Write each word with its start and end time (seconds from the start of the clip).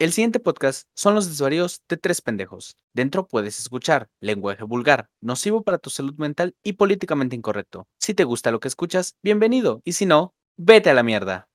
El 0.00 0.12
siguiente 0.12 0.38
podcast 0.38 0.86
son 0.94 1.16
los 1.16 1.26
desvaríos 1.26 1.82
de 1.88 1.96
tres 1.96 2.20
pendejos. 2.20 2.76
Dentro 2.94 3.26
puedes 3.26 3.58
escuchar 3.58 4.08
lenguaje 4.20 4.62
vulgar, 4.62 5.08
nocivo 5.20 5.64
para 5.64 5.78
tu 5.78 5.90
salud 5.90 6.14
mental 6.18 6.54
y 6.62 6.74
políticamente 6.74 7.34
incorrecto. 7.34 7.88
Si 7.98 8.14
te 8.14 8.22
gusta 8.22 8.52
lo 8.52 8.60
que 8.60 8.68
escuchas, 8.68 9.16
bienvenido. 9.24 9.80
Y 9.82 9.94
si 9.94 10.06
no, 10.06 10.34
vete 10.56 10.90
a 10.90 10.94
la 10.94 11.02
mierda. 11.02 11.48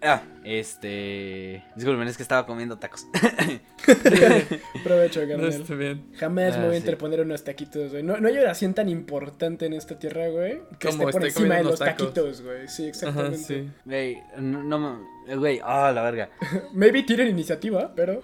Ah, 0.00 0.22
este. 0.44 1.64
Disculpen, 1.76 2.08
es 2.08 2.16
que 2.16 2.22
estaba 2.22 2.46
comiendo 2.46 2.78
tacos. 2.78 3.06
Provecho, 4.84 5.22
No 5.22 5.28
carnal. 5.28 5.48
está 5.52 5.74
bien. 5.74 6.04
Jamás 6.16 6.56
me 6.56 6.64
Ah, 6.64 6.66
voy 6.66 6.68
a 6.68 6.72
sí. 6.72 6.76
interponer 6.78 7.20
unos 7.20 7.44
taquitos, 7.44 7.90
güey. 7.92 8.02
No, 8.02 8.16
no 8.18 8.28
hay 8.28 8.38
oración 8.38 8.74
tan 8.74 8.88
importante 8.88 9.66
en 9.66 9.72
esta 9.74 9.98
tierra, 9.98 10.28
güey. 10.28 10.60
Que 10.78 10.88
Como 10.88 11.02
esté 11.08 11.12
por 11.12 11.24
encima 11.26 11.56
de 11.56 11.64
los 11.64 11.78
tacos. 11.78 12.14
taquitos, 12.14 12.42
güey. 12.42 12.68
Sí, 12.68 12.82
Ajá, 12.82 12.88
exactamente. 12.90 13.38
sí. 13.38 13.70
Güey, 13.84 14.18
no, 14.38 15.00
Güey, 15.36 15.60
ah, 15.62 15.92
la 15.94 16.02
verga. 16.02 16.30
Maybe 16.74 17.04
tienen 17.04 17.28
iniciativa, 17.28 17.92
pero. 17.94 18.22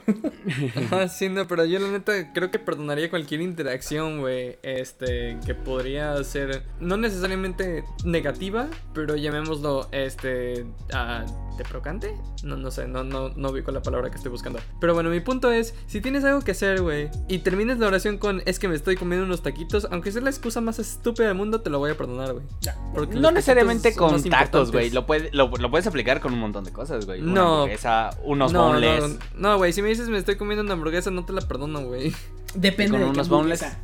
Ajá, 0.76 1.08
sí, 1.08 1.28
no, 1.28 1.46
pero 1.46 1.64
yo 1.64 1.78
la 1.78 1.88
neta 1.90 2.32
creo 2.32 2.50
que 2.50 2.58
perdonaría 2.58 3.08
cualquier 3.08 3.40
interacción, 3.40 4.20
güey. 4.20 4.58
Este, 4.62 5.38
que 5.46 5.54
podría 5.54 6.22
ser 6.24 6.62
no 6.80 6.96
necesariamente 6.96 7.84
negativa, 8.04 8.68
pero 8.94 9.14
llamémoslo, 9.14 9.88
este, 9.92 10.66
ah, 10.92 11.24
deprocante. 11.56 12.07
No, 12.42 12.56
no 12.56 12.70
sé, 12.70 12.86
no, 12.86 13.02
no, 13.04 13.30
no 13.30 13.50
ubico 13.50 13.72
la 13.72 13.82
palabra 13.82 14.10
que 14.10 14.16
estoy 14.16 14.30
buscando. 14.30 14.60
Pero 14.80 14.94
bueno, 14.94 15.10
mi 15.10 15.20
punto 15.20 15.50
es, 15.50 15.74
si 15.86 16.00
tienes 16.00 16.24
algo 16.24 16.40
que 16.42 16.52
hacer, 16.52 16.80
güey, 16.82 17.10
y 17.28 17.38
terminas 17.38 17.78
la 17.78 17.88
oración 17.88 18.18
con 18.18 18.42
es 18.46 18.58
que 18.58 18.68
me 18.68 18.74
estoy 18.76 18.96
comiendo 18.96 19.24
unos 19.26 19.42
taquitos, 19.42 19.88
aunque 19.90 20.12
sea 20.12 20.22
la 20.22 20.30
excusa 20.30 20.60
más 20.60 20.78
estúpida 20.78 21.26
del 21.26 21.36
mundo, 21.36 21.60
te 21.60 21.70
lo 21.70 21.78
voy 21.78 21.90
a 21.90 21.96
perdonar, 21.96 22.32
güey. 22.32 22.44
Ya. 22.60 22.76
Porque 22.94 23.14
los 23.14 23.22
No 23.22 23.30
necesariamente 23.32 23.94
con 23.94 24.22
tacos, 24.24 24.70
güey. 24.72 24.90
Lo, 24.90 25.04
puede- 25.06 25.30
lo, 25.32 25.48
lo 25.48 25.70
puedes 25.70 25.86
aplicar 25.86 26.20
con 26.20 26.32
un 26.32 26.38
montón 26.40 26.64
de 26.64 26.72
cosas, 26.72 27.06
güey. 27.06 27.20
Una 27.22 27.32
No. 27.34 27.54
hamburguesa, 27.56 28.10
unos 28.24 28.52
no, 28.52 28.68
boneless. 28.68 29.08
no, 29.34 29.50
no, 29.50 29.56
güey, 29.58 29.72
si 29.72 29.82
me 29.82 29.88
dices 29.88 30.08
me 30.08 30.18
estoy 30.18 30.36
comiendo 30.36 30.62
una 30.62 30.74
hamburguesa, 30.74 31.10
no 31.10 31.24
te 31.24 31.32
la 31.32 31.40
perdono, 31.42 31.80
güey. 31.84 32.14
Depende 32.54 32.92
con 32.92 33.00
de 33.00 33.04
qué 33.06 33.10
unos 33.12 33.28
boneless. 33.28 33.64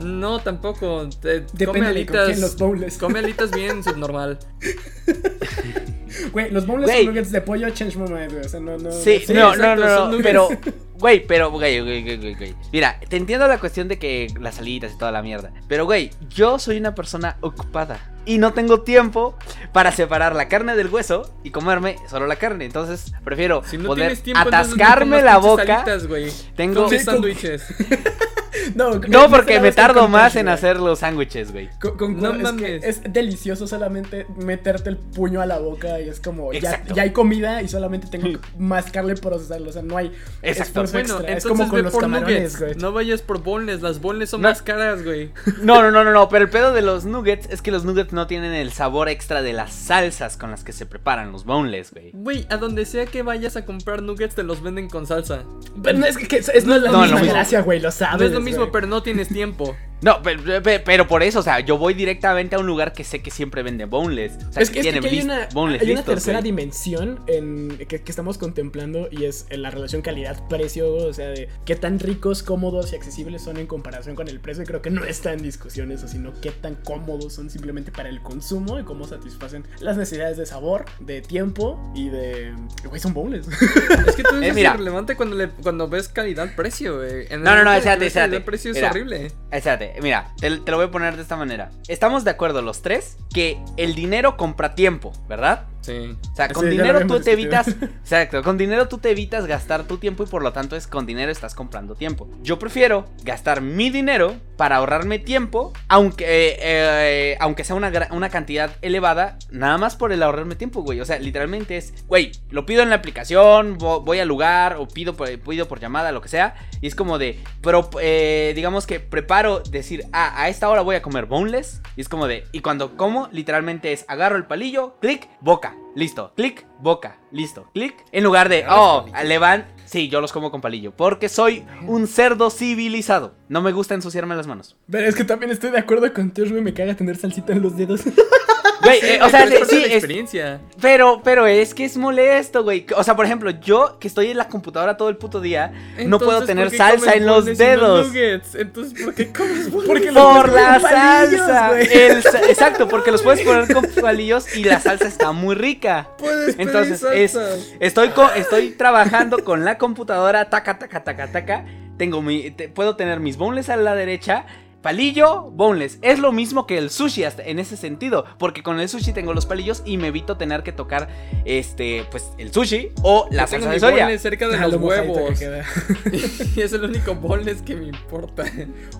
No, 0.00 0.38
tampoco. 0.38 1.08
Te- 1.20 1.44
come 1.44 1.48
Depende 1.52 1.92
de 1.92 2.06
con 2.06 2.14
quién 2.16 2.20
alitas. 2.30 2.38
los 2.40 2.56
bowls. 2.56 2.98
Come 2.98 3.18
alitas 3.18 3.50
bien 3.50 3.84
subnormal. 3.84 4.38
Güey, 6.32 6.50
los 6.50 6.64
son 6.64 6.80
nuggets 6.80 7.30
de 7.32 7.40
pollo, 7.40 7.70
change 7.70 7.96
my 7.96 8.08
mind, 8.10 8.32
güey. 8.32 8.44
O 8.44 8.48
sea, 8.48 8.60
no, 8.60 8.76
no. 8.76 8.90
Sí, 8.92 9.22
Sí, 9.26 9.32
no, 9.32 9.50
exacto, 9.52 9.84
no, 9.84 10.10
no, 10.10 10.12
no, 10.12 10.18
pero, 10.22 10.48
güey, 10.94 11.26
pero, 11.26 11.50
güey, 11.50 11.80
güey, 11.80 12.02
güey, 12.02 12.34
güey. 12.34 12.54
Mira, 12.72 12.98
te 13.08 13.16
entiendo 13.16 13.46
la 13.48 13.58
cuestión 13.58 13.88
de 13.88 13.98
que 13.98 14.28
las 14.40 14.56
salitas 14.56 14.92
y 14.92 14.98
toda 14.98 15.12
la 15.12 15.22
mierda, 15.22 15.52
pero, 15.68 15.84
güey, 15.84 16.10
yo 16.28 16.58
soy 16.58 16.78
una 16.78 16.94
persona 16.94 17.36
ocupada 17.40 18.12
y 18.26 18.38
no 18.38 18.52
tengo 18.52 18.82
tiempo 18.82 19.36
para 19.72 19.92
separar 19.92 20.34
la 20.34 20.48
carne 20.48 20.76
del 20.76 20.88
hueso 20.88 21.34
y 21.42 21.50
comerme 21.50 21.96
solo 22.08 22.26
la 22.26 22.36
carne, 22.36 22.64
entonces 22.64 23.12
prefiero 23.24 23.62
Si 23.64 23.78
no 23.78 23.88
poder 23.88 24.16
tiempo, 24.18 24.42
no 24.42 24.48
atascarme 24.48 25.18
comas 25.18 25.24
la 25.24 25.38
boca. 25.38 25.76
alitas, 25.76 26.06
güey. 26.06 26.30
Tengo, 26.56 26.88
sándwiches. 26.90 27.64
No, 28.74 29.28
porque 29.30 29.60
me 29.60 29.72
tardo 29.72 30.08
más 30.08 30.36
en 30.36 30.48
hacer 30.48 30.78
los 30.78 31.00
sándwiches, 31.00 31.52
güey. 31.52 31.68
Con- 31.80 31.96
con- 31.96 32.20
No 32.20 32.30
es 32.32 32.36
que 32.38 32.42
mames. 32.42 32.84
es 32.84 33.02
delicioso 33.12 33.66
solamente 33.66 34.26
meterte 34.36 34.90
el 34.90 34.96
puño 34.96 35.40
a 35.40 35.46
la 35.46 35.58
boca 35.58 36.00
y 36.00 36.08
es 36.08 36.20
como 36.20 36.52
ya, 36.52 36.82
ya 36.94 37.02
hay 37.02 37.10
comida 37.12 37.62
y 37.62 37.68
solamente 37.68 38.08
tengo 38.08 38.26
que 38.26 38.38
mascarle 38.58 39.14
y 39.14 39.16
procesarlo, 39.20 39.70
o 39.70 39.72
sea, 39.72 39.82
no 39.82 39.96
hay 39.96 40.12
Exacto. 40.42 40.82
Bueno, 40.84 40.98
extra. 40.98 41.16
Es 41.18 41.44
entonces 41.44 41.44
como 41.46 41.68
con 41.68 41.76
ve 41.76 41.82
los 41.82 41.92
por 41.92 42.02
camarones, 42.02 42.34
nuggets. 42.36 42.58
güey. 42.58 42.74
No 42.76 42.92
vayas 42.92 43.22
por 43.22 43.42
boneless. 43.42 43.82
Las 43.82 44.00
boneless 44.00 44.30
son 44.30 44.42
No. 44.42 44.48
más 44.48 44.62
caras, 44.62 45.04
güey. 45.04 45.30
No, 45.62 45.82
no, 45.82 45.90
no, 45.90 46.04
no, 46.04 46.12
no, 46.12 46.28
pero 46.28 46.44
el 46.44 46.50
pedo 46.50 46.72
de 46.72 46.82
los 46.82 47.04
nuggets 47.04 47.48
es 47.50 47.62
que 47.62 47.70
los 47.70 47.84
nuggets 47.84 48.12
no 48.12 48.26
tienen 48.26 48.52
el 48.52 48.72
sabor 48.72 49.08
extra 49.08 49.42
de 49.42 49.52
las 49.52 49.72
salsas 49.72 50.36
con 50.36 50.50
las 50.50 50.64
que 50.64 50.72
se 50.72 50.86
preparan 50.86 51.32
los 51.32 51.44
boneless, 51.44 51.92
güey. 51.92 52.10
Güey, 52.14 52.46
a 52.50 52.56
donde 52.56 52.84
sea 52.86 53.06
que 53.06 53.22
vayas 53.22 53.56
a 53.56 53.64
comprar 53.64 54.02
nuggets, 54.02 54.34
te 54.34 54.42
los 54.42 54.62
venden 54.62 54.88
con 54.88 55.06
salsa. 55.06 55.44
Pero 55.82 55.98
no, 55.98 56.06
es 56.06 56.16
que, 56.16 56.26
que 56.28 56.36
es, 56.36 56.48
es- 56.48 56.64
no 56.66 56.74
es 56.76 56.82
la 56.82 56.90
No, 56.92 57.02
misma 57.02 57.20
gracia, 57.22 57.60
güey, 57.62 57.80
lo 57.80 57.90
sabes. 57.90 58.20
no 58.20 58.26
es 58.26 58.32
lo 58.32 58.40
mismo, 58.40 58.59
pero 58.68 58.86
no 58.86 59.02
tienes 59.02 59.28
tiempo. 59.28 59.76
No, 60.02 60.22
pero, 60.22 60.42
pero- 60.62 60.82
pero 60.84 61.06
por 61.06 61.22
eso, 61.22 61.40
o 61.40 61.42
sea, 61.42 61.60
yo 61.60 61.76
voy 61.78 61.94
directamente 61.94 62.56
a 62.56 62.58
un 62.58 62.66
lugar 62.66 62.92
que 62.92 63.04
sé 63.04 63.20
que 63.22 63.30
siempre 63.30 63.62
vende 63.62 63.84
boneless. 63.84 64.32
O 64.48 64.52
sea, 64.52 64.62
Es 64.62 64.70
que, 64.70 64.80
es 64.80 64.86
que 64.86 64.92
tienen 64.92 65.04
hay 65.04 65.20
una, 65.22 65.48
boneless 65.52 65.82
hay 65.82 65.88
una 65.90 66.00
listos, 66.00 66.14
tercera 66.14 66.40
dimensión 66.42 67.20
en, 67.26 67.76
que, 67.88 68.02
que 68.02 68.10
estamos 68.10 68.38
contemplando 68.38 69.08
y 69.10 69.24
es 69.24 69.46
en 69.50 69.62
la 69.62 69.70
relación 69.70 70.02
calidad-precio, 70.02 70.92
o 70.94 71.12
sea, 71.12 71.28
de 71.28 71.48
qué 71.64 71.76
tan 71.76 71.98
ricos, 71.98 72.42
cómodos 72.42 72.92
y 72.92 72.96
accesibles 72.96 73.42
son 73.42 73.56
en 73.58 73.66
comparación 73.66 74.14
con 74.16 74.28
el 74.28 74.40
precio. 74.40 74.62
Y 74.62 74.66
creo 74.66 74.82
que 74.82 74.90
no 74.90 75.04
está 75.04 75.32
en 75.32 75.42
discusión 75.42 75.92
eso, 75.92 76.08
sino 76.08 76.32
qué 76.40 76.50
tan 76.50 76.76
cómodos 76.76 77.34
son 77.34 77.50
simplemente 77.50 77.92
para 77.92 78.08
el 78.08 78.22
consumo 78.22 78.78
y 78.78 78.84
cómo 78.84 79.06
satisfacen 79.06 79.64
las 79.80 79.96
necesidades 79.96 80.36
de 80.36 80.46
sabor, 80.46 80.84
de 81.00 81.20
tiempo 81.22 81.78
y 81.94 82.08
de... 82.08 82.54
Güey, 82.84 83.00
son 83.00 83.12
bowls. 83.14 83.46
Es 84.06 84.16
que 84.16 84.22
tú 84.22 84.36
Eh, 84.36 84.44
eres 84.44 84.54
mira. 84.54 84.74
irrelevante 84.74 85.14
cuando, 85.16 85.36
le, 85.36 85.48
cuando 85.50 85.88
ves 85.88 86.08
calidad-precio, 86.08 86.96
güey. 86.98 87.26
El 87.30 87.42
No, 87.42 87.54
no, 87.54 87.64
no, 87.64 87.72
espérate, 87.72 88.00
que 88.00 88.06
espérate. 88.06 88.30
calidad-precio 88.30 88.70
es 88.70 88.76
Mira. 88.76 88.90
horrible. 88.90 89.32
Espérate, 89.50 89.89
mira, 90.02 90.32
te, 90.38 90.50
lo 90.50 90.76
voy 90.76 90.86
a 90.86 90.90
poner 90.90 91.16
de 91.16 91.22
esta 91.22 91.36
manera. 91.36 91.70
Estamos 91.88 92.24
de 92.24 92.30
acuerdo 92.30 92.62
los 92.62 92.82
tres 92.82 93.16
que 93.32 93.62
el 93.76 93.94
dinero 93.94 94.36
compra 94.36 94.74
tiempo, 94.74 95.12
¿verdad? 95.28 95.66
Sí. 95.80 96.16
O 96.32 96.34
sea, 96.36 96.48
con 96.48 96.64
dinero 96.70 97.00
tú 97.06 97.20
te 97.20 97.32
evitas. 97.32 97.68
Exacto, 97.82 98.42
con 98.42 98.58
dinero 98.58 98.88
tú 98.88 98.98
te 98.98 99.10
evitas 99.10 99.46
gastar 99.46 99.84
tu 99.84 99.98
tiempo 99.98 100.22
y 100.22 100.26
por 100.26 100.42
lo 100.42 100.52
tanto 100.52 100.76
es 100.76 100.86
con 100.86 101.06
dinero 101.06 101.32
estás 101.32 101.54
comprando 101.54 101.94
tiempo. 101.94 102.28
Yo 102.42 102.58
prefiero 102.58 103.06
gastar 103.24 103.60
mi 103.62 103.90
dinero 103.90 104.34
para 104.56 104.76
ahorrarme 104.76 105.18
tiempo, 105.18 105.72
aunque, 105.88 106.24
eh, 106.26 106.56
eh, 106.60 107.36
aunque 107.40 107.64
sea 107.64 107.76
una, 107.76 107.90
una 108.10 108.28
cantidad 108.28 108.70
elevada, 108.82 109.38
nada 109.50 109.78
más 109.78 109.96
por 109.96 110.12
el 110.12 110.22
ahorrarme 110.22 110.54
tiempo, 110.54 110.82
güey. 110.82 111.00
O 111.00 111.04
sea, 111.06 111.18
literalmente 111.18 111.78
es, 111.78 111.94
güey, 112.08 112.32
lo 112.50 112.66
pido 112.66 112.82
en 112.82 112.90
la 112.90 112.96
aplicación, 112.96 113.78
vo- 113.78 114.04
voy 114.04 114.18
al 114.20 114.28
lugar 114.28 114.76
o 114.78 114.86
pido 114.86 115.14
por, 115.16 115.30
pido 115.40 115.66
por 115.66 115.80
llamada, 115.80 116.12
lo 116.12 116.20
que 116.20 116.28
sea. 116.28 116.54
Y 116.82 116.86
es 116.88 116.94
como 116.94 117.18
de, 117.18 117.38
pero 117.62 117.88
eh, 118.02 118.52
digamos 118.54 118.86
que 118.86 119.00
preparo 119.00 119.60
decir, 119.60 120.04
ah, 120.12 120.34
a 120.42 120.48
esta 120.50 120.68
hora 120.68 120.82
voy 120.82 120.96
a 120.96 121.02
comer 121.02 121.24
boneless. 121.24 121.80
Y 121.96 122.02
es 122.02 122.08
como 122.10 122.26
de, 122.26 122.44
y 122.52 122.60
cuando 122.60 122.98
como, 122.98 123.28
literalmente 123.32 123.92
es 123.92 124.04
agarro 124.08 124.36
el 124.36 124.44
palillo, 124.44 124.96
clic, 125.00 125.26
boca, 125.40 125.69
listo, 125.94 126.32
clic, 126.36 126.66
boca, 126.80 127.18
listo, 127.30 127.66
clic. 127.72 127.94
En 128.12 128.24
lugar 128.24 128.48
de, 128.48 128.64
oh, 128.68 129.06
palillo. 129.10 129.28
le 129.28 129.38
van, 129.38 129.66
sí, 129.84 130.08
yo 130.08 130.20
los 130.20 130.32
como 130.32 130.50
con 130.50 130.60
palillo. 130.60 130.92
Porque 130.92 131.28
soy 131.28 131.64
un 131.86 132.06
cerdo 132.06 132.50
civilizado. 132.50 133.34
No 133.48 133.60
me 133.62 133.72
gusta 133.72 133.94
ensuciarme 133.94 134.36
las 134.36 134.46
manos. 134.46 134.76
Pero 134.90 135.08
es 135.08 135.14
que 135.14 135.24
también 135.24 135.50
estoy 135.50 135.70
de 135.70 135.78
acuerdo 135.78 136.12
con 136.12 136.30
Tosh, 136.30 136.50
güey, 136.50 136.62
me 136.62 136.74
caga 136.74 136.94
tener 136.94 137.16
salsita 137.16 137.52
en 137.52 137.62
los 137.62 137.76
dedos. 137.76 138.02
Güey, 138.82 138.98
eh, 139.02 139.18
o 139.22 139.28
sea, 139.28 139.44
Pero 139.46 139.62
es 139.64 139.68
sí, 139.68 139.76
es, 139.84 139.92
experiencia. 139.92 140.60
pero, 140.80 141.20
pero 141.22 141.46
es 141.46 141.74
que 141.74 141.84
es 141.84 141.96
molesto, 141.96 142.62
güey. 142.62 142.86
O 142.96 143.04
sea, 143.04 143.14
por 143.16 143.26
ejemplo, 143.26 143.50
yo 143.50 143.98
que 143.98 144.08
estoy 144.08 144.30
en 144.30 144.38
la 144.38 144.48
computadora 144.48 144.96
todo 144.96 145.08
el 145.10 145.16
puto 145.16 145.40
día, 145.40 145.72
no 146.06 146.18
puedo 146.18 146.44
tener 146.44 146.64
¿por 146.66 146.70
qué 146.72 146.76
salsa 146.78 147.12
en 147.14 147.26
los 147.26 147.44
dedos. 147.44 148.06
nuggets? 148.08 148.54
Entonces, 148.54 149.04
¿por 149.04 149.14
qué 149.14 149.32
comes? 149.32 149.68
Porque 149.86 150.10
los 150.10 150.22
Por 150.36 150.52
la 150.52 150.78
palillos, 150.80 151.40
salsa. 151.46 151.80
El 151.80 152.18
exacto, 152.48 152.88
porque 152.88 153.10
los 153.10 153.22
puedes 153.22 153.42
poner 153.42 153.72
con 153.72 153.84
palillos 154.00 154.56
y 154.56 154.64
la 154.64 154.80
salsa 154.80 155.06
está 155.06 155.32
muy 155.32 155.54
rica. 155.54 156.08
Puedes 156.18 156.54
pedir 156.56 156.68
Entonces, 156.68 157.02
es, 157.14 157.32
salsa. 157.32 157.74
estoy, 157.80 158.08
co- 158.10 158.30
estoy 158.34 158.70
trabajando 158.70 159.44
con 159.44 159.64
la 159.64 159.76
computadora, 159.78 160.48
taca, 160.48 160.78
taca, 160.78 161.04
taca, 161.04 161.30
taca. 161.30 161.64
Tengo 161.98 162.22
mi, 162.22 162.50
te- 162.50 162.68
puedo 162.70 162.96
tener 162.96 163.20
mis 163.20 163.36
boneless 163.36 163.68
a 163.68 163.76
la 163.76 163.94
derecha. 163.94 164.46
Palillo, 164.82 165.50
boneless. 165.50 165.98
Es 166.02 166.18
lo 166.18 166.32
mismo 166.32 166.66
que 166.66 166.78
el 166.78 166.90
sushi 166.90 167.24
hasta 167.24 167.42
en 167.42 167.58
ese 167.58 167.76
sentido. 167.76 168.24
Porque 168.38 168.62
con 168.62 168.80
el 168.80 168.88
sushi 168.88 169.12
tengo 169.12 169.34
los 169.34 169.46
palillos 169.46 169.82
y 169.84 169.96
me 169.98 170.08
evito 170.08 170.36
tener 170.36 170.62
que 170.62 170.72
tocar 170.72 171.08
este, 171.44 172.04
pues, 172.10 172.30
el 172.38 172.52
sushi 172.52 172.92
o 173.02 173.28
la 173.30 173.44
Yo 173.44 173.50
tengo 173.50 173.64
salsa 173.64 173.68
de 173.68 173.74
mi 173.74 173.80
soya. 173.80 174.04
boneless 174.04 174.22
cerca 174.22 174.48
de 174.48 174.56
Ah, 174.56 174.68
lo 174.68 174.78
los 174.78 174.80
que 174.80 174.86
huevos. 175.00 175.42
y 176.56 176.60
es 176.60 176.72
el 176.72 176.84
único 176.84 177.14
boneless 177.14 177.62
que 177.62 177.76
me 177.76 177.86
importa. 177.86 178.44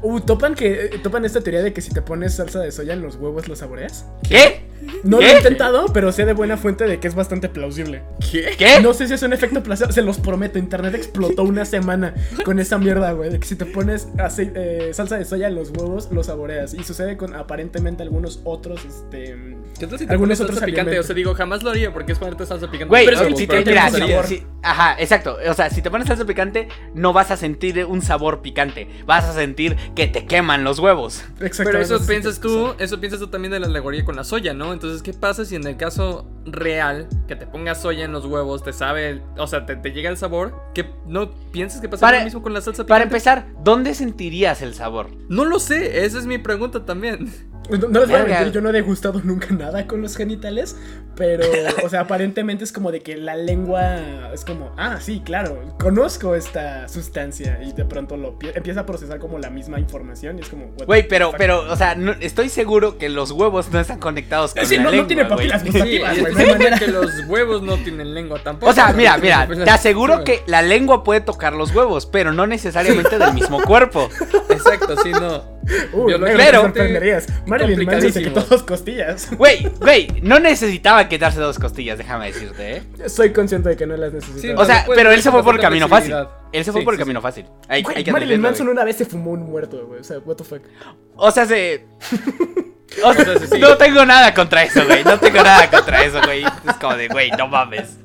Uh, 0.03 0.21
topan 0.21 0.55
que 0.55 0.87
eh, 0.87 0.99
topan 1.03 1.25
esta 1.25 1.41
teoría 1.41 1.63
de 1.63 1.73
que 1.73 1.81
si 1.81 1.91
te 1.93 2.03
pones 2.03 2.35
salsa 2.37 2.61
de 2.61 2.73
soya 2.73 2.93
en 2.95 3.03
los 3.03 3.17
huevos 3.17 3.49
los 3.49 3.59
saboreas. 3.61 4.05
¿Qué? 4.29 4.69
No 5.05 5.19
¿Qué? 5.19 5.27
lo 5.27 5.31
he 5.33 5.37
intentado, 5.37 5.87
pero 5.93 6.13
sé 6.13 6.25
de 6.25 6.33
buena 6.33 6.57
fuente 6.57 6.85
de 6.85 7.01
que 7.01 7.09
es 7.09 7.15
bastante 7.15 7.49
plausible. 7.49 8.03
¿Qué? 8.31 8.55
¿Qué? 8.59 8.81
No 8.81 8.95
sé 8.95 9.09
si 9.09 9.15
es 9.15 9.23
un 9.23 9.33
efecto 9.33 9.63
placebo, 9.63 9.93
se 9.93 10.03
los 10.03 10.19
prometo. 10.19 10.59
Internet 10.59 10.95
explotó 10.95 11.43
una 11.45 11.65
semana 11.65 12.15
con 12.45 12.59
esa 12.59 12.79
mierda, 12.79 13.13
güey. 13.13 13.31
De 13.31 13.41
que 13.41 13.47
si 13.47 13.57
te 13.57 13.67
pones 13.67 14.09
eh, 14.39 14.91
salsa 14.93 15.19
de 15.19 15.25
soya 15.25 15.49
en 15.49 15.55
los 15.55 15.71
huevos, 15.71 16.09
los 16.11 16.27
saboreas. 16.27 16.75
Y 16.75 16.85
sucede 16.85 17.17
con 17.17 17.35
aparentemente 17.35 18.03
algunos 18.03 18.41
otros, 18.45 18.85
este. 18.85 19.37
¿Qué 19.79 19.87
tal 19.87 19.99
si 19.99 20.07
te 20.07 20.13
Algunos 20.13 20.39
pones 20.39 20.41
otros 20.43 20.59
salsa 20.59 20.67
picante? 20.67 20.99
O 20.99 21.03
sea, 21.03 21.15
digo, 21.15 21.35
jamás 21.35 21.63
lo 21.63 21.71
haría 21.71 21.91
porque 21.93 22.13
es 22.13 22.19
ponerte 22.19 22.45
salsa 22.45 22.67
picante. 22.71 22.89
Güey, 22.91 23.05
Pero 23.07 23.17
es 23.17 23.23
Pero 23.23 23.35
que 23.35 23.41
si 23.41 23.47
te, 23.47 23.63
picante 23.63 24.01
mira, 24.05 24.23
si- 24.25 24.43
ajá, 24.63 24.97
exacto. 25.01 25.39
O 25.49 25.55
sea, 25.55 25.71
si 25.71 25.81
te 25.81 25.91
pones 25.91 26.07
salsa 26.07 26.27
picante, 26.27 26.69
no 26.95 27.13
vas 27.15 27.31
a 27.31 27.37
sentir 27.39 27.85
un 27.87 28.03
sabor 28.03 28.43
picante. 28.43 28.89
Vas 29.07 29.25
a 29.25 29.33
sentir 29.33 29.77
que 29.95 30.07
te 30.07 30.27
queman 30.27 30.65
los 30.65 30.79
huevos. 30.81 31.25
Pero 31.37 31.47
Exactamente. 31.47 31.95
eso 31.95 32.07
piensas 32.07 32.41
tú, 32.41 32.75
eso 32.79 33.01
piensas 33.01 33.21
tú 33.21 33.29
también 33.29 33.53
de 33.53 33.61
la 33.61 33.69
alegoría 33.69 34.05
con 34.05 34.17
la 34.17 34.25
soya, 34.25 34.53
¿no? 34.53 34.75
Entonces, 34.75 35.03
¿qué 35.03 35.15
pasa 35.15 35.47
si 35.47 35.57
en 35.57 35.67
el 35.67 35.79
caso 35.79 36.29
real, 36.45 37.09
que 37.27 37.37
te 37.37 37.47
pongas 37.47 37.81
soya 37.81 38.05
en 38.05 38.13
los 38.13 38.27
huevos, 38.27 38.63
te 38.63 38.75
sabe, 38.75 39.23
o 39.39 39.47
sea, 39.47 39.65
te, 39.65 39.77
te 39.77 39.93
llega 39.93 40.11
el 40.11 40.17
sabor, 40.19 40.61
que 40.75 40.85
no 41.07 41.31
piensas 41.53 41.81
que 41.81 41.89
pasa 41.89 42.03
Para- 42.03 42.19
lo 42.19 42.25
mismo 42.25 42.43
con 42.43 42.53
la 42.53 42.61
salsa 42.61 42.83
picante? 42.85 42.89
Para 42.89 43.05
empezar, 43.05 43.47
¿dónde 43.65 43.95
sentirías 43.95 44.61
el 44.61 44.75
sabor? 44.75 45.09
No 45.31 45.47
lo 45.47 45.59
sé, 45.59 46.05
esa 46.05 46.19
es 46.19 46.27
mi 46.27 46.37
pregunta 46.37 46.85
también. 46.85 47.31
No, 47.71 47.77
no 47.89 48.01
les 48.01 48.09
voy 48.09 48.19
a 48.19 48.25
mentir, 48.25 48.53
yo 48.53 48.61
no 48.63 48.71
he 48.71 48.73
degustado 48.73 49.21
nunca 49.23 49.47
nada 49.61 49.87
con 49.87 50.03
los 50.03 50.17
genitales, 50.17 50.77
pero, 51.17 51.45
o 51.85 51.89
sea, 51.89 52.01
aparentemente 52.01 52.65
es 52.65 52.73
como 52.73 52.91
de 52.91 53.01
que 53.01 53.17
la 53.17 53.37
lengua 53.37 54.31
es 54.33 54.45
como, 54.45 54.73
ah, 54.79 54.99
sí, 55.01 55.21
claro, 55.25 55.77
conozco 55.79 56.35
esta 56.35 56.89
sustancia 56.89 57.61
y 57.63 57.73
de 57.73 57.85
pronto 57.85 58.17
lo 58.17 58.39
pi- 58.39 58.51
empieza 58.55 58.81
a 58.81 58.87
procesar 58.87 59.19
como 59.19 59.39
la 59.39 59.51
misma 59.51 59.79
información 59.79 60.39
y 60.39 60.43
es 60.43 60.49
como, 60.49 60.71
Güey, 60.87 61.03
the 61.03 61.09
pero, 61.09 61.33
pero, 61.37 61.71
o 61.71 61.77
sea, 61.77 61.95
no- 61.95 62.13
estoy 62.21 62.49
seguro 62.49 62.97
que 62.99 63.09
los 63.09 63.31
huevos 63.33 63.71
no 63.71 63.79
están 63.81 63.99
conectados 63.99 64.55
con 64.55 64.65
Sí, 64.67 64.77
la 64.77 64.85
no- 64.85 64.89
no 64.89 64.93
lengua, 64.93 65.09
tiene 65.09 65.23
güey. 65.25 65.37
papilas 65.37 65.63
Sí, 65.63 65.69
gustativas, 65.69 66.17
y 66.17 66.21
güey, 66.21 66.35
no 66.71 66.79
que 66.79 66.87
los 66.89 67.11
huevos 67.29 67.63
no 67.63 67.77
tienen 67.77 68.15
lengua 68.15 68.41
tampoco. 68.43 68.71
O 68.71 68.75
sea, 68.75 68.93
mira, 68.95 69.19
mira, 69.19 69.47
te 69.65 69.71
aseguro 69.71 70.19
sí, 70.19 70.25
que 70.25 70.43
la 70.47 70.63
lengua 70.63 71.05
puede 71.05 71.21
tocar 71.21 71.53
los 71.53 71.75
huevos, 71.75 72.07
pero 72.07 72.33
no 72.33 72.47
necesariamente 72.47 73.19
del 73.19 73.35
mismo 73.35 73.63
cuerpo. 73.63 74.09
Exacto, 74.49 74.97
sí, 75.03 75.11
no. 75.13 75.61
Uh, 75.93 76.07
te 76.09 76.53
sorprenderías. 76.53 77.27
Marilyn 77.47 77.85
Manson 77.87 78.13
se 78.13 78.23
quitó 78.23 78.41
dos 78.41 78.63
costillas. 78.63 79.29
Güey, 79.37 79.50
güey, 79.81 80.09
no 80.23 80.39
necesitaba 80.41 81.09
quitarse 81.09 81.41
dos 81.41 81.59
costillas, 81.59 81.99
déjame 81.99 82.27
decirte, 82.27 82.77
¿eh? 82.77 83.09
Soy 83.09 83.33
consciente 83.33 83.71
de 83.71 83.77
que 83.77 83.87
no 83.87 83.97
las 83.97 84.11
Sí, 84.11 84.17
necesito. 84.17 84.61
O 84.61 84.65
sea, 84.65 84.85
pero 84.95 85.11
él 85.13 85.23
se 85.23 85.31
fue 85.31 85.43
por 85.43 85.55
el 85.55 85.61
camino 85.61 85.89
fácil. 85.89 86.15
Él 86.53 86.65
se 86.65 86.73
fue 86.73 86.81
Sí, 86.81 86.85
por 86.85 86.95
el 86.95 86.99
sí, 86.99 87.03
camino 87.03 87.21
fácil. 87.21 87.47
Hay, 87.69 87.83
Güey, 87.83 87.99
hay 87.99 88.05
que 88.05 88.13
Marilyn 88.13 88.41
Manson 88.41 88.67
güey. 88.67 88.73
una 88.75 88.85
vez 88.85 88.97
se 88.97 89.05
fumó 89.05 89.31
un 89.33 89.45
muerto, 89.45 89.87
güey. 89.87 90.01
O 90.01 90.05
sea, 90.05 90.19
what 90.19 90.37
the 90.37 90.45
fuck. 90.45 90.63
O 91.17 91.31
sea, 91.31 91.47
se. 91.47 91.85
O 93.05 93.15
sea. 93.15 93.59
No 93.61 93.77
tengo 93.77 94.05
nada 94.05 94.35
contra 94.35 94.65
eso, 94.65 94.85
güey. 94.85 95.05
No 95.05 95.17
tengo 95.19 95.43
nada 95.45 95.71
contra 95.71 96.03
eso, 96.03 96.21
güey. 96.25 96.43
Es 96.45 96.75
como 96.81 96.97
de, 96.97 97.07
güey, 97.07 97.31
no 97.31 97.47
mames. 97.47 97.99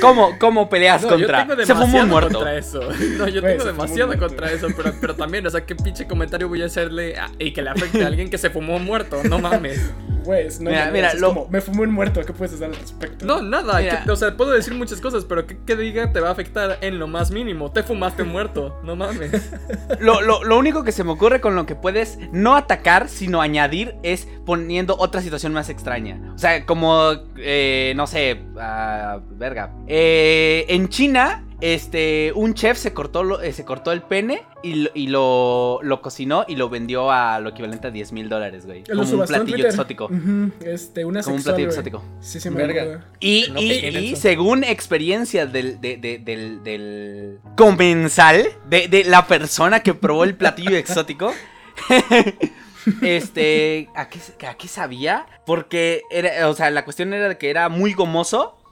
¿Cómo, 0.00 0.38
cómo 0.38 0.68
peleas 0.68 1.02
No, 1.02 1.10
yo 1.10 1.16
contra? 1.26 1.46
tengo 1.46 1.64
Se 1.66 1.74
fumó 1.74 1.84
un 1.86 1.90
demasiado 1.92 2.06
muerto. 2.06 2.34
contra 2.38 2.56
eso. 2.56 2.80
No, 3.18 3.28
yo 3.28 3.42
tengo 3.42 3.60
fumó 3.60 3.72
demasiado 3.72 4.18
contra 4.18 4.52
eso, 4.52 4.68
pero, 4.76 4.92
pero 5.00 5.14
también, 5.14 5.46
o 5.46 5.50
sea, 5.50 5.64
qué 5.64 5.74
pinche 5.74 6.06
comentario 6.06 6.48
voy 6.48 6.62
a 6.62 6.66
hacerle 6.66 7.16
a- 7.16 7.30
y 7.38 7.52
que 7.52 7.62
le 7.62 7.70
afecte 7.70 8.02
a 8.04 8.06
alguien 8.06 8.30
que 8.30 8.38
se 8.38 8.50
fumó 8.50 8.76
un 8.76 8.84
muerto, 8.84 9.22
no 9.24 9.38
mames. 9.38 9.90
Güey, 10.24 10.46
es- 10.46 10.58
no 10.60 10.70
hay 10.70 10.76
Mira, 10.76 10.90
mira, 10.90 11.08
es 11.10 11.20
lo- 11.20 11.28
como, 11.28 11.48
me 11.48 11.60
fumé 11.60 11.82
un 11.82 11.90
muerto, 11.92 12.22
¿qué 12.24 12.32
puedes 12.32 12.54
hacer 12.54 12.68
al 12.68 12.76
respecto? 12.76 13.26
No, 13.26 13.42
nada, 13.42 13.78
que- 14.04 14.10
o 14.10 14.16
sea, 14.16 14.36
puedo 14.36 14.52
decir 14.52 14.74
muchas 14.74 15.00
cosas, 15.00 15.24
pero 15.26 15.46
que, 15.46 15.58
que 15.66 15.76
diga 15.76 16.12
te 16.12 16.20
va 16.20 16.28
a 16.28 16.32
afectar 16.32 16.78
en 16.80 16.98
lo 16.98 17.06
más 17.08 17.30
mínimo. 17.30 17.70
Te 17.72 17.82
fumaste 17.82 18.22
un 18.22 18.30
muerto, 18.30 18.80
no 18.84 18.96
mames. 18.96 19.50
Lo, 20.00 20.20
lo- 20.22 20.42
lo 20.44 20.58
único 20.58 20.82
que 20.84 20.92
se 20.92 21.04
me 21.04 21.12
ocurre 21.12 21.40
con 21.40 21.54
lo 21.56 21.66
que 21.66 21.74
puedes 21.74 22.18
no 22.32 22.56
atacar, 22.56 23.08
sino 23.08 23.40
añadir, 23.42 23.96
es 24.02 24.26
poniendo 24.46 24.96
otra 24.98 25.20
situación 25.20 25.52
más 25.52 25.68
extraña. 25.68 26.18
O 26.34 26.38
sea, 26.38 26.64
como, 26.64 27.12
eh, 27.36 27.92
no 27.96 28.06
sé, 28.06 28.40
verga. 29.30 29.72
Eh, 29.86 30.64
en 30.68 30.88
China, 30.88 31.44
este, 31.60 32.32
un 32.34 32.54
chef 32.54 32.76
se 32.78 32.92
cortó, 32.92 33.22
lo- 33.22 33.40
eh, 33.40 33.52
se 33.52 33.64
cortó 33.64 33.92
el 33.92 34.02
pene 34.02 34.42
y, 34.62 34.74
lo, 34.74 34.90
y 34.94 35.06
lo, 35.06 35.78
lo 35.82 36.02
cocinó 36.02 36.44
y 36.48 36.56
lo 36.56 36.68
vendió 36.68 37.10
a 37.10 37.38
lo 37.40 37.50
equivalente 37.50 37.86
a 37.88 37.90
10 37.90 38.12
mil 38.12 38.28
dólares, 38.28 38.66
güey. 38.66 38.84
Como 38.84 39.00
un 39.02 39.08
platillo 39.26 39.44
Twitter. 39.44 39.66
exótico. 39.66 40.10
Este, 40.60 41.04
una 41.04 41.22
Como 41.22 41.36
un 41.36 41.42
platillo 41.42 41.68
güey. 41.68 41.74
exótico. 41.78 42.02
Sí, 42.20 42.40
sí, 42.40 42.50
me 42.50 42.56
Verga. 42.66 42.82
acuerdo. 42.82 43.04
Y, 43.20 43.46
No 43.52 43.60
y- 43.60 44.16
según 44.16 44.64
experiencia 44.64 45.46
del, 45.46 45.80
de- 45.80 45.96
de- 45.96 46.18
del, 46.18 46.62
del 46.64 47.38
comensal, 47.56 48.46
de, 48.68 48.88
de 48.88 49.04
la 49.04 49.26
persona 49.26 49.80
que 49.80 49.94
probó 49.94 50.24
el 50.24 50.34
platillo 50.36 50.76
exótico, 50.76 51.32
este, 53.02 53.88
¿a 53.94 54.08
qué, 54.08 54.18
¿a 54.46 54.54
qué 54.54 54.68
sabía? 54.68 55.26
Porque, 55.46 56.02
era, 56.10 56.48
o 56.48 56.54
sea, 56.54 56.70
la 56.70 56.84
cuestión 56.84 57.12
era 57.14 57.28
de 57.28 57.38
que 57.38 57.50
era 57.50 57.68
muy 57.68 57.92
gomoso. 57.94 58.58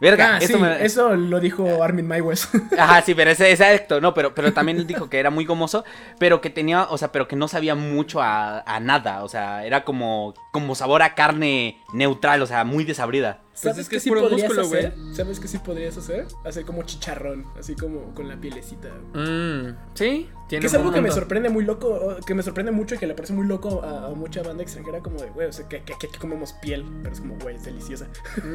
Verga, 0.00 0.36
Ah, 0.36 0.38
eso 0.38 0.54
sí, 0.54 0.58
me- 0.62 0.84
eso 0.84 1.16
lo 1.16 1.40
dijo 1.40 1.82
Armin 1.82 2.06
Maiwes. 2.06 2.48
Ajá, 2.78 3.02
sí, 3.02 3.14
pero 3.14 3.30
ese 3.30 3.50
exacto, 3.50 4.00
no, 4.00 4.14
pero, 4.14 4.34
pero 4.34 4.52
también 4.52 4.78
él 4.78 4.86
dijo 4.86 5.08
que 5.10 5.18
era 5.18 5.30
muy 5.30 5.44
gomoso, 5.44 5.84
pero 6.18 6.40
que 6.40 6.50
tenía, 6.50 6.84
o 6.84 6.98
sea, 6.98 7.12
pero 7.12 7.26
que 7.28 7.36
no 7.36 7.48
sabía 7.48 7.74
mucho 7.74 8.20
a, 8.22 8.60
a 8.60 8.80
nada, 8.80 9.24
o 9.24 9.28
sea, 9.28 9.64
era 9.66 9.84
como, 9.84 10.34
como 10.52 10.74
sabor 10.74 11.02
a 11.02 11.14
carne 11.14 11.80
neutral, 11.92 12.42
o 12.42 12.46
sea, 12.46 12.64
muy 12.64 12.84
desabrida. 12.84 13.40
Pues 13.62 13.78
es 13.78 13.88
que 13.88 13.92
qué 13.92 13.96
es 13.96 14.04
puro 14.04 14.20
podrías 14.20 14.42
músculo, 14.52 14.66
hacer? 14.66 14.94
¿Sabes 15.14 15.40
qué 15.40 15.48
sí 15.48 15.56
podrías 15.58 15.96
hacer? 15.96 16.26
Hacer 16.44 16.66
como 16.66 16.82
chicharrón, 16.82 17.46
así 17.58 17.74
como 17.74 18.12
con 18.14 18.28
la 18.28 18.36
pielecita. 18.36 18.88
Mmm, 19.14 19.70
sí, 19.94 20.28
tiene 20.46 20.60
Que 20.60 20.66
es 20.66 20.74
algo 20.74 20.92
que 20.92 21.00
me 21.00 21.10
sorprende 21.10 21.48
muy 21.48 21.64
loco, 21.64 22.16
que 22.26 22.34
me 22.34 22.42
sorprende 22.42 22.70
mucho 22.70 22.96
y 22.96 22.98
que 22.98 23.06
le 23.06 23.14
parece 23.14 23.32
muy 23.32 23.46
loco 23.46 23.82
a, 23.82 24.08
a 24.08 24.10
mucha 24.10 24.42
banda 24.42 24.62
extranjera, 24.62 25.00
como 25.00 25.18
de, 25.22 25.30
güey, 25.30 25.48
o 25.48 25.52
sea, 25.54 25.66
que, 25.68 25.78
que, 25.84 25.94
que 25.98 26.06
aquí 26.08 26.18
comemos 26.18 26.52
piel, 26.52 26.84
pero 27.02 27.14
es 27.14 27.20
como, 27.22 27.36
güey, 27.38 27.56
es 27.56 27.64
deliciosa. 27.64 28.08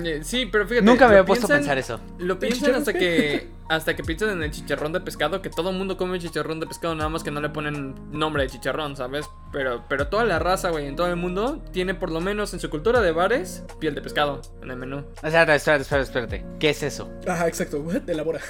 Eh, 0.05 0.19
Sí, 0.23 0.45
pero 0.45 0.67
fíjate. 0.67 0.85
Nunca 0.85 1.00
me 1.05 1.13
lo 1.13 1.19
había 1.19 1.25
puesto 1.25 1.45
a 1.47 1.49
pensar 1.49 1.77
eso. 1.77 1.99
Lo 2.17 2.39
piensan 2.39 2.75
hasta 2.75 2.93
que 2.93 3.49
hasta 3.71 3.95
que 3.95 4.03
piensan 4.03 4.31
en 4.31 4.43
el 4.43 4.51
chicharrón 4.51 4.91
de 4.91 4.99
pescado, 4.99 5.41
que 5.41 5.49
todo 5.49 5.69
el 5.69 5.77
mundo 5.77 5.95
come 5.95 6.19
chicharrón 6.19 6.59
de 6.59 6.67
pescado, 6.67 6.93
nada 6.93 7.07
más 7.07 7.23
que 7.23 7.31
no 7.31 7.39
le 7.39 7.47
ponen 7.47 7.95
nombre 8.11 8.43
de 8.43 8.49
chicharrón, 8.49 8.97
¿sabes? 8.97 9.25
Pero, 9.53 9.85
pero 9.87 10.07
toda 10.07 10.25
la 10.25 10.39
raza, 10.39 10.71
güey, 10.71 10.87
en 10.87 10.97
todo 10.97 11.07
el 11.07 11.15
mundo 11.15 11.63
tiene 11.71 11.95
por 11.95 12.11
lo 12.11 12.19
menos 12.19 12.53
en 12.53 12.59
su 12.59 12.69
cultura 12.69 12.99
de 12.99 13.13
bares 13.13 13.63
piel 13.79 13.95
de 13.95 14.01
pescado 14.01 14.41
en 14.61 14.71
el 14.71 14.75
menú. 14.75 15.05
O 15.23 15.29
sea, 15.29 15.43
espérate, 15.43 15.83
espérate, 15.83 16.03
espérate. 16.03 16.45
¿Qué 16.59 16.71
es 16.71 16.83
eso? 16.83 17.09
Ajá, 17.25 17.47
exacto, 17.47 17.79
what? 17.79 18.09
Elabora. 18.09 18.41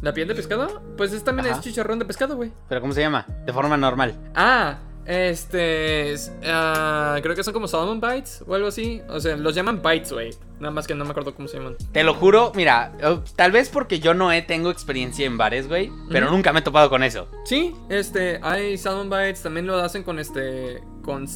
¿La 0.00 0.12
piel 0.12 0.28
de 0.28 0.36
pescado? 0.36 0.80
Pues 0.96 1.12
es 1.12 1.24
también 1.24 1.48
Ajá. 1.48 1.56
es 1.56 1.64
chicharrón 1.64 1.98
de 1.98 2.04
pescado, 2.04 2.36
güey. 2.36 2.52
¿Pero 2.68 2.80
cómo 2.80 2.92
se 2.92 3.00
llama? 3.00 3.26
De 3.44 3.52
forma 3.52 3.76
normal. 3.76 4.14
Ah, 4.36 4.78
este. 5.08 6.12
es- 6.12 6.30
ah, 6.46 7.18
creo 7.22 7.34
que 7.34 7.42
son 7.42 7.54
como 7.54 7.66
salmon 7.66 8.00
bites 8.00 8.44
o 8.46 8.54
algo 8.54 8.68
así. 8.68 9.00
O 9.08 9.18
sea, 9.18 9.36
los 9.36 9.54
llaman 9.54 9.80
bites, 9.82 10.12
güey. 10.12 10.30
Nada 10.60 10.70
más 10.72 10.86
que 10.86 10.94
no 10.94 11.04
me 11.04 11.10
acuerdo 11.12 11.34
cómo 11.34 11.48
se 11.48 11.56
llaman. 11.56 11.76
Te 11.92 12.04
lo 12.04 12.14
juro, 12.14 12.52
mira, 12.54 12.92
eh, 13.00 13.18
tal 13.36 13.52
vez 13.52 13.68
porque 13.70 14.00
yo 14.00 14.12
no 14.12 14.30
he, 14.32 14.42
tengo 14.42 14.70
experiencia 14.70 15.24
en 15.24 15.38
bares, 15.38 15.68
güey, 15.68 15.90
pero 16.10 16.30
nunca 16.30 16.52
me 16.52 16.58
he 16.60 16.62
topado 16.62 16.90
con 16.90 17.02
eso. 17.02 17.28
Sí, 17.44 17.74
este, 17.88 18.38
hay 18.42 18.76
salmon 18.76 19.08
bites, 19.08 19.42
también 19.42 19.66
lo 19.66 19.76
hacen 19.78 20.02
con 20.02 20.18
este, 20.18 20.82
con 21.02 21.26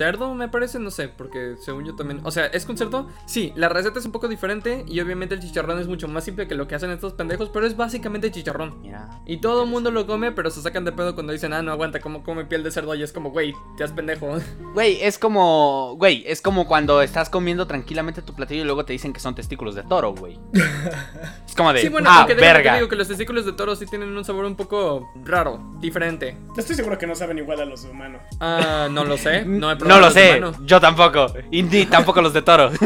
cerdo, 0.00 0.34
me 0.34 0.48
parece, 0.48 0.78
no 0.78 0.90
sé, 0.90 1.08
porque 1.08 1.56
según 1.60 1.84
yo 1.84 1.94
también, 1.94 2.22
o 2.24 2.30
sea, 2.30 2.46
¿es 2.46 2.64
con 2.64 2.78
cerdo? 2.78 3.06
Sí, 3.26 3.52
la 3.54 3.68
receta 3.68 3.98
es 3.98 4.06
un 4.06 4.12
poco 4.12 4.28
diferente 4.28 4.82
y 4.88 4.98
obviamente 5.00 5.34
el 5.34 5.42
chicharrón 5.42 5.78
es 5.78 5.88
mucho 5.88 6.08
más 6.08 6.24
simple 6.24 6.48
que 6.48 6.54
lo 6.54 6.66
que 6.66 6.74
hacen 6.74 6.90
estos 6.90 7.12
pendejos, 7.12 7.50
pero 7.50 7.66
es 7.66 7.76
básicamente 7.76 8.30
chicharrón. 8.30 8.80
Mira. 8.80 9.20
Y 9.26 9.42
todo 9.42 9.64
el 9.64 9.68
mundo 9.68 9.90
lo 9.90 10.06
come, 10.06 10.32
pero 10.32 10.48
se 10.50 10.62
sacan 10.62 10.86
de 10.86 10.92
pedo 10.92 11.12
cuando 11.14 11.34
dicen, 11.34 11.52
ah, 11.52 11.60
no 11.60 11.70
aguanta, 11.70 12.00
¿cómo 12.00 12.22
come 12.22 12.46
piel 12.46 12.62
de 12.62 12.70
cerdo? 12.70 12.94
Y 12.94 13.02
es 13.02 13.12
como, 13.12 13.30
güey, 13.30 13.52
te 13.76 13.84
has 13.84 13.92
pendejo. 13.92 14.38
Güey, 14.72 15.02
es 15.02 15.18
como, 15.18 15.96
güey, 15.96 16.22
es 16.26 16.40
como 16.40 16.66
cuando 16.68 17.02
estás 17.02 17.28
comiendo 17.28 17.66
tranquilamente 17.66 18.22
tu 18.22 18.34
platillo 18.34 18.62
y 18.62 18.64
luego 18.64 18.84
te 18.84 18.92
dicen 18.92 19.12
que 19.12 19.18
son 19.18 19.34
testículos 19.34 19.74
de 19.74 19.82
toro, 19.82 20.14
güey. 20.14 20.38
Es 21.46 21.56
como 21.56 21.72
de, 21.72 21.80
Sí, 21.80 21.88
bueno, 21.88 22.08
ah, 22.08 22.20
aunque 22.20 22.36
déjame 22.36 22.52
te 22.52 22.58
verga. 22.58 22.76
digo 22.76 22.88
que 22.88 22.94
los 22.94 23.08
testículos 23.08 23.44
de 23.44 23.52
toro 23.52 23.74
sí 23.74 23.84
tienen 23.86 24.16
un 24.16 24.24
sabor 24.24 24.44
un 24.44 24.54
poco 24.54 25.10
raro, 25.24 25.60
diferente. 25.80 26.36
Estoy 26.56 26.76
seguro 26.76 26.96
que 26.96 27.08
no 27.08 27.16
saben 27.16 27.38
igual 27.38 27.60
a 27.60 27.64
los 27.64 27.84
humanos. 27.84 28.22
Ah, 28.38 28.88
no 28.90 29.04
lo 29.04 29.18
sé, 29.18 29.44
no 29.44 29.68
he 29.70 29.76
probado 29.76 29.89
No 29.94 30.00
lo 30.00 30.10
sé, 30.10 30.30
humanos. 30.38 30.56
yo 30.64 30.80
tampoco. 30.80 31.26
Y 31.50 31.62
ni 31.62 31.86
tampoco 31.86 32.20
los 32.22 32.32
de 32.32 32.42
toro. 32.42 32.70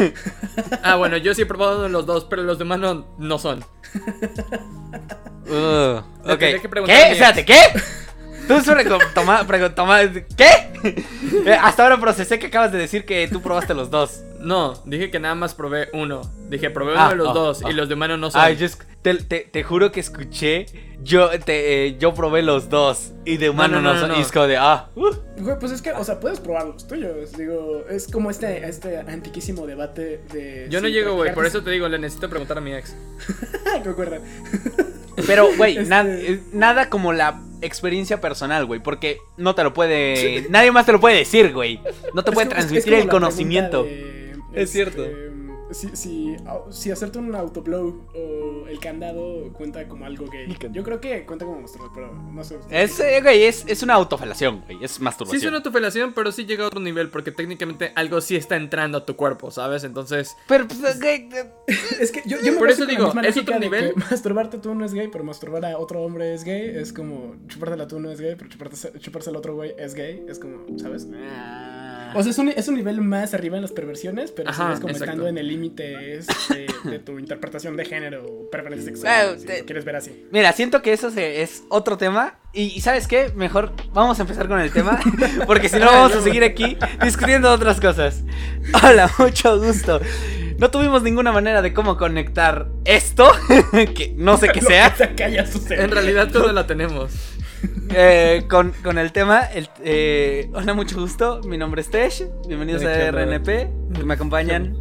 Ah, 0.83 0.95
bueno, 0.95 1.17
yo 1.17 1.33
sí 1.33 1.41
he 1.41 1.45
probado 1.45 1.89
los 1.89 2.05
dos, 2.05 2.25
pero 2.29 2.41
los 2.43 2.57
de 2.57 2.63
mano 2.65 3.05
no 3.17 3.37
son. 3.37 3.63
Uh, 5.47 6.01
Le 6.25 6.33
ok. 6.33 6.39
tendré 6.39 6.61
que 6.61 6.69
preguntar 6.69 6.97
¿Qué? 6.97 7.11
Espérate, 7.11 7.45
¿qué? 7.45 7.57
Tú 8.47 8.61
sobre 8.61 8.85
toma, 9.13 9.45
toma- 9.75 10.01
¿Qué? 10.37 10.45
Eh, 11.45 11.57
Hasta 11.59 11.83
ahora 11.83 11.99
procesé 11.99 12.37
que 12.37 12.47
acabas 12.47 12.71
de 12.71 12.77
decir 12.77 13.05
que 13.05 13.27
tú 13.27 13.41
probaste 13.41 13.73
los 13.73 13.89
dos. 13.89 14.21
No, 14.39 14.73
dije 14.85 15.09
que 15.09 15.19
nada 15.19 15.33
más 15.33 15.55
probé 15.55 15.89
uno. 15.93 16.21
Dije, 16.49 16.69
probé 16.69 16.91
uno 16.93 17.01
Ah, 17.01 17.09
de 17.09 17.15
los 17.15 17.29
ah, 17.29 17.33
dos 17.33 17.63
y 17.67 17.73
los 17.73 17.89
de 17.89 17.95
mano 17.95 18.17
no 18.17 18.29
son. 18.29 18.41
Ay, 18.41 18.55
yo 18.57 18.67
te, 19.01 19.15
te- 19.15 19.39
te 19.51 19.63
juro 19.63 19.91
que 19.91 19.99
escuché. 19.99 20.67
Yo, 21.01 21.29
te, 21.39 21.87
eh, 21.87 21.97
yo 21.99 22.13
probé 22.13 22.43
los 22.43 22.69
dos. 22.69 23.13
Y 23.25 23.37
de 23.37 23.49
humano 23.49 23.81
no, 23.81 23.89
no, 23.89 23.93
no, 23.95 23.99
son. 23.99 24.09
no. 24.09 24.17
Y 24.17 24.21
es 24.21 24.31
como 24.31 24.45
de, 24.45 24.57
ah. 24.57 24.89
uh. 24.95 25.09
Güey, 25.39 25.59
pues 25.59 25.71
es 25.71 25.81
que, 25.81 25.91
o 25.93 26.03
sea, 26.03 26.19
puedes 26.19 26.39
probar 26.39 26.67
los 26.67 26.87
tuyos. 26.87 27.31
Digo, 27.35 27.83
es 27.89 28.07
como 28.07 28.29
este, 28.29 28.67
este 28.67 28.97
antiquísimo 28.99 29.65
debate 29.65 30.21
de. 30.31 30.67
yo 30.69 30.81
no 30.81 30.87
llego, 30.87 31.15
güey, 31.15 31.33
por 31.33 31.47
eso 31.47 31.63
te 31.63 31.71
digo, 31.71 31.87
le 31.89 31.97
necesito 31.97 32.29
preguntar 32.29 32.59
a 32.59 32.61
mi 32.61 32.73
ex. 32.75 32.95
Pero, 35.25 35.47
güey, 35.57 35.77
Este- 35.77 35.89
na- 35.89 36.05
eh, 36.07 36.41
nada 36.53 36.89
como 36.89 37.13
la 37.13 37.41
experiencia 37.65 38.21
personal, 38.21 38.65
güey. 38.65 38.79
Porque 38.81 39.19
no 39.37 39.55
te 39.55 39.63
lo 39.63 39.73
puede. 39.73 40.45
Nadie 40.49 40.71
más 40.71 40.85
te 40.85 40.91
lo 40.91 40.99
puede 40.99 41.17
decir, 41.17 41.53
güey. 41.53 41.79
No 42.13 42.23
te 42.23 42.31
Es 42.31 42.33
puede 42.33 42.47
como- 42.47 42.59
es- 42.59 42.65
es 42.65 42.71
transmitir 42.71 42.93
el 42.93 43.07
conocimiento. 43.07 43.83
de, 43.83 44.35
Es 44.53 44.71
cierto. 44.71 45.05
Si, 45.75 45.93
si, 45.93 46.37
si 46.69 46.89
hacerte 46.89 47.19
un 47.19 47.35
autoblow 47.35 48.07
o 48.15 48.67
el 48.69 48.79
candado 48.79 49.51
cuenta 49.51 49.85
como 49.89 50.05
algo 50.05 50.25
gay. 50.27 50.47
Yo 50.71 50.83
creo 50.83 51.01
que 51.01 51.25
cuenta 51.25 51.43
como 51.43 51.59
masturbar, 51.59 51.91
pero 51.93 52.13
no 52.13 52.43
sé. 52.45 52.57
Es, 52.69 52.97
eh, 53.01 53.19
güey, 53.21 53.43
es, 53.43 53.65
es 53.67 53.83
una 53.83 53.95
autofelación, 53.95 54.61
güey. 54.61 54.81
Es 54.81 54.93
Sí 54.93 55.03
masturbación. 55.03 55.41
es 55.41 55.47
una 55.47 55.57
autofelación, 55.57 56.13
pero 56.13 56.31
sí 56.31 56.45
llega 56.45 56.63
a 56.63 56.67
otro 56.67 56.79
nivel 56.79 57.09
porque 57.09 57.33
técnicamente 57.33 57.91
algo 57.95 58.21
sí 58.21 58.37
está 58.37 58.55
entrando 58.55 58.99
a 58.99 59.05
tu 59.05 59.17
cuerpo, 59.17 59.51
¿sabes? 59.51 59.83
Entonces, 59.83 60.37
Pero, 60.47 60.65
pues, 60.65 60.79
eh, 61.01 61.29
Es 61.99 62.13
que 62.13 62.21
yo, 62.25 62.37
yo 62.41 62.53
me 62.53 62.57
Por 62.65 62.69
eso 62.69 62.85
digo, 62.85 63.11
¿es 63.21 63.35
otro 63.35 63.59
nivel? 63.59 63.93
Masturbarte 64.09 64.59
tú 64.59 64.73
no 64.75 64.85
es 64.85 64.93
gay, 64.93 65.09
pero 65.11 65.25
masturbar 65.25 65.65
a 65.65 65.77
otro 65.77 66.01
hombre 66.03 66.33
es 66.33 66.45
gay. 66.45 66.69
Es 66.73 66.93
como 66.93 67.35
chupártela 67.47 67.85
tú 67.85 67.99
no 67.99 68.09
es 68.11 68.21
gay, 68.21 68.35
pero 68.37 68.49
chuparte, 68.49 68.99
chuparse 68.99 69.29
al 69.29 69.35
otro 69.35 69.55
güey 69.55 69.73
es 69.77 69.93
gay. 69.93 70.25
Es 70.29 70.39
como, 70.39 70.65
¿sabes? 70.79 71.05
O 72.15 72.23
sea, 72.23 72.31
es 72.31 72.37
un, 72.37 72.49
es 72.49 72.67
un 72.67 72.75
nivel 72.75 73.01
más 73.01 73.33
arriba 73.33 73.55
en 73.57 73.61
las 73.61 73.71
perversiones, 73.71 74.31
pero 74.31 74.49
Ajá, 74.49 74.63
sigues 74.63 74.79
como 74.79 74.91
exacto. 74.91 75.11
estando 75.11 75.27
en 75.27 75.37
el 75.37 75.47
límite 75.47 76.15
este, 76.17 76.65
de 76.83 76.99
tu 76.99 77.19
interpretación 77.19 77.75
de 77.77 77.85
género 77.85 78.25
o 78.25 78.49
preferencia 78.49 78.85
sexual. 78.91 79.39
si 79.39 79.45
te- 79.45 79.59
lo 79.59 79.65
quieres 79.65 79.85
ver 79.85 79.95
así. 79.97 80.25
Mira, 80.31 80.51
siento 80.53 80.81
que 80.81 80.93
eso 80.93 81.11
se- 81.11 81.41
es 81.41 81.63
otro 81.69 81.97
tema 81.97 82.39
Y, 82.53 82.79
¿sabes 82.79 83.07
qué? 83.07 83.31
Mejor 83.35 83.73
vamos 83.93 84.17
a 84.19 84.21
empezar 84.21 84.47
con 84.47 84.59
el 84.61 84.71
tema, 84.71 84.97
porque 85.45 85.67
si 85.67 85.77
no 85.77 85.87
vamos 85.87 86.15
a 86.15 86.21
seguir 86.21 86.43
aquí 86.45 86.77
discutiendo 87.03 87.51
otras 87.51 87.81
cosas. 87.81 88.23
Hola, 88.81 89.11
mucho 89.19 89.59
gusto. 89.59 89.99
No 90.57 90.71
tuvimos 90.71 91.03
ninguna 91.03 91.33
manera 91.33 91.61
de 91.61 91.73
cómo 91.73 91.97
conectar 91.97 92.69
esto, 92.85 93.29
que 93.73 94.13
no 94.15 94.37
sé 94.37 94.47
qué 94.53 94.61
sea. 94.61 94.95
en 95.71 95.91
realidad 95.91 96.29
todo 96.31 96.53
la 96.53 96.65
tenemos. 96.65 97.11
Eh, 97.97 98.45
con, 98.49 98.73
el 98.97 99.11
tema, 99.11 99.43
eh, 99.83 100.49
hola, 100.53 100.73
mucho 100.73 100.99
gusto. 100.99 101.41
Mi 101.45 101.57
nombre 101.57 101.81
es 101.81 101.89
Tesh. 101.89 102.25
Bienvenidos 102.47 102.83
a 102.83 103.11
RNP. 103.11 103.69
Me 104.03 104.13
acompañan. 104.13 104.75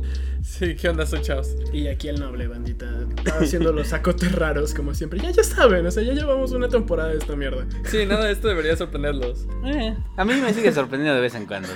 Sí, 0.45 0.77
¿qué 0.77 0.91
onda, 0.91 1.07
chavos? 1.07 1.57
Y 1.73 1.89
aquí 1.89 2.09
el 2.09 2.21
noble, 2.21 2.47
bandita. 2.47 2.87
Haciendo 3.41 3.73
los 3.73 3.89
sacotes 3.89 4.31
raros, 4.33 4.75
como 4.75 4.95
siempre. 4.95 5.19
Ya, 5.19 5.31
ya 5.31 5.43
saben, 5.43 5.87
o 5.87 5.91
sea, 5.91 6.03
ya 6.03 6.13
llevamos 6.13 6.53
una 6.53 6.69
temporada 6.69 7.09
de 7.11 7.19
esta 7.19 7.35
mierda. 7.35 7.67
Sí, 7.87 8.05
nada 8.05 8.27
de 8.27 8.33
esto 8.33 8.49
debería 8.49 8.77
sorprenderlos. 8.77 9.47
Eh, 9.65 9.97
a 10.17 10.25
mí 10.25 10.35
me 10.35 10.53
sigue 10.53 10.71
sorprendiendo 10.73 11.15
de 11.15 11.23
vez 11.23 11.35
en 11.35 11.47
cuando. 11.47 11.71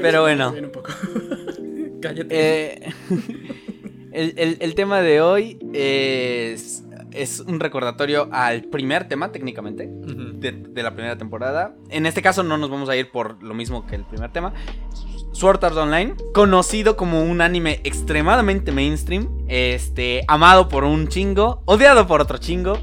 Pero 0.00 0.22
bueno. 0.22 0.54
Cállate. 2.00 2.28
Eh, 2.30 2.92
el, 4.12 4.56
el, 4.60 4.74
tema 4.76 5.00
de 5.00 5.20
hoy 5.20 5.58
es, 5.72 6.83
es 7.14 7.40
un 7.40 7.60
recordatorio 7.60 8.28
al 8.32 8.64
primer 8.64 9.08
tema, 9.08 9.32
técnicamente, 9.32 9.88
de, 9.88 10.52
de 10.52 10.82
la 10.82 10.94
primera 10.94 11.16
temporada. 11.16 11.74
En 11.90 12.06
este 12.06 12.22
caso 12.22 12.42
no 12.42 12.58
nos 12.58 12.70
vamos 12.70 12.88
a 12.88 12.96
ir 12.96 13.10
por 13.10 13.42
lo 13.42 13.54
mismo 13.54 13.86
que 13.86 13.94
el 13.94 14.04
primer 14.04 14.32
tema. 14.32 14.52
Sword 15.32 15.64
Art 15.64 15.76
Online, 15.76 16.14
conocido 16.32 16.96
como 16.96 17.22
un 17.22 17.40
anime 17.40 17.80
extremadamente 17.84 18.70
mainstream, 18.70 19.28
este, 19.48 20.22
amado 20.28 20.68
por 20.68 20.84
un 20.84 21.08
chingo, 21.08 21.62
odiado 21.64 22.06
por 22.06 22.20
otro 22.20 22.38
chingo, 22.38 22.78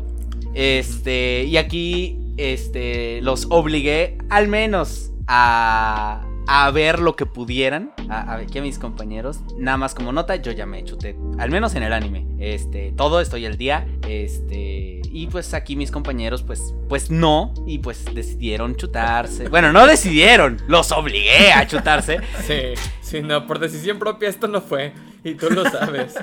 este, 0.53 1.45
y 1.45 1.55
aquí, 1.55 2.19
este, 2.35 3.21
los 3.21 3.47
obligué 3.49 4.17
al 4.29 4.49
menos 4.49 5.13
a 5.27 6.25
a 6.47 6.69
ver 6.71 6.99
lo 6.99 7.15
que 7.15 7.25
pudieran. 7.25 7.93
A, 8.09 8.35
ver, 8.35 8.47
aquí 8.47 8.59
a 8.59 8.61
mis 8.61 8.79
compañeros. 8.79 9.39
Nada 9.57 9.77
más 9.77 9.95
como 9.95 10.11
nota, 10.11 10.35
yo 10.35 10.51
ya 10.51 10.65
me 10.65 10.83
chuté. 10.83 11.15
Al 11.37 11.49
menos 11.49 11.75
en 11.75 11.83
el 11.83 11.93
anime. 11.93 12.25
Este, 12.39 12.93
todo 12.95 13.21
estoy 13.21 13.45
al 13.45 13.57
día. 13.57 13.87
Este. 14.07 15.01
Y 15.13 15.27
pues 15.27 15.53
aquí 15.53 15.75
mis 15.75 15.91
compañeros, 15.91 16.43
pues, 16.43 16.73
pues 16.87 17.09
no. 17.09 17.53
Y 17.65 17.79
pues 17.79 18.05
decidieron 18.13 18.75
chutarse. 18.75 19.49
Bueno, 19.49 19.71
no 19.73 19.85
decidieron. 19.87 20.61
Los 20.67 20.91
obligué 20.91 21.51
a 21.53 21.67
chutarse. 21.67 22.19
Sí, 22.41 22.73
sí, 23.01 23.21
no, 23.21 23.45
por 23.45 23.59
decisión 23.59 23.99
propia 23.99 24.27
esto 24.27 24.47
no 24.47 24.61
fue. 24.61 24.93
Y 25.23 25.35
tú 25.35 25.49
lo 25.49 25.69
sabes. 25.69 26.15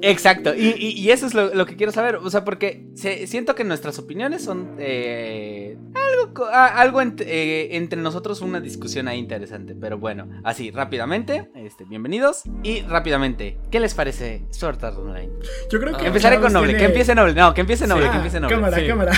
Exacto, 0.00 0.52
y, 0.54 1.10
eso 1.10 1.26
es 1.26 1.34
lo, 1.34 1.64
que 1.66 1.76
quiero 1.76 1.92
saber, 1.92 2.16
o 2.16 2.28
sea, 2.30 2.44
porque 2.44 2.86
siento 2.94 3.54
que 3.54 3.62
nuestras 3.62 3.98
opiniones 4.00 4.42
son 4.42 4.76
eh, 4.78 5.76
algo, 5.94 6.46
algo 6.46 7.00
eh, 7.20 7.68
entre 7.72 8.00
nosotros 8.00 8.40
una 8.40 8.60
discusión 8.60 9.06
ahí 9.06 9.18
interesante, 9.18 9.76
pero 9.80 9.98
bueno, 9.98 10.28
así, 10.42 10.72
rápidamente, 10.72 11.50
este, 11.54 11.84
bienvenidos, 11.84 12.42
y 12.64 12.82
rápidamente, 12.82 13.58
¿qué 13.70 13.78
les 13.78 13.94
parece 13.94 14.44
Sword 14.50 14.84
Art 14.84 14.98
Online? 14.98 15.30
Yo 15.70 15.78
creo 15.78 15.96
que... 15.96 16.06
Empezaré 16.06 16.40
con 16.40 16.52
Noble, 16.52 16.76
que 16.76 16.86
empiece 16.86 17.14
Noble, 17.14 17.34
no, 17.34 17.54
que 17.54 17.60
empiece 17.60 17.86
Noble, 17.86 18.10
que 18.10 18.16
empiece 18.16 18.40
Noble. 18.40 18.56
Cámara, 18.56 18.86
cámara. 18.86 19.12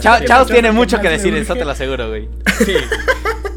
Chaos 0.00 0.48
tiene 0.48 0.70
mucho 0.70 1.00
que 1.00 1.08
decir, 1.08 1.34
eso 1.34 1.54
te 1.54 1.64
lo 1.64 1.72
aseguro, 1.72 2.08
güey. 2.08 2.28
Sí. 2.64 2.74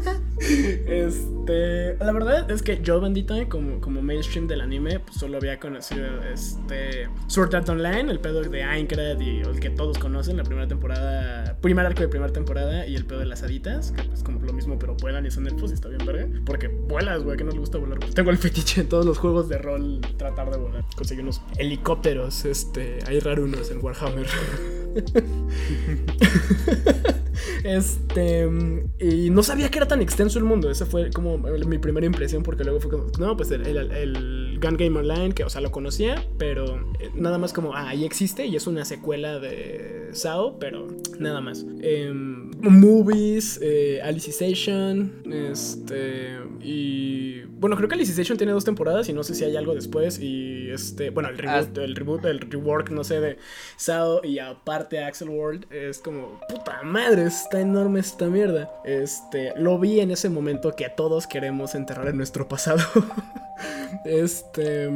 Este, 0.44 1.96
la 1.96 2.12
verdad 2.12 2.50
es 2.50 2.62
que 2.62 2.80
yo, 2.82 3.00
bandita, 3.00 3.48
como, 3.48 3.80
como 3.80 4.02
mainstream 4.02 4.46
del 4.46 4.60
anime, 4.60 5.00
pues 5.00 5.16
solo 5.16 5.38
había 5.38 5.58
conocido 5.58 6.22
este 6.22 7.08
Sword 7.26 7.54
Art 7.54 7.68
Online, 7.68 8.10
el 8.10 8.20
pedo 8.20 8.42
de 8.42 8.62
Aincrad 8.62 9.20
y 9.20 9.40
el 9.40 9.60
que 9.60 9.70
todos 9.70 9.98
conocen, 9.98 10.36
la 10.36 10.44
primera 10.44 10.68
temporada, 10.68 11.56
primer 11.60 11.86
arco 11.86 12.02
de 12.02 12.08
primera 12.08 12.32
temporada 12.32 12.86
y 12.86 12.94
el 12.94 13.04
pedo 13.06 13.20
de 13.20 13.26
las 13.26 13.42
haditas, 13.42 13.92
que 13.92 14.02
es 14.12 14.22
como 14.22 14.40
lo 14.40 14.52
mismo, 14.52 14.78
pero 14.78 14.94
vuelan 14.96 15.26
y 15.26 15.30
son 15.30 15.46
elfos 15.46 15.70
y 15.70 15.74
está 15.74 15.88
bien 15.88 16.04
verga. 16.06 16.28
Porque 16.44 16.68
vuelas, 16.68 17.22
güey, 17.22 17.36
que 17.36 17.44
no 17.44 17.52
gusta 17.52 17.78
volar. 17.78 17.98
Tengo 17.98 18.30
el 18.30 18.38
fetiche 18.38 18.82
en 18.82 18.88
todos 18.88 19.06
los 19.06 19.18
juegos 19.18 19.48
de 19.48 19.58
rol, 19.58 20.00
tratar 20.16 20.50
de 20.50 20.58
volar. 20.58 20.84
Conseguí 20.96 21.20
unos 21.20 21.42
helicópteros, 21.56 22.44
este, 22.44 22.98
hay 23.06 23.20
rarunos 23.20 23.70
en 23.70 23.84
Warhammer. 23.84 24.26
este, 27.64 28.48
y 28.98 29.30
no 29.30 29.42
sabía 29.42 29.70
que 29.70 29.78
era 29.78 29.88
tan 29.88 30.02
extenso 30.02 30.38
el 30.38 30.44
mundo, 30.44 30.70
esa 30.70 30.86
fue 30.86 31.10
como 31.10 31.38
mi 31.38 31.78
primera 31.78 32.06
impresión, 32.06 32.42
porque 32.42 32.64
luego 32.64 32.80
fue 32.80 32.90
como, 32.90 33.06
no, 33.18 33.36
pues 33.36 33.50
el, 33.50 33.66
el, 33.66 34.58
Gun 34.60 34.76
Game 34.76 34.98
Online, 34.98 35.34
que, 35.34 35.44
o 35.44 35.50
sea, 35.50 35.60
lo 35.60 35.70
conocía, 35.70 36.26
pero 36.38 36.76
eh, 37.00 37.10
nada 37.14 37.38
más 37.38 37.52
como, 37.52 37.74
ah, 37.74 37.88
ahí 37.88 38.04
existe 38.04 38.46
y 38.46 38.56
es 38.56 38.66
una 38.66 38.84
secuela 38.84 39.38
de 39.38 40.10
SAO, 40.12 40.58
pero 40.58 40.86
nada 41.18 41.40
más. 41.40 41.66
Em, 41.80 42.50
movies, 42.60 43.58
eh, 43.62 44.00
Alicization, 44.02 45.22
este, 45.30 46.38
y 46.62 47.42
bueno, 47.42 47.76
creo 47.76 47.88
que 47.88 47.94
Alicization 47.94 48.38
tiene 48.38 48.52
dos 48.52 48.64
temporadas 48.64 49.08
y 49.08 49.12
no 49.12 49.22
sé 49.22 49.34
si 49.34 49.44
hay 49.44 49.56
algo 49.56 49.74
después, 49.74 50.18
y 50.20 50.70
este, 50.70 51.10
bueno, 51.10 51.28
el 51.28 51.38
reboot, 51.38 51.78
el 51.78 51.96
reboot, 51.96 52.24
el 52.24 52.40
rework, 52.40 52.90
no 52.90 53.04
sé, 53.04 53.20
de 53.20 53.38
SAO 53.76 54.24
y 54.24 54.38
aparte 54.38 55.02
Axel 55.02 55.28
World, 55.28 55.66
es 55.72 55.98
como, 55.98 56.40
puta 56.48 56.82
madre, 56.82 57.23
está 57.26 57.60
enorme 57.60 58.00
esta 58.00 58.26
mierda. 58.26 58.70
Este, 58.84 59.52
lo 59.56 59.78
vi 59.78 60.00
en 60.00 60.10
ese 60.10 60.28
momento 60.28 60.74
que 60.74 60.88
todos 60.88 61.26
queremos 61.26 61.74
enterrar 61.74 62.08
en 62.08 62.16
nuestro 62.16 62.48
pasado. 62.48 62.82
este. 64.04 64.90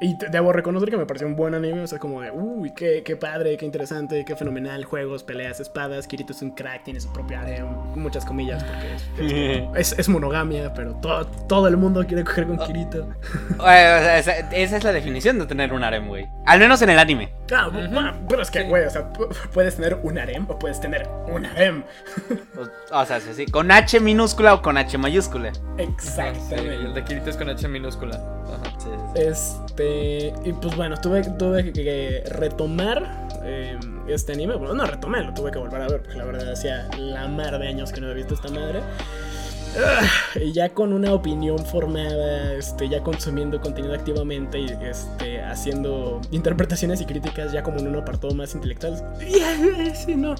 Y 0.00 0.16
debo 0.30 0.52
reconocer 0.52 0.90
que 0.90 0.96
me 0.96 1.06
pareció 1.06 1.26
un 1.26 1.36
buen 1.36 1.54
anime. 1.54 1.80
O 1.82 1.86
sea, 1.86 1.98
como 1.98 2.20
de, 2.20 2.30
uy, 2.30 2.72
qué, 2.74 3.02
qué 3.04 3.16
padre, 3.16 3.56
qué 3.56 3.64
interesante, 3.64 4.24
qué 4.24 4.36
fenomenal. 4.36 4.84
Juegos, 4.84 5.22
peleas, 5.22 5.60
espadas. 5.60 6.06
Kirito 6.06 6.32
es 6.32 6.42
un 6.42 6.50
crack, 6.50 6.84
tiene 6.84 7.00
su 7.00 7.12
propia 7.12 7.42
área. 7.42 7.64
Muchas 7.64 8.24
comillas, 8.24 8.64
porque 8.64 9.68
es, 9.76 9.92
es, 9.98 10.08
monogamia, 10.08 10.72
pero 10.74 10.94
todo, 10.96 11.26
todo 11.48 11.68
el 11.68 11.76
mundo 11.76 12.04
quiere 12.06 12.24
coger 12.24 12.46
con 12.46 12.58
Kirito. 12.58 13.08
esa, 13.60 14.38
es 14.50 14.84
la 14.84 14.92
definición 14.92 15.38
de 15.38 15.46
tener 15.46 15.72
un 15.72 15.84
harem, 15.84 16.08
güey. 16.08 16.28
Al 16.46 16.58
menos 16.58 16.82
en 16.82 16.90
el 16.90 16.98
anime. 16.98 17.32
Ah, 17.54 17.70
pero 18.28 18.42
es 18.42 18.50
que, 18.50 18.62
güey, 18.64 18.84
o 18.84 18.90
sea, 18.90 19.12
puedes 19.52 19.76
tener 19.76 19.98
un 20.02 20.18
harem 20.18 20.46
o 20.48 20.58
puedes 20.58 20.80
tener 20.80 21.08
un 21.28 21.44
harem. 21.46 21.84
o, 22.92 23.06
sea, 23.06 23.20
sí, 23.20 23.46
con 23.46 23.70
H 23.70 24.00
minúscula 24.00 24.54
o 24.54 24.62
con 24.62 24.76
H 24.76 24.96
mayúscula. 24.98 25.52
Exactamente. 25.78 26.74
el 26.74 26.94
de 26.94 27.04
Kirito 27.04 27.30
es 27.30 27.36
con 27.36 27.48
H 27.48 27.68
minúscula. 27.68 27.91
Este. 29.14 30.32
Y 30.44 30.52
pues 30.52 30.76
bueno, 30.76 30.96
tuve, 31.00 31.22
tuve 31.22 31.72
que 31.72 32.24
retomar 32.28 33.28
em, 33.44 34.08
este 34.08 34.32
anime. 34.32 34.56
Bueno, 34.56 34.74
no 34.74 34.84
retomé, 34.86 35.22
lo 35.22 35.34
tuve 35.34 35.50
que 35.50 35.58
volver 35.58 35.82
a 35.82 35.88
ver, 35.88 36.02
porque 36.02 36.18
la 36.18 36.24
verdad 36.24 36.52
hacía 36.52 36.88
la 36.98 37.28
mar 37.28 37.58
de 37.58 37.68
años 37.68 37.92
que 37.92 38.00
no 38.00 38.06
había 38.08 38.18
visto 38.18 38.34
esta 38.34 38.48
madre. 38.48 38.80
Y 40.34 40.52
ya 40.52 40.68
con 40.68 40.92
una 40.92 41.14
opinión 41.14 41.58
formada, 41.58 42.52
este, 42.54 42.88
ya 42.90 43.02
consumiendo 43.02 43.58
contenido 43.60 43.94
activamente 43.94 44.58
y 44.58 44.66
este, 44.82 45.40
haciendo 45.42 46.20
interpretaciones 46.30 47.00
y 47.00 47.06
críticas 47.06 47.52
ya 47.52 47.62
como 47.62 47.78
en 47.78 47.88
un 47.88 47.96
apartado 47.96 48.34
más 48.34 48.54
intelectual. 48.54 49.02
Sí, 49.94 50.14
no, 50.14 50.34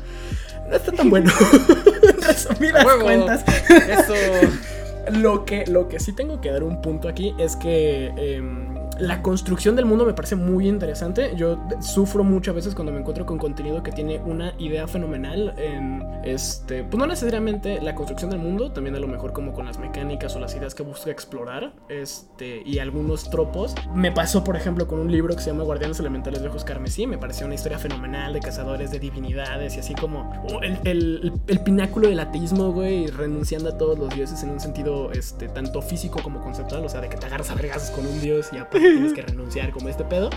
no 0.68 0.76
está 0.76 0.92
tan 0.92 1.09
bueno. 1.09 1.32
Resumidas 2.26 2.85
cuentas. 3.00 3.44
Eso. 3.71 4.14
Lo 5.11 5.44
que, 5.44 5.64
lo 5.66 5.88
que 5.88 5.99
sí 5.99 6.12
tengo 6.12 6.40
que 6.40 6.50
dar 6.50 6.62
un 6.62 6.80
punto 6.80 7.09
aquí 7.09 7.35
es 7.38 7.56
que 7.56 8.12
em, 8.16 8.72
la 8.99 9.23
construcción 9.23 9.77
del 9.77 9.85
mundo 9.85 10.05
me 10.05 10.15
parece 10.15 10.37
muy 10.37 10.69
interesante. 10.69 11.35
Yo 11.37 11.59
sufro 11.81 12.25
muchas 12.25 12.55
veces 12.55 12.75
cuando 12.75 12.93
me 12.93 13.01
encuentro 13.01 13.27
con 13.27 13.39
contenido 13.39 13.83
que 13.83 13.93
tiene 13.93 14.21
una 14.21 14.55
idea 14.59 14.87
fenomenal 14.87 15.55
en 15.57 16.03
este, 16.25 16.85
pues 16.85 16.99
no 16.99 17.07
necesariamente 17.07 17.81
la 17.81 17.95
construcción 17.95 18.31
del 18.31 18.41
mundo, 18.41 18.73
también 18.73 18.97
a 18.97 19.01
lo 19.01 19.09
mejor 19.09 19.33
como 19.33 19.53
con 19.53 19.67
las 19.67 19.79
mecánicas 19.79 20.35
o 20.37 20.41
las 20.41 20.55
ideas 20.55 20.75
que 20.75 20.83
busca 20.83 21.11
explorar, 21.11 21.73
este, 21.89 22.63
y 22.65 22.79
algunos 22.79 23.31
tropos. 23.31 23.75
Me 23.95 24.13
pasó, 24.13 24.45
por 24.45 24.57
ejemplo, 24.57 24.87
con 24.87 24.99
un 24.99 25.11
libro 25.11 25.35
que 25.35 25.43
se 25.43 25.51
llama 25.51 25.65
Guardianes 25.65 25.99
Elementales 26.01 26.43
de 26.43 26.49
Ojos 26.49 26.65
Carmesí, 26.65 27.07
me 27.07 27.19
pareció 27.19 27.47
una 27.47 27.55
historia 27.55 27.79
fenomenal 27.79 28.33
de 28.33 28.41
cazadores 28.41 28.91
de 28.91 28.99
divinidades 28.99 29.77
y 29.77 29.81
así 29.81 29.95
como 29.95 30.31
el, 30.63 30.79
el, 30.85 31.33
el 31.47 31.61
pináculo 31.61 32.09
del 32.09 32.21
ateísmo, 32.21 32.73
güey, 32.73 33.07
renunciando 33.07 33.71
a 33.71 33.79
todos 33.79 33.99
los 33.99 34.15
dioses 34.15 34.43
en 34.43 34.51
un 34.51 34.61
sentido 34.61 35.13
este, 35.13 35.49
tanto 35.49 35.83
físico 35.83 36.21
como 36.23 36.41
conceptual, 36.41 36.85
o 36.85 36.89
sea, 36.89 37.01
de 37.01 37.09
que 37.09 37.17
te 37.17 37.27
agarras 37.27 37.51
a 37.51 37.55
regazos 37.55 37.91
con 37.91 38.07
un 38.07 38.21
dios 38.21 38.51
y 38.53 38.59
aparte 38.59 38.82
tienes 38.83 39.12
que 39.12 39.23
renunciar 39.23 39.71
como 39.71 39.89
este 39.89 40.05
pedo. 40.05 40.31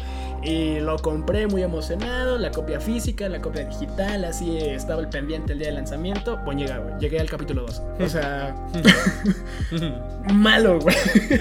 Y 0.43 0.79
lo 0.79 0.97
compré 0.99 1.47
muy 1.47 1.63
emocionado, 1.63 2.37
la 2.37 2.51
copia 2.51 2.79
física, 2.79 3.27
la 3.29 3.41
copia 3.41 3.65
digital, 3.65 4.25
así 4.25 4.57
estaba 4.57 5.01
el 5.01 5.09
pendiente 5.09 5.53
el 5.53 5.59
día 5.59 5.67
del 5.69 5.77
lanzamiento. 5.77 6.37
Bueno, 6.45 6.61
llegué, 6.61 6.77
güey. 6.77 6.99
Llegué 6.99 7.19
al 7.19 7.29
capítulo 7.29 7.63
2. 7.63 7.81
O 7.99 8.09
sea, 8.09 8.55
malo, 10.33 10.79
güey. 10.79 10.95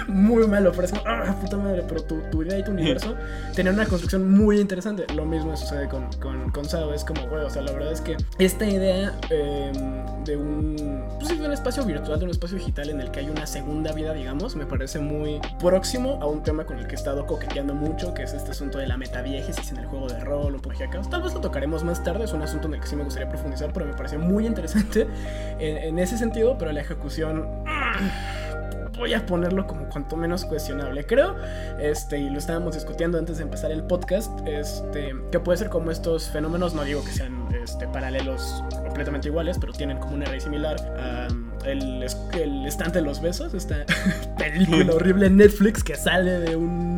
muy 0.09 0.47
malo. 0.47 0.73
Ah, 1.05 1.37
puta 1.41 1.59
madre. 1.59 1.85
Pero 1.87 2.03
tu, 2.03 2.21
tu, 2.31 2.43
idea 2.43 2.59
y 2.59 2.65
tu 2.65 2.71
universo 2.71 3.15
tenían 3.55 3.75
una 3.75 3.85
construcción 3.85 4.31
muy 4.31 4.59
interesante. 4.59 5.05
Lo 5.15 5.27
mismo 5.27 5.55
sucede 5.55 5.87
con, 5.89 6.11
con, 6.15 6.51
con 6.51 6.65
Sao. 6.65 6.95
Es 6.95 7.05
como, 7.05 7.27
güey, 7.29 7.45
o 7.45 7.51
sea, 7.51 7.61
la 7.61 7.73
verdad 7.73 7.93
es 7.93 8.01
que 8.01 8.17
esta 8.39 8.65
idea 8.65 9.13
em, 9.29 10.25
de 10.25 10.37
un, 10.37 11.05
pues, 11.19 11.39
de 11.39 11.47
un 11.47 11.53
espacio 11.53 11.85
virtual, 11.85 12.19
de 12.19 12.25
un 12.25 12.31
espacio 12.31 12.57
digital 12.57 12.89
en 12.89 13.01
el 13.01 13.11
que 13.11 13.21
hay 13.21 13.29
una 13.29 13.47
segunda 13.47 13.93
vida, 13.93 14.15
digamos, 14.15 14.57
me 14.57 14.67
parece 14.67 14.99
muy 14.99 15.41
próximo 15.61 16.19
a 16.23 16.27
un 16.27 16.43
tema 16.43 16.65
con 16.65 16.79
el 16.79 16.87
que 16.87 16.94
he 16.95 16.97
estado 16.97 17.27
coqueteando 17.27 17.75
mucho, 17.75 18.15
que 18.15 18.23
es 18.23 18.33
este 18.33 18.53
asunto 18.53 18.79
de 18.79 18.87
la 18.87 18.97
metadiegesis 18.97 19.73
en 19.73 19.79
el 19.79 19.87
juego 19.87 20.09
de 20.09 20.21
rol, 20.21 20.55
un 20.55 20.61
poco 20.61 20.83
acá. 20.83 21.01
Tal 21.11 21.23
vez 21.23 21.35
lo 21.35 21.41
tocaremos 21.41 21.85
más 21.85 22.03
tarde, 22.03 22.25
es 22.25 22.33
un 22.33 22.43
asunto 22.43 22.69
en 22.69 22.75
el 22.75 22.81
que 22.81 22.87
sí 22.87 22.97
me 22.97 23.05
gustaría 23.05 23.29
profundizar, 23.29 23.73
pero 23.73 23.87
me 23.87 23.95
pareció 23.95 24.19
muy 24.19 24.47
interesante 24.47 25.07
en, 25.59 25.77
en 25.77 25.99
ese 25.99 26.17
sentido, 26.17 26.57
pero 26.57 26.73
la 26.73 26.81
ejecución 26.81 27.65
voy 28.99 29.15
a 29.15 29.27
ponerlo 29.27 29.67
como 29.67 29.89
cuanto 29.89 30.17
menos 30.17 30.45
cuestionable, 30.45 31.05
creo. 31.07 31.37
Este, 31.79 32.19
y 32.19 32.31
lo 32.31 32.39
estábamos 32.39 32.75
discutiendo 32.75 33.19
antes 33.19 33.39
de 33.39 33.45
empezar 33.45 33.71
el 33.73 33.85
podcast, 33.85 34.31
este, 34.47 35.15
que 35.31 35.41
puede 35.41 35.59
ser 35.59 35.69
como 35.69 35.91
estos 35.91 36.29
fenómenos, 36.31 36.75
no 36.75 36.85
digo 36.85 37.05
que 37.05 37.11
sean 37.11 37.44
este, 37.65 37.89
paralelos 37.89 38.63
completamente 38.83 39.29
iguales, 39.29 39.59
pero 39.59 39.73
tienen 39.73 39.99
como 39.99 40.15
una 40.15 40.27
raíz 40.27 40.45
similar. 40.45 40.77
el, 41.65 42.05
el 42.35 42.67
estante 42.67 42.99
de 42.99 43.05
los 43.05 43.21
besos, 43.21 43.55
esta 43.55 43.85
película 44.39 44.95
horrible 44.95 45.27
en 45.27 45.39
Netflix 45.39 45.83
que 45.83 45.97
sale 45.97 46.41
de 46.41 46.57
un 46.57 46.95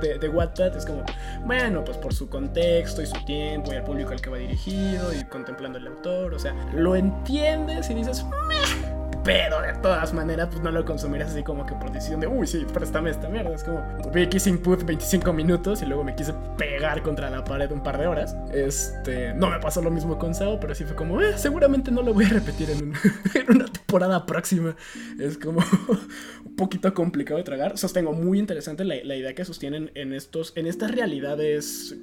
de, 0.00 0.18
de, 0.18 0.28
Wattpad 0.28 0.76
es 0.76 0.84
como, 0.84 1.02
bueno, 1.44 1.84
pues 1.84 1.96
por 1.96 2.14
su 2.14 2.28
contexto 2.28 3.02
y 3.02 3.06
su 3.06 3.24
tiempo 3.24 3.72
y 3.72 3.76
el 3.76 3.82
público 3.82 4.10
al 4.10 4.20
que 4.20 4.30
va 4.30 4.38
dirigido 4.38 5.12
y 5.12 5.24
contemplando 5.24 5.78
el 5.78 5.86
autor, 5.86 6.34
o 6.34 6.38
sea, 6.38 6.54
lo 6.74 6.94
entiendes 6.94 7.90
y 7.90 7.94
dices, 7.94 8.24
Meh 8.46 8.97
pero 9.28 9.60
de 9.60 9.74
todas 9.74 10.14
maneras, 10.14 10.48
pues 10.50 10.62
no 10.62 10.70
lo 10.70 10.86
consumirás 10.86 11.32
así 11.32 11.42
como 11.42 11.66
que 11.66 11.74
por 11.74 11.92
decisión 11.92 12.18
de, 12.18 12.26
uy, 12.26 12.46
sí, 12.46 12.64
préstame 12.72 13.10
esta 13.10 13.28
mierda. 13.28 13.54
Es 13.54 13.62
como, 13.62 13.84
vi 14.10 14.26
Kissing 14.26 14.54
Input 14.54 14.84
25 14.84 15.34
minutos 15.34 15.82
y 15.82 15.84
luego 15.84 16.02
me 16.02 16.16
quise 16.16 16.32
pegar 16.56 17.02
contra 17.02 17.28
la 17.28 17.44
pared 17.44 17.70
un 17.70 17.82
par 17.82 17.98
de 17.98 18.06
horas. 18.06 18.34
Este, 18.54 19.34
no 19.34 19.50
me 19.50 19.58
pasó 19.58 19.82
lo 19.82 19.90
mismo 19.90 20.18
con 20.18 20.34
Sao, 20.34 20.58
pero 20.58 20.74
sí 20.74 20.84
fue 20.84 20.96
como, 20.96 21.20
eh, 21.20 21.36
seguramente 21.36 21.90
no 21.90 22.00
lo 22.00 22.14
voy 22.14 22.24
a 22.24 22.30
repetir 22.30 22.70
en, 22.70 22.94
en 23.34 23.54
una 23.54 23.66
temporada 23.66 24.24
próxima. 24.24 24.74
Es 25.18 25.36
como 25.36 25.60
un 26.46 26.56
poquito 26.56 26.94
complicado 26.94 27.36
de 27.36 27.44
tragar. 27.44 27.76
Sostengo 27.76 28.14
muy 28.14 28.38
interesante 28.38 28.82
la, 28.82 28.94
la 29.04 29.14
idea 29.14 29.34
que 29.34 29.44
sostienen 29.44 29.90
en, 29.94 30.14
estos, 30.14 30.54
en 30.56 30.66
estas 30.66 30.90
realidades 30.90 31.94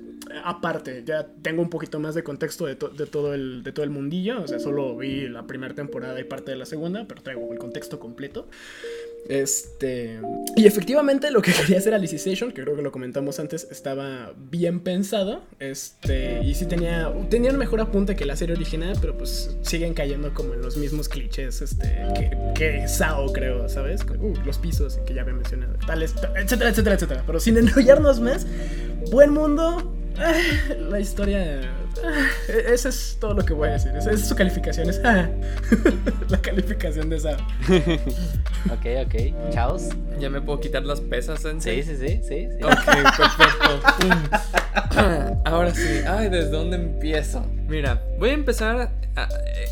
aparte. 0.44 1.04
Ya 1.06 1.28
tengo 1.42 1.62
un 1.62 1.70
poquito 1.70 2.00
más 2.00 2.16
de 2.16 2.24
contexto 2.24 2.66
de, 2.66 2.76
de, 2.76 3.06
todo, 3.08 3.34
el, 3.34 3.64
de 3.64 3.72
todo 3.72 3.84
el 3.84 3.90
mundillo. 3.90 4.44
O 4.44 4.48
sea, 4.48 4.60
solo 4.60 4.96
vi 4.98 5.28
la 5.28 5.48
primera 5.48 5.74
temporada 5.74 6.20
y 6.20 6.24
parte 6.24 6.52
de 6.52 6.58
la 6.58 6.66
segunda 6.66 7.08
traigo 7.22 7.52
el 7.52 7.60
contexto 7.60 8.00
completo. 8.00 8.48
Este. 9.28 10.20
Y 10.56 10.68
efectivamente, 10.68 11.32
lo 11.32 11.42
que 11.42 11.52
quería 11.60 11.80
hacer 11.80 11.94
Alicization, 11.94 12.52
que 12.52 12.62
creo 12.62 12.76
que 12.76 12.82
lo 12.82 12.92
comentamos 12.92 13.40
antes, 13.40 13.68
estaba 13.72 14.34
bien 14.38 14.80
pensado. 14.80 15.44
Este. 15.60 16.42
Y 16.44 16.54
sí 16.54 16.66
tenía. 16.66 17.12
Tenía 17.30 17.52
un 17.52 17.58
mejor 17.58 17.82
apunte 17.82 18.16
que 18.16 18.26
la 18.26 18.36
serie 18.36 18.56
original, 18.56 18.98
pero 19.02 19.18
pues 19.18 19.58
siguen 19.62 19.94
cayendo 19.94 20.34
como 20.34 20.54
en 20.54 20.62
los 20.62 20.78
mismos 20.78 21.10
clichés. 21.10 21.62
Este. 21.62 22.06
Que, 22.56 22.88
Sao, 22.88 23.32
creo, 23.34 23.68
¿sabes? 23.68 24.02
Uh, 24.20 24.34
los 24.46 24.58
pisos 24.60 25.00
que 25.06 25.14
ya 25.14 25.22
había 25.22 25.34
mencionado. 25.34 25.74
Tales, 25.86 26.14
etcétera, 26.36 26.70
etcétera, 26.70 26.96
etcétera. 26.96 27.24
Pero 27.26 27.40
sin 27.40 27.58
enrollarnos 27.58 28.20
más. 28.20 28.46
Buen 29.12 29.32
mundo. 29.32 29.94
La 30.90 31.00
historia 31.00 31.62
eso 32.48 32.90
es 32.90 33.18
todo 33.20 33.34
lo 33.34 33.46
que 33.46 33.54
voy 33.54 33.70
a 33.70 33.74
decir. 33.74 33.92
Esa 33.96 34.12
es 34.12 34.28
su 34.28 34.36
calificación. 34.36 34.90
Es 34.90 35.00
la 36.30 36.42
calificación 36.42 37.10
de 37.10 37.18
esa. 37.18 37.32
ok, 38.72 38.86
ok. 39.06 39.52
Chaos. 39.52 39.90
Ya 40.20 40.30
me 40.30 40.42
puedo 40.42 40.60
quitar 40.60 40.84
las 40.84 41.02
pesas, 41.02 41.42
sí, 41.42 41.84
sí, 41.84 41.84
sí, 41.84 41.98
sí, 41.98 42.22
sí. 42.28 42.48
Ok, 42.64 42.86
perfecto. 42.86 43.82
Ahora 45.46 45.74
sí. 45.74 46.02
Ay, 46.08 46.30
¿desde 46.30 46.50
dónde 46.50 46.78
empiezo? 46.78 47.46
Mira, 47.68 48.02
voy 48.20 48.30
a 48.30 48.34
empezar 48.34 48.92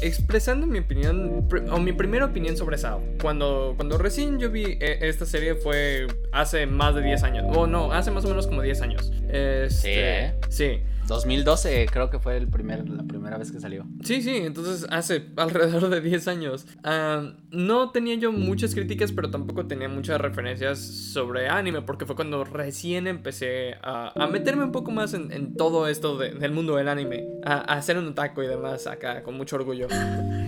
expresando 0.01 0.65
mi 0.65 0.79
opinión, 0.79 1.47
o 1.71 1.79
mi 1.79 1.93
primera 1.93 2.25
opinión 2.25 2.57
sobre 2.57 2.77
Sao. 2.77 3.01
Cuando, 3.21 3.73
cuando 3.75 3.97
recién 3.97 4.39
yo 4.39 4.49
vi 4.49 4.77
eh, 4.79 4.99
esta 5.01 5.25
serie 5.25 5.55
fue 5.55 6.07
hace 6.31 6.65
más 6.65 6.95
de 6.95 7.01
10 7.01 7.23
años. 7.23 7.45
O 7.55 7.67
no, 7.67 7.91
hace 7.91 8.11
más 8.11 8.25
o 8.25 8.29
menos 8.29 8.47
como 8.47 8.61
10 8.61 8.81
años. 8.81 9.11
Este, 9.29 9.69
sí, 9.69 9.89
¿eh? 9.89 10.33
Sí. 10.49 10.81
2012 11.07 11.87
creo 11.91 12.09
que 12.09 12.19
fue 12.19 12.37
el 12.37 12.47
primer, 12.47 12.87
la 12.89 13.03
primera 13.03 13.37
vez 13.37 13.51
que 13.51 13.59
salió. 13.59 13.85
Sí, 14.03 14.21
sí, 14.21 14.37
entonces 14.37 14.87
hace 14.89 15.29
alrededor 15.35 15.89
de 15.89 16.01
10 16.01 16.27
años. 16.27 16.65
Ah, 16.83 17.33
no 17.51 17.91
tenía 17.91 18.15
yo 18.15 18.31
muchas 18.31 18.73
críticas, 18.73 19.11
pero 19.11 19.29
tampoco 19.29 19.65
tenía 19.65 19.89
muchas 19.89 20.19
referencias 20.19 20.79
sobre 20.79 21.47
anime, 21.49 21.81
porque 21.81 22.05
fue 22.05 22.15
cuando 22.15 22.43
recién 22.43 23.07
empecé 23.07 23.75
a, 23.81 24.13
meterme 24.31 24.63
un 24.63 24.71
poco 24.71 24.91
más 24.91 25.13
en, 25.13 25.55
todo 25.55 25.87
esto 25.87 26.17
del 26.17 26.51
mundo 26.51 26.75
del 26.75 26.87
anime, 26.87 27.27
a, 27.43 27.55
a, 27.55 27.77
hacer 27.77 27.97
un 27.97 28.07
otaku 28.07 28.43
y 28.43 28.47
demás 28.47 28.87
acá, 28.87 29.23
con 29.23 29.35
mucho 29.35 29.55
orgullo. 29.55 29.87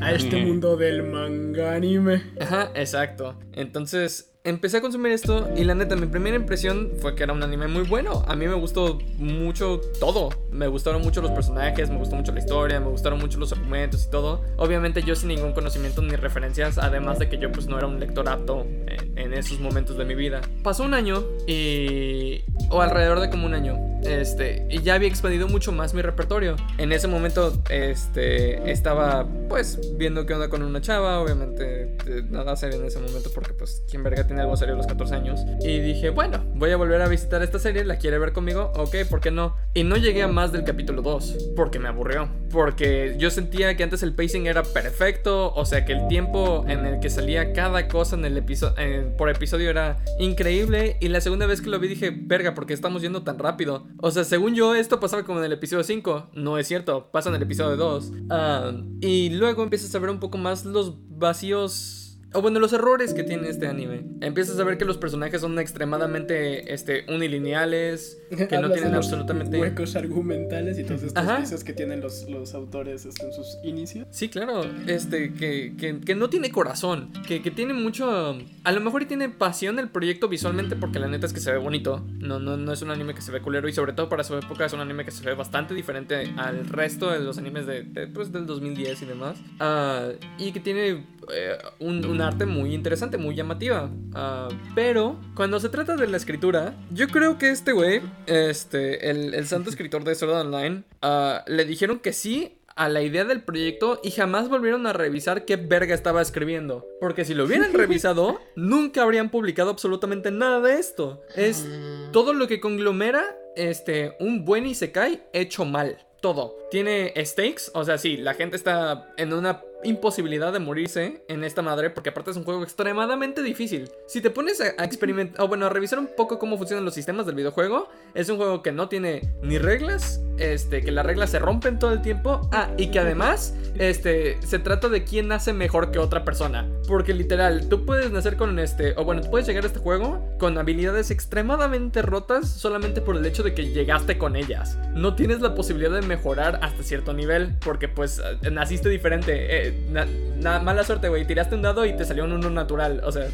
A 0.01 0.11
este 0.11 0.45
mundo 0.45 0.75
del 0.75 1.03
manga 1.03 1.73
anime. 1.73 2.21
Ajá, 2.39 2.69
exacto. 2.75 3.39
Entonces 3.53 4.34
empecé 4.45 4.77
a 4.77 4.81
consumir 4.81 5.11
esto 5.11 5.49
y 5.57 5.63
la 5.63 5.75
neta, 5.75 5.95
mi 5.95 6.05
primera 6.05 6.35
impresión 6.35 6.91
fue 7.01 7.15
que 7.15 7.23
era 7.23 7.33
un 7.33 7.43
anime 7.43 7.67
muy 7.67 7.83
bueno. 7.83 8.23
A 8.27 8.35
mí 8.35 8.47
me 8.47 8.53
gustó 8.53 8.99
mucho 9.17 9.81
todo. 9.99 10.29
Me 10.51 10.67
gustaron 10.67 11.01
mucho 11.01 11.21
los 11.21 11.31
personajes, 11.31 11.89
me 11.89 11.97
gustó 11.97 12.15
mucho 12.15 12.31
la 12.31 12.39
historia, 12.39 12.79
me 12.79 12.87
gustaron 12.87 13.19
mucho 13.19 13.39
los 13.39 13.51
argumentos 13.51 14.05
y 14.05 14.09
todo. 14.09 14.41
Obviamente 14.57 15.01
yo 15.01 15.15
sin 15.15 15.29
ningún 15.29 15.53
conocimiento 15.53 16.01
ni 16.01 16.15
referencias, 16.15 16.77
además 16.77 17.19
de 17.19 17.27
que 17.27 17.37
yo 17.37 17.51
pues 17.51 17.67
no 17.67 17.77
era 17.77 17.87
un 17.87 17.99
lector 17.99 18.29
apto 18.29 18.61
en, 18.61 19.17
en 19.17 19.33
esos 19.33 19.59
momentos 19.59 19.97
de 19.97 20.05
mi 20.05 20.15
vida. 20.15 20.41
Pasó 20.63 20.83
un 20.83 20.93
año 20.93 21.23
y... 21.47 22.43
o 22.69 22.81
alrededor 22.81 23.19
de 23.19 23.29
como 23.29 23.47
un 23.47 23.55
año. 23.55 23.95
Este, 24.03 24.67
y 24.69 24.81
ya 24.83 24.93
había 24.93 25.07
expandido 25.07 25.47
mucho 25.47 25.71
más 25.71 25.95
mi 25.95 26.03
repertorio. 26.03 26.55
En 26.77 26.91
ese 26.91 27.07
momento, 27.07 27.53
este, 27.69 28.71
estaba 28.71 29.27
pues 29.49 29.79
viendo 29.97 30.25
qué 30.27 30.35
onda 30.35 30.49
con 30.49 30.61
una 30.61 30.79
chava, 30.79 31.19
obviamente 31.19 31.97
eh, 32.05 32.23
nada 32.29 32.55
serio 32.55 32.79
en 32.79 32.85
ese 32.85 32.99
momento 32.99 33.31
porque 33.33 33.53
pues 33.53 33.83
quien 33.89 34.03
verga 34.03 34.25
tiene 34.27 34.34
algo 34.39 34.57
serio 34.57 34.73
a 34.73 34.77
los 34.77 34.87
14 34.87 35.15
años. 35.15 35.41
Y 35.61 35.79
dije, 35.79 36.09
bueno, 36.09 36.43
voy 36.55 36.71
a 36.71 36.77
volver 36.77 37.01
a 37.01 37.07
visitar 37.07 37.41
esta 37.43 37.59
serie, 37.59 37.83
la 37.83 37.97
quiere 37.97 38.17
ver 38.19 38.33
conmigo, 38.33 38.71
ok, 38.75 38.95
¿por 39.09 39.21
qué 39.21 39.31
no? 39.31 39.55
Y 39.73 39.83
no 39.83 39.97
llegué 39.97 40.23
a 40.23 40.27
más 40.27 40.51
del 40.51 40.63
capítulo 40.63 41.01
2, 41.01 41.51
porque 41.55 41.79
me 41.79 41.87
aburrió. 41.87 42.29
Porque 42.51 43.15
yo 43.17 43.29
sentía 43.29 43.75
que 43.75 43.83
antes 43.83 44.03
el 44.03 44.13
pacing 44.13 44.47
era 44.47 44.63
perfecto, 44.63 45.53
o 45.53 45.65
sea 45.65 45.85
que 45.85 45.93
el 45.93 46.07
tiempo 46.07 46.65
en 46.67 46.85
el 46.85 46.99
que 46.99 47.09
salía 47.09 47.53
cada 47.53 47.87
cosa 47.87 48.15
en 48.15 48.25
el 48.25 48.37
episodio, 48.37 48.75
por 49.17 49.29
episodio 49.29 49.69
era 49.69 49.97
increíble. 50.19 50.97
Y 51.01 51.09
la 51.09 51.21
segunda 51.21 51.45
vez 51.45 51.61
que 51.61 51.69
lo 51.69 51.79
vi 51.79 51.87
dije, 51.87 52.11
verga, 52.15 52.53
porque 52.53 52.73
estamos 52.73 53.01
yendo 53.01 53.23
tan 53.23 53.39
rápido? 53.39 53.87
O 54.01 54.11
sea, 54.11 54.23
según 54.23 54.55
yo, 54.55 54.75
esto 54.75 54.99
pasaba 54.99 55.23
como 55.23 55.39
en 55.39 55.45
el 55.45 55.53
episodio 55.53 55.83
5. 55.83 56.29
No 56.33 56.57
es 56.57 56.67
cierto, 56.67 57.09
pasa 57.11 57.29
en 57.29 57.35
el 57.35 57.43
episodio 57.43 57.75
2. 57.77 58.11
Ah, 58.29 58.71
y 59.01 59.29
luego 59.31 59.63
empiezas 59.63 59.93
a 59.93 59.99
ver 59.99 60.09
un 60.09 60.19
poco 60.19 60.37
más 60.37 60.65
los 60.65 60.95
vacíos 61.09 62.04
o 62.35 62.41
bueno, 62.41 62.59
los 62.59 62.73
errores 62.73 63.13
que 63.13 63.23
tiene 63.23 63.49
este 63.49 63.67
anime. 63.67 64.03
Empiezas 64.21 64.59
a 64.59 64.63
ver 64.63 64.77
que 64.77 64.85
los 64.85 64.97
personajes 64.97 65.41
son 65.41 65.57
extremadamente 65.59 66.73
este, 66.73 67.05
unilineales, 67.07 68.21
que 68.29 68.57
no 68.57 68.71
tienen 68.71 68.93
absolutamente... 68.93 69.59
Huecos 69.59 69.95
argumentales 69.95 70.77
y 70.77 70.83
todos 70.83 71.03
estos 71.03 71.39
vicios 71.39 71.63
que 71.63 71.73
tienen 71.73 72.01
los, 72.01 72.29
los 72.29 72.53
autores 72.53 73.05
este, 73.05 73.25
en 73.25 73.33
sus 73.33 73.57
inicios. 73.63 74.07
Sí, 74.11 74.29
claro, 74.29 74.63
este, 74.87 75.33
que, 75.33 75.75
que, 75.77 75.99
que 75.99 76.15
no 76.15 76.29
tiene 76.29 76.51
corazón, 76.51 77.11
que, 77.27 77.41
que, 77.41 77.51
tiene 77.51 77.73
mucho... 77.73 78.37
A 78.63 78.71
lo 78.71 78.81
mejor 78.81 79.05
tiene 79.05 79.29
pasión 79.29 79.79
el 79.79 79.89
proyecto 79.89 80.27
visualmente 80.27 80.75
porque 80.75 80.99
la 80.99 81.07
neta 81.07 81.25
es 81.27 81.33
que 81.33 81.39
se 81.39 81.51
ve 81.51 81.57
bonito. 81.57 82.05
No, 82.19 82.39
no, 82.39 82.57
no 82.57 82.73
es 82.73 82.81
un 82.81 82.91
anime 82.91 83.13
que 83.13 83.21
se 83.21 83.31
ve 83.31 83.41
culero 83.41 83.67
y 83.67 83.73
sobre 83.73 83.93
todo 83.93 84.09
para 84.09 84.23
su 84.23 84.35
época 84.35 84.65
es 84.65 84.73
un 84.73 84.79
anime 84.79 85.05
que 85.05 85.11
se 85.11 85.23
ve 85.23 85.33
bastante 85.33 85.73
diferente 85.73 86.33
al 86.37 86.67
resto 86.67 87.11
de 87.11 87.19
los 87.19 87.37
animes 87.37 87.65
de, 87.65 87.83
pues, 88.13 88.31
del 88.31 88.45
2010 88.45 89.01
y 89.01 89.05
demás. 89.05 89.37
Uh, 89.59 90.13
y 90.37 90.51
que 90.51 90.59
tiene 90.59 91.05
eh, 91.33 91.57
un, 91.79 92.21
arte 92.21 92.45
muy 92.45 92.73
interesante, 92.73 93.17
muy 93.17 93.35
llamativa. 93.35 93.89
Ah, 94.13 94.47
pero 94.73 95.19
cuando 95.35 95.59
se 95.59 95.69
trata 95.69 95.95
de 95.95 96.07
la 96.07 96.17
escritura, 96.17 96.75
yo 96.91 97.07
creo 97.07 97.37
que 97.37 97.49
este 97.49 97.71
güey, 97.71 98.01
este, 98.25 99.09
el, 99.09 99.45
santo 99.47 99.69
escritor 99.69 100.03
de 100.03 100.15
Sword 100.15 100.33
Online, 100.33 100.83
uh, 101.03 101.39
le 101.47 101.65
dijeron 101.65 101.99
que 101.99 102.13
sí 102.13 102.57
a 102.75 102.89
la 102.89 103.01
idea 103.01 103.23
del 103.23 103.41
proyecto 103.41 104.01
y 104.03 104.11
jamás 104.11 104.49
volvieron 104.49 104.85
a 104.85 104.93
revisar 104.93 105.45
qué 105.45 105.55
verga 105.55 105.95
estaba 105.95 106.21
escribiendo. 106.21 106.85
Porque 106.99 107.25
si 107.25 107.33
lo 107.33 107.45
hubieran 107.45 107.73
revisado, 107.73 108.39
nunca 108.55 109.03
habrían 109.03 109.29
publicado 109.29 109.69
absolutamente 109.69 110.31
nada 110.31 110.59
de 110.59 110.79
esto. 110.79 111.21
Es 111.35 111.65
todo 112.11 112.33
lo 112.33 112.47
que 112.47 112.59
conglomera 112.59 113.37
este, 113.55 114.15
un 114.19 114.45
buen 114.45 114.65
Isekai 114.65 115.23
hecho 115.33 115.65
mal. 115.65 115.97
Todo. 116.21 116.57
Tiene 116.71 117.13
stakes, 117.23 117.69
o 117.73 117.83
sea, 117.83 117.99
sí, 117.99 118.17
la 118.17 118.33
gente 118.33 118.55
está 118.55 119.13
en 119.17 119.31
una 119.31 119.61
imposibilidad 119.85 120.51
de 120.51 120.59
morirse 120.59 121.23
en 121.27 121.43
esta 121.43 121.61
madre, 121.61 121.89
porque 121.89 122.09
aparte 122.09 122.31
es 122.31 122.37
un 122.37 122.43
juego 122.43 122.63
extremadamente 122.63 123.41
difícil. 123.43 123.89
Si 124.07 124.21
te 124.21 124.29
pones 124.29 124.61
a, 124.61 124.83
experimentar, 124.83 125.41
o 125.41 125.47
bueno, 125.47 125.65
a 125.65 125.69
revisar 125.69 125.99
un 125.99 126.09
poco 126.15 126.39
cómo 126.39 126.57
funcionan 126.57 126.85
los 126.85 126.93
sistemas 126.93 127.25
del 127.25 127.35
videojuego, 127.35 127.89
es 128.13 128.29
un 128.29 128.37
juego 128.37 128.61
que 128.61 128.71
no 128.71 128.89
tiene 128.89 129.33
ni 129.41 129.57
reglas, 129.57 130.21
este, 130.37 130.81
que 130.81 130.91
las 130.91 131.05
reglas 131.05 131.31
se 131.31 131.39
rompen 131.39 131.79
todo 131.79 131.93
el 131.93 132.01
tiempo, 132.01 132.49
ah, 132.51 132.69
y 132.77 132.87
que 132.87 132.99
además, 132.99 133.55
este, 133.77 134.37
se 134.41 134.59
trata 134.59 134.89
de 134.89 135.03
quién 135.03 135.27
nace 135.27 135.53
mejor 135.53 135.91
que 135.91 135.99
otra 135.99 136.25
persona. 136.25 136.69
Porque 136.87 137.13
literal, 137.13 137.67
tú 137.69 137.85
puedes 137.85 138.11
nacer 138.11 138.37
con 138.37 138.59
este, 138.59 138.93
o 138.97 139.03
bueno, 139.03 139.21
tú 139.21 139.29
puedes 139.29 139.47
llegar 139.47 139.63
a 139.63 139.67
este 139.67 139.79
juego 139.79 140.35
con 140.39 140.57
habilidades 140.57 141.11
extremadamente 141.11 142.01
rotas 142.01 142.49
solamente 142.49 143.01
por 143.01 143.15
el 143.15 143.25
hecho 143.25 143.43
de 143.43 143.53
que 143.53 143.71
llegaste 143.71 144.17
con 144.17 144.35
ellas. 144.35 144.77
No 144.93 145.15
tienes 145.15 145.41
la 145.41 145.55
posibilidad 145.55 145.91
de 145.91 146.01
mejorar 146.01 146.59
hasta 146.61 146.83
cierto 146.83 147.13
nivel, 147.13 147.55
porque 147.63 147.87
pues 147.87 148.21
naciste 148.51 148.89
diferente. 148.89 149.67
Eh, 149.67 149.74
nada 149.89 150.59
mala 150.59 150.83
suerte, 150.83 151.09
güey. 151.09 151.25
Tiraste 151.25 151.55
un 151.55 151.61
dado 151.61 151.85
y 151.85 151.95
te 151.95 152.05
salió 152.05 152.25
un 152.25 152.33
uno 152.33 152.49
natural. 152.49 153.01
O 153.03 153.11
sea, 153.11 153.27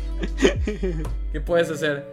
¿qué 1.32 1.41
puedes 1.41 1.69
hacer? 1.69 2.06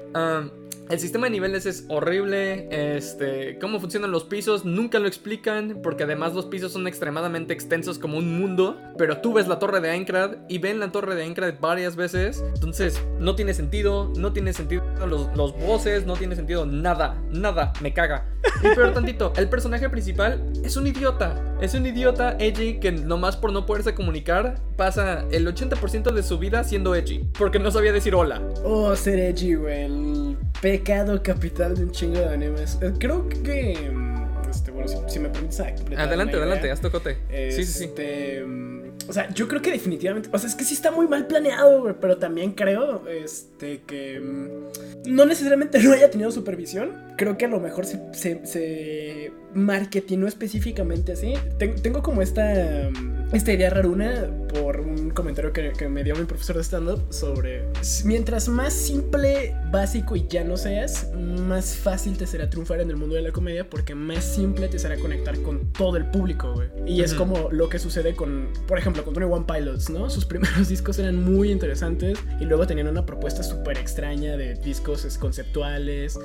El 0.91 0.99
sistema 0.99 1.27
de 1.27 1.31
niveles 1.31 1.67
es 1.67 1.85
horrible. 1.89 2.69
Este, 2.71 3.59
cómo 3.61 3.79
funcionan 3.79 4.11
los 4.11 4.25
pisos 4.25 4.65
nunca 4.65 4.99
lo 4.99 5.07
explican 5.07 5.81
porque 5.83 6.05
además 6.05 6.35
los 6.35 6.47
pisos 6.47 6.73
son 6.73 6.87
extremadamente 6.87 7.53
extensos 7.53 7.99
como 7.99 8.17
un 8.17 8.41
mundo. 8.41 8.81
Pero 8.97 9.19
tú 9.19 9.35
ves 9.35 9.49
la 9.49 9.59
torre 9.59 9.81
de 9.81 9.91
Aincrad 9.91 10.39
y 10.49 10.59
ven 10.59 10.81
la 10.81 10.91
torre 10.91 11.15
de 11.15 11.25
Aincrad 11.25 11.55
varias 11.61 11.95
veces. 11.95 12.43
Entonces 12.55 13.03
no 13.19 13.35
tiene 13.35 13.53
sentido, 13.53 14.11
no 14.17 14.33
tiene 14.33 14.55
sentido 14.55 14.83
los, 15.07 15.37
los 15.37 15.55
voces, 15.59 16.07
no 16.07 16.15
tiene 16.15 16.37
sentido 16.37 16.65
nada, 16.65 17.23
nada, 17.31 17.73
me 17.83 17.93
caga. 17.93 18.27
Y 18.63 18.75
peor 18.75 18.95
tantito, 18.95 19.33
el 19.37 19.49
personaje 19.49 19.89
principal 19.91 20.43
es 20.65 20.77
un 20.77 20.87
idiota. 20.87 21.35
Es 21.61 21.75
un 21.75 21.85
idiota 21.87 22.37
edgy 22.39 22.81
que 22.81 22.93
nomás 22.93 23.37
por 23.37 23.53
no 23.53 23.67
poderse 23.67 23.95
comunicar 23.95 24.61
pasa 24.77 25.25
el 25.31 25.47
80% 25.47 26.13
de 26.13 26.23
su 26.23 26.39
vida 26.39 26.65
siendo 26.65 26.95
edgy. 26.95 27.25
Porque 27.39 27.59
no 27.59 27.71
sabía 27.71 27.93
decir 27.93 28.15
hola. 28.15 28.41
Oh, 28.65 28.95
ser 28.97 29.19
edgy, 29.19 29.55
güey. 29.55 30.37
Pecado 30.79 31.23
capital 31.23 31.75
de 31.77 31.85
un 31.85 31.91
chingo 31.93 32.19
de 32.19 32.27
animes. 32.29 32.79
Eh, 32.81 32.93
Creo 32.99 33.29
que. 33.29 33.91
mm, 33.93 34.49
Este, 34.51 34.71
bueno, 34.71 34.89
si, 34.89 34.97
si 35.09 35.19
me 35.21 35.29
permites. 35.29 35.61
Adelante, 35.61 36.37
adelante, 36.37 36.63
idea. 36.65 36.73
haz 36.73 36.81
tocote. 36.81 37.19
Sí, 37.51 37.65
sí, 37.65 37.73
sí. 37.73 37.85
Este, 37.85 38.43
mm, 38.45 38.79
O 39.09 39.13
sea, 39.13 39.29
yo 39.35 39.47
creo 39.49 39.61
que 39.63 39.71
definitivamente. 39.71 40.29
O 40.33 40.39
sea, 40.39 40.49
es 40.49 40.55
que 40.55 40.65
sí 40.65 40.75
está 40.75 40.91
muy 40.91 41.07
mal 41.07 41.27
planeado, 41.27 41.83
güey. 41.83 41.95
Pero 42.01 42.17
también 42.17 42.53
creo 42.53 43.07
este, 43.09 43.83
que. 43.87 44.21
mm, 44.21 45.15
No 45.15 45.27
necesariamente 45.27 45.79
no 45.83 45.93
haya 45.93 46.11
tenido 46.11 46.31
supervisión. 46.31 47.08
Creo 47.19 47.37
que 47.37 47.45
a 47.45 47.49
lo 47.49 47.61
mejor 47.61 47.85
se, 47.85 48.01
se, 48.13 48.47
se 48.47 49.33
marketinó 49.55 50.27
específicamente 50.27 51.13
así. 51.13 51.35
Ten- 51.59 51.77
tengo 51.83 52.03
como 52.03 52.23
esta. 52.23 52.89
mm, 52.91 53.35
Esta 53.35 53.53
idea 53.53 53.69
raruna 53.69 54.31
por 54.55 54.81
un 54.81 55.11
comentario 55.11 55.53
que, 55.53 55.73
que 55.77 55.87
me 55.89 56.03
dio 56.03 56.15
mi 56.17 56.25
profesor 56.25 56.57
de 56.57 56.63
stand-up 56.65 57.03
sobre. 57.13 57.65
Mientras 58.07 58.49
más 58.49 58.73
simple, 58.73 59.55
básico 59.71 60.17
y 60.17 60.27
llano 60.29 60.57
seas, 60.57 61.09
más 61.15 61.75
fácil 61.77 62.17
te 62.17 62.27
será 62.27 62.49
triunfar 62.49 62.81
en 62.81 62.89
el 62.89 62.97
mundo 62.97 63.17
de 63.17 63.23
la 63.23 63.31
comedia 63.33 63.69
porque 63.69 63.95
más 63.95 64.25
simple 64.25 64.69
te 64.69 64.79
será 64.79 64.97
conectar 64.97 65.39
con 65.43 65.71
todo 65.75 65.99
el 65.99 66.07
público, 66.07 66.55
güey. 66.55 66.69
Y 66.87 67.03
es 67.03 67.13
como 67.13 67.51
lo 67.51 67.69
que 67.69 67.79
sucede 67.79 68.15
con, 68.15 68.49
por 68.67 68.79
ejemplo, 68.79 69.05
con 69.05 69.13
Tony 69.13 69.27
One 69.27 69.45
Pilots, 69.47 69.91
¿no? 69.91 70.09
Sus 70.09 70.25
primeros 70.25 70.69
discos 70.71 70.99
eran 70.99 71.23
muy 71.23 71.51
interesantes 71.51 72.19
y 72.41 72.45
luego 72.47 72.67
tenían 72.67 72.89
una 72.89 73.05
propuesta 73.05 73.43
súper 73.43 73.77
extraña 73.77 74.37
de 74.39 74.55
discos 74.55 75.05
es, 75.05 75.19
conceptuales 75.19 76.19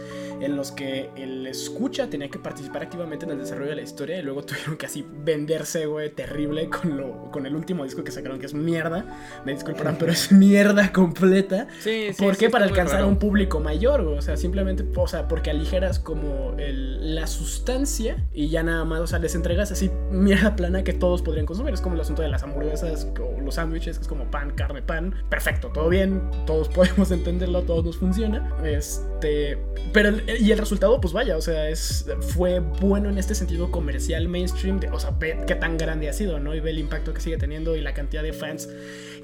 en 0.46 0.56
los 0.56 0.72
que 0.72 1.10
el 1.16 1.48
escucha 1.48 2.10
tenía 2.10 2.30
que 2.30 2.40
participar 2.40 2.84
activamente 2.84 3.26
en 3.26 3.32
el 3.32 3.40
desarrollo 3.40 3.70
de 3.70 3.76
la 3.78 3.82
historia 3.82 4.20
y 4.20 4.24
luego 4.24 4.44
tuvieron 4.46 4.78
que 4.78 4.86
así 4.86 5.06
venderse, 5.24 5.86
güey, 5.86 6.10
terrible 6.12 6.70
con, 6.70 6.98
lo, 6.98 7.32
con 7.32 7.46
el 7.46 7.56
último 7.56 7.84
disco 7.84 8.04
que 8.04 8.12
sacaron 8.12 8.40
que 8.40 8.46
es 8.46 8.54
mierda. 8.54 9.06
Me 9.46 9.54
disculparán, 9.54 9.98
pero 9.98 10.12
es 10.12 10.32
mierda 10.34 10.92
completa. 10.92 11.68
Sí, 11.80 12.08
sí. 12.14 12.24
¿Por 12.24 12.38
qué? 12.38 12.50
Para 12.50 12.66
alcanzar 12.66 13.02
a 13.02 13.06
un 13.06 13.18
público 13.18 13.60
mayor, 13.60 14.04
güey. 14.04 14.18
o 14.18 14.22
sea, 14.22 14.38
simplemente, 14.38 14.84
o 14.96 15.08
sea, 15.08 15.28
porque 15.28 15.50
aligeras 15.50 16.00
como 16.00 16.54
el- 16.58 17.16
la 17.16 17.28
sustancia 17.28 18.26
y 18.34 18.50
ya 18.50 18.64
nada 18.64 18.86
más, 18.86 19.02
o 19.02 19.08
sea, 19.08 19.20
les 19.20 19.36
entregas 19.36 19.72
así 19.72 19.92
mierda 20.12 20.56
plana 20.56 20.84
que 20.84 20.94
todos 20.94 21.22
podrían 21.22 21.46
consumir. 21.46 21.74
Es 21.74 21.82
como 21.82 21.96
el 21.96 22.02
asunto 22.02 22.22
de 22.22 22.30
las 22.30 22.44
hamburguesas 22.44 23.08
o 23.20 23.42
los 23.42 23.56
sándwiches, 23.56 23.98
que 23.98 24.02
es 24.04 24.08
como 24.08 24.30
pan, 24.32 24.52
carne, 24.52 24.82
pan. 24.82 25.14
Perfecto, 25.30 25.70
todo 25.74 25.90
bien, 25.90 26.22
todos 26.46 26.70
podemos 26.76 27.12
entenderlo, 27.12 27.62
todo 27.64 27.84
nos 27.84 27.98
funciona. 27.98 28.52
Este, 28.64 29.58
pero 29.92 30.10
el- 30.10 30.24
y 30.39 30.52
el 30.52 30.58
resultado, 30.58 31.00
pues 31.02 31.13
vaya, 31.13 31.38
o 31.38 31.41
sea, 31.41 31.69
es 31.69 32.06
fue 32.36 32.60
bueno 32.60 33.10
en 33.10 33.17
este 33.17 33.36
sentido 33.36 33.72
comercial 33.72 34.28
mainstream, 34.28 34.80
de- 34.80 34.89
o 34.89 35.00
sea, 35.00 35.12
ve 35.12 35.38
qué 35.48 35.56
tan 35.56 35.78
grande 35.78 36.10
ha 36.10 36.13
sido, 36.13 36.39
¿no? 36.39 36.54
Y 36.56 36.60
ve 36.60 36.72
el 36.72 36.80
impacto 36.80 37.13
que 37.13 37.22
sigue 37.22 37.38
teniendo 37.38 37.76
y 37.76 37.82
la 37.82 37.93
cantidad 37.93 38.24
de 38.24 38.34
fans 38.34 38.69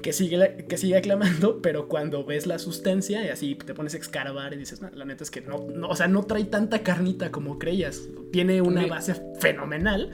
que 0.02 0.12
sigue, 0.12 0.64
que 0.68 0.78
sigue 0.78 0.96
aclamando, 0.96 1.60
pero 1.62 1.88
cuando 1.88 2.24
ves 2.24 2.46
la 2.46 2.58
sustancia 2.58 3.24
y 3.24 3.28
así 3.28 3.54
te 3.54 3.74
pones 3.74 3.94
a 3.94 3.98
escarbar 3.98 4.54
y 4.54 4.56
dices, 4.56 4.80
no, 4.80 4.88
la 4.90 5.04
neta 5.04 5.24
es 5.24 5.30
que 5.30 5.40
no, 5.42 5.66
no, 5.74 5.88
o 5.88 5.96
sea, 5.96 6.08
no 6.08 6.22
trae 6.24 6.44
tanta 6.44 6.82
carnita 6.82 7.30
como 7.30 7.58
creías. 7.58 8.02
Tiene 8.32 8.62
una 8.62 8.86
base 8.86 9.14
fenomenal, 9.40 10.10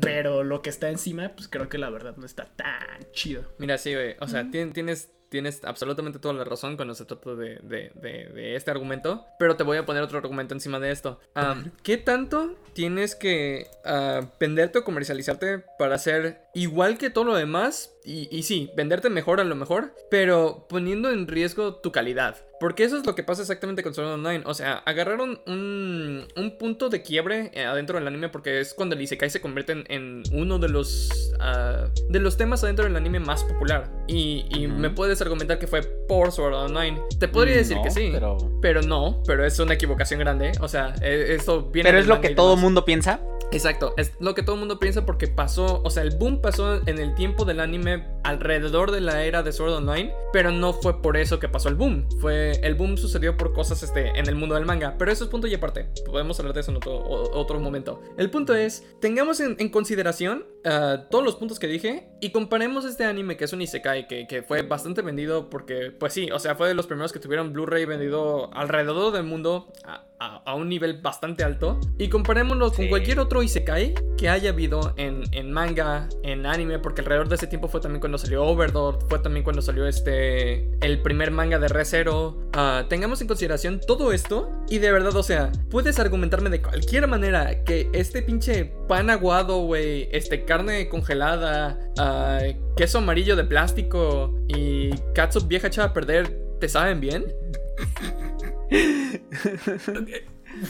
pero 0.00 0.44
lo 0.44 0.62
que 0.62 0.70
está 0.70 0.88
encima, 0.90 1.30
pues 1.34 1.48
creo 1.48 1.68
que 1.68 1.78
la 1.78 1.90
verdad 1.90 2.16
no 2.16 2.24
está 2.26 2.44
tan 2.56 2.76
chido. 3.12 3.42
Mira, 3.58 3.78
sí, 3.78 3.94
güey. 3.94 4.16
O 4.20 4.28
sea, 4.28 4.44
tien- 4.50 4.72
tienes, 4.72 5.10
tienes 5.28 5.64
absolutamente 5.64 6.18
toda 6.18 6.34
la 6.34 6.44
razón 6.44 6.76
cuando 6.76 6.94
se 6.94 7.04
trata 7.04 7.34
de, 7.34 7.58
de- 7.62 7.90
de- 7.94 8.28
de 8.32 8.56
este 8.56 8.70
argumento. 8.70 9.24
Pero 9.38 9.56
te 9.56 9.64
voy 9.64 9.76
a 9.76 9.86
poner 9.86 10.02
otro 10.02 10.18
argumento 10.18 10.54
encima 10.54 10.78
de 10.80 10.90
esto. 10.90 11.20
Am, 11.34 11.70
¿Qué 11.82 11.96
tanto 11.98 12.54
tienes 12.72 13.14
que 13.14 13.66
ah, 13.84 14.22
venderte 14.40 14.78
o 14.78 14.84
comercializarte 14.84 15.64
para 15.78 15.98
ser 15.98 16.40
igual 16.54 16.98
que 16.98 17.10
todo 17.10 17.24
lo 17.24 17.34
demás? 17.36 17.92
Y, 18.04 18.28
y 18.36 18.42
sí, 18.44 18.70
venderte 18.76 19.10
mejor 19.10 19.40
a 19.40 19.44
lo 19.44 19.54
mejor, 19.54 19.94
pero 20.10 20.66
poniendo 20.68 21.10
en 21.10 21.26
riesgo 21.28 21.74
tu 21.76 21.92
calidad. 21.92 22.36
Porque 22.60 22.84
eso 22.84 22.96
es 22.98 23.06
lo 23.06 23.14
que 23.14 23.22
pasa 23.22 23.42
exactamente 23.42 23.82
con 23.82 23.94
Sword 23.94 24.08
Art 24.08 24.14
Online. 24.16 24.42
O 24.46 24.52
sea, 24.54 24.78
agarraron 24.78 25.40
un, 25.46 26.26
un 26.36 26.58
punto 26.58 26.88
de 26.88 27.02
quiebre 27.02 27.50
eh, 27.54 27.64
adentro 27.64 27.98
del 27.98 28.06
anime 28.08 28.28
porque 28.28 28.60
es 28.60 28.74
cuando 28.74 28.96
el 28.96 29.02
Isekai 29.02 29.30
se 29.30 29.40
convierte 29.40 29.72
en, 29.72 29.84
en 29.88 30.22
uno 30.32 30.58
de 30.58 30.68
los, 30.68 31.08
ah, 31.40 31.86
de 32.08 32.18
los 32.18 32.36
temas 32.36 32.64
adentro 32.64 32.84
del 32.84 32.96
anime 32.96 33.20
más 33.20 33.44
popular. 33.44 33.90
Y, 34.08 34.44
y 34.50 34.66
Ujú. 34.66 34.76
me 34.76 34.90
puedes 34.90 35.20
argumentar 35.22 35.58
que 35.58 35.66
fue 35.68 35.82
por 35.82 36.32
Sword 36.32 36.54
Art 36.54 36.70
Online. 36.70 37.00
Te 37.20 37.28
podría 37.28 37.54
Mm, 37.54 37.58
decir 37.58 37.76
no, 37.76 37.82
que 37.84 37.90
sí. 37.90 38.08
Pero, 38.12 38.36
Pero 38.60 38.82
no, 38.82 39.22
pero 39.26 39.44
es 39.44 39.58
una 39.60 39.74
equivocación 39.74 40.18
grande. 40.20 40.52
O 40.60 40.68
sea, 40.68 40.94
eh, 41.00 41.34
esto 41.38 41.62
viene 41.70 41.88
pero 41.88 42.00
es 42.00 42.06
lo 42.06 42.20
que 42.20 42.30
todo 42.30 42.50
demás. 42.50 42.62
mundo 42.64 42.84
piensa. 42.84 43.20
Exacto, 43.50 43.94
es 43.96 44.12
lo 44.20 44.34
que 44.34 44.42
todo 44.42 44.56
el 44.56 44.58
mundo 44.58 44.78
piensa 44.78 45.06
porque 45.06 45.26
pasó, 45.26 45.80
o 45.82 45.88
sea, 45.88 46.02
el 46.02 46.14
boom 46.18 46.42
pasó 46.42 46.86
en 46.86 46.98
el 46.98 47.14
tiempo 47.14 47.46
del 47.46 47.60
anime 47.60 48.04
alrededor 48.22 48.90
de 48.90 49.00
la 49.00 49.24
era 49.24 49.42
de 49.42 49.52
Sword 49.52 49.72
Online, 49.72 50.12
pero 50.34 50.50
no 50.50 50.74
fue 50.74 51.00
por 51.00 51.16
eso 51.16 51.38
que 51.38 51.48
pasó 51.48 51.70
el 51.70 51.74
boom. 51.76 52.06
Fue 52.20 52.47
el 52.52 52.74
boom 52.74 52.96
sucedió 52.96 53.36
por 53.36 53.52
cosas 53.52 53.82
este 53.82 54.08
en 54.18 54.28
el 54.28 54.34
mundo 54.34 54.54
del 54.54 54.64
manga, 54.64 54.96
pero 54.98 55.10
eso 55.10 55.24
es 55.24 55.30
punto 55.30 55.46
y 55.46 55.54
aparte. 55.54 55.88
Podemos 56.06 56.38
hablar 56.38 56.54
de 56.54 56.60
eso 56.60 56.70
en 56.70 56.78
otro, 56.78 57.60
momento. 57.60 58.00
El 58.16 58.30
punto 58.30 58.54
es, 58.54 58.84
tengamos 59.00 59.40
en, 59.40 59.56
consideración 59.70 60.46
ah, 60.64 61.06
todos 61.10 61.24
los 61.24 61.36
puntos 61.36 61.58
que 61.58 61.66
dije 61.66 62.08
y 62.20 62.30
comparemos 62.30 62.84
este 62.84 63.04
anime 63.04 63.36
que 63.36 63.44
es 63.44 63.52
un 63.52 63.60
isekai 63.60 64.06
que, 64.06 64.26
que 64.26 64.42
fue 64.42 64.62
bastante 64.62 65.02
vendido 65.02 65.50
porque 65.50 65.90
pues 65.90 66.12
sí, 66.12 66.30
o 66.30 66.38
sea, 66.38 66.54
fue 66.54 66.68
de 66.68 66.74
los 66.74 66.86
primeros 66.86 67.12
que 67.12 67.18
tuvieron 67.18 67.52
Blu-ray 67.52 67.84
vendido 67.84 68.52
alrededor 68.54 69.12
del 69.12 69.24
mundo 69.24 69.72
a- 70.20 70.42
a 70.44 70.54
un 70.54 70.68
nivel 70.68 71.00
bastante 71.00 71.44
alto 71.44 71.78
y 71.98 72.08
comparémoslo 72.08 72.72
con 72.72 72.88
cualquier 72.88 73.20
otro 73.20 73.42
isekai 73.42 73.94
que 74.16 74.28
haya 74.28 74.50
habido 74.50 74.92
en, 74.96 75.22
en 75.32 75.52
manga, 75.52 76.08
en 76.24 76.44
anime, 76.44 76.78
porque 76.80 77.02
alrededor 77.02 77.28
de 77.28 77.36
ese 77.36 77.46
tiempo 77.46 77.68
fue 77.68 77.80
también 77.80 78.00
cuando 78.00 78.18
salió 78.18 78.44
Overdot, 78.44 79.08
fue 79.08 79.20
también 79.20 79.44
cuando 79.44 79.62
salió 79.62 79.86
este 79.86 80.68
el 80.84 81.02
primer 81.02 81.30
manga 81.30 81.58
de 81.58 81.68
Re:Zero. 81.68 82.48
Ah, 82.52 82.84
tengamos 82.88 83.20
en 83.20 83.28
consideración 83.28 83.80
todo 83.86 84.12
esto 84.12 84.50
y 84.68 84.78
de 84.78 84.90
verdad, 84.90 85.14
o 85.14 85.22
sea, 85.22 85.52
puedes 85.70 85.98
argumentarme 86.00 86.50
de 86.50 86.62
cualquier 86.62 87.06
manera 87.06 87.62
que 87.64 87.88
este 87.92 88.22
pinche 88.22 88.72
pan 88.88 89.10
aguado, 89.10 89.58
güey, 89.62 90.08
este 90.12 90.44
carne 90.44 90.88
congelada, 90.88 91.78
ah, 91.98 92.40
queso 92.76 92.98
amarillo 92.98 93.36
de 93.36 93.44
plástico 93.44 94.34
y 94.48 94.90
catsup 95.14 95.46
vieja 95.46 95.68
echada 95.68 95.88
a 95.88 95.92
perder, 95.92 96.36
¿te 96.58 96.68
saben 96.68 97.00
bien? 97.00 97.26
okay. 98.70 100.24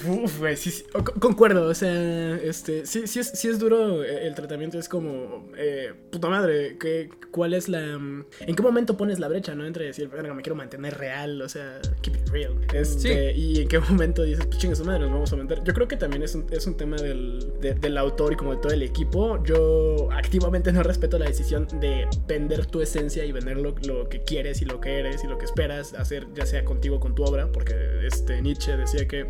Uf, 0.07 0.39
güey, 0.41 0.57
sí, 0.57 0.71
sí, 0.71 0.85
o- 0.95 1.05
concuerdo, 1.05 1.67
o 1.69 1.75
sea, 1.75 2.37
este, 2.37 2.85
sí, 2.87 3.07
sí 3.07 3.21
es, 3.21 3.29
sí 3.29 3.49
es 3.49 3.59
duro 3.59 4.03
eh, 4.05 4.27
el 4.27 4.35
tratamiento, 4.35 4.79
es 4.79 4.89
como, 4.89 5.49
eh, 5.57 5.93
puta 6.11 6.29
madre, 6.29 6.77
¿qué, 6.79 7.09
¿cuál 7.31 7.55
es 7.55 7.69
la, 7.69 7.99
mm, 7.99 8.25
en 8.41 8.57
qué 8.57 8.63
momento 8.63 8.97
pones 8.97 9.19
la 9.19 9.29
brecha, 9.29 9.55
no? 9.55 9.65
Entre 9.67 9.87
decir, 9.87 10.09
verga, 10.09 10.35
me 10.35 10.43
quiero 10.43 10.57
mantener 10.57 10.99
real, 10.99 11.41
o 11.43 11.49
sea, 11.49 11.81
keep 12.03 12.17
it 12.17 12.29
real, 12.29 12.55
este, 12.75 13.33
y 13.35 13.61
en 13.63 13.69
qué 13.69 13.79
momento 13.79 14.23
dices, 14.25 14.45
pues 14.47 14.59
chinga 14.59 14.75
su 14.75 14.85
madre, 14.85 15.01
nos 15.01 15.13
vamos 15.13 15.33
a 15.33 15.37
meter, 15.37 15.63
yo 15.65 15.73
creo 15.73 15.89
que 15.89 15.97
también 15.97 16.23
es 16.23 16.35
un, 16.35 16.47
es 16.51 16.67
un 16.67 16.77
tema 16.77 16.97
del, 16.97 17.53
de- 17.61 17.75
del 17.75 17.97
autor 17.99 18.33
y 18.33 18.37
como 18.37 18.55
de 18.55 18.61
todo 18.61 18.73
el 18.73 18.83
equipo, 18.83 19.43
yo 19.45 20.09
activamente 20.13 20.73
no 20.73 20.83
respeto 20.83 21.19
la 21.19 21.27
decisión 21.27 21.67
de 21.81 22.07
vender 22.27 22.67
tu 22.67 22.81
esencia 22.83 23.25
y 23.25 23.33
vender 23.33 23.57
lo, 23.59 23.75
lo 23.87 24.09
que 24.09 24.23
quieres 24.23 24.61
y 24.61 24.65
lo 24.65 24.81
que 24.81 24.99
eres 24.99 25.25
y 25.25 25.27
lo 25.29 25.39
que 25.39 25.45
esperas 25.45 25.95
hacer, 25.95 26.27
ya 26.35 26.45
sea 26.47 26.65
contigo 26.65 26.97
o 26.97 27.01
con 27.01 27.15
tu 27.15 27.23
obra, 27.25 27.51
porque 27.53 27.75
este 28.07 28.43
Nietzsche 28.43 28.77
decía 28.77 29.07
que 29.07 29.27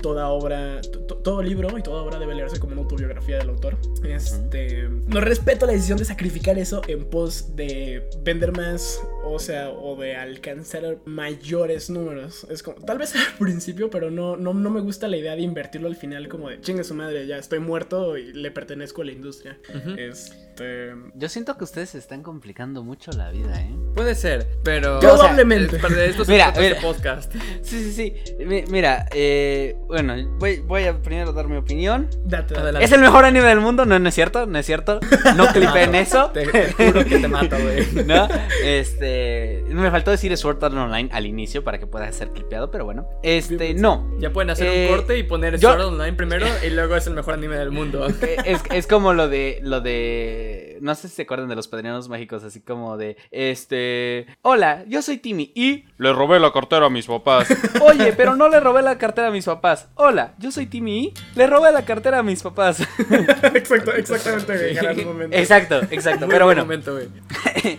toda 0.00 0.28
obra, 0.28 0.80
to- 0.80 1.00
to- 1.00 1.16
todo 1.16 1.42
libro 1.42 1.76
y 1.78 1.82
toda 1.82 2.02
obra 2.02 2.18
debe 2.18 2.34
leerse 2.34 2.58
como 2.58 2.72
una 2.72 2.82
autobiografía 2.82 3.38
del 3.38 3.50
autor. 3.50 3.76
Este, 4.04 4.88
no 5.06 5.20
respeto 5.20 5.66
la 5.66 5.72
decisión 5.72 5.98
de 5.98 6.04
sacrificar 6.04 6.58
eso 6.58 6.82
en 6.88 7.04
pos 7.04 7.54
de 7.56 8.08
vender 8.22 8.52
más, 8.52 9.00
o 9.24 9.38
sea, 9.38 9.70
o 9.70 9.96
de 9.96 10.16
alcanzar 10.16 10.98
mayores 11.04 11.90
números. 11.90 12.46
Es 12.50 12.62
como, 12.62 12.76
tal 12.84 12.98
vez 12.98 13.14
al 13.16 13.34
principio, 13.38 13.90
pero 13.90 14.10
no, 14.10 14.36
no, 14.36 14.52
no 14.54 14.70
me 14.70 14.80
gusta 14.80 15.08
la 15.08 15.16
idea 15.16 15.34
de 15.36 15.42
invertirlo 15.42 15.88
al 15.88 15.96
final 15.96 16.28
como 16.28 16.48
de, 16.48 16.60
chingue 16.60 16.84
su 16.84 16.94
madre, 16.94 17.26
ya 17.26 17.36
estoy 17.38 17.58
muerto 17.60 18.16
y 18.18 18.32
le 18.32 18.50
pertenezco 18.50 19.02
a 19.02 19.04
la 19.06 19.12
industria. 19.12 19.58
Este... 19.96 20.92
Yo 21.14 21.28
siento 21.28 21.56
que 21.56 21.64
ustedes 21.64 21.90
se 21.90 21.98
están 21.98 22.22
complicando 22.22 22.82
mucho 22.82 23.10
la 23.12 23.30
vida, 23.30 23.58
¿eh? 23.60 23.70
Puede 23.94 24.14
ser, 24.14 24.46
pero... 24.62 25.00
Probablemente. 25.00 25.76
O 25.76 25.80
sea, 25.80 25.88
es- 25.88 25.96
de 25.96 26.06
esto 26.06 26.24
se 26.24 26.32
Mira, 26.32 26.48
este 26.48 26.60
mira. 26.60 26.80
podcast. 26.80 27.34
Sí, 27.62 27.82
sí, 27.84 27.92
sí. 27.92 28.44
Mi- 28.44 28.64
Mira, 28.68 29.06
eh, 29.14 29.76
bueno, 29.86 30.14
voy, 30.38 30.58
voy 30.60 30.84
a 30.84 31.00
primero 31.00 31.32
dar 31.32 31.48
mi 31.48 31.56
opinión. 31.56 32.08
Date, 32.24 32.54
date. 32.54 32.58
Adelante. 32.58 32.84
Es 32.84 32.92
el 32.92 33.00
mejor 33.00 33.24
anime 33.24 33.46
del 33.46 33.60
mundo, 33.60 33.86
no, 33.86 33.98
no 33.98 34.08
es 34.08 34.14
cierto, 34.14 34.46
no 34.46 34.58
es 34.58 34.66
cierto. 34.66 35.00
No 35.36 35.46
clipeen 35.52 35.94
eso. 35.94 36.30
Te 36.32 36.44
juro 36.72 37.04
que 37.04 37.18
te 37.18 37.28
mato, 37.28 37.56
güey. 37.58 38.04
¿No? 38.04 38.28
Este. 38.62 39.11
Este. 39.12 39.74
Me 39.74 39.90
faltó 39.90 40.10
decir 40.10 40.36
Sword 40.36 40.62
Art 40.64 40.74
Online 40.74 41.08
al 41.12 41.26
inicio 41.26 41.64
para 41.64 41.78
que 41.78 41.86
pueda 41.86 42.10
ser 42.12 42.30
clipeado, 42.30 42.70
pero 42.70 42.84
bueno. 42.84 43.06
Este, 43.22 43.74
no. 43.74 44.10
Ya 44.18 44.30
pueden 44.32 44.50
hacer 44.50 44.66
Eh, 44.66 44.88
un 44.90 44.96
corte 44.96 45.18
y 45.18 45.22
poner 45.22 45.58
yo- 45.58 45.70
Sword 45.70 45.80
Art 45.80 45.90
Online 45.92 46.12
primero 46.14 46.46
y 46.66 46.70
luego 46.70 46.96
es 46.96 47.06
el 47.06 47.14
mejor 47.14 47.34
anime 47.34 47.56
del 47.56 47.70
mundo. 47.70 48.06
Eh, 48.22 48.36
Es, 48.44 48.62
es 48.70 48.86
como 48.86 49.12
lo 49.14 49.28
de. 49.28 49.58
Lo 49.62 49.80
de. 49.80 50.78
No 50.80 50.94
sé 50.94 51.08
si 51.08 51.14
se 51.16 51.22
acuerdan 51.22 51.48
de 51.48 51.54
los 51.56 51.68
padrinos 51.68 52.08
mágicos, 52.08 52.44
así 52.44 52.60
como 52.60 52.96
de. 52.96 53.16
Este. 53.30 54.26
Hola, 54.42 54.84
yo 54.88 55.02
soy 55.02 55.18
Timmy 55.18 55.52
y. 55.54 55.84
Le 55.98 56.12
robé 56.12 56.38
la 56.40 56.52
cartera 56.52 56.86
a 56.86 56.90
mis 56.90 57.06
papás. 57.06 57.48
Oye, 57.80 58.12
pero 58.16 58.36
no 58.36 58.48
le 58.48 58.60
robé 58.60 58.82
la 58.82 58.98
cartera 58.98 59.28
a 59.28 59.30
mis 59.30 59.44
papás. 59.46 59.88
Hola, 59.94 60.34
yo 60.38 60.50
soy 60.52 60.66
Timmy 60.66 60.98
y. 61.06 61.14
Le 61.34 61.46
robé 61.46 61.72
la 61.72 61.84
cartera 61.84 62.18
a 62.18 62.22
mis 62.22 62.42
papás. 62.42 62.80
Exacto, 63.54 63.92
exactamente, 63.92 64.52
güey, 64.56 64.76
en 64.76 64.90
ese 64.90 65.04
momento. 65.04 65.36
exacto, 65.36 65.80
exacto. 65.90 66.26
Muy 66.26 66.32
Pero 66.32 66.44
buen 66.46 66.56
bueno. 66.58 66.64
momento, 66.64 66.92
güey. 66.94 67.78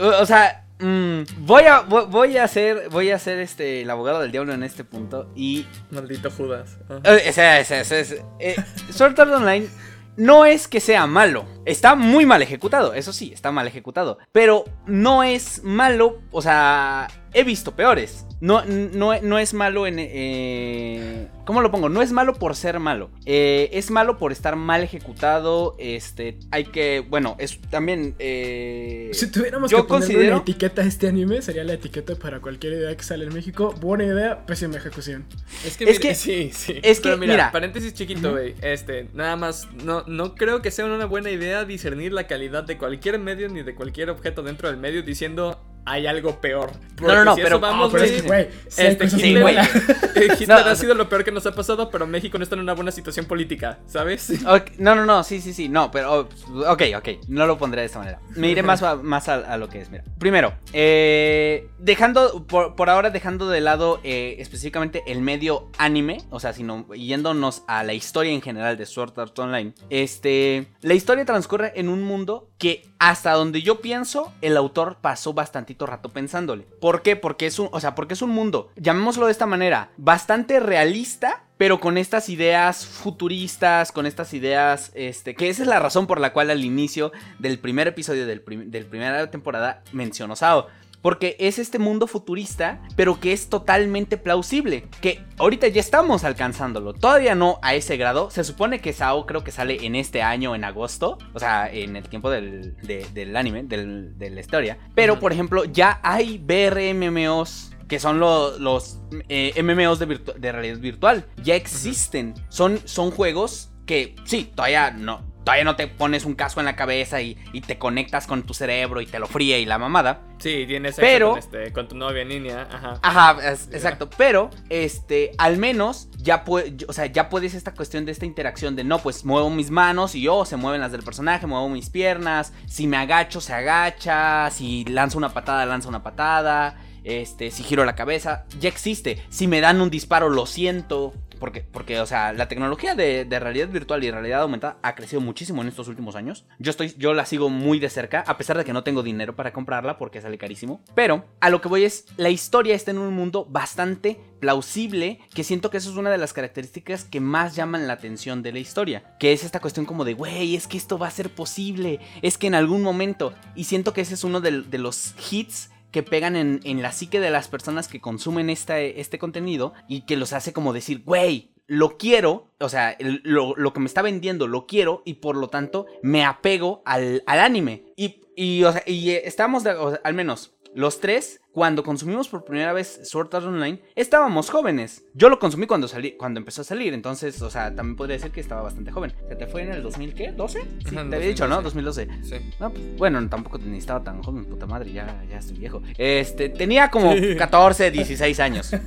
O 0.00 0.26
sea, 0.26 0.64
mm, 0.80 1.20
voy 1.38 1.64
a 1.64 1.80
voy, 1.80 2.36
a 2.36 2.44
hacer 2.44 2.88
voy 2.90 3.10
a 3.10 3.18
ser 3.18 3.38
este 3.38 3.82
el 3.82 3.90
abogado 3.90 4.20
del 4.20 4.32
diablo 4.32 4.52
en 4.54 4.62
este 4.62 4.84
punto 4.84 5.30
y 5.34 5.66
Maldito 5.90 6.30
Judas. 6.30 6.78
Eh, 7.04 7.26
o 7.28 7.32
sea, 7.32 7.60
o 7.60 7.64
sea, 7.64 7.80
es- 7.80 8.16
eh, 8.40 8.56
Sword 8.90 9.18
Art 9.20 9.32
Online 9.32 9.68
no 10.16 10.44
es 10.46 10.68
que 10.68 10.78
sea 10.78 11.06
malo, 11.08 11.44
está 11.64 11.96
muy 11.96 12.24
mal 12.24 12.40
ejecutado, 12.40 12.94
eso 12.94 13.12
sí, 13.12 13.32
está 13.34 13.50
mal 13.50 13.66
ejecutado, 13.66 14.18
pero 14.30 14.64
no 14.86 15.24
es 15.24 15.64
malo, 15.64 16.20
o 16.30 16.40
sea, 16.40 17.08
he 17.32 17.42
visto 17.42 17.72
peores. 17.74 18.24
No, 18.44 18.62
no, 18.66 19.18
no 19.22 19.38
es 19.38 19.54
malo 19.54 19.86
en... 19.86 19.96
Eh, 19.98 21.28
¿Cómo 21.46 21.62
lo 21.62 21.70
pongo? 21.70 21.88
No 21.88 22.02
es 22.02 22.12
malo 22.12 22.34
por 22.34 22.54
ser 22.56 22.78
malo. 22.78 23.10
Eh, 23.24 23.70
es 23.72 23.90
malo 23.90 24.18
por 24.18 24.32
estar 24.32 24.54
mal 24.56 24.82
ejecutado. 24.82 25.74
Este, 25.78 26.38
hay 26.50 26.64
que... 26.64 27.02
Bueno, 27.08 27.36
es 27.38 27.58
también... 27.70 28.14
eh, 28.18 29.08
Si 29.14 29.30
tuviéramos 29.30 29.70
yo 29.70 29.86
que 29.86 29.88
considero- 29.94 30.32
una 30.34 30.42
etiqueta 30.42 30.82
a 30.82 30.84
este 30.84 31.08
anime, 31.08 31.40
sería 31.40 31.64
la 31.64 31.72
etiqueta 31.72 32.16
para 32.16 32.40
cualquier 32.40 32.74
idea 32.74 32.94
que 32.94 33.02
sale 33.02 33.24
en 33.24 33.32
México. 33.32 33.74
Buena 33.80 34.04
idea, 34.04 34.44
pésima 34.44 34.76
ejecución. 34.76 35.24
Es 35.64 35.78
que, 35.78 35.84
Es 35.84 35.98
mira, 35.98 36.00
que- 36.10 36.14
sí, 36.14 36.50
sí. 36.52 36.74
es 36.82 36.98
que, 36.98 37.04
Pero 37.04 37.16
mira, 37.16 37.32
mira. 37.32 37.52
paréntesis 37.52 37.94
chiquito, 37.94 38.32
güey. 38.32 38.54
Este, 38.60 39.08
nada 39.14 39.36
más, 39.36 39.68
no, 39.84 40.04
no 40.06 40.34
creo 40.34 40.60
que 40.60 40.70
sea 40.70 40.84
una 40.84 41.06
buena 41.06 41.30
idea 41.30 41.64
discernir 41.64 42.12
la 42.12 42.26
calidad 42.26 42.64
de 42.64 42.76
cualquier 42.76 43.18
medio 43.18 43.48
ni 43.48 43.62
de 43.62 43.74
cualquier 43.74 44.10
objeto 44.10 44.42
dentro 44.42 44.68
del 44.68 44.76
medio 44.76 45.02
diciendo 45.02 45.58
hay 45.86 46.06
algo 46.06 46.40
peor. 46.40 46.70
Porque 46.96 47.14
no, 47.14 47.24
no, 47.24 47.34
si 47.34 47.42
pero- 47.42 47.60
vamos, 47.60 47.90
pero 47.92 48.04
es 48.04 48.24
güey, 48.24 48.48
que, 48.48 48.54
güey, 48.54 48.88
Este, 48.88 49.10
sí, 49.10 49.38
güey. 49.40 49.56
Hitler 50.40 50.48
No, 50.48 50.54
ha 50.56 50.76
sido 50.76 50.94
lo 50.94 51.08
peor 51.08 51.24
que 51.24 51.32
nos 51.32 51.44
ha 51.46 51.52
pasado, 51.54 51.90
pero 51.90 52.06
México 52.06 52.38
no 52.38 52.44
está 52.44 52.54
en 52.54 52.60
una 52.60 52.74
buena 52.74 52.90
situación 52.92 53.26
política, 53.26 53.78
¿sabes? 53.86 54.32
No, 54.78 54.94
no, 54.94 55.04
no, 55.04 55.24
sí, 55.24 55.40
sí, 55.40 55.52
sí, 55.52 55.68
no, 55.68 55.90
pero 55.90 56.12
oh, 56.20 56.72
ok, 56.72 56.82
ok, 56.96 57.08
no 57.28 57.46
lo 57.46 57.58
pondré 57.58 57.80
de 57.82 57.86
esta 57.86 57.98
manera. 57.98 58.20
Me 58.36 58.48
iré 58.50 58.62
más, 58.62 58.82
a, 58.82 58.96
más 58.96 59.28
a, 59.28 59.34
a 59.34 59.56
lo 59.56 59.68
que 59.68 59.80
es, 59.80 59.90
mira. 59.90 60.04
Primero, 60.18 60.54
eh, 60.72 61.68
dejando, 61.78 62.46
por, 62.46 62.76
por 62.76 62.90
ahora 62.90 63.10
dejando 63.10 63.48
de 63.48 63.60
lado 63.60 64.00
eh, 64.04 64.36
específicamente 64.38 65.02
el 65.06 65.20
medio 65.20 65.70
anime, 65.78 66.18
o 66.30 66.40
sea, 66.40 66.52
sino 66.52 66.86
yéndonos 66.94 67.62
a 67.66 67.82
la 67.84 67.94
historia 67.94 68.32
en 68.32 68.42
general 68.42 68.76
de 68.76 68.86
Sword 68.86 69.18
Art 69.18 69.38
Online, 69.38 69.74
este, 69.90 70.66
la 70.82 70.94
historia 70.94 71.24
transcurre 71.24 71.72
en 71.76 71.88
un 71.88 72.02
mundo 72.02 72.50
que 72.58 72.93
hasta 73.10 73.32
donde 73.32 73.60
yo 73.60 73.80
pienso, 73.80 74.32
el 74.40 74.56
autor 74.56 74.96
pasó 75.00 75.34
bastantito 75.34 75.84
rato 75.84 76.08
pensándole. 76.08 76.66
¿Por 76.80 77.02
qué? 77.02 77.16
Porque 77.16 77.46
es 77.46 77.58
un, 77.58 77.68
o 77.70 77.78
sea, 77.80 77.94
porque 77.94 78.14
es 78.14 78.22
un 78.22 78.30
mundo, 78.30 78.70
llamémoslo 78.76 79.26
de 79.26 79.32
esta 79.32 79.44
manera, 79.46 79.90
bastante 79.98 80.58
realista, 80.58 81.42
pero 81.58 81.80
con 81.80 81.98
estas 81.98 82.28
ideas 82.30 82.86
futuristas, 82.86 83.92
con 83.92 84.06
estas 84.06 84.32
ideas, 84.34 84.90
este, 84.94 85.34
que 85.34 85.50
esa 85.50 85.62
es 85.62 85.68
la 85.68 85.78
razón 85.80 86.06
por 86.06 86.18
la 86.18 86.32
cual 86.32 86.50
al 86.50 86.64
inicio 86.64 87.12
del 87.38 87.58
primer 87.58 87.88
episodio 87.88 88.26
del, 88.26 88.40
prim- 88.40 88.70
del 88.70 88.86
primera 88.86 89.30
temporada 89.30 89.82
mencionó 89.92 90.34
Sao. 90.34 90.66
Porque 91.04 91.36
es 91.38 91.58
este 91.58 91.78
mundo 91.78 92.06
futurista, 92.06 92.80
pero 92.96 93.20
que 93.20 93.34
es 93.34 93.50
totalmente 93.50 94.16
plausible. 94.16 94.86
Que 95.02 95.22
ahorita 95.36 95.68
ya 95.68 95.80
estamos 95.82 96.24
alcanzándolo. 96.24 96.94
Todavía 96.94 97.34
no 97.34 97.58
a 97.60 97.74
ese 97.74 97.98
grado. 97.98 98.30
Se 98.30 98.42
supone 98.42 98.80
que 98.80 98.94
Sao 98.94 99.26
creo 99.26 99.44
que 99.44 99.50
sale 99.50 99.84
en 99.84 99.96
este 99.96 100.22
año, 100.22 100.54
en 100.54 100.64
agosto. 100.64 101.18
O 101.34 101.38
sea, 101.38 101.70
en 101.70 101.96
el 101.96 102.08
tiempo 102.08 102.30
del, 102.30 102.74
de- 102.78 103.06
del 103.12 103.36
anime, 103.36 103.64
del- 103.64 104.16
de 104.18 104.30
la 104.30 104.40
historia. 104.40 104.78
Pero, 104.94 105.20
por 105.20 105.30
ejemplo, 105.34 105.64
ya 105.66 106.00
hay 106.02 106.38
BRMMOs 106.38 107.72
que 107.86 108.00
son 108.00 108.18
lo- 108.18 108.58
los 108.58 108.98
eh, 109.28 109.52
MMOs 109.62 109.98
de, 109.98 110.08
virtu- 110.08 110.34
de 110.36 110.52
realidad 110.52 110.78
virtual. 110.78 111.26
Ya 111.42 111.54
existen. 111.54 112.32
son, 112.48 112.80
son 112.86 113.10
juegos 113.10 113.70
que 113.84 114.16
sí, 114.24 114.50
todavía 114.54 114.90
no. 114.90 115.33
Todavía 115.44 115.64
no 115.64 115.76
te 115.76 115.86
pones 115.88 116.24
un 116.24 116.34
casco 116.34 116.60
en 116.60 116.66
la 116.66 116.74
cabeza 116.74 117.20
y, 117.20 117.36
y 117.52 117.60
te 117.60 117.78
conectas 117.78 118.26
con 118.26 118.42
tu 118.44 118.54
cerebro 118.54 119.00
y 119.02 119.06
te 119.06 119.18
lo 119.18 119.26
fríe 119.26 119.60
y 119.60 119.66
la 119.66 119.78
mamada. 119.78 120.22
Sí, 120.38 120.64
tienes 120.66 120.96
Pero- 120.96 121.30
con, 121.30 121.38
este, 121.38 121.72
con 121.72 121.86
tu 121.88 121.96
novia 121.96 122.24
niña, 122.24 122.66
ajá. 122.70 122.98
Ajá, 123.02 123.52
es- 123.52 123.68
exacto. 123.72 124.08
Pero, 124.16 124.50
este, 124.70 125.32
al 125.38 125.58
menos 125.58 126.08
ya 126.16 126.44
o 126.88 126.92
sea, 126.92 127.06
ya 127.06 127.28
puedes 127.28 127.54
esta 127.54 127.74
cuestión 127.74 128.04
de 128.06 128.12
esta 128.12 128.24
interacción 128.26 128.74
de 128.76 128.84
no, 128.84 128.98
pues 128.98 129.24
muevo 129.24 129.50
mis 129.50 129.70
manos 129.70 130.14
y 130.14 130.22
yo 130.22 130.44
se 130.44 130.56
mueven 130.56 130.80
las 130.80 130.92
del 130.92 131.02
personaje, 131.02 131.46
muevo 131.46 131.68
mis 131.68 131.90
piernas. 131.90 132.52
Si 132.66 132.86
me 132.86 132.96
agacho, 132.96 133.40
se 133.40 133.52
agacha. 133.52 134.50
Si 134.50 134.84
lanzo 134.86 135.18
una 135.18 135.28
patada, 135.34 135.66
lanza 135.66 135.88
una 135.88 136.02
patada. 136.02 136.76
Este, 137.04 137.50
si 137.50 137.62
giro 137.62 137.84
la 137.84 137.94
cabeza, 137.94 138.46
ya 138.58 138.70
existe. 138.70 139.22
Si 139.28 139.46
me 139.46 139.60
dan 139.60 139.82
un 139.82 139.90
disparo, 139.90 140.30
lo 140.30 140.46
siento. 140.46 141.12
Porque, 141.38 141.60
porque 141.62 142.00
o 142.00 142.06
sea, 142.06 142.32
la 142.32 142.48
tecnología 142.48 142.94
de, 142.94 143.24
de 143.24 143.40
realidad 143.40 143.68
virtual 143.68 144.02
y 144.04 144.10
realidad 144.10 144.42
aumentada 144.42 144.78
ha 144.82 144.94
crecido 144.94 145.20
muchísimo 145.20 145.62
en 145.62 145.68
estos 145.68 145.88
últimos 145.88 146.16
años. 146.16 146.46
Yo 146.58 146.70
estoy, 146.70 146.94
yo 146.98 147.14
la 147.14 147.26
sigo 147.26 147.50
muy 147.50 147.78
de 147.78 147.90
cerca, 147.90 148.24
a 148.26 148.36
pesar 148.38 148.56
de 148.56 148.64
que 148.64 148.72
no 148.72 148.84
tengo 148.84 149.02
dinero 149.02 149.36
para 149.36 149.52
comprarla 149.52 149.98
porque 149.98 150.20
sale 150.20 150.38
carísimo. 150.38 150.80
Pero 150.94 151.24
a 151.40 151.50
lo 151.50 151.60
que 151.60 151.68
voy 151.68 151.84
es, 151.84 152.06
la 152.16 152.30
historia 152.30 152.74
está 152.74 152.90
en 152.90 152.98
un 152.98 153.14
mundo 153.14 153.46
bastante 153.48 154.18
plausible, 154.40 155.20
que 155.32 155.44
siento 155.44 155.70
que 155.70 155.78
eso 155.78 155.90
es 155.90 155.96
una 155.96 156.10
de 156.10 156.18
las 156.18 156.32
características 156.32 157.04
que 157.04 157.20
más 157.20 157.56
llaman 157.56 157.86
la 157.86 157.94
atención 157.94 158.42
de 158.42 158.52
la 158.52 158.58
historia. 158.58 159.16
Que 159.18 159.32
es 159.32 159.42
esta 159.42 159.60
cuestión 159.60 159.86
como 159.86 160.04
de, 160.04 160.14
güey, 160.14 160.54
es 160.54 160.66
que 160.66 160.76
esto 160.76 160.98
va 160.98 161.06
a 161.06 161.10
ser 161.10 161.30
posible, 161.30 162.00
es 162.22 162.36
que 162.36 162.46
en 162.46 162.54
algún 162.54 162.82
momento, 162.82 163.32
y 163.54 163.64
siento 163.64 163.92
que 163.92 164.02
ese 164.02 164.14
es 164.14 164.24
uno 164.24 164.40
de, 164.40 164.62
de 164.62 164.78
los 164.78 165.14
hits 165.30 165.70
que 165.94 166.02
pegan 166.02 166.34
en, 166.34 166.58
en 166.64 166.82
la 166.82 166.90
psique 166.90 167.20
de 167.20 167.30
las 167.30 167.46
personas 167.46 167.86
que 167.86 168.00
consumen 168.00 168.50
este 168.50 169.16
contenido 169.20 169.74
y 169.86 170.06
que 170.06 170.16
los 170.16 170.32
hace 170.32 170.52
como 170.52 170.72
decir, 170.72 171.04
güey, 171.04 171.52
lo 171.68 171.98
quiero, 171.98 172.48
o 172.58 172.68
sea, 172.68 172.96
lo, 172.98 173.54
lo 173.56 173.72
que 173.72 173.78
me 173.78 173.86
está 173.86 174.02
vendiendo 174.02 174.48
lo 174.48 174.66
quiero 174.66 175.02
y 175.04 175.14
por 175.14 175.36
lo 175.36 175.50
tanto 175.50 175.86
me 176.02 176.24
apego 176.24 176.82
al, 176.84 177.22
al 177.26 177.38
anime. 177.38 177.84
Y, 177.94 178.22
y, 178.34 178.64
o 178.64 178.72
sea, 178.72 178.82
y 178.86 179.10
eh, 179.10 179.22
estamos, 179.24 179.62
al 179.66 180.14
menos 180.14 180.56
los 180.74 180.98
tres, 180.98 181.40
cuando 181.54 181.84
consumimos 181.84 182.26
por 182.26 182.44
primera 182.44 182.72
vez 182.72 183.00
Sword 183.04 183.32
Art 183.32 183.46
Online, 183.46 183.80
estábamos 183.94 184.50
jóvenes. 184.50 185.04
Yo 185.14 185.28
lo 185.28 185.38
consumí 185.38 185.68
cuando, 185.68 185.86
salí, 185.86 186.12
cuando 186.16 186.40
empezó 186.40 186.62
a 186.62 186.64
salir, 186.64 186.92
entonces, 186.92 187.40
o 187.42 187.48
sea, 187.48 187.72
también 187.76 187.94
podría 187.94 188.16
decir 188.16 188.32
que 188.32 188.40
estaba 188.40 188.60
bastante 188.62 188.90
joven. 188.90 189.12
¿Se 189.28 189.36
te 189.36 189.46
fue 189.46 189.62
en 189.62 189.70
el 189.70 189.80
2000 189.80 190.14
qué? 190.14 190.34
¿12? 190.34 190.48
Sí, 190.48 190.90
te 190.90 190.98
había 190.98 191.28
dicho, 191.28 191.46
¿no? 191.46 191.62
2012. 191.62 192.06
2012. 192.06 192.40
Sí. 192.40 192.50
No, 192.58 192.70
pues, 192.72 192.96
bueno, 192.96 193.28
tampoco 193.28 193.58
ni 193.58 193.78
estaba 193.78 194.02
tan 194.02 194.20
joven, 194.20 194.46
puta 194.46 194.66
madre, 194.66 194.92
ya, 194.92 195.24
ya 195.30 195.38
estoy 195.38 195.56
viejo. 195.58 195.80
Este, 195.96 196.48
tenía 196.48 196.90
como 196.90 197.12
Sí. 197.14 197.36
14, 197.36 197.92
16 197.92 198.40
años. 198.40 198.70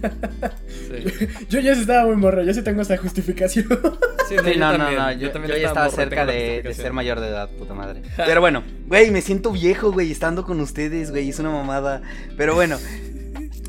Sí, 0.68 1.28
Yo 1.50 1.60
ya 1.60 1.74
sí 1.76 1.82
estaba 1.82 2.06
muy 2.06 2.16
morro, 2.16 2.44
yo 2.44 2.54
sí 2.54 2.62
tengo 2.62 2.82
esta 2.82 2.98
justificación. 2.98 3.68
Sí, 4.28 4.36
Sí, 4.36 4.36
yo 4.36 4.60
no, 4.60 4.72
no, 4.72 4.78
también, 4.78 5.00
no, 5.02 5.12
yo, 5.14 5.32
también 5.32 5.54
yo 5.54 5.62
ya 5.62 5.68
estaba 5.70 5.86
morro, 5.86 5.96
cerca 5.96 6.26
de, 6.26 6.62
de 6.62 6.74
ser 6.74 6.92
mayor 6.94 7.20
de 7.20 7.30
edad, 7.30 7.50
puta 7.58 7.74
madre. 7.74 8.02
Pero 8.18 8.42
bueno, 8.42 8.64
güey, 8.88 9.10
me 9.12 9.22
siento 9.22 9.52
viejo, 9.52 9.92
güey, 9.92 10.12
estando 10.12 10.44
con 10.44 10.60
ustedes, 10.60 11.12
güey, 11.12 11.30
es 11.30 11.40
una 11.40 11.50
mamada. 11.50 12.02
Pero 12.36 12.56
bueno, 12.58 12.80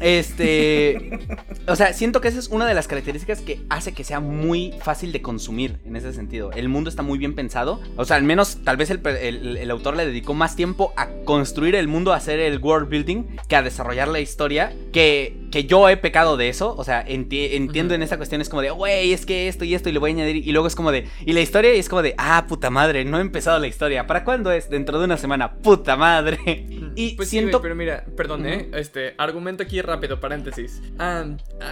este, 0.00 1.18
o 1.66 1.76
sea, 1.76 1.92
siento 1.92 2.20
que 2.20 2.28
esa 2.28 2.38
es 2.38 2.48
una 2.48 2.66
de 2.66 2.74
las 2.74 2.88
características 2.88 3.40
que 3.40 3.60
hace 3.68 3.92
que 3.92 4.04
sea 4.04 4.20
muy 4.20 4.74
fácil 4.82 5.12
de 5.12 5.22
consumir 5.22 5.78
en 5.84 5.96
ese 5.96 6.12
sentido. 6.12 6.50
El 6.52 6.68
mundo 6.68 6.90
está 6.90 7.02
muy 7.02 7.18
bien 7.18 7.34
pensado, 7.34 7.80
o 7.96 8.04
sea, 8.04 8.16
al 8.16 8.22
menos 8.24 8.58
tal 8.64 8.76
vez 8.76 8.90
el, 8.90 9.00
el- 9.06 9.56
el 9.56 9.70
autor 9.70 9.96
le 9.96 10.06
dedicó 10.06 10.34
más 10.34 10.56
tiempo 10.56 10.92
a 10.96 11.08
construir 11.24 11.74
el 11.74 11.88
mundo, 11.88 12.12
a 12.12 12.16
hacer 12.16 12.40
el 12.40 12.58
world 12.58 12.88
building, 12.88 13.24
que 13.48 13.56
a 13.56 13.62
desarrollar 13.62 14.08
la 14.08 14.20
historia, 14.20 14.72
que, 14.92 15.36
que 15.50 15.64
yo 15.64 15.88
he 15.88 15.96
pecado 15.96 16.36
de 16.36 16.48
eso, 16.48 16.74
o 16.76 16.84
sea, 16.84 17.06
enti- 17.06 17.48
entiendo 17.52 17.94
en 17.94 18.02
esta 18.02 18.16
cuestión 18.16 18.40
es 18.40 18.48
como 18.48 18.62
de, 18.62 18.70
güey, 18.70 19.12
es 19.12 19.26
que 19.26 19.48
esto 19.48 19.64
y 19.64 19.74
esto 19.74 19.88
y 19.88 19.92
le 19.92 19.98
voy 19.98 20.10
a 20.10 20.14
añadir, 20.14 20.36
y 20.36 20.52
luego 20.52 20.66
es 20.66 20.74
como 20.74 20.92
de, 20.92 21.06
y 21.24 21.32
la 21.32 21.40
historia 21.40 21.74
y 21.74 21.78
es 21.78 21.88
como 21.88 22.02
de, 22.02 22.14
ah, 22.18 22.46
puta 22.48 22.70
madre, 22.70 23.04
no 23.04 23.18
he 23.18 23.20
empezado 23.20 23.58
la 23.58 23.66
historia, 23.66 24.06
¿para 24.06 24.24
cuándo 24.24 24.52
es? 24.52 24.70
Dentro 24.70 24.98
de 24.98 25.04
una 25.04 25.16
semana, 25.16 25.52
puta 25.54 25.96
madre. 25.96 26.38
Y 26.94 27.14
Pues 27.14 27.28
sí, 27.28 27.36
siento... 27.38 27.58
güey, 27.58 27.62
pero 27.62 27.74
mira, 27.74 28.04
perdón, 28.16 28.46
¿eh? 28.46 28.68
Este, 28.74 29.14
argumento 29.18 29.62
aquí 29.62 29.80
rápido, 29.88 30.20
paréntesis. 30.20 30.80
Ah, 30.98 31.24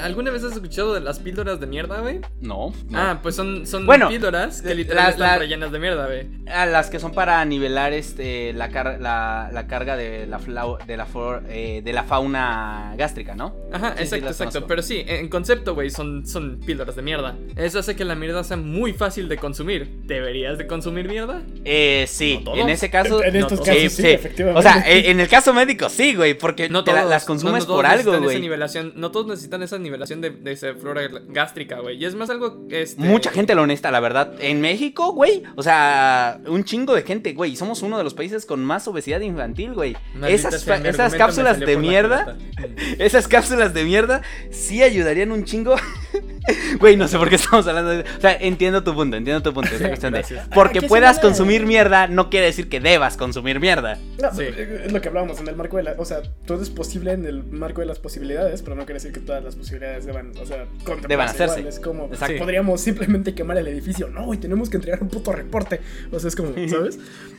¿Alguna 0.03 0.31
vez 0.31 0.43
has 0.43 0.53
escuchado 0.55 0.95
de 0.95 1.01
las 1.01 1.19
píldoras 1.21 1.61
de 1.61 1.67
mierda, 1.67 2.01
güey? 2.01 2.21
No, 2.41 2.73
no. 2.89 2.99
Ah, 2.99 3.21
pues 3.23 3.35
son, 3.37 3.67
son 3.67 3.87
Bueno, 3.87 4.09
píldoras 4.09 4.63
que 4.63 4.75
literalmente 4.75 5.19
la- 5.21 5.27
están 5.27 5.39
rellenas 5.41 5.73
de 5.73 5.79
mierda, 5.79 6.07
güey. 6.07 6.27
A 6.49 6.67
las 6.67 6.91
que 6.91 6.99
son 6.99 7.13
para 7.13 7.45
nivelar 7.45 7.93
este 7.93 8.53
la, 8.53 8.71
car- 8.71 8.99
la, 9.01 9.51
la 9.53 9.67
carga 9.67 9.97
de 9.97 10.27
la, 10.27 10.39
flau- 10.41 10.85
de, 10.85 10.97
la 10.97 11.07
flor- 11.07 11.45
eh, 11.49 11.83
de 11.85 11.93
la 11.93 12.03
fauna 12.05 12.95
gástrica, 12.97 13.35
¿no? 13.35 13.55
Ajá, 13.73 13.95
Sí, 13.97 14.03
exacto, 14.05 14.27
exacto. 14.27 14.45
conozco. 14.53 14.67
Pero 14.69 14.83
sí, 14.83 15.05
en 15.07 15.29
concepto, 15.29 15.75
güey, 15.75 15.91
son, 15.91 16.27
son 16.27 16.59
píldoras 16.61 16.97
de 16.97 17.03
mierda. 17.03 17.37
Eso 17.57 17.79
hace 17.79 17.95
que 17.97 18.05
la 18.05 18.15
mierda 18.15 18.43
sea 18.45 18.57
muy 18.57 18.93
fácil 18.93 19.29
de 19.29 19.37
consumir. 19.37 19.89
¿Deberías 20.05 20.59
de 20.59 20.67
consumir 20.67 21.09
mierda? 21.09 21.43
Eh, 21.65 22.07
sí, 22.09 22.41
No 22.45 22.55
en 22.57 22.69
ese 22.69 22.91
caso... 22.91 23.23
en 23.23 23.37
estos 23.37 23.59
no, 23.61 23.65
casos 23.65 23.81
sí, 23.83 23.89
sí, 23.91 24.03
sí. 24.03 24.09
efectivamente. 24.09 24.59
O 24.59 24.63
sea, 24.63 24.83
en, 24.87 25.11
en 25.13 25.21
el 25.21 25.29
caso 25.29 25.53
médico 25.53 25.89
sí, 25.89 26.15
güey, 26.15 26.35
porque 26.35 26.69
No 26.69 26.85
te 26.85 26.93
todos, 26.93 27.09
las 27.09 27.25
consumes 27.25 27.53
no- 27.55 27.59
no 27.61 27.67
todos 27.67 27.77
por 27.79 27.87
algo, 27.87 28.06
necesitan 28.13 28.31
esa 28.31 28.39
nivelación- 28.41 28.93
no 28.97 29.11
todos 29.11 29.27
necesitan 29.27 29.63
esa 29.63 29.79
nivelación 29.79 30.21
de, 30.21 30.31
de 30.31 30.53
esa 30.53 30.75
flora 30.75 31.03
gástrica, 31.29 31.81
güey. 31.81 31.97
Y 31.97 32.05
es 32.05 32.15
más 32.15 32.31
algo 32.31 32.65
este, 32.71 33.03
Mucha 33.03 33.31
gente 33.31 33.55
lo 33.55 33.63
honesta, 33.63 33.91
la 33.91 34.01
verdad. 34.01 34.35
En 34.41 34.61
México, 34.61 35.13
güey, 35.13 35.43
o 35.57 35.63
sea, 35.63 36.41
un 36.47 36.65
chingo 36.65 36.95
de 36.95 37.03
gente, 37.03 37.33
güey. 37.35 37.57
Somos 37.57 37.83
uno 37.83 37.99
de 37.99 38.05
los 38.05 38.15
países 38.15 38.47
con 38.47 38.65
más 38.65 38.87
obesidad 38.89 39.21
infantil, 39.21 39.75
güey. 39.75 39.97
Esas, 40.27 40.67
esas 40.67 41.15
cápsulas 41.15 41.59
de 41.61 41.77
mierda, 41.77 42.37
esas 42.99 43.29
cápsulas 43.29 43.75
de 43.75 43.85
mierda 43.85 44.23
sí 44.51 44.83
ayudarían 44.83 45.33
un 45.33 45.45
chingo. 45.45 45.77
Güey, 46.81 46.97
no 46.97 47.09
sé 47.09 47.19
por 47.19 47.29
qué 47.29 47.37
estamos 47.37 47.67
hablando 47.67 47.91
de... 47.91 48.01
O 48.01 48.21
sea, 48.21 48.37
entiendo 48.41 48.83
tu 48.85 48.95
punto, 48.95 49.17
entiendo 49.17 49.43
tu 49.43 49.53
punto. 49.53 49.71
esta 49.75 49.89
cuestión 49.89 50.13
de- 50.13 50.19
Gracias. 50.21 50.49
porque 50.55 50.81
Ah, 50.81 50.89
puedas 50.89 51.19
consumir 51.19 51.67
mierda 51.67 52.07
no 52.07 52.31
quiere 52.31 52.47
decir 52.47 52.69
que 52.69 52.81
debas 52.81 53.17
consumir 53.17 53.61
mierda. 53.61 53.99
No, 54.23 54.33
Sí. 54.35 54.45
Es 54.45 54.93
lo 54.93 55.01
que 55.01 55.09
hablábamos 55.09 55.41
en 55.41 55.49
el 55.49 55.57
marco 55.57 55.77
de 55.77 55.83
la. 55.85 55.95
O 55.99 56.05
sea, 56.05 56.23
todo 56.47 56.63
es 56.63 56.71
posible 56.71 57.13
en 57.13 57.25
el 57.27 57.43
marco 57.45 57.81
de 57.81 57.87
las 57.87 57.99
posibilidades, 57.99 58.63
pero 58.63 58.77
no 58.77 58.85
quiere 58.85 58.95
decir 58.95 59.13
que 59.13 59.21
todas 59.21 59.43
las 59.43 59.57
posibilidades 59.57 60.07
deban, 60.07 60.33
o 60.41 60.47
sea, 60.47 60.67
Deban 61.09 61.29
hacerse. 61.29 61.61
igual. 61.61 61.73
Es 61.75 61.81
como, 61.81 62.07
Exacto. 62.07 62.39
podríamos 62.39 62.81
simplemente 62.81 63.35
quemar 63.35 63.57
el 63.59 63.69
edificio. 63.69 64.09
No, 64.09 64.33
y 64.35 64.39
tenemos 64.39 64.69
que 64.71 64.77
entregar 64.77 65.03
un 65.03 65.09
puto 65.09 65.33
reporte. 65.33 65.81
O 66.13 66.19
sea, 66.19 66.29
es 66.29 66.37
como, 66.37 66.53
¿sabes? 66.69 66.99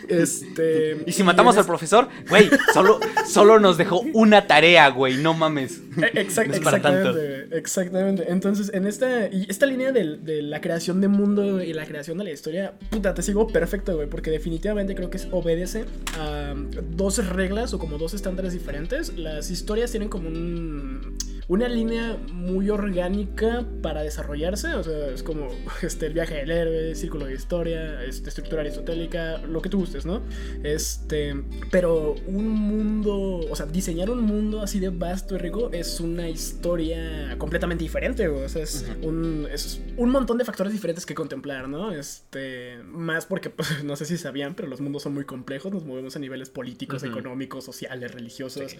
Este. 0.09 1.03
Y 1.05 1.11
si 1.11 1.23
matamos 1.23 1.57
al 1.57 1.65
profesor, 1.65 2.07
güey, 2.29 2.49
solo, 2.73 2.99
solo 3.27 3.59
nos 3.59 3.77
dejó 3.77 4.01
una 4.13 4.47
tarea, 4.47 4.87
güey, 4.89 5.17
no 5.17 5.33
mames. 5.33 5.81
Eh, 5.97 6.11
exact- 6.25 6.47
No 6.47 6.53
es 6.53 6.59
para 6.61 6.81
tanto. 6.81 7.09
exactamente, 7.09 7.57
exactamente. 7.57 8.25
Entonces, 8.31 8.71
en 8.73 8.85
esta, 9.01 9.65
línea 9.65 9.91
del- 9.91 10.23
de, 10.23 10.41
la 10.41 10.61
creación 10.61 11.01
de 11.01 11.07
mundo 11.07 11.61
y 11.61 11.73
la 11.73 11.85
creación 11.85 12.17
de 12.17 12.23
la 12.23 12.31
historia, 12.31 12.73
puta, 12.89 13.13
te 13.13 13.21
sigo 13.21 13.47
perfecto, 13.47 13.95
güey, 13.95 14.09
porque 14.09 14.31
definitivamente 14.31 14.95
creo 14.95 15.09
que 15.09 15.19
obedece 15.31 15.85
a 16.19 16.53
dos 16.95 17.25
reglas 17.29 17.73
o 17.73 17.79
como 17.79 17.97
dos 17.97 18.13
estándares 18.13 18.53
diferentes. 18.53 19.17
Las 19.17 19.51
historias 19.51 19.91
tienen 19.91 20.09
como 20.09 20.27
un, 20.29 21.17
una 21.47 21.69
línea 21.69 22.17
muy 22.33 22.69
orgánica 22.69 23.65
para 23.81 24.03
desarrollarse, 24.03 24.73
o 24.73 24.83
sea, 24.83 25.07
es 25.07 25.23
como 25.23 25.47
este, 25.81 26.07
el 26.07 26.13
viaje 26.13 26.35
del 26.35 26.51
héroe, 26.51 26.95
círculo 26.95 27.25
de 27.25 27.35
historia, 27.35 28.03
este, 28.03 28.29
estructura 28.29 28.61
aristotélica, 28.61 29.37
lo 29.39 29.61
que 29.61 29.69
tú 29.69 29.79
gustes, 29.79 30.05
¿no? 30.05 30.21
Este, 30.63 31.35
pero 31.71 32.15
un 32.27 32.49
mundo, 32.49 33.39
o 33.49 33.55
sea, 33.55 33.65
diseñar 33.65 34.09
un 34.09 34.21
mundo 34.23 34.61
así 34.61 34.79
de 34.79 34.89
vasto 34.89 35.35
y 35.35 35.37
rico 35.37 35.69
es 35.71 36.01
una 36.01 36.27
historia 36.27 37.35
completamente 37.37 37.83
diferente. 37.83 38.27
O 38.27 38.49
sea, 38.49 38.63
es, 38.63 38.85
un, 39.01 39.47
es 39.51 39.81
un 39.95 40.09
montón 40.09 40.37
de 40.37 40.45
factores 40.45 40.73
diferentes 40.73 41.05
que 41.05 41.15
contemplar, 41.15 41.69
¿no? 41.69 41.93
Este, 41.93 42.77
más 42.83 43.25
porque, 43.25 43.49
pues, 43.49 43.83
no 43.85 43.95
sé 43.95 44.05
si 44.05 44.17
sabían, 44.17 44.53
pero 44.53 44.67
los 44.67 44.81
mundos 44.81 45.03
son 45.03 45.13
muy 45.13 45.23
complejos, 45.23 45.71
nos 45.71 45.85
movemos 45.85 46.15
a 46.17 46.19
niveles 46.19 46.49
políticos, 46.49 47.03
económicos, 47.03 47.63
sociales, 47.63 48.11
religiosos 48.11 48.57
Sí. 48.67 48.77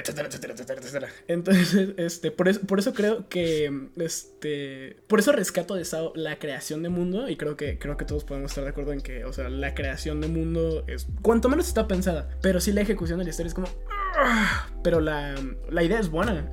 Etcétera, 0.00 0.28
etcétera, 0.28 0.54
etcétera, 0.54 0.80
etcétera. 0.80 1.08
Entonces, 1.28 1.88
este, 1.96 2.30
por 2.30 2.48
eso, 2.48 2.60
por 2.60 2.78
eso 2.78 2.94
creo 2.94 3.28
que, 3.28 3.88
este, 3.96 4.96
por 5.06 5.18
eso 5.18 5.32
rescato 5.32 5.74
de 5.74 5.84
Sao 5.84 6.12
la 6.14 6.38
creación 6.38 6.82
de 6.82 6.88
mundo 6.88 7.28
y 7.28 7.36
creo 7.36 7.56
que, 7.56 7.78
creo 7.78 7.96
que 7.96 8.04
todos 8.04 8.24
podemos 8.24 8.50
estar 8.50 8.64
de 8.64 8.70
acuerdo 8.70 8.92
en 8.92 9.00
que, 9.00 9.24
o 9.24 9.32
sea, 9.32 9.48
la 9.48 9.74
creación 9.74 10.20
de 10.20 10.28
mundo 10.28 10.84
es, 10.86 11.06
cuanto 11.22 11.48
menos 11.48 11.68
está 11.68 11.88
pensada, 11.88 12.28
pero 12.42 12.60
sí 12.60 12.72
la 12.72 12.80
ejecución 12.82 13.18
de 13.18 13.24
la 13.24 13.30
historia 13.30 13.48
es 13.48 13.54
como, 13.54 13.68
"Ah", 14.16 14.68
pero 14.82 15.00
la, 15.00 15.34
la 15.70 15.82
idea 15.82 15.98
es 16.00 16.10
buena, 16.10 16.48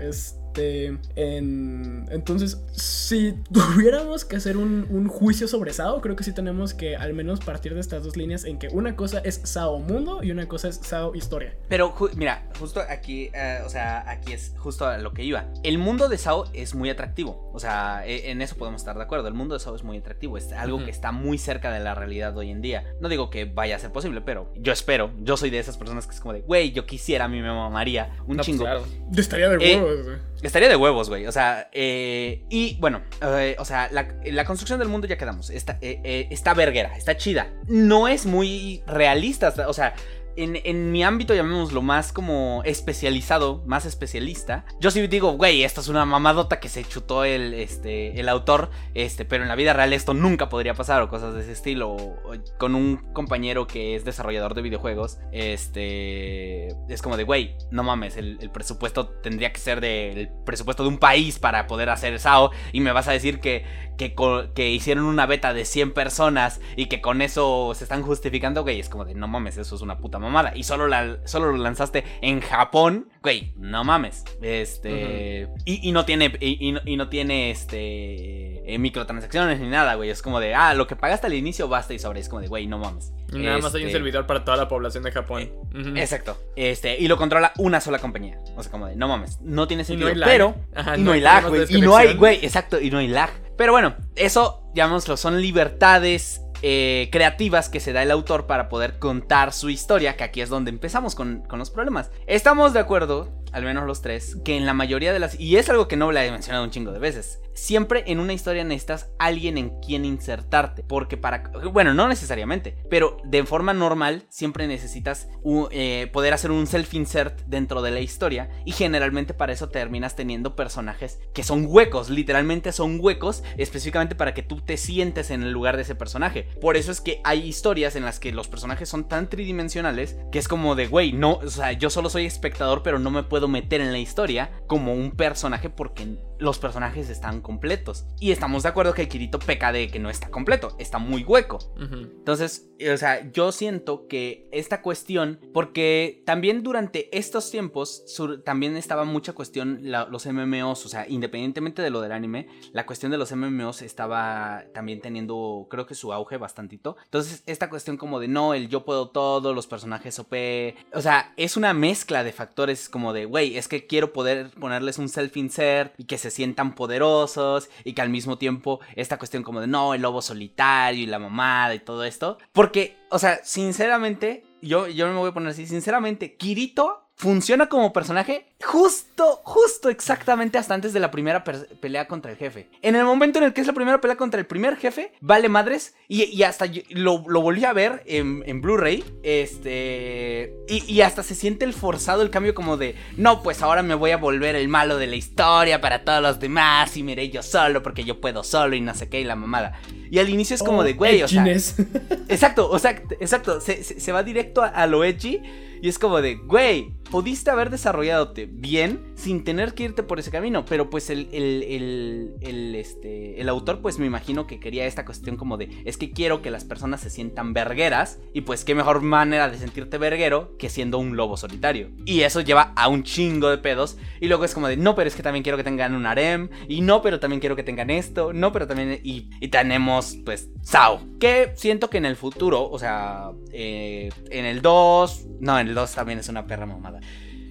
este, 0.54 0.98
en, 1.16 2.06
entonces, 2.12 2.62
si 2.74 3.34
tuviéramos 3.54 4.26
que 4.26 4.36
hacer 4.36 4.58
un, 4.58 4.86
un 4.90 5.08
juicio 5.08 5.48
sobre 5.48 5.72
Sao, 5.74 6.02
creo 6.02 6.16
que 6.16 6.24
sí 6.24 6.34
tenemos 6.34 6.74
que 6.74 6.96
al 6.98 7.14
menos 7.14 7.40
partir 7.40 7.74
de 7.74 7.80
estas 7.80 8.04
dos 8.04 8.18
líneas 8.18 8.44
en 8.44 8.60
que 8.60 8.68
una 8.68 8.96
cosa 8.96 9.20
es 9.24 9.42
Sao 9.46 9.80
mundo 9.80 10.20
y 10.24 10.32
una 10.32 10.48
cosa 10.48 10.68
es 10.68 10.76
Sao 10.84 11.16
historia. 11.16 11.56
Pero 11.70 11.94
ju- 11.96 12.12
mira, 12.16 12.44
justo 12.60 12.82
aquí, 12.90 13.30
eh, 13.34 13.60
o 13.66 13.70
sea, 13.70 14.10
aquí 14.10 14.34
es 14.34 14.54
justo 14.58 14.86
a 14.86 14.98
lo 14.98 15.14
que 15.14 15.24
iba. 15.24 15.46
El 15.64 15.78
mundo 15.78 16.10
de 16.10 16.18
Sao 16.18 16.46
es 16.54 16.76
muy 16.76 16.90
atractivo. 16.90 17.50
O 17.54 17.60
sea, 17.60 18.06
e- 18.06 18.32
en 18.32 18.42
eso 18.42 18.56
podemos 18.58 18.82
estar 18.82 18.98
de 18.98 19.04
acuerdo. 19.04 19.28
El 19.28 19.34
mundo 19.34 19.54
de 19.54 19.60
Sao 19.62 19.76
es 19.76 19.84
muy 19.84 19.98
atractivo. 19.98 20.38
Es 20.38 20.52
algo 20.52 20.84
que 20.84 20.92
está 20.92 21.12
muy 21.12 21.38
cerca 21.38 21.72
de 21.72 21.80
la 21.80 21.96
realidad 21.96 22.38
hoy 22.38 22.50
en 22.50 22.62
día. 22.62 22.84
No 23.00 23.08
digo 23.10 23.30
que 23.30 23.46
vaya 23.46 23.76
a 23.78 23.80
ser 23.80 23.92
posible, 23.92 24.22
pero 24.22 24.52
yo 24.58 24.74
espero. 24.74 25.12
Yo 25.22 25.38
soy 25.38 25.50
de 25.50 25.60
esas 25.60 25.78
personas 25.78 26.06
que 26.08 26.14
es 26.14 26.20
como 26.20 26.34
de, 26.34 26.42
güey, 26.42 26.72
yo 26.72 26.86
quisiera, 26.86 27.26
a 27.26 27.28
mí 27.30 27.42
me 27.42 27.48
mamaría 27.50 28.12
un 28.28 28.32
No, 28.32 28.36
pues, 28.38 28.46
chingo. 28.48 28.64
claro. 28.64 28.84
Estaría 29.16 29.50
de 29.50 29.56
Eh, 29.74 29.82
huevos, 29.82 30.06
güey. 30.06 30.18
Estaría 30.42 30.70
de 30.70 30.76
huevos, 30.76 31.10
güey. 31.10 31.28
O 31.28 31.32
sea, 31.32 31.70
eh, 31.72 32.44
y 32.50 32.76
bueno, 32.80 33.02
eh, 33.22 33.56
o 33.60 33.66
sea, 33.66 33.90
la, 33.92 34.46
construcción 34.46 34.80
del 34.80 34.88
mundo 34.88 35.08
ya 35.08 35.18
quedamos. 35.18 35.50
Está, 35.50 35.78
eh, 35.82 36.02
eh, 36.04 36.28
está 36.32 36.54
verguera, 36.54 36.96
está 36.98 37.16
chida. 37.16 37.52
No 37.68 38.08
es 38.08 38.26
muy 38.26 38.84
realista. 38.88 39.54
O 39.68 39.74
sea, 39.74 39.94
en, 40.36 40.58
en 40.64 40.92
mi 40.92 41.04
ámbito, 41.04 41.34
llamémoslo 41.34 41.82
más 41.82 42.12
como 42.14 42.62
especializado, 42.66 43.64
más 43.66 43.86
especialista. 43.86 44.66
Yo 44.80 44.92
sí 44.92 45.06
digo, 45.08 45.34
güey, 45.34 45.64
esto 45.64 45.82
es 45.82 45.88
una 45.88 46.06
mamadota 46.06 46.60
que 46.60 46.70
se 46.70 46.84
chutó 46.84 47.24
el, 47.26 47.54
este, 47.54 48.20
el 48.20 48.30
autor. 48.30 48.70
Este, 48.94 49.26
pero 49.26 49.44
en 49.44 49.50
la 49.50 49.56
vida 49.56 49.74
real 49.74 49.94
esto 49.94 50.14
nunca 50.14 50.50
podría 50.50 50.74
pasar 50.74 51.02
o 51.02 51.10
cosas 51.10 51.34
de 51.34 51.42
ese 51.42 51.52
estilo. 51.54 51.92
o- 51.92 52.16
con 52.58 52.76
un 52.76 52.98
compañero 53.14 53.68
que 53.68 53.96
es 53.96 54.06
desarrollador 54.06 54.54
de 54.54 54.62
videojuegos, 54.62 55.18
este, 55.32 56.68
es 56.92 57.02
como 57.02 57.18
de, 57.18 57.24
güey, 57.24 57.56
no 57.72 57.84
mames, 57.84 58.18
el, 58.18 58.38
presupuesto 58.52 59.08
tendría 59.08 59.52
que 59.54 59.60
ser 59.60 59.82
del 59.82 60.30
presupuesto 60.46 60.84
de 60.84 60.90
un 60.90 60.98
país 60.98 61.40
para 61.40 61.68
poder 61.68 61.90
hacer 61.90 62.18
SAO 62.20 62.52
y 62.72 62.82
me 62.82 62.92
vas 62.92 63.08
a 63.08 63.12
decir 63.12 63.40
que, 63.40 63.66
que, 63.98 64.70
hicieron 64.72 65.06
una 65.06 65.26
beta 65.26 65.54
de 65.54 65.66
100 65.66 65.94
personas 65.94 66.60
y 66.76 66.88
que 66.88 67.02
con 67.02 67.22
eso 67.22 67.74
se 67.76 67.84
están 67.84 68.02
justificando, 68.04 68.64
güey, 68.64 68.80
es 68.80 68.90
como 68.90 69.06
de, 69.06 69.14
no 69.16 69.28
mames, 69.28 69.58
eso 69.58 69.76
es 69.76 69.82
una 69.82 69.98
puta 70.00 70.20
mamada. 70.20 70.54
Y 70.56 70.64
solo, 70.64 70.88
la, 70.88 71.18
solo 71.26 71.52
lo 71.52 71.58
lanzaste 71.58 72.04
en 72.22 72.42
Japón, 72.42 73.10
güey, 73.22 73.54
no 73.58 73.84
mames. 73.84 74.24
Este, 74.42 75.48
y, 75.66 75.88
y 75.88 75.92
no 75.92 76.06
tiene, 76.06 76.32
y, 76.40 76.68
y 76.68 76.72
no, 76.72 76.82
y 76.86 76.98
no 76.98 77.10
tiene, 77.10 77.52
este, 77.52 78.74
eh, 78.74 78.78
microtransacciones 78.80 79.60
ni 79.60 79.68
nada, 79.68 79.96
güey, 79.96 80.10
es 80.10 80.22
como 80.22 80.40
de, 80.40 80.54
ah, 80.56 80.74
lo 80.74 80.88
que 80.88 80.96
pagaste 80.96 81.28
al 81.28 81.34
inicio 81.34 81.68
basta 81.68 81.94
y 81.94 82.00
sobre, 82.00 82.20
es 82.20 82.30
como 82.30 82.42
de, 82.42 82.48
güey, 82.48 82.68
no 82.68 82.78
mames. 82.80 83.12
Nada 83.32 83.60
más 83.60 83.74
hay 83.74 83.84
un 83.84 83.88
Este, 83.88 83.98
servidor 84.00 84.28
para 84.28 84.44
toda 84.44 84.58
la 84.58 84.68
población 84.68 85.04
de 85.04 85.12
Japón. 85.12 85.50
Ujú. 85.74 85.96
Exacto. 85.96 86.38
Este, 86.58 86.98
y 87.00 87.08
lo 87.08 87.16
controla 87.18 87.54
una 87.58 87.80
sola 87.80 88.00
compañía. 88.00 88.38
O 88.58 88.62
sea, 88.64 88.72
como 88.72 88.88
de, 88.88 88.96
no 88.98 89.08
mames, 89.08 89.40
no 89.42 89.68
tiene 89.68 89.84
Y 89.84 89.86
sentido. 89.86 90.10
no 90.10 90.14
hay 90.14 90.20
lag. 90.20 90.30
pero, 90.30 90.56
Ajá, 90.76 90.98
y 90.98 91.02
no, 91.02 91.14
hay 91.14 91.22
lag, 91.22 91.48
güey. 91.48 91.66
Y 91.70 91.80
no 91.82 91.96
hay, 91.96 92.14
güey, 92.16 92.44
exacto, 92.44 92.80
y 92.80 92.90
no 92.92 92.98
hay 92.98 93.08
lag. 93.08 93.30
Pero 93.62 93.74
bueno, 93.74 93.94
eso, 94.16 94.64
llamémoslo, 94.74 95.18
son 95.18 95.40
libertades 95.40 96.42
eh, 96.64 97.10
creativas 97.12 97.70
que 97.70 97.80
se 97.80 97.94
da 97.94 98.02
el 98.02 98.10
autor 98.10 98.48
para 98.48 98.70
poder 98.70 98.98
contar 98.98 99.54
su 99.54 99.70
historia, 99.70 100.18
que 100.18 100.24
aquí 100.24 100.42
es 100.42 100.50
donde 100.50 100.72
empezamos 100.72 101.14
con, 101.14 101.44
con 101.48 101.60
los 101.60 101.70
problemas. 101.70 102.10
Estamos 102.26 102.74
de 102.74 102.80
acuerdo, 102.80 103.41
al 103.52 103.64
menos 103.64 103.86
los 103.86 104.02
tres, 104.02 104.38
que 104.44 104.58
en 104.58 104.66
la 104.66 104.74
mayoría 104.74 105.14
de 105.14 105.20
las... 105.20 105.40
Y 105.40 105.58
es 105.58 105.70
algo 105.70 105.88
que 105.88 105.98
no 105.98 106.12
le 106.12 106.26
he 106.26 106.32
mencionado 106.32 106.64
un 106.64 106.72
chingo 106.72 106.92
de 106.92 107.00
veces. 107.00 107.40
Siempre 107.54 108.04
en 108.08 108.20
una 108.20 108.34
historia 108.34 108.64
necesitas 108.64 109.10
alguien 109.20 109.58
en 109.58 109.80
quien 109.82 110.06
insertarte. 110.06 110.84
Porque 110.84 111.18
para... 111.18 111.52
Bueno, 111.72 111.94
no 111.94 112.08
necesariamente. 112.08 112.78
Pero 112.90 113.18
de 113.24 113.44
forma 113.44 113.74
normal 113.74 114.24
siempre 114.30 114.68
necesitas 114.68 115.28
eh, 115.72 116.10
poder 116.14 116.34
hacer 116.34 116.52
un 116.52 116.66
self-insert 116.66 117.42
dentro 117.46 117.82
de 117.82 117.92
la 117.92 118.00
historia. 118.00 118.50
Y 118.66 118.72
generalmente 118.72 119.34
para 119.34 119.54
eso 119.54 119.70
terminas 119.70 120.16
teniendo 120.16 120.56
personajes 120.56 121.20
que 121.34 121.44
son 121.44 121.66
huecos. 121.68 122.10
Literalmente 122.10 122.72
son 122.72 123.00
huecos. 123.00 123.44
Específicamente 123.58 124.16
para 124.16 124.34
que 124.34 124.44
tú 124.44 124.62
te 124.62 124.78
sientes 124.78 125.30
en 125.30 125.44
el 125.44 125.52
lugar 125.52 125.76
de 125.76 125.84
ese 125.84 125.96
personaje. 125.96 126.48
Por 126.62 126.78
eso 126.78 126.92
es 126.92 127.02
que 127.02 127.22
hay 127.24 127.46
historias 127.46 127.96
en 127.96 128.06
las 128.06 128.20
que 128.20 128.32
los 128.32 128.48
personajes 128.48 128.88
son 128.88 129.08
tan 129.08 129.30
tridimensionales. 129.30 130.18
Que 130.32 130.40
es 130.40 130.48
como 130.48 130.76
de, 130.76 130.88
güey, 130.88 131.12
no... 131.12 131.34
O 131.34 131.50
sea, 131.50 131.74
yo 131.74 131.90
solo 131.90 132.10
soy 132.10 132.26
espectador 132.26 132.82
pero 132.84 133.00
no 133.00 133.12
me 133.12 133.24
puedo 133.24 133.41
meter 133.48 133.82
en 133.82 133.92
la 133.92 134.00
historia 134.00 134.52
como 134.68 134.94
un 134.94 135.12
personaje 135.12 135.70
porque 135.70 136.18
los 136.42 136.58
personajes 136.58 137.10
están 137.10 137.40
completos. 137.42 138.06
Y 138.20 138.32
estamos 138.32 138.64
de 138.64 138.70
acuerdo 138.70 138.96
que 138.96 139.08
Kirito 139.08 139.38
peca 139.38 139.72
de 139.72 139.90
que 139.90 140.00
no 140.00 140.10
está 140.10 140.30
completo, 140.30 140.76
está 140.80 140.98
muy 140.98 141.24
hueco. 141.24 141.60
Entonces, 141.80 142.68
o 142.92 142.98
sea, 142.98 143.32
yo 143.32 143.52
siento 143.52 144.08
que 144.08 144.50
esta 144.52 144.82
cuestión, 144.82 145.40
porque 145.54 146.24
también 146.26 146.64
durante 146.64 147.16
estos 147.16 147.52
tiempos, 147.52 148.04
sur- 148.08 148.42
también 148.44 148.76
estaba 148.76 149.06
mucha 149.06 149.34
cuestión 149.34 149.80
la- 149.84 150.06
los 150.06 150.26
MMOs, 150.26 150.84
o 150.86 150.90
sea, 150.90 151.08
independientemente 151.08 151.84
de 151.84 151.92
lo 151.92 152.02
del 152.02 152.12
anime, 152.12 152.48
la 152.74 152.88
cuestión 152.88 153.12
de 153.12 153.20
los 153.20 153.32
MMOs 153.32 153.84
estaba 153.84 154.64
también 154.74 155.00
teniendo, 155.00 155.68
creo 155.70 155.86
que 155.86 155.94
su 155.94 156.12
auge 156.12 156.38
bastantito. 156.38 156.98
Entonces, 157.06 157.44
esta 157.46 157.70
cuestión 157.70 157.98
como 157.98 158.20
de 158.20 158.28
no, 158.28 158.56
el 158.56 158.68
yo 158.68 158.84
puedo 158.84 159.10
todo, 159.10 159.54
los 159.54 159.68
personajes 159.68 160.18
OP, 160.18 160.76
o 160.94 161.02
sea, 161.02 161.34
es 161.38 161.56
una 161.56 161.74
mezcla 161.76 162.24
de 162.24 162.32
factores 162.34 162.90
como 162.90 163.14
de, 163.14 163.26
güey, 163.26 163.58
es 163.58 163.68
que 163.68 163.86
quiero 163.86 164.12
poder 164.12 164.50
ponerles 164.60 164.98
un 164.98 165.08
self-insert 165.08 165.94
y 166.00 166.06
que 166.06 166.18
se 166.18 166.31
sientan 166.32 166.74
poderosos 166.74 167.70
y 167.84 167.94
que 167.94 168.02
al 168.02 168.10
mismo 168.10 168.40
tiempo 168.40 168.80
esta 168.96 169.20
cuestión 169.20 169.44
como 169.44 169.62
de 169.62 169.68
no, 169.68 169.94
el 169.94 170.02
lobo 170.02 170.24
solitario 170.24 171.04
y 171.04 171.06
la 171.06 171.20
mamada 171.20 171.76
y 171.76 171.80
todo 171.80 172.04
esto. 172.04 172.40
Porque, 172.52 172.98
o 173.10 173.20
sea, 173.20 173.40
sinceramente, 173.44 174.44
yo, 174.62 174.88
yo 174.88 175.08
me 175.08 175.14
voy 175.14 175.30
a 175.30 175.34
poner 175.34 175.50
así, 175.50 175.68
sinceramente, 175.68 176.36
Kirito 176.36 177.11
funciona 177.22 177.70
como 177.70 177.94
personaje 177.94 178.48
justo, 178.64 179.42
justo 179.44 179.90
exactamente 179.90 180.58
hasta 180.58 180.74
antes 180.74 180.92
de 180.92 181.00
la 181.00 181.12
primera 181.12 181.44
pelea 181.44 182.08
contra 182.08 182.32
el 182.32 182.38
jefe. 182.38 182.68
En 182.82 182.96
el 182.96 183.04
momento 183.04 183.38
en 183.38 183.46
el 183.46 183.54
que 183.54 183.62
es 183.62 183.68
la 183.68 183.74
primera 183.74 184.02
pelea 184.02 184.18
contra 184.18 184.40
el 184.40 184.48
primer 184.48 184.76
jefe, 184.76 185.12
vale 185.22 185.48
madres. 185.48 185.94
Y, 186.08 186.42
hasta 186.42 186.66
lo, 186.90 187.20
volví 187.20 187.64
a 187.64 187.74
ver 187.74 188.02
en, 188.08 188.62
Blu-ray. 188.62 189.04
Este. 189.22 190.52
Y, 190.68 191.02
hasta 191.02 191.22
se 191.22 191.36
siente 191.36 191.64
el 191.64 191.74
forzado 191.74 192.24
el 192.24 192.32
cambio 192.32 192.56
como 192.56 192.76
de. 192.76 192.96
No, 193.18 193.44
pues 193.44 193.62
ahora 193.62 193.84
me 193.84 193.94
voy 193.94 194.10
a 194.12 194.18
volver 194.18 194.56
el 194.56 194.68
malo 194.68 194.98
de 194.98 195.06
la 195.06 195.16
historia 195.16 195.80
para 195.80 196.04
todos 196.04 196.24
los 196.24 196.40
demás. 196.40 196.98
Y 196.98 197.04
miré 197.04 197.30
yo 197.30 197.44
solo 197.44 197.84
porque 197.84 198.04
yo 198.04 198.20
puedo 198.20 198.44
solo 198.44 198.76
y 198.76 198.82
no 198.82 198.96
sé 198.96 199.10
qué 199.10 199.22
y 199.22 199.26
la 199.26 199.36
mamada. 199.36 199.80
Y 200.10 200.18
al 200.18 200.30
inicio 200.30 200.56
es 200.56 200.64
como 200.64 200.80
oh, 200.80 200.84
de, 200.84 200.94
güey, 200.94 201.22
o 201.22 201.28
sea. 201.28 201.46
Exacto, 202.30 202.68
o 202.68 202.80
sea, 202.80 202.92
exacto. 203.20 203.62
Se, 203.62 204.12
va 204.12 204.24
directo 204.24 204.64
a, 204.64 204.70
a 204.70 204.88
lo 204.88 205.04
edgy. 205.04 205.40
Y 205.82 205.90
es 205.90 205.98
como 205.98 206.22
de, 206.22 206.36
güey, 206.36 206.94
pudiste 207.10 207.50
haber 207.50 207.70
desarrolladote 207.70 208.48
bien 208.50 209.12
sin 209.16 209.44
tener 209.44 209.74
que 209.74 209.84
irte 209.84 210.04
por 210.04 210.20
ese 210.20 210.32
camino. 210.32 210.64
Pero 210.66 210.90
pues 210.90 211.10
el, 211.10 211.28
el, 211.34 212.36
el, 212.42 212.76
este, 212.76 213.42
el 213.42 213.50
autor, 213.50 213.82
pues 213.82 214.00
me 214.00 214.06
imagino 214.06 214.48
que 214.48 214.60
quería 214.60 214.86
esta 214.86 215.06
cuestión 215.06 215.38
como 215.38 215.58
de, 215.58 215.82
es 215.86 215.98
que 215.98 216.12
quiero 216.12 216.42
que 216.42 216.52
las 216.52 216.66
personas 216.66 217.02
se 217.02 217.10
sientan 217.10 217.54
vergueras. 217.54 218.20
Y 218.34 218.42
pues 218.42 218.64
qué 218.64 218.76
mejor 218.76 219.02
manera 219.02 219.50
de 219.50 219.58
sentirte 219.58 219.98
verguero 219.98 220.56
que 220.58 220.70
siendo 220.70 221.00
un 221.00 221.18
lobo 221.18 221.36
solitario. 221.36 221.90
Y 222.06 222.22
eso 222.22 222.42
lleva 222.42 222.74
a 222.76 222.88
un 222.88 223.04
chingo 223.04 223.50
de 223.50 223.58
pedos. 223.58 223.98
Y 224.20 224.28
luego 224.28 224.46
es 224.46 224.54
como 224.54 224.68
de, 224.68 224.78
no, 224.78 224.96
pero 224.96 225.08
es 225.08 225.16
que 225.16 225.24
también 225.24 225.44
quiero 225.44 225.58
que 225.58 225.64
tengan 225.64 225.96
un 225.96 226.06
harem. 226.06 226.50
Y 226.68 226.82
no, 226.82 227.02
pero 227.02 227.20
también 227.20 227.40
quiero 227.40 227.56
que 227.56 227.64
tengan 227.64 227.90
esto. 227.90 228.34
No, 228.34 228.52
pero 228.52 228.68
también... 228.68 229.00
Y, 229.04 229.30
y 229.40 229.48
tenemos 229.48 230.18
pues 230.24 230.50
Sao. 230.62 231.02
Que 231.20 231.54
siento 231.56 231.90
que 231.90 231.98
en 231.98 232.06
el 232.06 232.16
futuro, 232.16 232.70
o 232.70 232.80
sea, 232.80 233.32
eh, 233.52 234.10
en 234.30 234.46
el 234.46 234.62
2... 234.62 235.28
No, 235.40 235.60
en 235.60 235.71
el 235.72 235.76
2 235.76 235.96
también 235.96 236.20
es 236.20 236.30
una 236.30 236.46
perra 236.46 236.66
mamada. 236.66 237.00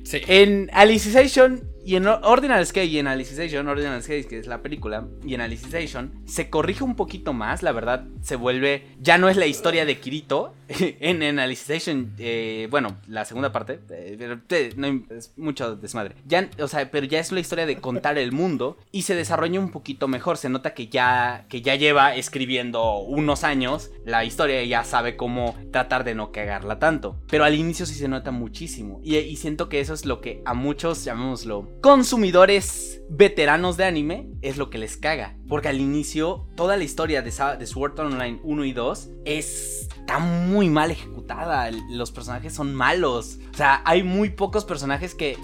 Sí. 0.04 0.20
En 0.26 0.70
Alicization 0.72 1.69
y 1.84 1.96
en 1.96 2.06
Ordinal 2.06 2.64
Scale 2.66 2.86
y 2.86 2.98
en 2.98 3.06
Alicization, 3.06 3.66
Ordinal 3.66 4.02
Scale, 4.02 4.26
que 4.26 4.38
es 4.38 4.46
la 4.46 4.62
película, 4.62 5.06
y 5.24 5.34
en 5.34 5.40
Alicization, 5.40 6.12
se 6.26 6.50
corrige 6.50 6.84
un 6.84 6.94
poquito 6.94 7.32
más, 7.32 7.62
la 7.62 7.72
verdad, 7.72 8.04
se 8.22 8.36
vuelve, 8.36 8.86
ya 9.00 9.18
no 9.18 9.28
es 9.28 9.36
la 9.36 9.46
historia 9.46 9.84
de 9.84 9.98
Kirito, 9.98 10.54
en, 10.68 11.22
en 11.22 11.38
Alicization, 11.38 12.12
eh, 12.18 12.68
bueno, 12.70 12.98
la 13.08 13.24
segunda 13.24 13.50
parte, 13.50 13.80
eh, 13.90 14.38
eh, 14.50 15.02
es 15.10 15.32
mucho 15.36 15.76
desmadre, 15.76 16.16
ya, 16.26 16.50
o 16.60 16.68
sea, 16.68 16.90
pero 16.90 17.06
ya 17.06 17.18
es 17.18 17.32
la 17.32 17.40
historia 17.40 17.66
de 17.66 17.76
contar 17.76 18.18
el 18.18 18.32
mundo, 18.32 18.76
y 18.92 19.02
se 19.02 19.14
desarrolla 19.14 19.58
un 19.58 19.70
poquito 19.70 20.06
mejor, 20.06 20.36
se 20.36 20.48
nota 20.48 20.74
que 20.74 20.88
ya, 20.88 21.46
que 21.48 21.62
ya 21.62 21.76
lleva 21.76 22.14
escribiendo 22.14 22.98
unos 22.98 23.42
años 23.42 23.90
la 24.04 24.24
historia 24.24 24.62
y 24.62 24.68
ya 24.68 24.84
sabe 24.84 25.16
cómo 25.16 25.56
tratar 25.72 26.04
de 26.04 26.14
no 26.14 26.30
cagarla 26.30 26.78
tanto, 26.78 27.16
pero 27.28 27.44
al 27.44 27.54
inicio 27.54 27.86
sí 27.86 27.94
se 27.94 28.08
nota 28.08 28.30
muchísimo, 28.30 29.00
y, 29.02 29.16
y 29.16 29.36
siento 29.36 29.68
que 29.68 29.80
eso 29.80 29.94
es 29.94 30.04
lo 30.04 30.20
que 30.20 30.42
a 30.44 30.54
muchos, 30.54 31.04
llamémoslo, 31.04 31.79
consumidores 31.80 33.02
veteranos 33.08 33.76
de 33.76 33.84
anime 33.84 34.28
es 34.42 34.56
lo 34.56 34.70
que 34.70 34.78
les 34.78 34.96
caga. 34.96 35.36
Porque 35.48 35.68
al 35.68 35.80
inicio, 35.80 36.46
toda 36.56 36.76
la 36.76 36.84
historia 36.84 37.22
de, 37.22 37.32
Sword 37.32 37.98
Art 37.98 38.12
Online 38.12 38.38
1 38.42 38.64
y 38.64 38.72
2 38.72 39.08
está 39.24 40.18
muy 40.18 40.68
mal 40.68 40.90
ejecutada. 40.90 41.70
Los 41.90 42.12
personajes 42.12 42.54
son 42.54 42.74
malos. 42.74 43.38
O 43.52 43.56
sea, 43.56 43.82
hay 43.84 44.02
muy 44.02 44.30
pocos 44.30 44.64
personajes 44.64 45.14
que, 45.14 45.36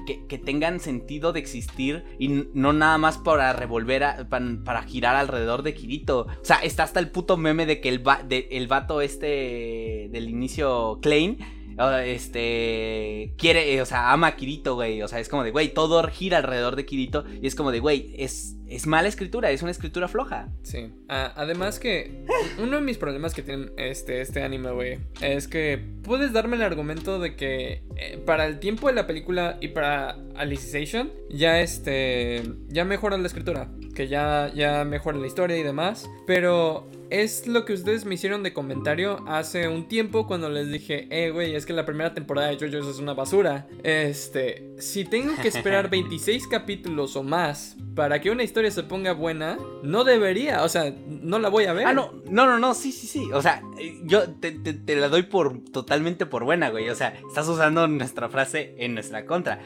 tengan 0.44 0.78
sentido 0.78 1.32
de 1.32 1.40
existir 1.40 2.04
y 2.18 2.28
no 2.28 2.72
nada 2.72 2.98
más 2.98 3.18
para 3.18 3.52
revolver, 3.52 4.28
para, 4.28 4.82
girar 4.82 5.16
alrededor 5.16 5.62
de 5.62 5.74
Kirito. 5.74 6.26
O 6.40 6.44
sea, 6.44 6.56
está 6.58 6.84
hasta 6.84 7.00
el 7.00 7.10
puto 7.10 7.36
meme 7.36 7.66
de 7.66 7.80
que 7.80 7.88
el, 7.88 8.02
el 8.30 8.68
vato 8.68 9.00
este 9.00 10.08
del 10.12 10.28
inicio, 10.28 11.00
Klein 11.02 11.55
este, 12.04 13.34
quiere, 13.36 13.74
eh, 13.74 13.82
o 13.82 13.86
sea, 13.86 14.12
ama 14.12 14.28
a 14.28 14.36
Kirito, 14.36 14.74
güey. 14.74 15.02
O 15.02 15.08
sea, 15.08 15.20
es 15.20 15.28
como 15.28 15.44
de, 15.44 15.50
güey, 15.50 15.72
todo 15.72 16.02
gira 16.08 16.38
alrededor 16.38 16.76
de 16.76 16.86
Kirito. 16.86 17.24
Y 17.40 17.46
es 17.46 17.54
como 17.54 17.70
de, 17.72 17.80
güey, 17.80 18.14
es, 18.18 18.56
es 18.66 18.86
mala 18.86 19.08
escritura, 19.08 19.50
es 19.50 19.62
una 19.62 19.70
escritura 19.70 20.08
floja. 20.08 20.48
Sí. 20.62 20.92
además 21.08 21.78
que 21.78 22.24
uno 22.58 22.76
de 22.76 22.82
mis 22.82 22.98
problemas 22.98 23.34
que 23.34 23.42
tiene 23.42 23.70
este, 23.76 24.20
este 24.20 24.42
anime, 24.42 24.70
güey, 24.72 24.98
es 25.20 25.48
que 25.48 25.80
puedes 26.02 26.32
darme 26.32 26.56
el 26.56 26.62
argumento 26.62 27.18
de 27.18 27.36
que 27.36 27.82
eh, 27.96 28.22
para 28.24 28.46
el 28.46 28.58
tiempo 28.58 28.88
de 28.88 28.94
la 28.94 29.06
película 29.06 29.58
y 29.60 29.68
para 29.68 30.16
Alicization, 30.34 31.12
ya 31.30 31.60
este, 31.60 32.42
ya 32.68 32.84
mejora 32.84 33.18
la 33.18 33.26
escritura. 33.26 33.68
Que 33.94 34.08
ya, 34.08 34.52
ya 34.54 34.84
mejora 34.84 35.18
la 35.18 35.26
historia 35.26 35.56
y 35.56 35.62
demás. 35.62 36.08
Pero 36.26 36.88
es 37.10 37.46
lo 37.46 37.64
que 37.64 37.72
ustedes 37.72 38.04
me 38.04 38.14
hicieron 38.14 38.42
de 38.42 38.52
comentario 38.52 39.24
hace 39.26 39.68
un 39.68 39.88
tiempo 39.88 40.26
cuando 40.26 40.48
les 40.48 40.70
dije, 40.70 41.06
eh, 41.10 41.30
güey, 41.30 41.54
es 41.54 41.66
que 41.66 41.72
la 41.72 41.84
primera 41.84 42.14
temporada 42.14 42.48
de 42.48 42.56
JoJo's 42.56 42.88
es 42.88 42.98
una 42.98 43.14
basura. 43.14 43.66
Este, 43.82 44.74
si 44.78 45.04
tengo 45.04 45.34
que 45.40 45.48
esperar 45.48 45.90
26 45.90 46.46
capítulos 46.48 47.16
o 47.16 47.22
más 47.22 47.76
para 47.94 48.20
que 48.20 48.30
una 48.30 48.42
historia 48.42 48.70
se 48.70 48.82
ponga 48.82 49.12
buena, 49.12 49.58
no 49.82 50.04
debería, 50.04 50.62
o 50.64 50.68
sea, 50.68 50.92
no 51.06 51.38
la 51.38 51.48
voy 51.48 51.64
a 51.64 51.72
ver. 51.72 51.86
Ah, 51.86 51.94
no, 51.94 52.12
no, 52.28 52.46
no, 52.46 52.58
no, 52.58 52.74
sí, 52.74 52.92
sí, 52.92 53.06
sí. 53.06 53.30
O 53.32 53.40
sea, 53.40 53.62
yo 54.04 54.28
te, 54.30 54.96
la 54.96 55.08
doy 55.08 55.22
por 55.22 55.62
totalmente 55.72 56.26
por 56.26 56.44
buena, 56.44 56.70
güey. 56.70 56.88
O 56.90 56.94
sea, 56.94 57.18
estás 57.28 57.48
usando 57.48 57.86
nuestra 57.88 58.28
frase 58.28 58.74
en 58.78 58.94
nuestra 58.94 59.24
contra. 59.26 59.60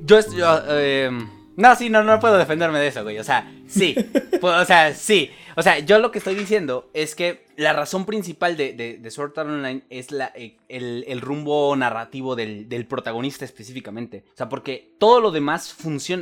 Yo, 0.00 0.18
yo 0.36 0.60
eh, 0.68 1.10
no, 1.56 1.76
sí, 1.76 1.90
no, 1.90 2.02
no 2.02 2.18
puedo 2.20 2.36
defenderme 2.36 2.78
de 2.78 2.88
eso, 2.88 3.02
güey. 3.02 3.18
O 3.18 3.24
sea, 3.24 3.52
sí. 3.66 3.94
o 4.42 4.64
sea, 4.64 4.94
sí. 4.94 5.30
O 5.56 5.62
sea, 5.62 5.78
yo 5.78 5.98
lo 5.98 6.10
que 6.10 6.18
estoy 6.18 6.34
diciendo 6.34 6.90
es 6.94 7.14
que 7.14 7.44
la 7.56 7.72
razón 7.72 8.06
principal 8.06 8.56
de, 8.56 8.72
de, 8.72 9.10
Sword 9.10 9.38
Art 9.38 9.48
Online 9.48 9.82
es 9.88 10.10
la, 10.10 10.32
eh, 10.34 10.56
el, 10.68 11.20
rumbo 11.20 11.74
narrativo 11.76 12.34
del, 12.34 12.86
protagonista 12.88 13.44
específicamente. 13.44 14.24
O 14.32 14.36
sea, 14.36 14.48
porque 14.48 14.94
todo 14.98 15.20
lo 15.20 15.30
demás 15.30 15.76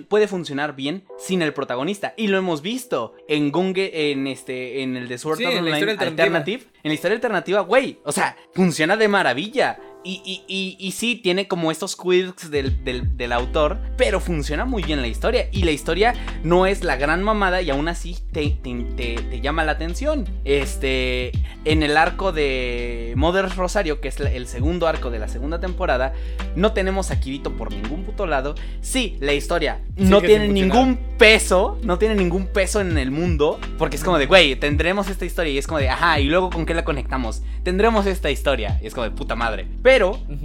puede 0.08 0.28
funcionar 0.28 0.76
bien 0.76 1.04
sin 1.18 1.40
el 1.40 1.54
protagonista. 1.54 2.12
Y 2.16 2.26
lo 2.26 2.36
hemos 2.36 2.60
visto 2.60 3.14
en 3.26 3.50
Gunge, 3.50 4.12
en, 4.12 4.26
este, 4.26 4.82
en 4.82 4.96
el 4.96 5.08
de 5.08 5.16
Sword 5.16 5.46
Art 5.46 5.56
Online 5.56 5.92
Alternative. 5.92 6.64
En 6.82 6.90
la 6.90 6.94
historia 6.94 7.14
alternativa, 7.14 7.60
güey. 7.60 8.00
O 8.04 8.12
sea, 8.12 8.36
funciona 8.52 8.96
de 8.96 9.08
maravilla. 9.08 9.78
Y, 10.04 10.42
y, 10.48 10.76
y, 10.78 10.92
sí, 10.92 11.14
tiene 11.14 11.46
como 11.46 11.70
estos 11.70 11.94
quirks 11.94 12.50
del, 12.50 12.84
del, 12.84 13.32
autor, 13.32 13.78
pero 13.96 14.18
funciona 14.18 14.64
muy 14.64 14.82
bien 14.82 15.00
la 15.00 15.06
historia. 15.06 15.48
Y 15.52 15.62
la 15.62 15.70
historia 15.70 16.14
no 16.42 16.66
es 16.66 16.82
la 16.82 16.96
gran 16.96 17.22
mamada 17.22 17.62
y 17.62 17.70
aún 17.70 17.86
así 17.86 18.18
te, 18.32 18.58
te, 18.62 19.40
llama 19.40 19.64
la 19.64 19.72
atención. 19.72 20.28
Este, 20.44 21.30
en 21.64 21.84
el 21.84 21.96
arco 21.96 22.32
de 22.32 23.12
Mother 23.16 23.48
Rosario, 23.54 24.00
que 24.00 24.08
es 24.08 24.18
el 24.18 24.48
segundo 24.48 24.88
arco 24.88 25.10
de 25.10 25.20
la 25.20 25.28
segunda 25.28 25.60
temporada, 25.60 26.12
no 26.56 26.72
tenemos 26.72 27.12
a 27.12 27.20
Kirito 27.20 27.52
por 27.52 27.70
ningún 27.72 28.02
puto 28.02 28.26
lado. 28.26 28.56
Sí, 28.80 29.16
la 29.20 29.34
historia 29.34 29.82
no 29.96 30.20
tiene 30.20 30.48
ningún 30.48 30.98
peso, 31.16 31.78
no 31.84 31.98
tiene 31.98 32.16
ningún 32.16 32.48
peso 32.48 32.80
en 32.80 32.98
el 32.98 33.12
mundo, 33.12 33.60
porque 33.78 33.94
es 33.94 34.02
como 34.02 34.18
de, 34.18 34.26
güey, 34.26 34.56
tendremos 34.56 35.08
esta 35.08 35.24
historia 35.24 35.52
y 35.52 35.58
es 35.58 35.68
como 35.68 35.78
de, 35.78 35.88
ajá, 35.88 36.18
y 36.18 36.24
luego 36.24 36.50
con 36.50 36.66
qué 36.66 36.74
la 36.74 36.84
conectamos. 36.84 37.42
Tendremos 37.62 38.06
esta 38.06 38.30
historia 38.30 38.80
y 38.82 38.88
es 38.88 38.94
como 38.94 39.04
de 39.04 39.12
puta 39.12 39.36
madre. 39.36 39.68
Pero 39.82 39.91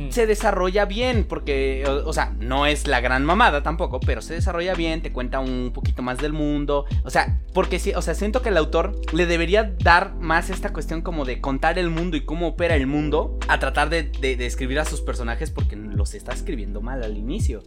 se 0.09 0.27
desarrolla 0.27 0.85
bien, 0.85 1.25
porque, 1.27 1.83
o, 2.05 2.13
sea, 2.13 2.33
no 2.39 2.65
es 2.65 2.87
la 2.87 2.99
gran 2.99 3.25
mamada 3.25 3.63
tampoco, 3.63 3.99
pero 3.99 4.21
se 4.21 4.33
desarrolla 4.33 4.73
bien, 4.73 5.01
te 5.01 5.11
cuenta 5.11 5.39
un 5.39 5.71
poquito 5.73 6.01
más 6.01 6.17
del 6.17 6.33
mundo. 6.33 6.85
O 7.03 7.09
sea, 7.09 7.39
porque 7.53 7.79
sí, 7.79 7.93
o 7.95 8.01
sea, 8.01 8.13
siento 8.13 8.41
que 8.41 8.49
el 8.49 8.57
autor 8.57 8.99
le 9.13 9.25
debería 9.25 9.75
dar 9.79 10.15
más 10.15 10.49
esta 10.49 10.73
cuestión 10.73 11.01
como 11.01 11.25
de 11.25 11.41
contar 11.41 11.79
el 11.79 11.89
mundo 11.89 12.17
y 12.17 12.25
cómo 12.25 12.47
opera 12.49 12.75
el 12.75 12.87
mundo, 12.87 13.37
a 13.47 13.59
tratar 13.59 13.89
de, 13.89 14.03
de, 14.03 14.45
escribir 14.45 14.79
a 14.79 14.85
sus 14.85 15.01
personajes 15.01 15.51
porque 15.51 15.75
los 15.75 16.13
está 16.13 16.33
escribiendo 16.33 16.81
mal 16.81 17.03
al 17.03 17.17
inicio. 17.17 17.63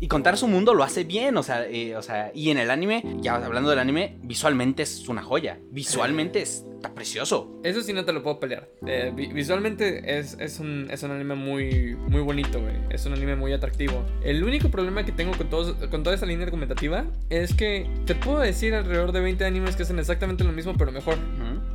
Y 0.00 0.08
contar 0.08 0.36
su 0.36 0.48
mundo 0.48 0.74
lo 0.74 0.84
hace 0.84 1.04
bien, 1.04 1.36
o 1.36 1.42
sea, 1.42 1.66
eh, 1.66 1.96
o 1.96 2.02
sea, 2.02 2.30
y 2.34 2.50
en 2.50 2.58
el 2.58 2.70
anime, 2.70 3.02
ya 3.20 3.34
hablando 3.36 3.70
del 3.70 3.78
anime, 3.78 4.18
visualmente 4.22 4.82
es 4.82 5.08
una 5.08 5.22
joya. 5.22 5.58
Visualmente 5.70 6.42
es 6.42 6.64
precioso. 6.90 7.60
Eso 7.62 7.82
sí 7.82 7.92
no 7.92 8.04
te 8.04 8.12
lo 8.12 8.22
puedo 8.22 8.40
pelear. 8.40 8.68
Eh, 8.86 9.12
visualmente 9.14 10.18
es, 10.18 10.36
es, 10.38 10.60
un, 10.60 10.88
es 10.90 11.02
un 11.02 11.10
anime 11.10 11.34
muy, 11.34 11.96
muy 12.08 12.20
bonito, 12.20 12.60
güey. 12.60 12.74
Es 12.90 13.06
un 13.06 13.12
anime 13.12 13.36
muy 13.36 13.52
atractivo. 13.52 14.04
El 14.22 14.44
único 14.44 14.70
problema 14.70 15.04
que 15.04 15.12
tengo 15.12 15.32
con, 15.36 15.48
todos, 15.48 15.74
con 15.88 16.02
toda 16.02 16.14
esa 16.14 16.26
línea 16.26 16.44
argumentativa 16.44 17.04
es 17.30 17.54
que 17.54 17.88
te 18.06 18.14
puedo 18.14 18.40
decir 18.40 18.74
alrededor 18.74 19.12
de 19.12 19.20
20 19.20 19.44
animes 19.44 19.76
que 19.76 19.84
hacen 19.84 19.98
exactamente 19.98 20.44
lo 20.44 20.52
mismo, 20.52 20.74
pero 20.76 20.92
mejor. 20.92 21.16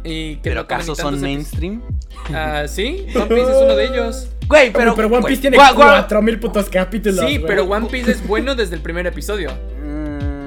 y 0.04 0.36
que 0.36 0.50
¿Pero 0.50 0.62
acaso 0.62 0.96
son 0.96 1.20
mainstream? 1.22 1.82
Ah, 2.34 2.66
sí, 2.68 3.06
One 3.16 3.26
Piece 3.28 3.52
es 3.52 3.58
uno 3.62 3.76
de 3.76 3.86
ellos. 3.86 4.30
Güey, 4.48 4.74
pero, 4.74 4.96
pero 4.96 5.08
One 5.08 5.26
Piece 5.28 5.42
tiene 5.42 5.58
4000 5.58 6.40
putos 6.40 6.70
capítulos. 6.70 7.26
Sí, 7.26 7.40
pero 7.46 7.66
One 7.66 7.88
Piece 7.88 8.12
es 8.12 8.28
bueno 8.28 8.56
desde 8.56 8.76
el 8.76 8.82
primer 8.82 9.06
episodio. 9.08 9.52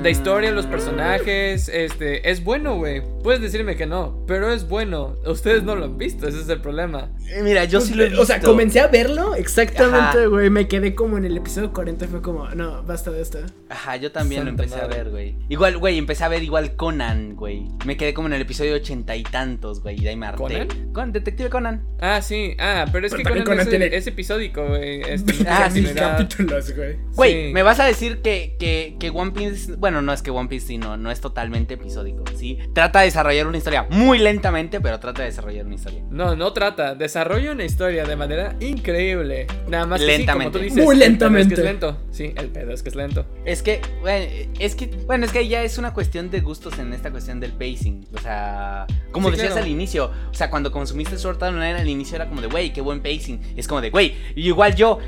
La 0.02 0.10
historia, 0.10 0.50
los 0.50 0.66
personajes, 0.66 1.68
este, 1.68 2.28
es 2.28 2.42
bueno, 2.42 2.74
güey. 2.74 3.02
Puedes 3.22 3.40
decirme 3.40 3.76
que 3.76 3.86
no, 3.86 4.24
pero 4.26 4.50
es 4.52 4.68
bueno. 4.68 5.14
Ustedes 5.26 5.62
no 5.62 5.76
lo 5.76 5.84
han 5.84 5.96
visto, 5.98 6.26
ese 6.26 6.40
es 6.40 6.48
el 6.48 6.60
problema. 6.60 7.10
Eh, 7.28 7.40
Mira, 7.42 7.64
yo 7.64 7.80
sí 7.80 7.94
lo 7.94 8.02
he 8.04 8.08
visto. 8.08 8.22
O 8.22 8.26
sea, 8.26 8.40
comencé 8.40 8.80
a 8.80 8.88
verlo 8.88 9.34
exactamente, 9.34 10.26
güey. 10.26 10.50
Me 10.50 10.66
quedé 10.68 10.94
como 10.94 11.18
en 11.18 11.24
el 11.24 11.36
episodio 11.36 11.72
40 11.72 12.04
y 12.04 12.08
fue 12.08 12.20
como, 12.22 12.48
no, 12.50 12.82
basta 12.82 13.10
de 13.10 13.20
esta. 13.22 13.38
Ajá, 13.68 13.96
yo 13.96 14.10
también 14.12 14.44
lo 14.44 14.50
empecé 14.50 14.80
a 14.80 14.86
ver, 14.86 15.10
güey. 15.10 15.36
Igual, 15.48 15.78
güey, 15.78 15.98
empecé 15.98 16.24
a 16.24 16.28
ver 16.28 16.42
igual 16.42 16.74
Conan, 16.76 17.36
güey. 17.36 17.68
Me 17.86 17.96
quedé 17.96 18.12
como 18.12 18.26
en 18.28 18.34
el 18.34 18.42
episodio 18.42 18.74
ochenta 18.74 19.14
y 19.16 19.22
tantos, 19.22 19.82
güey, 19.82 19.98
y 19.98 20.02
de 20.02 20.08
ahí 20.10 20.16
me 20.16 20.26
harté. 20.26 20.38
¿Conan? 20.66 20.92
Con 20.92 21.12
Detective 21.12 21.48
Conan. 21.48 21.86
Ah, 22.00 22.20
sí, 22.22 22.56
ah, 22.58 22.86
pero 22.92 23.06
es 23.06 23.12
Pero 23.12 23.22
que 23.24 23.30
Conan, 23.30 23.44
Conan 23.44 23.60
es, 23.60 23.68
tiene- 23.68 23.86
es 23.96 24.06
episódico, 24.06 24.66
güey. 24.66 25.02
Este, 25.02 25.32
Ah, 25.48 25.70
sí, 25.70 25.84
capítulos, 25.94 26.74
güey. 26.74 26.96
Güey, 27.14 27.46
Sí. 27.48 27.52
me 27.52 27.62
vas 27.62 27.78
a 27.80 27.84
decir 27.84 28.20
que, 28.20 28.56
que, 28.58 28.96
que 28.98 29.10
One 29.10 29.30
Piece. 29.30 29.74
Bueno, 29.76 30.02
no 30.02 30.12
es 30.12 30.22
que 30.22 30.30
One 30.30 30.48
Piece 30.48 30.66
sí, 30.66 30.78
no, 30.78 30.96
no 30.96 31.10
es 31.10 31.20
totalmente 31.20 31.74
episódico, 31.74 32.24
¿sí? 32.36 32.58
Trata 32.74 33.00
de 33.02 33.10
desarrollar 33.12 33.46
una 33.46 33.58
historia 33.58 33.86
muy 33.90 34.18
lentamente, 34.18 34.80
pero 34.80 34.98
trata 34.98 35.20
de 35.22 35.28
desarrollar 35.28 35.66
una 35.66 35.74
historia. 35.74 36.02
No, 36.10 36.34
no 36.34 36.52
trata. 36.52 36.94
Desarrolla 36.94 37.52
una 37.52 37.64
historia 37.64 38.04
de 38.04 38.16
manera 38.16 38.56
increíble. 38.60 39.46
Nada 39.68 39.86
más 39.86 40.00
que 40.00 40.06
sí, 40.06 40.12
Lentamente. 40.18 40.44
como 40.50 40.58
tú 40.58 40.64
dices. 40.64 40.84
Muy 40.84 40.94
el 40.94 41.00
pedo 41.00 41.08
lentamente. 41.10 41.54
Es 41.54 41.60
que 41.60 41.66
es 41.66 41.70
lento. 41.70 41.96
Sí, 42.10 42.34
el 42.36 42.48
pedo 42.48 42.72
es 42.72 42.82
que 42.82 42.88
es 42.88 42.94
lento. 42.96 43.26
Es 43.44 43.62
que, 43.62 43.80
güey, 44.00 44.48
es 44.58 44.74
que, 44.74 44.86
bueno, 45.06 45.26
es 45.26 45.32
que 45.32 45.46
ya 45.46 45.62
es 45.62 45.78
una 45.78 45.92
cuestión 45.92 46.30
de 46.30 46.40
gustos 46.40 46.78
en 46.78 46.92
esta 46.92 47.10
cuestión 47.10 47.38
del 47.40 47.52
pacing. 47.52 48.06
O 48.14 48.18
sea, 48.18 48.86
como 49.10 49.28
Sí, 49.28 49.32
decías 49.36 49.52
claro. 49.52 49.66
al 49.66 49.70
inicio, 49.70 50.10
o 50.30 50.34
sea, 50.34 50.48
cuando 50.50 50.72
consumiste 50.72 51.18
Sword 51.18 51.42
Art 51.42 51.54
Online 51.54 51.74
al 51.80 51.88
inicio 51.88 52.16
era 52.16 52.28
como 52.28 52.40
de, 52.40 52.46
güey, 52.48 52.72
qué 52.72 52.80
buen 52.80 53.00
pacing. 53.02 53.40
Es 53.56 53.68
como 53.68 53.80
de, 53.80 53.90
güey, 53.90 54.14
igual 54.36 54.74
yo 54.74 54.98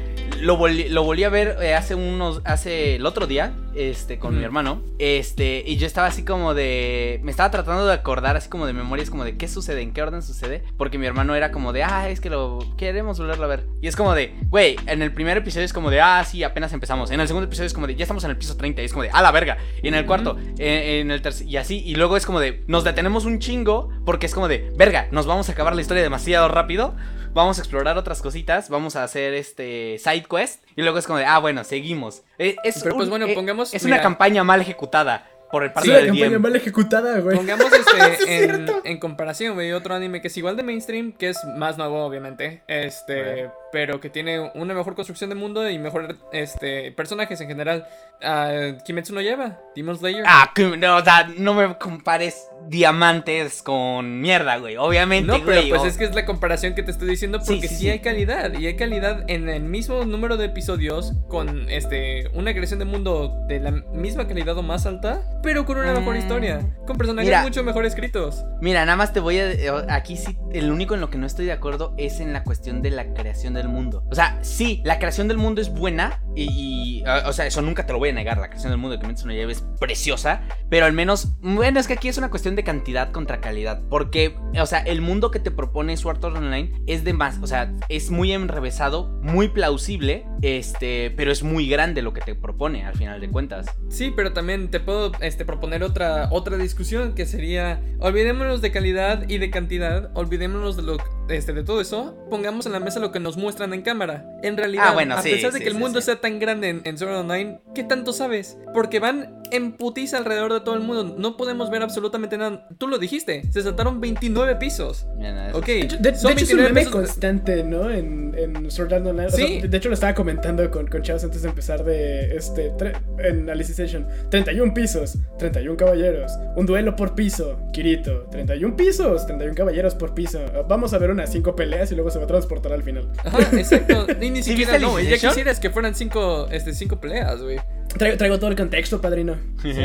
lo 0.41 0.57
volví, 0.57 0.89
lo 0.89 1.03
volví 1.05 1.25
a 1.25 1.29
ver 1.31 1.57
eh, 1.63 1.75
hace 1.75 1.95
unos, 1.95 2.43
hace 2.45 2.97
el 2.97 3.07
otro 3.07 3.27
día, 3.27 3.55
este, 3.77 4.19
con 4.19 4.37
mi 4.37 4.43
hermano, 4.43 4.83
este, 4.99 5.63
y 5.67 5.77
yo 5.77 5.87
estaba 5.87 6.07
así 6.07 6.25
como 6.25 6.55
de, 6.55 7.21
me 7.23 7.31
estaba 7.31 7.51
tratando 7.51 7.87
de 7.87 7.93
acordar 7.93 8.37
así 8.37 8.49
como 8.49 8.67
de 8.67 8.73
memorias, 8.73 9.11
como 9.11 9.25
de 9.25 9.37
qué 9.37 9.49
sucede, 9.49 9.83
en 9.83 9.93
qué 9.93 10.03
orden 10.03 10.23
sucede, 10.23 10.63
porque 10.77 10.99
mi 10.99 11.07
hermano 11.07 11.35
era 11.35 11.51
como 11.51 11.73
de, 11.73 11.83
ah, 11.83 12.09
es 12.09 12.21
que 12.21 12.31
lo 12.31 12.59
queremos 12.77 13.19
volverlo 13.19 13.45
a 13.45 13.49
ver. 13.49 13.67
Y 13.83 13.89
es 13.89 13.97
como 13.97 14.15
de, 14.15 14.35
güey, 14.49 14.77
en 14.87 15.03
el 15.03 15.13
primer 15.13 15.37
episodio 15.37 15.65
es 15.65 15.73
como 15.73 15.91
de, 15.91 16.01
ah, 16.01 16.25
sí, 16.25 16.43
apenas 16.43 16.73
empezamos. 16.73 17.11
En 17.11 17.21
el 17.21 17.27
segundo 17.27 17.47
episodio 17.47 17.67
es 17.67 17.75
como 17.75 17.87
de, 17.87 17.95
ya 17.95 18.05
estamos 18.05 18.25
en 18.25 18.31
el 18.31 18.37
piso 18.37 18.57
30, 18.57 18.83
y 18.83 18.85
es 18.85 18.93
como 18.93 19.03
de, 19.03 19.11
a 19.11 19.23
la 19.23 19.31
verga. 19.31 19.59
Y 19.83 19.89
en 19.89 19.95
el 19.95 20.07
cuarto, 20.07 20.37
eh, 20.59 21.01
en 21.01 21.11
el 21.11 21.23
tercer, 21.23 21.47
y 21.47 21.57
así, 21.57 21.83
y 21.85 21.95
luego 21.97 22.17
es 22.17 22.27
como 22.27 22.41
de, 22.41 22.65
nos 22.67 22.85
detenemos 22.85 23.25
un 23.25 23.39
chingo, 23.39 23.91
porque 24.05 24.27
es 24.27 24.35
como 24.35 24.49
de, 24.49 24.73
verga, 24.77 25.09
nos 25.11 25.27
vamos 25.27 25.49
a 25.49 25.53
acabar 25.53 25.75
la 25.75 25.81
historia 25.81 26.03
demasiado 26.03 26.49
rápido. 26.49 26.95
Vamos 27.35 27.59
a 27.59 27.63
explorar 27.63 27.99
otras 27.99 28.23
cositas, 28.23 28.69
vamos 28.69 28.95
a 28.95 29.03
hacer 29.03 29.35
este 29.35 29.99
side 29.99 30.25
quest 30.31 30.64
y 30.77 30.83
luego 30.83 30.99
es 30.99 31.07
como 31.07 31.19
de, 31.19 31.25
ah, 31.27 31.39
bueno, 31.39 31.65
seguimos. 31.65 32.23
Eh, 32.39 32.57
Es, 32.65 32.83
Pero, 32.83 32.97
pues, 32.97 33.09
bueno, 33.09 33.27
eh, 33.27 33.35
pongamos- 33.35 33.75
es 33.75 33.85
mira. 33.85 33.97
una 33.97 34.03
campaña 34.03 34.45
mal 34.45 34.61
ejecutada 34.61 35.29
por 35.51 35.63
el 35.63 35.69
Es 35.69 35.75
parte 35.75 35.89
una 35.91 35.99
del 35.99 36.07
campaña 36.09 36.31
DM. 36.31 36.39
mal 36.43 36.57
ejecutada, 36.57 37.21
güey. 37.21 37.37
Pongamos 37.37 37.67
Sí, 37.73 38.01
este 38.11 38.45
es 38.45 38.61
en, 38.85 38.99
comparación, 38.99 39.55
güey, 39.55 39.73
otro 39.73 39.95
anime 39.95 40.21
que 40.21 40.29
es 40.29 40.37
igual 40.37 40.57
de 40.57 40.63
mainstream, 40.65 41.13
que 41.13 41.29
es 41.29 41.39
más 41.57 41.79
nuevo, 41.79 42.05
obviamente. 42.05 42.63
Este. 42.67 43.51
Pero 43.75 43.99
que 44.01 44.09
tiene 44.09 44.39
una 44.55 44.73
mejor 44.73 44.95
construcción 44.95 45.31
de 45.31 45.35
mundo 45.35 45.69
y 45.69 45.81
mejor 45.81 46.17
este 46.33 46.93
personajes 46.93 47.41
en 47.41 47.49
general. 47.49 47.85
Ah, 48.23 48.53
Kimetsu 48.87 49.13
no 49.13 49.21
lleva, 49.21 49.59
Demon 49.75 49.99
Slayer. 49.99 50.23
Ah, 50.29 50.49
no, 50.79 50.97
o 50.99 51.05
sea, 51.05 51.29
no 51.37 51.55
me 51.55 51.77
compares 51.77 52.47
diamantes 52.69 53.63
con 53.63 54.21
mierda, 54.21 54.59
güey. 54.59 54.77
Obviamente, 54.77 55.27
No, 55.27 55.45
pero 55.45 55.59
güey. 55.59 55.69
pues 55.71 55.83
o- 55.83 55.87
es 55.87 55.97
que 55.99 56.05
es 56.05 56.15
la 56.15 56.25
comparación 56.25 56.75
que 56.75 56.85
te 56.85 56.93
estoy 56.93 57.09
diciendo 57.09 57.39
porque 57.45 57.63
sí, 57.63 57.69
sí, 57.69 57.75
sí. 57.77 57.91
hay 57.91 57.99
calidad 57.99 58.53
y 58.59 58.67
hay 58.69 58.77
calidad 58.77 59.25
en 59.29 59.49
el 59.49 59.65
mismo 59.65 60.05
número 60.05 60.37
de 60.37 60.47
episodios 60.47 61.13
con 61.29 61.69
este 61.69 62.29
una 62.35 62.53
creación 62.53 62.79
de 62.79 62.85
mundo 62.85 63.37
de 63.49 63.59
la 63.59 63.73
misma 63.73 64.29
calidad 64.29 64.57
o 64.57 64.63
más 64.63 64.87
alta, 64.87 65.21
pero 65.43 65.67
con 65.67 65.79
una 65.79 65.93
mejor 65.93 66.15
Mm. 66.15 66.19
historia, 66.19 66.61
con 66.87 66.97
personajes 66.97 67.29
Mira. 67.29 67.43
mucho 67.43 67.65
mejor 67.65 67.85
escritos. 67.85 68.45
Mira, 68.61 68.85
nada 68.85 68.97
más 68.97 69.13
te 69.13 69.19
voy 69.21 69.39
a. 69.41 69.49
Aquí 69.89 70.17
sí, 70.17 70.39
el 70.53 70.71
único 70.71 70.95
en 70.95 71.01
lo 71.01 71.11
que 71.11 71.19
no 71.19 71.27
estoy 71.27 71.47
de 71.47 71.53
acuerdo 71.53 71.95
es 71.99 72.21
en 72.21 72.33
la 72.33 72.45
cuestión 72.45 72.81
de 72.83 72.91
la 72.91 73.13
creación 73.15 73.55
del 73.65 73.73
mundo. 73.73 74.05
O 74.11 74.15
sea, 74.15 74.39
sí, 74.43 74.81
la 74.85 74.99
creación 74.99 75.29
del 75.29 75.39
mundo 75.39 75.61
es 75.61 75.73
buena. 75.73 76.21
Y. 76.37 77.03
o 77.27 77.33
sea, 77.33 77.47
eso 77.47 77.63
nunca 77.63 77.87
te 77.87 77.93
lo 77.93 77.99
voy 77.99 78.11
a 78.11 78.13
negar. 78.13 78.39
La 78.39 78.49
creación 78.49 78.71
del 78.71 78.79
mundo 78.79 78.97
de 78.97 79.01
Kimetsu 79.01 79.27
no 79.27 79.33
Yaiba 79.33 79.53
es 79.53 79.65
preciosa. 79.81 80.43
Pero 80.69 80.87
al 80.87 80.93
menos. 80.93 81.39
Bueno, 81.41 81.81
es 81.81 81.87
que 81.87 81.95
aquí 81.95 82.09
es 82.09 82.19
una 82.19 82.31
cuestión 82.31 82.57
de 82.57 82.65
cantidad 82.65 83.11
contra 83.13 83.41
calidad. 83.41 83.83
Porque, 83.89 84.37
o 84.61 84.67
sea, 84.67 84.81
el 84.81 85.01
mundo 85.01 85.31
que 85.31 85.39
te 85.39 85.51
propone 85.51 85.97
Sword 85.97 86.25
Art 86.25 86.37
Online 86.37 86.83
es 86.87 87.05
de 87.05 87.13
más. 87.13 87.39
O 87.43 87.47
sea, 87.47 87.73
es 87.89 88.11
muy 88.11 88.33
enrevesado, 88.33 89.19
muy 89.23 89.49
plausible. 89.49 90.27
Este. 90.43 91.11
Pero 91.17 91.33
es 91.33 91.43
muy 91.43 91.69
grande 91.69 92.03
lo 92.03 92.13
que 92.13 92.21
te 92.21 92.35
propone, 92.35 92.85
al 92.85 92.95
final 92.95 93.21
de 93.21 93.31
cuentas. 93.31 93.67
Sí, 93.89 94.13
pero 94.15 94.33
también 94.33 94.71
te 94.71 94.81
puedo 94.81 95.13
este, 95.21 95.45
proponer 95.45 95.83
otra, 95.83 96.29
otra 96.31 96.57
discusión 96.57 97.15
que 97.15 97.27
sería, 97.27 97.81
olvidémonos 98.01 98.61
de 98.61 98.71
calidad 98.71 99.29
y 99.29 99.39
de 99.39 99.51
cantidad, 99.51 100.11
olvidémonos 100.15 100.77
de, 100.77 100.83
lo, 100.83 100.97
este, 101.29 101.53
de 101.53 101.63
todo 101.65 101.81
eso, 101.81 102.17
pongamos 102.31 102.67
en 102.67 102.73
la 102.73 102.81
mesa 102.81 103.01
lo 103.01 103.13
que 103.13 103.21
nos 103.21 103.37
muestran 103.37 103.73
en 103.75 103.83
cámara. 103.83 104.27
En 104.43 104.57
realidad, 104.57 104.85
Ah, 104.89 104.93
bueno, 104.95 105.15
a 105.17 105.23
sí, 105.23 105.31
pesar 105.31 105.53
de 105.53 105.59
sí, 105.59 105.65
que 105.65 105.71
el 105.71 105.77
mundo 105.77 106.01
sí. 106.01 106.07
sea 106.07 106.21
tan 106.21 106.39
grande 106.39 106.69
en, 106.69 106.83
en 106.85 106.99
Sword 106.99 107.11
Art 107.13 107.21
Online, 107.21 107.61
¿qué 107.75 107.83
tanto 107.85 108.13
sabes? 108.13 108.59
Porque 108.75 109.01
van 109.01 109.43
en 109.51 109.73
putiza 109.73 110.19
alrededor 110.19 110.53
de 110.53 110.61
todo 110.61 110.75
el 110.75 110.81
mundo, 110.81 111.15
no 111.19 111.37
podemos 111.37 111.71
ver 111.71 111.83
absolutamente 111.83 112.37
nada. 112.37 112.67
Tú 112.79 112.89
lo 112.89 112.99
dijiste, 112.99 113.43
se 113.53 113.63
saltaron 113.63 114.01
29 114.01 114.57
pisos. 114.57 115.07
Mira, 115.17 115.49
eso 115.51 115.59
Ok, 115.59 115.67
De 115.67 115.81
hecho, 115.81 115.97
de- 115.99 116.11
de 116.13 116.19
son 116.19 116.33
hecho, 116.33 116.45
es 116.45 116.51
un 116.51 116.57
29 116.59 116.69
meme 116.69 116.81
pesos- 116.81 116.93
constante, 116.93 117.63
¿no? 117.65 117.91
En, 117.91 118.35
en 118.37 118.71
Sword 118.71 118.93
Art 118.95 119.07
Online. 119.07 119.27
O 119.27 119.31
sea, 119.31 119.47
de 119.69 119.77
hecho, 119.77 119.89
lo 119.89 119.95
estaba 119.95 120.15
comentando 120.15 120.69
con, 120.71 120.87
con 120.89 121.03
chavos 121.03 121.23
antes 121.25 121.43
de 121.43 121.49
empezar 121.49 121.85
de 121.85 122.37
este 122.37 122.73
tre- 122.73 123.01
en 123.19 123.49
Alicization. 123.49 124.07
31 124.31 124.75
pisos, 124.75 125.17
31 125.39 125.77
caballeros. 125.77 126.33
Un 126.57 126.67
duelo 126.67 126.97
por 126.97 127.15
piso, 127.15 127.57
Kirito. 127.73 128.27
31 128.31 128.77
pisos, 128.77 129.25
31 129.27 129.55
caballeros 129.55 129.95
por 129.95 130.15
piso. 130.15 130.41
Vamos 130.69 130.93
a 130.95 130.99
ver 130.99 131.11
unas 131.15 131.33
5 131.33 131.57
peleas 131.57 131.91
y 131.91 131.95
luego 131.95 132.11
se 132.11 132.19
va 132.19 132.25
a 132.25 132.29
transportar 132.29 132.73
al 132.73 132.83
final. 132.83 133.11
Ajá, 133.25 133.39
exacto. 133.53 134.07
Ni 134.21 134.31
¿Sí 134.43 134.51
siquiera 134.51 134.79
no, 134.79 135.01
ya 135.01 135.17
quisieras 135.19 135.59
que 135.61 135.71
fueran 135.71 135.95
cinco, 135.95 136.47
este, 136.51 136.75
cinco 136.75 137.01
peleas, 137.01 137.41
güey. 137.43 137.59
Traigo, 137.97 138.17
traigo 138.17 138.39
todo 138.39 138.51
el 138.51 138.57
contexto, 138.57 139.01
padrino. 139.01 139.37
es. 139.65 139.77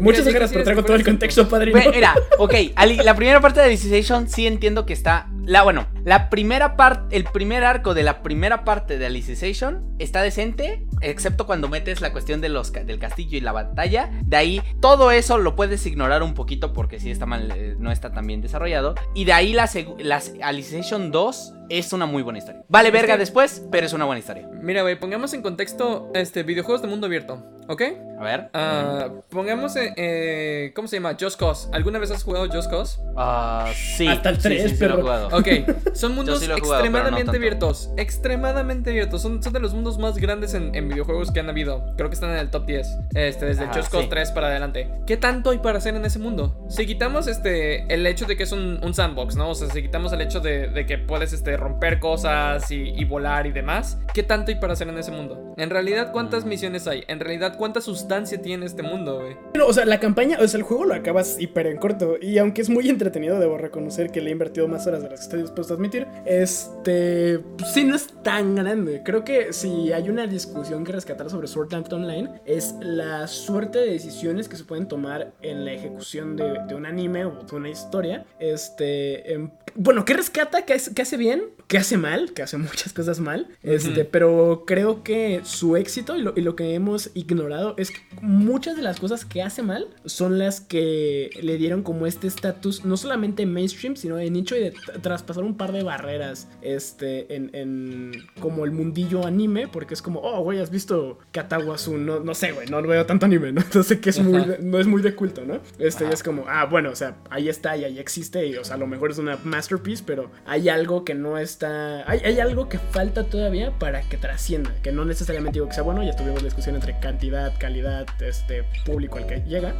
Muchas 0.00 0.24
ya 0.24 0.30
gracias, 0.32 0.52
pero 0.52 0.64
traigo 0.64 0.82
todo 0.84 0.96
el 0.96 1.04
contexto, 1.04 1.48
padrino. 1.48 1.78
Güey, 1.80 1.94
mira, 1.94 2.14
ok, 2.38 2.54
Ali- 2.74 2.96
la 2.96 3.14
primera 3.14 3.40
parte 3.40 3.60
de 3.60 3.66
Alicization 3.66 4.28
sí 4.28 4.46
entiendo 4.46 4.84
que 4.86 4.92
está. 4.92 5.28
La, 5.48 5.62
bueno, 5.62 5.86
la 6.04 6.28
primera 6.28 6.76
parte, 6.76 7.16
el 7.16 7.24
primer 7.24 7.64
arco 7.64 7.94
de 7.94 8.02
la 8.02 8.22
primera 8.22 8.64
parte 8.64 8.98
de 8.98 9.06
Alicization 9.06 9.96
está 9.98 10.20
decente, 10.20 10.84
excepto 11.00 11.46
cuando 11.46 11.70
metes 11.70 12.02
la 12.02 12.12
cuestión 12.12 12.42
de 12.42 12.50
los, 12.50 12.70
del 12.70 12.98
castillo 12.98 13.38
y 13.38 13.40
la 13.40 13.52
batalla. 13.52 14.10
De 14.26 14.36
ahí, 14.36 14.62
todo 14.82 15.10
eso 15.10 15.38
lo 15.38 15.56
puedes 15.56 15.86
ignorar 15.86 16.22
un 16.22 16.34
poquito 16.34 16.74
porque 16.74 17.00
sí 17.00 17.10
está 17.10 17.24
mal, 17.24 17.50
eh, 17.56 17.76
no 17.78 17.90
está 17.90 18.12
tan 18.12 18.26
bien 18.26 18.42
desarrollado. 18.42 18.94
Y 19.14 19.24
de 19.24 19.32
ahí, 19.32 19.54
la, 19.54 19.70
las 20.00 20.34
Alicization 20.42 21.10
2 21.10 21.54
es 21.70 21.94
una 21.94 22.04
muy 22.04 22.22
buena 22.22 22.40
historia. 22.40 22.62
Vale 22.68 22.90
verga 22.90 23.16
después, 23.16 23.66
pero 23.72 23.86
es 23.86 23.94
una 23.94 24.04
buena 24.04 24.18
historia. 24.18 24.46
Mira, 24.60 24.82
güey, 24.82 25.00
pongamos 25.00 25.32
en 25.32 25.40
contexto 25.40 26.10
este 26.12 26.42
videojuegos 26.42 26.82
de 26.82 26.88
mundo 26.88 27.06
abierto, 27.06 27.42
¿ok? 27.68 27.82
A 28.18 28.24
ver. 28.24 28.50
Ah, 28.52 29.08
pongamos, 29.30 29.76
eh, 29.76 29.92
eh, 29.96 30.72
¿cómo 30.74 30.88
se 30.88 30.96
llama? 30.96 31.16
Just 31.18 31.38
Cause. 31.38 31.68
¿Alguna 31.72 31.98
vez 31.98 32.10
has 32.10 32.24
jugado 32.24 32.48
Just 32.50 32.70
Cause? 32.70 33.00
Ah, 33.16 33.70
sí. 33.74 34.08
Hasta 34.08 34.30
el 34.30 34.36
sí, 34.36 34.42
tres, 34.42 34.70
sí, 34.70 34.76
sí, 34.76 34.84
lo 34.86 34.98
he 34.98 35.02
jugado. 35.02 35.28
Ok, 35.28 35.48
son 35.94 36.14
mundos 36.14 36.40
sí 36.40 36.46
lo 36.46 36.56
he 36.56 36.60
jugado, 36.60 36.82
pero 36.82 36.92
no 36.92 36.98
extremadamente 36.98 37.36
abiertos. 37.36 37.90
Extremadamente 37.96 38.90
abiertos. 38.90 39.22
Son, 39.22 39.42
son 39.42 39.52
de 39.52 39.60
los 39.60 39.74
mundos 39.74 39.98
más 39.98 40.16
grandes 40.16 40.54
en, 40.54 40.74
en 40.74 40.88
videojuegos 40.88 41.30
que 41.30 41.40
han 41.40 41.48
habido. 41.48 41.94
Creo 41.96 42.08
que 42.08 42.14
están 42.14 42.30
en 42.30 42.38
el 42.38 42.50
top 42.50 42.66
10. 42.66 42.98
Este, 43.14 43.46
desde 43.46 43.66
Just 43.66 43.90
Cause 43.90 44.04
sí. 44.04 44.10
3 44.10 44.32
para 44.32 44.48
adelante. 44.48 44.90
¿Qué 45.06 45.16
tanto 45.16 45.50
hay 45.50 45.58
para 45.58 45.78
hacer 45.78 45.94
en 45.94 46.04
ese 46.04 46.18
mundo? 46.18 46.66
Si 46.68 46.86
quitamos 46.86 47.28
este 47.28 47.92
el 47.92 48.06
hecho 48.06 48.24
de 48.24 48.36
que 48.36 48.42
es 48.42 48.52
un, 48.52 48.80
un 48.82 48.94
sandbox, 48.94 49.36
¿no? 49.36 49.50
O 49.50 49.54
sea, 49.54 49.68
si 49.68 49.82
quitamos 49.82 50.12
el 50.12 50.22
hecho 50.22 50.40
de, 50.40 50.68
de 50.68 50.86
que 50.86 50.98
puedes 50.98 51.32
este, 51.32 51.56
romper 51.56 52.00
cosas 52.00 52.70
y, 52.70 52.94
y 52.96 53.04
volar 53.04 53.46
y 53.46 53.52
demás, 53.52 53.98
¿qué 54.14 54.22
tanto 54.22 54.50
hay 54.50 54.56
para 54.56 54.72
hacer 54.72 54.88
en 54.88 54.98
ese 54.98 55.10
mundo? 55.10 55.54
En 55.56 55.70
realidad, 55.70 56.12
¿cuántas 56.12 56.44
misiones 56.44 56.86
hay? 56.86 57.04
En 57.08 57.20
realidad, 57.20 57.57
¿cuánta 57.58 57.80
sustancia 57.80 58.40
tiene 58.40 58.64
este 58.64 58.82
mundo, 58.82 59.20
güey? 59.20 59.36
Bueno, 59.52 59.66
o 59.66 59.72
sea, 59.72 59.84
la 59.84 60.00
campaña, 60.00 60.38
o 60.40 60.48
sea, 60.48 60.58
el 60.58 60.64
juego 60.64 60.86
lo 60.86 60.94
acabas 60.94 61.38
hiper 61.38 61.66
en 61.66 61.76
corto. 61.76 62.16
Y 62.20 62.38
aunque 62.38 62.62
es 62.62 62.70
muy 62.70 62.88
entretenido, 62.88 63.38
debo 63.38 63.58
reconocer 63.58 64.10
que 64.10 64.20
le 64.20 64.30
he 64.30 64.32
invertido 64.32 64.68
más 64.68 64.86
horas 64.86 65.02
de 65.02 65.10
las 65.10 65.20
que 65.20 65.24
estoy 65.24 65.42
dispuesto 65.42 65.74
a 65.74 65.76
admitir. 65.76 66.06
Este. 66.24 67.40
pues, 67.58 67.72
sí, 67.72 67.84
no 67.84 67.94
es 67.94 68.06
tan 68.22 68.54
grande. 68.54 69.02
Creo 69.04 69.24
que 69.24 69.52
si 69.52 69.92
hay 69.92 70.08
una 70.08 70.26
discusión 70.26 70.84
que 70.84 70.92
rescatar 70.92 71.28
sobre 71.28 71.48
Sword 71.48 71.74
Art 71.74 71.92
Online, 71.92 72.40
es 72.46 72.74
la 72.80 73.26
suerte 73.26 73.78
de 73.80 73.90
decisiones 73.90 74.48
que 74.48 74.56
se 74.56 74.64
pueden 74.64 74.88
tomar 74.88 75.34
en 75.42 75.64
la 75.64 75.72
ejecución 75.72 76.36
de, 76.36 76.60
de 76.66 76.74
un 76.74 76.86
anime 76.86 77.24
o 77.26 77.42
de 77.42 77.56
una 77.56 77.68
historia. 77.68 78.24
Este. 78.38 79.32
em, 79.32 79.50
bueno, 79.74 80.04
¿qué 80.04 80.14
rescata? 80.14 80.64
¿Qué 80.64 80.74
hace, 80.74 80.94
qué 80.94 81.02
hace 81.02 81.16
bien? 81.16 81.58
que 81.68 81.76
hace 81.76 81.98
mal, 81.98 82.32
que 82.32 82.42
hace 82.42 82.56
muchas 82.56 82.92
cosas 82.92 83.20
mal, 83.20 83.46
este, 83.62 84.04
pero 84.04 84.64
creo 84.66 85.04
que 85.04 85.42
su 85.44 85.76
éxito 85.76 86.16
y 86.16 86.22
lo, 86.22 86.32
y 86.34 86.40
lo 86.40 86.56
que 86.56 86.74
hemos 86.74 87.10
ignorado 87.14 87.47
es 87.76 87.90
que 87.90 88.00
muchas 88.20 88.76
de 88.76 88.82
las 88.82 89.00
cosas 89.00 89.24
que 89.24 89.42
hace 89.42 89.62
mal 89.62 89.88
son 90.04 90.38
las 90.38 90.60
que 90.60 91.30
le 91.42 91.56
dieron 91.56 91.82
como 91.82 92.06
este 92.06 92.26
estatus, 92.26 92.84
no 92.84 92.96
solamente 92.96 93.46
mainstream, 93.46 93.96
sino 93.96 94.16
de 94.16 94.30
nicho 94.30 94.56
y 94.56 94.60
de 94.60 94.74
traspasar 95.02 95.44
un 95.44 95.56
par 95.56 95.72
de 95.72 95.82
barreras, 95.82 96.48
este, 96.62 97.34
en, 97.34 97.50
en 97.54 98.12
como 98.40 98.64
el 98.64 98.72
mundillo 98.72 99.26
anime, 99.26 99.68
porque 99.68 99.94
es 99.94 100.02
como, 100.02 100.20
oh, 100.20 100.42
güey, 100.42 100.60
has 100.60 100.70
visto 100.70 101.18
Katawasu, 101.32 101.96
no, 101.96 102.20
no 102.20 102.34
sé, 102.34 102.52
güey, 102.52 102.68
no 102.68 102.82
veo 102.82 103.06
tanto 103.06 103.26
anime, 103.26 103.52
¿no? 103.52 103.60
Entonces 103.68 103.98
que 103.98 104.10
es 104.10 104.20
muy, 104.20 104.44
no 104.60 104.78
es 104.78 104.86
muy 104.86 105.02
de 105.02 105.14
culto, 105.14 105.44
¿no? 105.44 105.60
Este, 105.78 106.04
y 106.06 106.08
es 106.08 106.22
como, 106.22 106.44
ah, 106.48 106.64
bueno, 106.64 106.90
o 106.90 106.96
sea, 106.96 107.16
ahí 107.30 107.48
está 107.48 107.76
y 107.76 107.84
ahí 107.84 107.98
existe, 107.98 108.46
y 108.46 108.56
o 108.56 108.64
sea, 108.64 108.76
a 108.76 108.78
lo 108.78 108.86
mejor 108.86 109.10
es 109.10 109.18
una 109.18 109.38
masterpiece, 109.44 110.02
pero 110.06 110.30
hay 110.46 110.68
algo 110.68 111.04
que 111.04 111.14
no 111.14 111.38
está, 111.38 112.08
hay, 112.10 112.20
hay 112.20 112.40
algo 112.40 112.68
que 112.68 112.78
falta 112.78 113.24
todavía 113.24 113.78
para 113.78 114.02
que 114.02 114.16
trascienda, 114.16 114.74
que 114.82 114.92
no 114.92 115.04
necesariamente 115.04 115.56
digo 115.56 115.68
que 115.68 115.74
sea 115.74 115.82
bueno, 115.82 116.02
ya 116.02 116.16
tuvimos 116.16 116.42
la 116.42 116.46
discusión 116.46 116.74
entre 116.74 116.98
cantidad, 117.00 117.37
calidad, 117.58 118.06
este, 118.20 118.64
público 118.84 119.18
al 119.18 119.26
que 119.26 119.42
llega. 119.42 119.74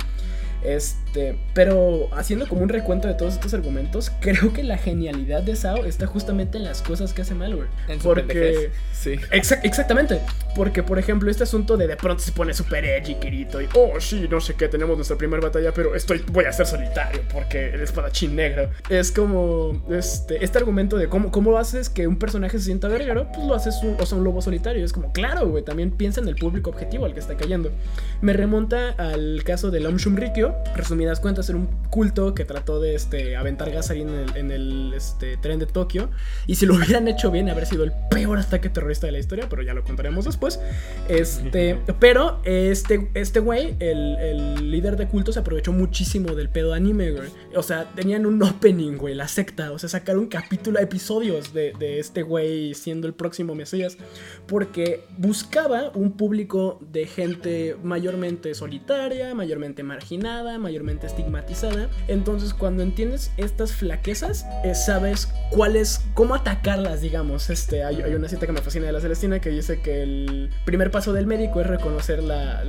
Este, 0.65 1.39
pero 1.55 2.09
haciendo 2.13 2.47
como 2.49 2.63
un 2.63 2.69
recuento 2.69 3.09
de 3.09 3.15
todos 3.15 3.35
estos 3.35 3.55
argumentos, 3.55 4.11
creo 4.21 4.53
que 4.53 4.63
la 4.63 4.79
genialidad 4.79 5.43
de 5.43 5.57
Sao 5.57 5.85
está 5.85 6.07
justamente 6.07 6.59
en 6.59 6.65
las 6.65 6.83
cosas 6.83 7.13
que 7.13 7.23
hace 7.23 7.35
Malware. 7.35 7.69
En 7.89 7.99
porque 8.01 8.23
pendejez. 8.23 8.71
Sí. 8.93 9.13
Exa- 9.31 9.61
exactamente, 9.63 10.21
porque 10.57 10.83
por 10.83 10.99
ejemplo 10.99 11.31
este 11.31 11.45
asunto 11.45 11.77
de 11.77 11.87
de 11.87 11.97
pronto 11.97 12.23
se 12.23 12.33
pone 12.33 12.53
super 12.53 12.85
edgy 12.85 13.15
Kirito 13.15 13.61
y 13.63 13.69
oh 13.75 14.01
sí, 14.01 14.27
no 14.29 14.41
sé 14.41 14.55
qué, 14.55 14.69
tenemos 14.69 14.97
nuestra 14.97 15.17
primera 15.17 15.41
batalla, 15.43 15.73
pero 15.73 15.95
estoy 15.95 16.25
voy 16.33 16.45
a 16.47 16.53
ser 16.53 16.67
solitario 16.67 17.23
porque 17.33 17.71
el 17.71 17.81
espadachín 17.81 18.35
negro. 18.37 18.71
Es 18.89 19.13
como 19.13 19.83
este 19.91 20.45
este 20.45 20.59
argumento 20.59 20.97
de 20.97 21.09
cómo 21.09 21.31
cómo 21.31 21.57
haces 21.59 21.89
que 21.89 22.07
un 22.07 22.19
personaje 22.19 22.59
se 22.59 22.65
sienta 22.65 22.89
verguero, 22.89 23.29
pues 23.33 23.47
lo 23.47 23.55
haces 23.55 23.77
un, 23.83 23.97
o 24.01 24.05
sea, 24.07 24.19
un 24.19 24.25
lobo 24.25 24.43
solitario, 24.43 24.85
es 24.85 24.93
como 24.93 25.13
claro, 25.13 25.47
güey, 25.49 25.63
también 25.65 25.91
piensa 25.91 26.21
en 26.21 26.29
el 26.29 26.37
público 26.37 26.71
objetivo 26.71 27.05
al 27.07 27.15
que 27.15 27.21
está 27.21 27.37
cayendo. 27.37 27.71
Me 28.21 28.33
remonta 28.33 28.91
al 28.99 29.43
caso 29.45 29.71
del 29.71 29.87
Om 29.87 29.97
Shumrikyo, 29.97 30.55
resumidas 30.75 31.21
cuentas, 31.21 31.49
era 31.49 31.59
un 31.59 31.67
culto 31.91 32.35
que 32.35 32.45
trató 32.45 32.81
de 32.81 32.95
este 32.95 33.37
aventar 33.37 33.69
en 33.69 34.09
el, 34.09 34.37
en 34.37 34.51
el 34.51 34.93
este, 34.95 35.37
tren 35.37 35.59
de 35.59 35.67
Tokio 35.67 36.11
y 36.47 36.55
si 36.55 36.67
lo 36.67 36.75
hubieran 36.77 37.09
hecho 37.09 37.31
bien 37.31 37.49
haber 37.49 37.67
sido 37.67 37.85
el 37.85 37.93
peor 38.11 38.39
ataque 38.39 38.69
terrorista 38.69 39.07
de 39.07 39.13
la 39.13 39.19
historia, 39.19 39.47
pero 39.49 39.63
ya 39.63 39.75
lo 39.75 39.85
contaremos 39.85 40.25
después. 40.25 40.61
Este, 41.09 41.79
pero 41.99 42.41
este 42.45 43.11
este 43.15 43.41
güey, 43.41 43.77
el, 43.79 44.17
el 44.19 44.71
líder 44.71 44.97
de 44.97 45.09
culto 45.09 45.33
se 45.33 45.41
aprovechó 45.41 45.73
muchísimo 45.73 46.35
del 46.35 46.49
pedo 46.49 46.73
anime, 46.75 47.13
güey. 47.13 47.29
O 47.55 47.63
sea, 47.63 47.91
tenían 47.95 48.27
un 48.27 48.43
opening, 48.43 48.97
güey, 48.97 49.15
la 49.15 49.29
secta, 49.29 49.73
o 49.73 49.79
sea, 49.79 49.89
sacaron 49.89 50.27
capítulo, 50.27 50.79
episodios 50.79 51.53
de, 51.53 51.73
de 51.79 51.99
este 51.99 52.23
güey 52.23 52.75
siendo 52.75 53.07
el 53.07 53.15
próximo 53.15 53.55
Mesías 53.55 53.99
porque 54.47 55.05
buscaba 55.17 55.91
un 55.95 56.13
público 56.13 56.79
de 56.81 57.07
gente 57.07 57.77
mayormente 57.83 58.55
solitaria, 58.55 59.35
mayormente 59.35 59.83
mayormente 60.59 61.07
estigmatizada. 61.07 61.89
Entonces, 62.07 62.55
cuando 62.55 62.83
entiendes 62.83 63.31
estas 63.37 63.73
flaquezas, 63.73 64.47
eh, 64.65 64.75
sabes 64.75 65.29
cuáles, 65.51 66.03
cómo 66.15 66.35
atacarlas, 66.35 67.01
digamos. 67.01 67.51
Este, 67.51 67.85
hay, 67.85 68.15
una 68.15 68.29
cita 68.29 68.47
que 68.47 68.53
me 68.53 68.63
fascina 68.63 68.87
de 68.87 68.93
la 68.93 69.01
Celestina 69.01 69.41
que 69.41 69.51
dice 69.51 69.81
que 69.81 70.03
el 70.03 70.51
primer 70.65 70.91
paso 70.91 71.13
del 71.13 71.27
médico 71.27 71.61
es 71.61 71.67
reconocer 71.67 72.23
la- 72.23 72.63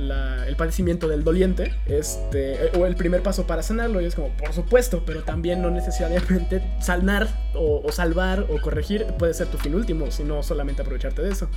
el 0.46 0.56
padecimiento 0.56 1.08
del 1.08 1.22
doliente, 1.24 1.74
este, 1.86 2.66
eh, 2.66 2.72
o 2.78 2.86
el 2.86 2.96
primer 2.96 3.22
paso 3.22 3.46
para 3.46 3.62
sanarlo. 3.62 4.00
Y 4.00 4.04
es 4.06 4.14
como, 4.14 4.28
por 4.36 4.52
supuesto, 4.52 5.04
pero 5.06 5.22
también 5.22 5.62
no 5.62 5.70
necesariamente 5.70 6.62
sanar 6.80 7.28
o, 7.54 7.90
salvar 7.92 8.46
o 8.48 8.60
corregir 8.60 9.06
puede 9.18 9.34
ser 9.34 9.46
tu 9.48 9.58
fin 9.58 9.74
último, 9.74 10.10
sino 10.10 10.42
solamente 10.42 10.82
aprovecharte 10.82 11.22
de 11.22 11.30
eso. 11.30 11.48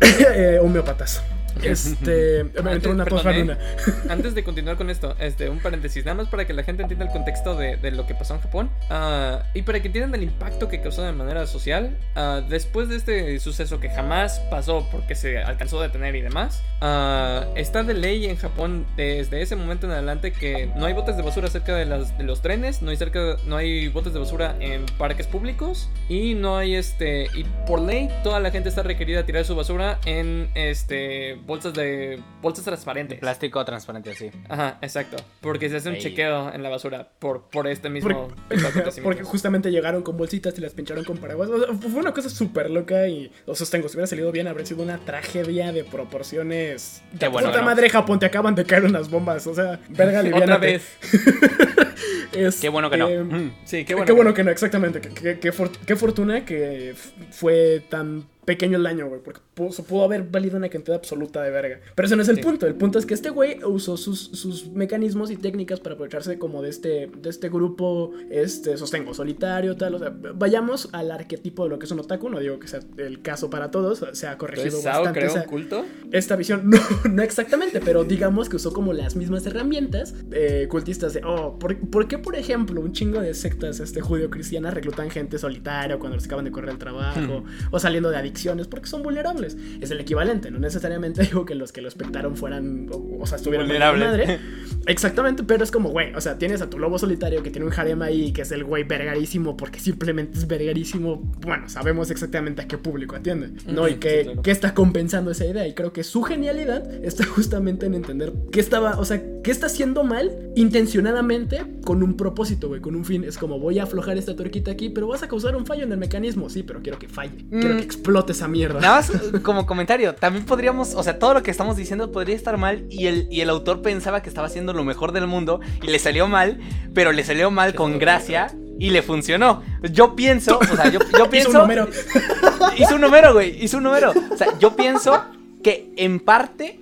eh, 0.34 0.58
homeópatas. 0.62 1.22
Este. 1.62 2.44
Me 2.62 2.72
entró 2.72 2.92
una 2.92 3.04
posfan 3.04 3.50
¿eh? 3.50 3.56
Antes 4.08 4.34
de 4.34 4.44
continuar 4.44 4.76
con 4.76 4.90
esto, 4.90 5.16
este, 5.18 5.48
un 5.48 5.60
paréntesis, 5.60 6.04
nada 6.04 6.16
más 6.16 6.28
para 6.28 6.46
que 6.46 6.52
la 6.52 6.62
gente 6.62 6.82
entienda 6.82 7.04
el 7.06 7.12
contexto 7.12 7.56
de, 7.56 7.76
de 7.76 7.90
lo 7.90 8.06
que 8.06 8.14
pasó 8.14 8.34
en 8.34 8.40
Japón 8.40 8.70
ah, 8.90 9.42
y 9.54 9.62
para 9.62 9.80
que 9.80 9.88
entiendan 9.88 10.14
el 10.14 10.24
impacto 10.24 10.68
que 10.68 10.80
causó 10.80 11.02
de 11.02 11.12
manera 11.12 11.46
social. 11.46 11.96
ah, 12.14 12.42
después 12.48 12.88
de 12.88 12.96
este 12.96 13.38
suceso 13.40 13.80
que 13.80 13.88
jamás 13.90 14.40
pasó 14.50 14.86
porque 14.90 15.14
se 15.14 15.38
alcanzó 15.38 15.80
a 15.80 15.84
detener 15.84 16.14
y 16.16 16.22
demás, 16.22 16.62
ah, 16.80 17.44
está 17.56 17.82
de 17.82 17.94
ley 17.94 18.26
en 18.26 18.36
Japón 18.36 18.86
desde 18.96 19.42
ese 19.42 19.56
momento 19.56 19.86
en 19.86 19.92
adelante 19.92 20.32
que 20.32 20.70
no 20.76 20.86
hay 20.86 20.92
botes 20.92 21.16
de 21.16 21.22
basura 21.22 21.48
cerca 21.48 21.74
de, 21.74 21.84
las, 21.84 22.16
de 22.16 22.24
los 22.24 22.42
trenes, 22.42 22.82
no 22.82 22.90
hay, 22.90 22.96
cerca, 22.96 23.36
no 23.46 23.56
hay 23.56 23.88
botes 23.88 24.12
de 24.12 24.18
basura 24.18 24.56
en 24.60 24.86
parques 24.98 25.26
públicos 25.26 25.88
y 26.08 26.34
no 26.34 26.56
hay 26.56 26.74
este. 26.74 27.28
Y 27.34 27.44
por 27.66 27.80
ley, 27.80 28.08
toda 28.22 28.40
la 28.40 28.50
gente 28.50 28.68
está 28.68 28.82
requerida 28.82 29.20
a 29.20 29.26
tirar 29.26 29.44
su 29.44 29.54
basura 29.54 29.98
en 30.04 30.50
este 30.54 31.38
bolsas 31.46 31.74
de 31.74 32.20
bolsas 32.42 32.64
transparentes. 32.64 33.18
Plástico 33.18 33.64
transparente, 33.64 34.10
así. 34.10 34.30
Ajá, 34.48 34.78
exacto. 34.82 35.16
Porque 35.40 35.68
se 35.68 35.76
hace 35.76 35.88
un 35.88 35.96
Ey. 35.96 36.00
chequeo 36.00 36.52
en 36.52 36.62
la 36.62 36.68
basura 36.68 37.08
por, 37.18 37.42
por 37.50 37.66
este 37.68 37.90
mismo 37.90 38.28
Porque, 38.48 39.00
porque 39.02 39.22
justamente 39.22 39.70
llegaron 39.70 40.02
con 40.02 40.16
bolsitas 40.16 40.56
y 40.58 40.60
las 40.60 40.72
pincharon 40.72 41.04
con 41.04 41.18
paraguas. 41.18 41.48
O 41.50 41.58
sea, 41.58 41.74
fue 41.74 42.00
una 42.00 42.12
cosa 42.12 42.28
súper 42.30 42.70
loca 42.70 43.06
y 43.08 43.30
lo 43.46 43.54
sostengo. 43.54 43.88
Si 43.88 43.96
hubiera 43.96 44.06
salido 44.06 44.32
bien, 44.32 44.48
habría 44.48 44.66
sido 44.66 44.82
una 44.82 44.98
tragedia 44.98 45.72
de 45.72 45.84
proporciones. 45.84 47.02
Qué 47.18 47.28
bueno, 47.28 47.48
Puta 47.48 47.60
¿no? 47.60 47.66
madre, 47.66 47.88
Japón, 47.90 48.18
te 48.18 48.26
acaban 48.26 48.54
de 48.54 48.64
caer 48.64 48.84
unas 48.84 49.10
bombas. 49.10 49.46
O 49.46 49.54
sea, 49.54 49.80
verga, 49.90 50.18
Otra 50.20 50.22
liviánate. 50.30 50.66
vez. 50.66 50.98
Qué 52.60 52.68
bueno 52.68 52.90
que 52.90 52.96
no. 52.96 53.08
Mm. 53.08 53.52
Sí, 53.64 53.84
Qué 53.84 53.94
bueno, 53.94 54.34
que 54.34 54.42
no, 54.44 54.50
exactamente. 54.50 55.00
Qué, 55.00 55.10
qué- 55.10 55.38
qué 55.38 55.52
for- 55.52 55.70
qué 55.86 55.94
fortuna 55.96 56.44
que 56.44 56.94
fue 57.30 57.80
tan 57.88 58.24
pequeño 58.44 58.76
el 58.76 58.82
daño, 58.82 59.08
güey. 59.08 59.20
Porque 59.22 59.40
pudo, 59.54 60.04
haber 60.04 60.22
valido 60.24 60.56
una 60.56 60.68
cantidad 60.68 60.96
absoluta 60.96 61.42
de 61.42 61.50
verga. 61.50 61.80
Pero 61.94 62.06
ese 62.06 62.16
no 62.16 62.22
es 62.22 62.28
el 62.28 62.36
Sí. 62.36 62.42
punto. 62.42 62.66
El 62.66 62.74
punto 62.74 62.98
es 62.98 63.06
que 63.06 63.14
este 63.14 63.30
güey 63.30 63.62
usó 63.64 63.96
sus, 63.96 64.20
sus 64.20 64.68
mecanismos 64.70 65.30
y 65.30 65.36
técnicas 65.36 65.80
para 65.80 65.94
aprovecharse 65.94 66.38
como 66.38 66.62
de 66.62 66.70
este, 66.70 67.10
de 67.16 67.30
este 67.30 67.48
grupo, 67.48 68.12
este, 68.30 68.76
sostengo, 68.76 69.14
solitario, 69.14 69.76
tal. 69.76 69.94
O 69.94 69.98
sea, 69.98 70.12
vayamos 70.34 70.88
al 70.92 71.10
arquetipo 71.10 71.64
de 71.64 71.70
lo 71.70 71.78
que 71.78 71.86
es 71.86 71.90
un 71.92 72.00
otaku. 72.00 72.28
No 72.28 72.40
digo 72.40 72.58
que 72.58 72.68
sea 72.68 72.80
el 72.98 73.22
caso 73.22 73.50
para 73.50 73.70
todos. 73.70 74.04
Se 74.12 74.26
ha 74.26 74.36
corregido 74.38 74.66
Entonces, 74.78 74.92
bastante. 74.92 75.20
un 75.20 75.26
esa- 75.26 75.44
culto. 75.46 75.84
esta 76.12 76.36
visión, 76.36 76.62
no, 76.70 76.78
no 77.10 77.22
exactamente, 77.22 77.80
pero 77.80 78.04
digamos 78.04 78.48
que 78.48 78.56
usó 78.56 78.72
como 78.72 78.92
las 78.92 79.16
mismas 79.16 79.46
herramientas 79.46 80.14
eh, 80.32 80.66
cultistas 80.70 81.14
de, 81.14 81.22
oh, 81.24 81.58
¿por, 81.58 81.76
por 81.90 82.08
qué, 82.08 82.18
por 82.18 82.36
ejemplo, 82.36 82.80
un 82.80 82.92
chingo 82.92 83.20
de 83.20 83.34
sectas 83.34 83.80
este, 83.80 84.00
judío-cristianas 84.00 84.74
reclutan 84.74 85.10
gente 85.10 85.38
solitaria 85.38 85.98
cuando 85.98 86.16
les 86.16 86.26
acaban 86.26 86.44
de 86.44 86.50
correr 86.50 86.70
el 86.70 86.78
trabajo 86.78 87.44
o 87.70 87.78
saliendo 87.78 88.10
de 88.10 88.16
adicciones? 88.34 88.66
Porque 88.68 88.86
son 88.88 89.02
vulnerables. 89.02 89.56
Es 89.80 89.90
el 89.90 90.00
equivalente, 90.00 90.50
no 90.50 90.58
necesariamente 90.58 91.22
digo 91.24 91.44
que 91.44 91.54
los 91.54 91.72
que 91.72 91.80
lo 91.80 91.88
espectaron 91.88 92.36
fueran, 92.36 92.88
o, 92.92 93.18
o 93.20 93.26
sea, 93.26 93.36
estuvieran 93.36 93.66
Vulnerables. 93.66 94.06
madre. 94.08 94.38
Exactamente, 94.86 95.42
pero 95.44 95.64
es 95.64 95.70
como, 95.70 95.88
güey, 95.90 96.14
o 96.14 96.20
sea, 96.20 96.36
tienes 96.38 96.60
a 96.60 96.68
tu 96.68 96.78
lobo 96.78 96.98
solitario 96.98 97.42
que 97.42 97.50
tiene 97.50 97.66
un 97.66 97.72
harem 97.72 98.02
ahí, 98.02 98.32
que 98.32 98.42
es 98.42 98.52
el 98.52 98.64
güey 98.64 98.84
vergarísimo, 98.84 99.56
porque 99.56 99.80
simplemente 99.80 100.36
es 100.38 100.46
vergarísimo. 100.46 101.22
Bueno, 101.40 101.68
sabemos 101.68 102.10
exactamente 102.10 102.60
a 102.62 102.68
qué 102.68 102.76
público 102.76 103.16
atiende, 103.16 103.52
¿no? 103.66 103.88
Y 103.88 103.94
que, 103.94 104.18
sí, 104.18 104.24
claro. 104.24 104.42
que 104.42 104.50
está 104.50 104.74
compensando 104.74 105.30
esa 105.30 105.46
idea. 105.46 105.66
Y 105.66 105.72
creo 105.74 105.92
que 105.92 106.04
su 106.04 106.22
genialidad 106.22 106.92
está 107.04 107.24
justamente 107.24 107.86
en 107.86 107.94
entender 107.94 108.32
qué 108.52 108.60
estaba, 108.60 108.98
o 108.98 109.04
sea, 109.06 109.22
qué 109.42 109.50
está 109.50 109.66
haciendo 109.66 110.04
mal 110.04 110.30
intencionadamente 110.54 111.62
con 111.84 112.02
un 112.02 112.16
propósito, 112.16 112.68
güey, 112.68 112.80
con 112.80 112.94
un 112.94 113.04
fin. 113.04 113.24
Es 113.24 113.38
como 113.38 113.58
voy 113.58 113.78
a 113.78 113.84
aflojar 113.84 114.16
esta 114.18 114.36
tuerquita 114.36 114.70
aquí, 114.70 114.90
pero 114.90 115.06
vas 115.08 115.22
a 115.22 115.28
causar 115.28 115.56
un 115.56 115.66
fallo 115.66 115.84
en 115.84 115.92
el 115.92 115.98
mecanismo. 115.98 116.48
Sí, 116.50 116.62
pero 116.62 116.80
quiero 116.82 116.98
que 116.98 117.08
falle. 117.08 117.44
Quiero 117.50 117.74
Mm. 117.74 117.78
que 117.78 117.84
explote 117.84 118.23
esa 118.32 118.48
mierda. 118.48 118.80
Nada 118.80 118.96
más 118.96 119.10
eh, 119.10 119.42
como 119.42 119.66
comentario, 119.66 120.14
también 120.14 120.44
podríamos, 120.44 120.94
o 120.94 121.02
sea, 121.02 121.18
todo 121.18 121.34
lo 121.34 121.42
que 121.42 121.50
estamos 121.50 121.76
diciendo 121.76 122.10
podría 122.12 122.36
estar 122.36 122.56
mal 122.56 122.86
y 122.90 123.06
el, 123.06 123.26
y 123.30 123.40
el 123.40 123.50
autor 123.50 123.82
pensaba 123.82 124.22
que 124.22 124.28
estaba 124.28 124.46
haciendo 124.46 124.72
lo 124.72 124.84
mejor 124.84 125.12
del 125.12 125.26
mundo 125.26 125.60
y 125.82 125.88
le 125.88 125.98
salió 125.98 126.28
mal, 126.28 126.58
pero 126.94 127.12
le 127.12 127.24
salió 127.24 127.50
mal 127.50 127.74
con 127.74 127.98
gracia 127.98 128.54
y 128.78 128.90
le 128.90 129.02
funcionó. 129.02 129.62
Yo 129.92 130.16
pienso, 130.16 130.58
o 130.58 130.76
sea, 130.76 130.88
yo, 130.90 131.00
yo 131.00 131.06
Hizo 131.24 131.30
pienso... 131.30 131.50
un 131.50 131.58
número. 131.58 131.88
Hizo 132.78 132.94
un 132.94 133.00
número, 133.00 133.32
güey, 133.32 133.62
hizo 133.62 133.76
un 133.78 133.84
número. 133.84 134.12
O 134.30 134.36
sea, 134.36 134.58
yo 134.58 134.74
pienso 134.74 135.24
que 135.62 135.92
en 135.96 136.20
parte 136.20 136.80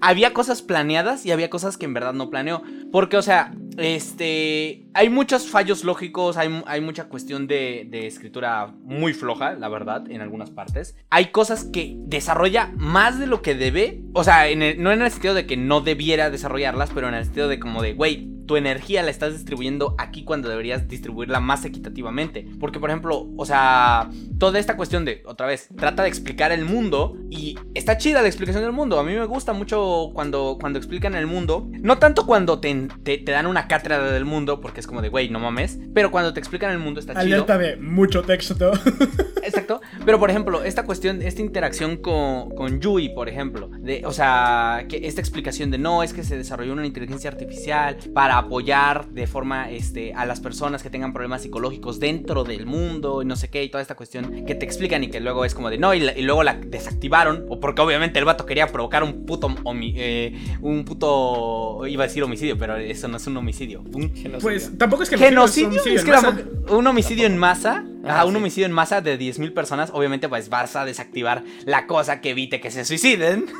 había 0.00 0.32
cosas 0.32 0.62
planeadas 0.62 1.26
y 1.26 1.32
había 1.32 1.50
cosas 1.50 1.76
que 1.76 1.86
en 1.86 1.94
verdad 1.94 2.12
no 2.12 2.30
planeó. 2.30 2.62
Porque, 2.92 3.16
o 3.16 3.22
sea, 3.22 3.52
este. 3.76 4.86
Hay 4.94 5.10
muchos 5.10 5.48
fallos 5.48 5.84
lógicos, 5.84 6.36
hay, 6.36 6.62
hay 6.66 6.80
mucha 6.80 7.04
cuestión 7.04 7.46
de, 7.46 7.88
escritura 8.06 8.74
muy 8.82 9.12
floja, 9.12 9.54
la 9.54 9.68
verdad, 9.68 10.10
en 10.10 10.20
algunas 10.20 10.50
partes. 10.50 10.96
Hay 11.10 11.26
cosas 11.26 11.64
que 11.64 11.96
desarrolla 11.98 12.72
más 12.76 13.18
de 13.18 13.26
lo 13.26 13.42
que 13.42 13.54
debe. 13.54 14.02
O 14.12 14.24
sea, 14.24 14.44
no 14.54 14.92
en 14.92 15.02
el 15.02 15.10
sentido 15.10 15.34
de 15.34 15.46
que 15.46 15.56
no 15.56 15.80
debiera 15.80 16.30
desarrollarlas, 16.30 16.90
pero 16.94 17.08
en 17.08 17.14
el 17.14 17.24
sentido 17.24 17.48
de 17.48 17.60
como 17.60 17.82
de, 17.82 17.94
güey, 17.94 18.37
tu 18.48 18.56
energía 18.56 19.02
la 19.04 19.10
estás 19.10 19.34
distribuyendo 19.34 19.94
aquí 19.98 20.24
cuando 20.24 20.48
deberías 20.48 20.88
distribuirla 20.88 21.38
más 21.38 21.64
equitativamente. 21.64 22.48
Porque, 22.58 22.80
por 22.80 22.90
ejemplo, 22.90 23.28
o 23.36 23.46
sea, 23.46 24.10
toda 24.38 24.58
esta 24.58 24.76
cuestión 24.76 25.04
de, 25.04 25.22
otra 25.26 25.46
vez, 25.46 25.68
trata 25.76 26.02
de 26.02 26.08
explicar 26.08 26.50
el 26.50 26.64
mundo 26.64 27.16
y 27.30 27.56
está 27.74 27.98
chida 27.98 28.22
la 28.22 28.26
explicación 28.26 28.64
del 28.64 28.72
mundo. 28.72 28.98
A 28.98 29.04
mí 29.04 29.14
me 29.14 29.26
gusta 29.26 29.52
mucho 29.52 30.10
cuando, 30.14 30.56
cuando 30.60 30.78
explican 30.78 31.14
el 31.14 31.26
mundo. 31.26 31.68
No 31.72 31.98
tanto 31.98 32.26
cuando 32.26 32.58
te, 32.58 32.88
te, 33.04 33.22
dan 33.30 33.46
una 33.46 33.68
cátedra 33.68 34.10
del 34.10 34.24
mundo, 34.24 34.60
porque 34.60 34.80
es 34.80 34.86
como 34.86 35.02
de, 35.02 35.10
güey, 35.10 35.28
no 35.28 35.38
mames. 35.38 35.78
Pero 35.94 36.10
cuando 36.10 36.32
te 36.32 36.40
explican 36.40 36.72
el 36.72 36.78
mundo 36.78 37.00
está 37.00 37.12
chido. 37.12 37.36
Alerta 37.36 37.58
de 37.58 37.76
mucho 37.76 38.22
texto. 38.22 38.72
Exacto. 39.44 39.82
Pero, 40.08 40.18
por 40.18 40.30
ejemplo, 40.30 40.64
esta 40.64 40.86
cuestión, 40.86 41.20
esta 41.20 41.42
interacción 41.42 41.98
con, 41.98 42.48
con 42.52 42.80
Yui, 42.80 43.10
por 43.10 43.28
ejemplo. 43.28 43.68
De, 43.78 44.06
o 44.06 44.12
sea, 44.14 44.86
que 44.88 45.06
esta 45.06 45.20
explicación 45.20 45.70
de 45.70 45.76
no, 45.76 46.02
es 46.02 46.14
que 46.14 46.24
se 46.24 46.34
desarrolló 46.34 46.72
una 46.72 46.86
inteligencia 46.86 47.30
artificial 47.30 47.98
para 48.14 48.38
apoyar 48.38 49.10
de 49.10 49.26
forma 49.26 49.70
este, 49.70 50.14
a 50.14 50.24
las 50.24 50.40
personas 50.40 50.82
que 50.82 50.88
tengan 50.88 51.12
problemas 51.12 51.42
psicológicos 51.42 52.00
dentro 52.00 52.42
del 52.42 52.64
mundo 52.64 53.20
y 53.20 53.26
no 53.26 53.36
sé 53.36 53.50
qué, 53.50 53.62
y 53.62 53.68
toda 53.68 53.82
esta 53.82 53.96
cuestión 53.96 54.46
que 54.46 54.54
te 54.54 54.64
explican 54.64 55.04
y 55.04 55.10
que 55.10 55.20
luego 55.20 55.44
es 55.44 55.54
como 55.54 55.68
de 55.68 55.76
no, 55.76 55.92
y, 55.92 56.00
luego 56.22 56.42
la 56.42 56.54
desactivaron, 56.54 57.44
o 57.50 57.60
porque 57.60 57.82
obviamente 57.82 58.18
el 58.18 58.24
vato 58.24 58.46
quería 58.46 58.68
provocar 58.68 59.02
un 59.02 59.26
puto, 59.26 59.54
eh, 59.82 60.32
un 60.62 60.86
puto, 60.86 61.86
iba 61.86 62.04
a 62.04 62.06
decir 62.06 62.22
homicidio, 62.22 62.56
pero 62.56 62.78
eso 62.78 63.08
no 63.08 63.18
es 63.18 63.26
un 63.26 63.36
homicidio. 63.36 63.82
Un 63.92 64.10
pues 64.40 64.72
tampoco 64.78 65.02
es 65.02 65.10
que 65.10 65.18
genocidio, 65.18 65.82
es, 65.84 66.02
que 66.02 66.72
un 66.72 66.86
homicidio 66.86 67.26
en 67.26 67.36
masa 67.36 67.84
a 68.08 68.24
un 68.24 68.36
homicidio 68.36 68.66
en 68.66 68.72
masa 68.72 69.00
de 69.00 69.18
10.000 69.18 69.52
personas, 69.52 69.90
obviamente 69.92 70.28
pues 70.28 70.48
vas 70.48 70.76
a 70.76 70.84
desactivar 70.84 71.44
la 71.64 71.86
cosa 71.86 72.20
que 72.20 72.30
evite 72.30 72.60
que 72.60 72.70
se 72.70 72.84
suiciden. 72.84 73.46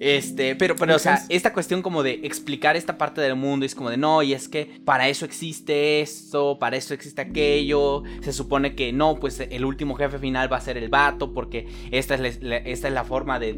Este, 0.00 0.56
pero, 0.56 0.76
pero, 0.76 0.96
o 0.96 0.98
sea, 0.98 1.26
esta 1.28 1.52
cuestión 1.52 1.82
como 1.82 2.02
de 2.02 2.20
explicar 2.22 2.74
esta 2.74 2.96
parte 2.96 3.20
del 3.20 3.36
mundo 3.36 3.66
es 3.66 3.74
como 3.74 3.90
de 3.90 3.98
no, 3.98 4.22
y 4.22 4.32
es 4.32 4.48
que 4.48 4.80
para 4.86 5.10
eso 5.10 5.26
existe 5.26 6.00
esto, 6.00 6.58
para 6.58 6.78
eso 6.78 6.94
existe 6.94 7.20
aquello. 7.20 8.02
Se 8.22 8.32
supone 8.32 8.74
que 8.74 8.94
no, 8.94 9.16
pues 9.20 9.40
el 9.40 9.62
último 9.62 9.94
jefe 9.96 10.18
final 10.18 10.50
va 10.50 10.56
a 10.56 10.60
ser 10.62 10.78
el 10.78 10.88
vato, 10.88 11.34
porque 11.34 11.68
esta 11.90 12.14
es 12.14 12.42
la, 12.42 12.56
esta 12.56 12.88
es 12.88 12.94
la 12.94 13.04
forma 13.04 13.38
de, 13.38 13.52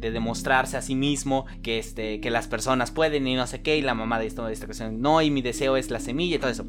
demostrarse 0.00 0.76
a 0.76 0.82
sí 0.82 0.96
mismo 0.96 1.46
que, 1.62 1.78
este, 1.78 2.20
que 2.20 2.30
las 2.30 2.48
personas 2.48 2.90
pueden 2.90 3.28
y 3.28 3.36
no 3.36 3.46
sé 3.46 3.62
qué, 3.62 3.76
y 3.76 3.82
la 3.82 3.94
mamá 3.94 4.18
de, 4.18 4.26
esto, 4.26 4.46
de 4.46 4.52
esta 4.52 4.66
cuestión, 4.66 5.00
no, 5.00 5.22
y 5.22 5.30
mi 5.30 5.42
deseo 5.42 5.76
es 5.76 5.90
la 5.90 6.00
semilla 6.00 6.36
y 6.36 6.38
todo 6.40 6.50
eso 6.50 6.66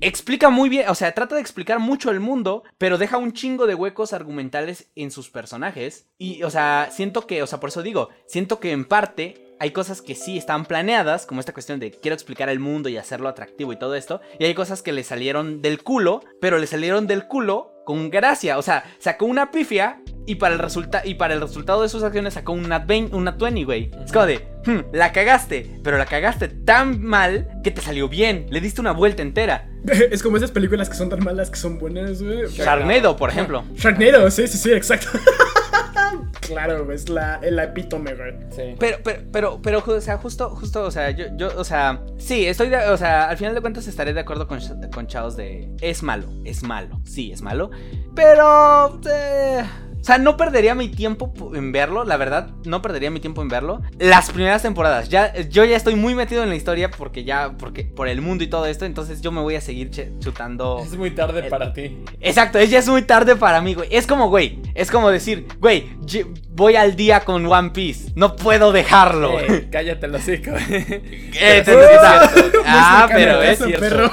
explica 0.00 0.48
muy 0.48 0.68
bien, 0.68 0.88
o 0.88 0.94
sea, 0.94 1.12
trata 1.12 1.34
de 1.34 1.40
explicar 1.40 1.78
el 2.10 2.20
mundo, 2.20 2.62
pero 2.78 2.98
deja 2.98 3.18
un 3.18 3.32
chingo 3.32 3.66
de 3.66 3.74
huecos 3.74 4.12
argumentales 4.12 4.90
en 4.94 5.10
sus 5.10 5.30
personajes. 5.30 6.08
Y, 6.18 6.42
o 6.42 6.50
sea, 6.50 6.88
siento 6.90 7.26
que, 7.26 7.42
o 7.42 7.46
sea, 7.46 7.60
por 7.60 7.70
eso 7.70 7.82
digo, 7.82 8.08
siento 8.26 8.60
que 8.60 8.72
en 8.72 8.84
parte 8.84 9.50
hay 9.60 9.72
cosas 9.72 10.00
que 10.00 10.14
sí 10.14 10.38
están 10.38 10.64
planeadas, 10.64 11.26
como 11.26 11.40
esta 11.40 11.52
cuestión 11.52 11.80
de 11.80 11.90
quiero 11.90 12.14
explicar 12.14 12.48
el 12.48 12.60
mundo 12.60 12.88
y 12.88 12.96
hacerlo 12.96 13.28
atractivo 13.28 13.72
y 13.72 13.78
todo 13.78 13.94
esto, 13.94 14.22
y 14.38 14.46
hay 14.46 14.54
cosas 14.54 14.80
que 14.80 14.92
le 14.92 15.04
salieron 15.04 15.60
del 15.60 15.82
culo, 15.82 16.22
pero 16.40 16.58
le 16.58 16.66
salieron 16.66 17.06
del 17.06 17.26
culo 17.26 17.69
con 17.84 18.10
gracia, 18.10 18.58
o 18.58 18.62
sea, 18.62 18.84
sacó 18.98 19.26
una 19.26 19.50
pifia 19.50 20.00
y 20.26 20.36
para 20.36 20.54
el, 20.54 20.60
resulta 20.60 21.02
y 21.04 21.14
para 21.14 21.34
el 21.34 21.40
resultado 21.40 21.82
de 21.82 21.88
sus 21.88 22.02
acciones 22.02 22.34
sacó 22.34 22.52
una, 22.52 22.78
20, 22.78 23.16
una 23.16 23.32
20, 23.32 23.64
güey. 23.64 23.90
Es 24.04 24.12
como 24.12 24.26
de, 24.26 24.46
hmm, 24.66 24.92
la 24.92 25.12
cagaste, 25.12 25.80
pero 25.82 25.98
la 25.98 26.06
cagaste 26.06 26.48
tan 26.48 27.02
mal 27.02 27.48
que 27.64 27.70
te 27.70 27.80
salió 27.80 28.08
bien, 28.08 28.46
le 28.50 28.60
diste 28.60 28.80
una 28.80 28.92
vuelta 28.92 29.22
entera. 29.22 29.68
Es 30.10 30.22
como 30.22 30.36
esas 30.36 30.50
películas 30.50 30.88
que 30.88 30.94
son 30.94 31.08
tan 31.08 31.24
malas 31.24 31.50
que 31.50 31.56
son 31.56 31.78
buenas, 31.78 32.22
güey. 32.22 32.46
Sharknado, 32.48 33.16
por 33.16 33.30
ejemplo. 33.30 33.64
Sharknado, 33.74 34.30
sí, 34.30 34.46
sí, 34.46 34.58
sí, 34.58 34.72
exacto. 34.72 35.08
claro, 36.40 36.90
es 36.92 37.08
la, 37.08 37.36
el 37.42 37.58
epítome, 37.58 38.14
güey. 38.14 38.34
Sí. 38.50 38.76
Pero, 38.78 38.98
pero, 39.02 39.22
pero, 39.30 39.60
pero, 39.62 39.96
o 39.96 40.00
sea, 40.00 40.18
justo, 40.18 40.50
justo, 40.50 40.84
o 40.84 40.90
sea, 40.90 41.10
yo, 41.10 41.26
yo, 41.36 41.48
o 41.56 41.64
sea, 41.64 42.02
sí, 42.18 42.46
estoy 42.46 42.68
de, 42.68 42.76
o 42.88 42.96
sea, 42.96 43.28
al 43.28 43.36
final 43.36 43.54
de 43.54 43.60
cuentas 43.60 43.86
estaré 43.86 44.12
de 44.12 44.20
acuerdo 44.20 44.46
con, 44.46 44.60
con 44.92 45.06
Chaos 45.06 45.36
de, 45.36 45.70
es 45.80 46.02
malo, 46.02 46.28
es 46.44 46.62
malo, 46.62 47.00
sí, 47.04 47.32
es 47.32 47.42
malo, 47.42 47.70
pero, 48.14 49.00
eh, 49.12 49.64
o 50.00 50.04
sea, 50.04 50.18
no 50.18 50.36
perdería 50.36 50.74
mi 50.74 50.88
tiempo 50.88 51.32
en 51.54 51.72
verlo, 51.72 52.04
la 52.04 52.16
verdad, 52.16 52.50
no 52.64 52.80
perdería 52.80 53.10
mi 53.10 53.20
tiempo 53.20 53.42
en 53.42 53.48
verlo. 53.48 53.82
Las 53.98 54.30
primeras 54.30 54.62
temporadas, 54.62 55.08
ya, 55.08 55.34
yo 55.42 55.64
ya 55.64 55.76
estoy 55.76 55.94
muy 55.94 56.14
metido 56.14 56.42
en 56.42 56.48
la 56.48 56.56
historia 56.56 56.90
porque 56.90 57.24
ya, 57.24 57.52
porque 57.58 57.84
por 57.84 58.08
el 58.08 58.20
mundo 58.20 58.44
y 58.44 58.46
todo 58.46 58.66
esto, 58.66 58.84
entonces 58.84 59.20
yo 59.20 59.30
me 59.32 59.40
voy 59.40 59.56
a 59.56 59.60
seguir 59.60 59.90
chutando. 60.18 60.80
Es 60.82 60.96
muy 60.96 61.10
tarde 61.10 61.44
para 61.44 61.72
ti. 61.72 61.98
Exacto, 62.20 62.58
es 62.58 62.70
ya 62.70 62.78
es 62.78 62.88
muy 62.88 63.02
tarde 63.02 63.36
para 63.36 63.60
mí, 63.60 63.74
güey. 63.74 63.88
Es 63.90 64.06
como, 64.06 64.28
güey, 64.28 64.60
es 64.74 64.90
como 64.90 65.10
decir, 65.10 65.46
güey, 65.58 65.90
voy 66.50 66.76
al 66.76 66.96
día 66.96 67.20
con 67.20 67.46
One 67.46 67.70
Piece, 67.70 68.12
no 68.14 68.36
puedo 68.36 68.72
dejarlo. 68.72 69.38
Eh, 69.40 69.68
cállate 69.70 70.08
los 70.08 70.22
hocico. 70.22 70.50
eh, 70.70 71.64
ah, 72.66 73.08
pero 73.12 73.42
es 73.42 73.58
cierto. 73.58 73.80
Perro. 73.80 74.10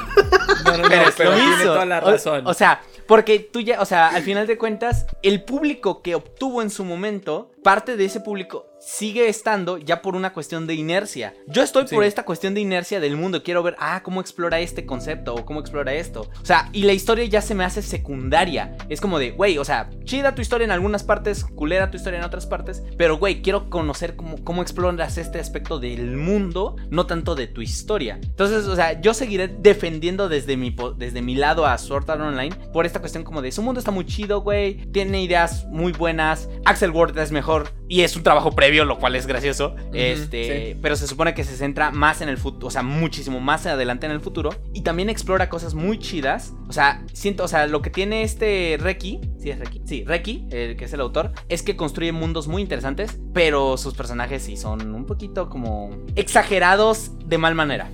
No, 0.66 0.78
no, 0.78 0.84
no, 0.84 0.90
pero, 0.90 1.36
tiene 1.36 1.64
toda 1.64 1.86
la 1.86 2.00
razón. 2.00 2.46
o 2.46 2.54
sea, 2.54 2.82
porque 3.08 3.40
tú 3.40 3.62
ya, 3.62 3.82
o 3.82 3.86
sea, 3.86 4.10
al 4.10 4.22
final 4.22 4.48
de 4.48 4.58
cuentas, 4.58 5.06
el 5.24 5.44
público 5.44 5.77
que 5.82 6.16
obtuvo 6.16 6.62
en 6.62 6.70
su 6.70 6.84
momento, 6.84 7.52
parte 7.64 7.98
de 7.98 8.06
ese 8.06 8.20
público 8.20 8.66
sigue 8.88 9.28
estando 9.28 9.78
ya 9.78 10.02
por 10.02 10.16
una 10.16 10.32
cuestión 10.32 10.66
de 10.66 10.74
inercia. 10.74 11.34
Yo 11.46 11.62
estoy 11.62 11.84
por 11.86 12.06
esta 12.06 12.24
cuestión 12.24 12.54
de 12.54 12.62
inercia 12.62 13.02
del 13.02 13.18
mundo. 13.18 13.44
Quiero 13.44 13.62
ver, 13.62 13.76
ah, 13.80 14.02
cómo 14.02 14.22
explora 14.22 14.62
este 14.62 14.86
concepto 14.86 15.36
o 15.36 15.46
cómo 15.46 15.60
explora 15.60 15.94
esto. 15.94 16.22
O 16.42 16.46
sea, 16.46 16.70
y 16.72 16.84
la 16.84 16.94
historia 16.94 17.26
ya 17.26 17.42
se 17.42 17.54
me 17.54 17.66
hace 17.66 17.82
secundaria. 17.82 18.78
Es 18.88 19.02
como 19.02 19.20
de, 19.20 19.32
güey, 19.32 19.58
o 19.58 19.66
sea, 19.66 19.90
chida 20.06 20.36
tu 20.36 20.42
historia 20.42 20.64
en 20.64 20.72
algunas 20.72 21.04
partes, 21.04 21.44
culera 21.44 21.92
tu 21.92 21.98
historia 21.98 22.20
en 22.20 22.26
otras 22.26 22.46
partes. 22.46 22.82
Pero, 22.98 23.18
güey, 23.18 23.42
quiero 23.42 23.70
conocer 23.70 24.16
cómo, 24.16 24.42
cómo 24.46 24.62
exploras 24.62 25.18
este 25.18 25.40
aspecto 25.40 25.80
del 25.80 26.16
mundo, 26.16 26.78
no 26.90 27.06
tanto 27.08 27.36
de 27.36 27.48
tu 27.48 27.62
historia. 27.62 28.20
Entonces, 28.24 28.68
o 28.68 28.76
sea, 28.78 29.02
yo 29.02 29.14
seguiré 29.14 29.50
defendiendo 29.50 30.30
desde 30.30 30.56
mi, 30.56 30.74
desde 30.96 31.22
mi 31.22 31.36
lado 31.36 31.66
a 31.66 31.78
Sword 31.78 32.10
Art 32.10 32.22
Online 32.22 32.56
por 32.72 32.86
esta 32.86 33.02
cuestión 33.02 33.26
como 33.26 33.42
de, 33.42 33.52
su 33.52 33.62
mundo 33.62 33.80
está 33.80 33.92
muy 33.92 34.06
chido, 34.06 34.40
güey. 34.42 34.76
Tiene 34.94 35.22
ideas 35.22 35.66
muy 35.68 35.92
buenas. 35.92 36.48
Axel 36.64 36.92
Ward 36.92 37.18
es 37.18 37.34
mejor 37.34 37.74
y 37.90 38.02
es 38.02 38.16
un 38.16 38.24
trabajo 38.24 38.52
previo 38.52 38.77
lo 38.86 39.00
cual 39.00 39.16
es 39.16 39.28
gracioso. 39.28 39.76
este, 39.94 40.78
pero 40.82 40.96
se 40.96 41.08
supone 41.08 41.34
que 41.34 41.44
se 41.44 41.56
centra 41.56 41.92
más 41.92 42.22
en 42.22 42.30
el 42.30 42.38
futuro, 42.38 42.68
o 42.68 42.72
sea, 42.72 42.84
muchísimo 42.84 43.40
más 43.40 43.66
adelante 43.66 44.06
en 44.06 44.12
el 44.12 44.20
futuro 44.20 44.50
y 44.74 44.82
también 44.82 45.10
explora 45.10 45.50
cosas 45.50 45.74
muy 45.74 46.00
chidas. 46.00 46.54
O 46.68 46.74
sea, 46.74 47.04
siento, 47.14 47.44
o 47.44 47.48
sea, 47.48 47.68
lo 47.68 47.82
que 47.82 47.90
tiene 47.90 48.24
este 48.24 48.78
Reki, 48.80 49.22
sí 49.40 49.50
es 49.50 49.60
Reki, 49.60 49.82
sí, 49.86 50.04
Reki, 50.06 50.48
el 50.52 50.76
que 50.76 50.86
es 50.86 50.94
el 50.94 51.02
autor, 51.02 51.32
es 51.50 51.64
que 51.64 51.76
construye 51.76 52.12
mundos 52.12 52.48
muy 52.48 52.62
interesantes, 52.62 53.18
pero 53.34 53.78
sus 53.78 53.94
personajes 53.94 54.44
sí 54.44 54.58
son 54.58 54.94
un 54.94 55.06
poquito 55.06 55.50
como 55.50 55.90
exagerados 56.16 57.12
de 57.26 57.38
mal 57.38 57.56
manera. 57.56 57.90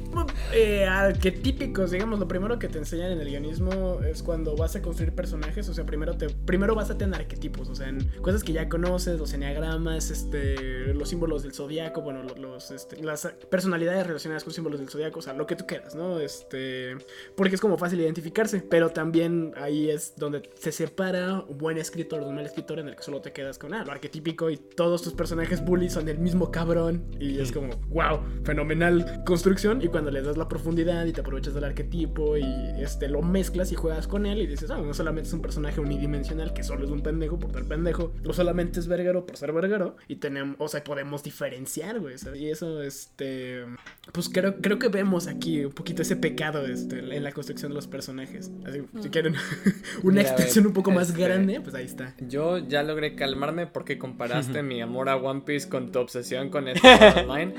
Eh, 0.54 0.86
arquetípicos, 0.86 1.92
digamos, 1.92 2.20
lo 2.20 2.28
primero 2.28 2.60
que 2.60 2.68
te 2.68 2.78
enseñan 2.78 3.12
en 3.12 3.20
el 3.20 3.30
guionismo 3.30 4.00
es 4.02 4.22
cuando 4.22 4.56
vas 4.56 4.76
a 4.76 4.82
construir 4.82 5.14
personajes, 5.14 5.68
o 5.70 5.74
sea, 5.74 5.86
primero 5.86 6.16
te 6.16 6.30
primero 6.30 6.76
vas 6.76 6.90
a 6.90 6.98
tener 6.98 7.20
arquetipos, 7.20 7.70
o 7.70 7.76
sea, 7.76 7.90
en 7.90 8.08
cosas 8.22 8.44
que 8.44 8.54
ya 8.54 8.70
conoces, 8.70 9.20
los 9.20 9.34
enneagramas, 9.34 10.12
este 10.12 10.73
los 10.94 11.10
símbolos 11.10 11.44
del 11.44 11.54
zodiaco, 11.54 12.02
bueno, 12.02 12.24
los, 12.24 12.72
este, 12.72 13.02
las 13.04 13.28
personalidades 13.50 14.08
relacionadas 14.08 14.44
con 14.44 14.54
símbolos 14.54 14.80
del 14.80 14.90
zodiaco, 14.90 15.20
o 15.20 15.22
sea, 15.22 15.34
lo 15.34 15.46
que 15.46 15.56
tú 15.56 15.66
quieras, 15.66 15.96
¿no? 15.96 16.20
Este, 16.20 16.96
porque 17.36 17.56
es 17.56 17.62
como 17.62 17.78
fácil 17.78 18.00
identificarse, 18.02 18.62
pero 18.62 18.90
también 18.90 19.54
ahí 19.58 19.90
es 19.90 20.14
donde 20.18 20.50
se 20.56 20.72
separa 20.72 21.42
un 21.48 21.58
buen 21.58 21.78
escritor 21.78 22.22
de 22.22 22.28
un 22.28 22.36
mal 22.36 22.46
escritor 22.46 22.80
en 22.80 22.88
el 22.88 22.96
que 22.96 23.04
solo 23.04 23.22
te 23.22 23.32
quedas 23.32 23.58
con 23.58 23.74
ah, 23.74 23.84
lo 23.86 23.92
arquetípico 23.92 24.50
y 24.50 24.58
todos 24.58 25.02
tus 25.02 25.14
personajes 25.14 25.64
bullies 25.64 25.94
son 25.94 26.10
el 26.10 26.20
mismo 26.20 26.52
cabrón 26.52 27.06
y 27.20 27.40
es 27.40 27.52
como, 27.52 27.76
wow, 27.90 28.20
fenomenal 28.44 29.24
construcción 29.26 29.82
y 29.82 29.88
cuando 29.88 30.12
le 30.12 30.22
das 30.22 30.38
la 30.38 30.48
profundidad 30.48 31.06
y 31.06 31.14
te 31.14 31.22
aprovechas 31.22 31.54
del 31.54 31.64
arquetipo 31.64 32.38
y 32.38 32.46
este, 32.80 33.08
lo 33.08 33.22
mezclas 33.22 33.72
y 33.72 33.76
juegas 33.76 34.08
con 34.08 34.26
él 34.26 34.42
y 34.42 34.48
dices, 34.48 34.70
ah, 34.72 34.78
no 34.78 34.94
solamente 34.94 35.28
es 35.28 35.34
un 35.34 35.42
personaje 35.42 35.80
unidimensional 35.80 36.54
que 36.54 36.64
solo 36.64 36.86
es 36.86 36.92
un 36.92 37.02
pendejo 37.02 37.40
por 37.40 37.52
ser 37.52 37.66
pendejo, 37.66 38.14
no 38.24 38.34
solamente 38.34 38.80
es 38.80 38.88
verguero 38.88 39.26
por 39.26 39.38
ser 39.38 39.52
verguero 39.52 39.96
y 40.08 40.18
tenemos 40.18 40.53
o 40.58 40.68
sea, 40.68 40.84
podemos 40.84 41.24
diferenciar, 41.24 42.00
güey. 42.00 42.16
Y 42.36 42.50
eso, 42.50 42.82
este, 42.82 43.66
pues 44.12 44.30
creo, 44.30 44.58
creo 44.62 44.80
que 44.80 44.88
vemos 44.88 45.28
aquí 45.28 45.66
un 45.66 45.72
poquito 45.72 46.02
ese 46.02 46.16
pecado 46.16 46.66
este, 46.66 47.00
en 47.00 47.24
la 47.24 47.32
construcción 47.32 47.72
de 47.72 47.76
los 47.76 47.88
personajes. 47.88 48.52
Así, 48.66 48.84
si 49.02 49.10
quieren 49.10 49.36
una 50.04 50.22
extensión 50.22 50.68
un 50.68 50.74
poco 50.74 50.92
más 50.92 51.10
este, 51.10 51.22
grande, 51.22 51.62
pues 51.62 51.76
ahí 51.76 51.86
está. 51.86 52.16
Yo 52.20 52.58
ya 52.58 52.84
logré 52.84 53.16
calmarme 53.16 53.68
porque 53.68 53.98
comparaste 53.98 54.64
mi 54.64 54.82
amor 54.82 55.10
a 55.10 55.16
One 55.16 55.42
Piece 55.42 55.70
con 55.70 55.92
tu 55.92 56.00
obsesión 56.00 56.50
con 56.50 56.68
esto 56.70 56.88
online. 56.88 57.54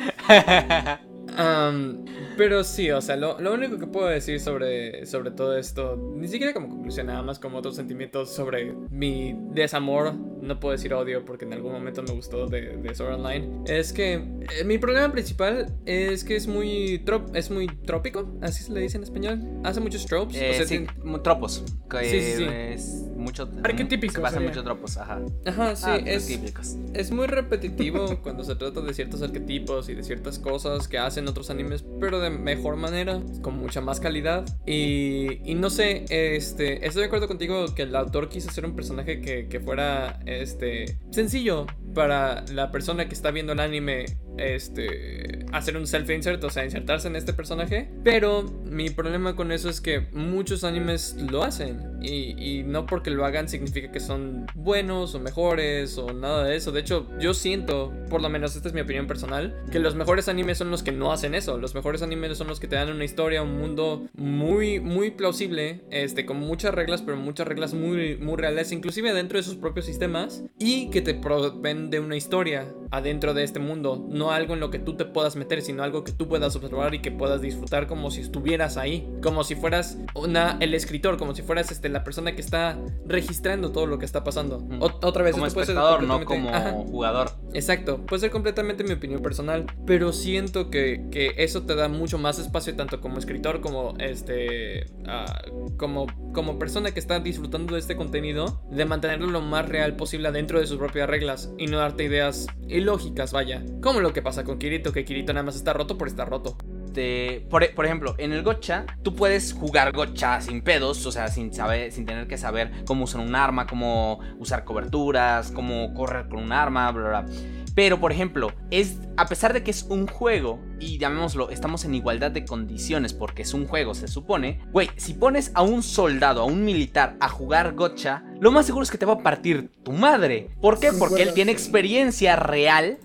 Pero 2.36 2.64
sí, 2.64 2.90
o 2.90 3.00
sea, 3.00 3.16
lo, 3.16 3.36
único 3.52 3.78
que 3.78 3.86
puedo 3.86 4.06
decir 4.06 4.40
sobre, 4.40 5.06
sobre 5.06 5.30
todo 5.30 5.56
esto, 5.56 5.96
ni 6.16 6.28
siquiera 6.28 6.52
como 6.52 6.68
conclusión, 6.68 7.06
nada 7.06 7.22
más 7.22 7.38
como 7.38 7.58
otros 7.58 7.76
sentimientos 7.76 8.32
sobre 8.34 8.72
mi 8.90 9.36
desamor, 9.52 10.14
no 10.14 10.60
puedo 10.60 10.72
decir 10.72 10.92
odio 10.94 11.24
porque 11.24 11.44
en 11.44 11.52
algún 11.52 11.72
momento 11.72 12.02
me 12.02 12.12
gustó 12.12 12.46
de, 12.46 12.76
de 12.76 12.94
Sword 12.94 13.14
Online, 13.14 13.62
es 13.66 13.92
que 13.92 14.14
eh, 14.14 14.64
mi 14.64 14.78
problema 14.78 15.10
principal 15.12 15.74
es 15.86 16.24
que 16.24 16.36
es 16.36 16.46
muy, 16.46 17.00
trop, 17.04 17.34
es 17.34 17.50
muy 17.50 17.66
trópico, 17.66 18.32
así 18.42 18.64
se 18.64 18.72
le 18.72 18.80
dice 18.80 18.96
en 18.96 19.04
español, 19.04 19.40
hace 19.64 19.80
muchos 19.80 20.06
tropes. 20.06 20.36
Eh, 20.36 20.64
sí, 20.66 20.86
tropos. 21.22 21.64
sí, 22.02 22.20
sí, 22.20 22.46
sí 22.76 23.04
mucho. 23.24 23.48
Arquetípicos, 23.64 24.14
Se 24.14 24.20
basa 24.20 24.36
en 24.36 24.42
sería. 24.42 24.48
muchos 24.50 24.64
tropos, 24.64 24.96
ajá. 24.96 25.20
Ajá, 25.46 25.76
sí, 25.76 25.84
Ah, 25.86 25.96
es, 25.96 26.24
arquetípicos. 26.24 26.76
es 26.92 27.10
muy 27.10 27.26
repetitivo 27.26 28.18
cuando 28.22 28.44
se 28.44 28.54
trata 28.54 28.80
de 28.80 28.94
ciertos 28.94 29.22
arquetipos 29.22 29.88
y 29.88 29.94
de 29.94 30.04
ciertas 30.04 30.38
cosas 30.38 30.86
que 30.86 30.98
hacen 30.98 31.23
otros 31.28 31.50
animes, 31.50 31.84
pero 32.00 32.20
de 32.20 32.30
mejor 32.30 32.76
manera, 32.76 33.20
con 33.42 33.56
mucha 33.58 33.80
más 33.80 34.00
calidad. 34.00 34.44
Y, 34.66 35.40
y 35.50 35.54
no 35.54 35.70
sé, 35.70 36.04
este, 36.08 36.86
estoy 36.86 37.02
de 37.02 37.06
acuerdo 37.06 37.28
contigo 37.28 37.74
que 37.74 37.82
el 37.82 37.94
autor 37.96 38.28
quiso 38.28 38.50
hacer 38.50 38.64
un 38.64 38.74
personaje 38.74 39.20
que, 39.20 39.48
que 39.48 39.60
fuera 39.60 40.20
este, 40.26 40.98
sencillo 41.10 41.66
para 41.94 42.44
la 42.52 42.70
persona 42.70 43.08
que 43.08 43.14
está 43.14 43.30
viendo 43.30 43.52
el 43.52 43.60
anime. 43.60 44.06
Este, 44.36 45.46
hacer 45.52 45.76
un 45.76 45.86
self-insert, 45.86 46.42
o 46.42 46.50
sea, 46.50 46.64
insertarse 46.64 47.06
en 47.06 47.14
este 47.14 47.32
personaje. 47.32 47.88
Pero 48.02 48.42
mi 48.42 48.90
problema 48.90 49.36
con 49.36 49.52
eso 49.52 49.68
es 49.68 49.80
que 49.80 50.08
muchos 50.12 50.64
animes 50.64 51.16
lo 51.30 51.44
hacen. 51.44 51.98
Y, 52.02 52.34
y 52.36 52.62
no 52.64 52.86
porque 52.86 53.10
lo 53.10 53.24
hagan 53.24 53.48
significa 53.48 53.92
que 53.92 54.00
son 54.00 54.46
buenos 54.54 55.14
o 55.14 55.20
mejores 55.20 55.96
o 55.98 56.12
nada 56.12 56.44
de 56.44 56.56
eso. 56.56 56.72
De 56.72 56.80
hecho, 56.80 57.08
yo 57.20 57.32
siento, 57.32 57.92
por 58.10 58.20
lo 58.20 58.28
menos 58.28 58.56
esta 58.56 58.68
es 58.68 58.74
mi 58.74 58.80
opinión 58.80 59.06
personal, 59.06 59.54
que 59.70 59.78
los 59.78 59.94
mejores 59.94 60.28
animes 60.28 60.58
son 60.58 60.70
los 60.70 60.82
que 60.82 60.92
no 60.92 61.12
hacen 61.14 61.34
eso. 61.34 61.58
Los 61.58 61.74
mejores 61.74 62.02
animes 62.02 62.36
son 62.36 62.48
los 62.48 62.60
que 62.60 62.68
te 62.68 62.76
dan 62.76 62.90
una 62.90 63.04
historia, 63.04 63.42
un 63.42 63.56
mundo 63.56 64.06
muy, 64.14 64.80
muy 64.80 65.10
plausible, 65.10 65.84
este, 65.90 66.26
con 66.26 66.38
muchas 66.38 66.74
reglas, 66.74 67.02
pero 67.02 67.16
muchas 67.16 67.46
reglas 67.48 67.74
muy, 67.74 68.16
muy 68.16 68.36
reales, 68.36 68.72
inclusive 68.72 69.12
dentro 69.12 69.38
de 69.38 69.42
sus 69.42 69.56
propios 69.56 69.86
sistemas, 69.86 70.44
y 70.58 70.90
que 70.90 71.00
te 71.00 71.14
proveen 71.14 71.90
de 71.90 72.00
una 72.00 72.16
historia 72.16 72.72
adentro 72.90 73.34
de 73.34 73.42
este 73.44 73.58
mundo. 73.58 74.06
No 74.08 74.30
algo 74.30 74.54
en 74.54 74.60
lo 74.60 74.70
que 74.70 74.78
tú 74.78 74.96
te 74.96 75.04
puedas 75.04 75.36
meter, 75.36 75.62
sino 75.62 75.82
algo 75.82 76.04
que 76.04 76.12
tú 76.12 76.28
puedas 76.28 76.54
observar 76.56 76.94
y 76.94 77.00
que 77.00 77.10
puedas 77.10 77.40
disfrutar 77.40 77.86
como 77.86 78.10
si 78.10 78.20
estuvieras 78.20 78.76
ahí. 78.76 79.08
Como 79.22 79.44
si 79.44 79.54
fueras 79.54 79.98
una, 80.14 80.56
el 80.60 80.74
escritor, 80.74 81.16
como 81.16 81.34
si 81.34 81.42
fueras 81.42 81.70
este, 81.70 81.88
la 81.88 82.04
persona 82.04 82.34
que 82.34 82.40
está 82.40 82.78
registrando 83.06 83.72
todo 83.72 83.86
lo 83.86 83.98
que 83.98 84.04
está 84.04 84.24
pasando. 84.24 84.66
Otra 84.80 85.22
vez, 85.22 85.32
Como 85.32 85.46
esto 85.46 85.54
puede 85.54 85.66
ser 85.66 85.76
espectador, 85.76 86.02
no 86.02 86.24
como 86.24 86.50
Ajá. 86.50 86.72
jugador. 86.72 87.30
Exacto, 87.52 87.98
puede 88.06 88.20
ser 88.20 88.30
completamente 88.30 88.84
mi 88.84 88.92
opinión 88.92 89.22
personal, 89.22 89.66
pero 89.86 90.12
siento 90.12 90.70
que, 90.70 91.03
que 91.10 91.34
eso 91.38 91.62
te 91.62 91.74
da 91.74 91.88
mucho 91.88 92.18
más 92.18 92.38
espacio 92.38 92.74
tanto 92.76 93.00
como 93.00 93.18
escritor 93.18 93.60
como 93.60 93.94
este 93.98 94.86
ah, 95.06 95.42
como, 95.76 96.06
como 96.32 96.58
persona 96.58 96.92
que 96.92 97.00
está 97.00 97.20
disfrutando 97.20 97.74
de 97.74 97.80
este 97.80 97.96
contenido, 97.96 98.62
de 98.70 98.84
mantenerlo 98.84 99.26
lo 99.26 99.40
más 99.40 99.68
real 99.68 99.96
posible 99.96 100.30
dentro 100.32 100.60
de 100.60 100.66
sus 100.66 100.78
propias 100.78 101.08
reglas 101.08 101.52
y 101.58 101.66
no 101.66 101.78
darte 101.78 102.04
ideas 102.04 102.46
ilógicas, 102.68 103.32
vaya. 103.32 103.64
Como 103.80 104.00
lo 104.00 104.12
que 104.12 104.22
pasa 104.22 104.44
con 104.44 104.58
Kirito, 104.58 104.92
que 104.92 105.04
Kirito 105.04 105.32
nada 105.32 105.44
más 105.44 105.56
está 105.56 105.72
roto 105.72 105.98
por 105.98 106.08
estar 106.08 106.28
roto. 106.28 106.56
Este, 106.94 107.44
por, 107.50 107.68
por 107.74 107.86
ejemplo, 107.86 108.14
en 108.18 108.32
el 108.32 108.44
gocha, 108.44 108.86
tú 109.02 109.16
puedes 109.16 109.52
jugar 109.52 109.90
gocha 109.90 110.40
sin 110.40 110.62
pedos, 110.62 111.04
o 111.06 111.10
sea, 111.10 111.26
sin 111.26 111.52
saber, 111.52 111.90
sin 111.90 112.06
tener 112.06 112.28
que 112.28 112.38
saber 112.38 112.70
cómo 112.86 113.02
usar 113.02 113.20
un 113.20 113.34
arma, 113.34 113.66
cómo 113.66 114.20
usar 114.38 114.62
coberturas, 114.62 115.50
cómo 115.50 115.92
correr 115.92 116.28
con 116.28 116.38
un 116.40 116.52
arma, 116.52 116.92
bla. 116.92 117.08
bla. 117.08 117.26
Pero, 117.74 118.00
por 118.00 118.12
ejemplo, 118.12 118.52
es 118.70 118.98
a 119.16 119.26
pesar 119.26 119.52
de 119.52 119.62
que 119.64 119.70
es 119.72 119.82
un 119.84 120.06
juego 120.06 120.60
y 120.78 120.98
llamémoslo, 120.98 121.50
estamos 121.50 121.84
en 121.84 121.94
igualdad 121.94 122.30
de 122.30 122.44
condiciones 122.44 123.12
porque 123.12 123.42
es 123.42 123.52
un 123.54 123.66
juego, 123.66 123.94
se 123.94 124.06
supone. 124.08 124.60
Güey, 124.72 124.90
si 124.96 125.14
pones 125.14 125.50
a 125.54 125.62
un 125.62 125.82
soldado, 125.82 126.42
a 126.42 126.44
un 126.44 126.64
militar 126.64 127.16
a 127.20 127.28
jugar 127.28 127.74
gocha, 127.74 128.22
lo 128.40 128.52
más 128.52 128.66
seguro 128.66 128.84
es 128.84 128.90
que 128.90 128.98
te 128.98 129.06
va 129.06 129.14
a 129.14 129.18
partir 129.22 129.70
tu 129.82 129.92
madre. 129.92 130.50
¿Por 130.60 130.78
qué? 130.78 130.92
Porque 130.92 131.22
él 131.22 131.34
tiene 131.34 131.50
experiencia 131.52 132.36
real 132.36 132.98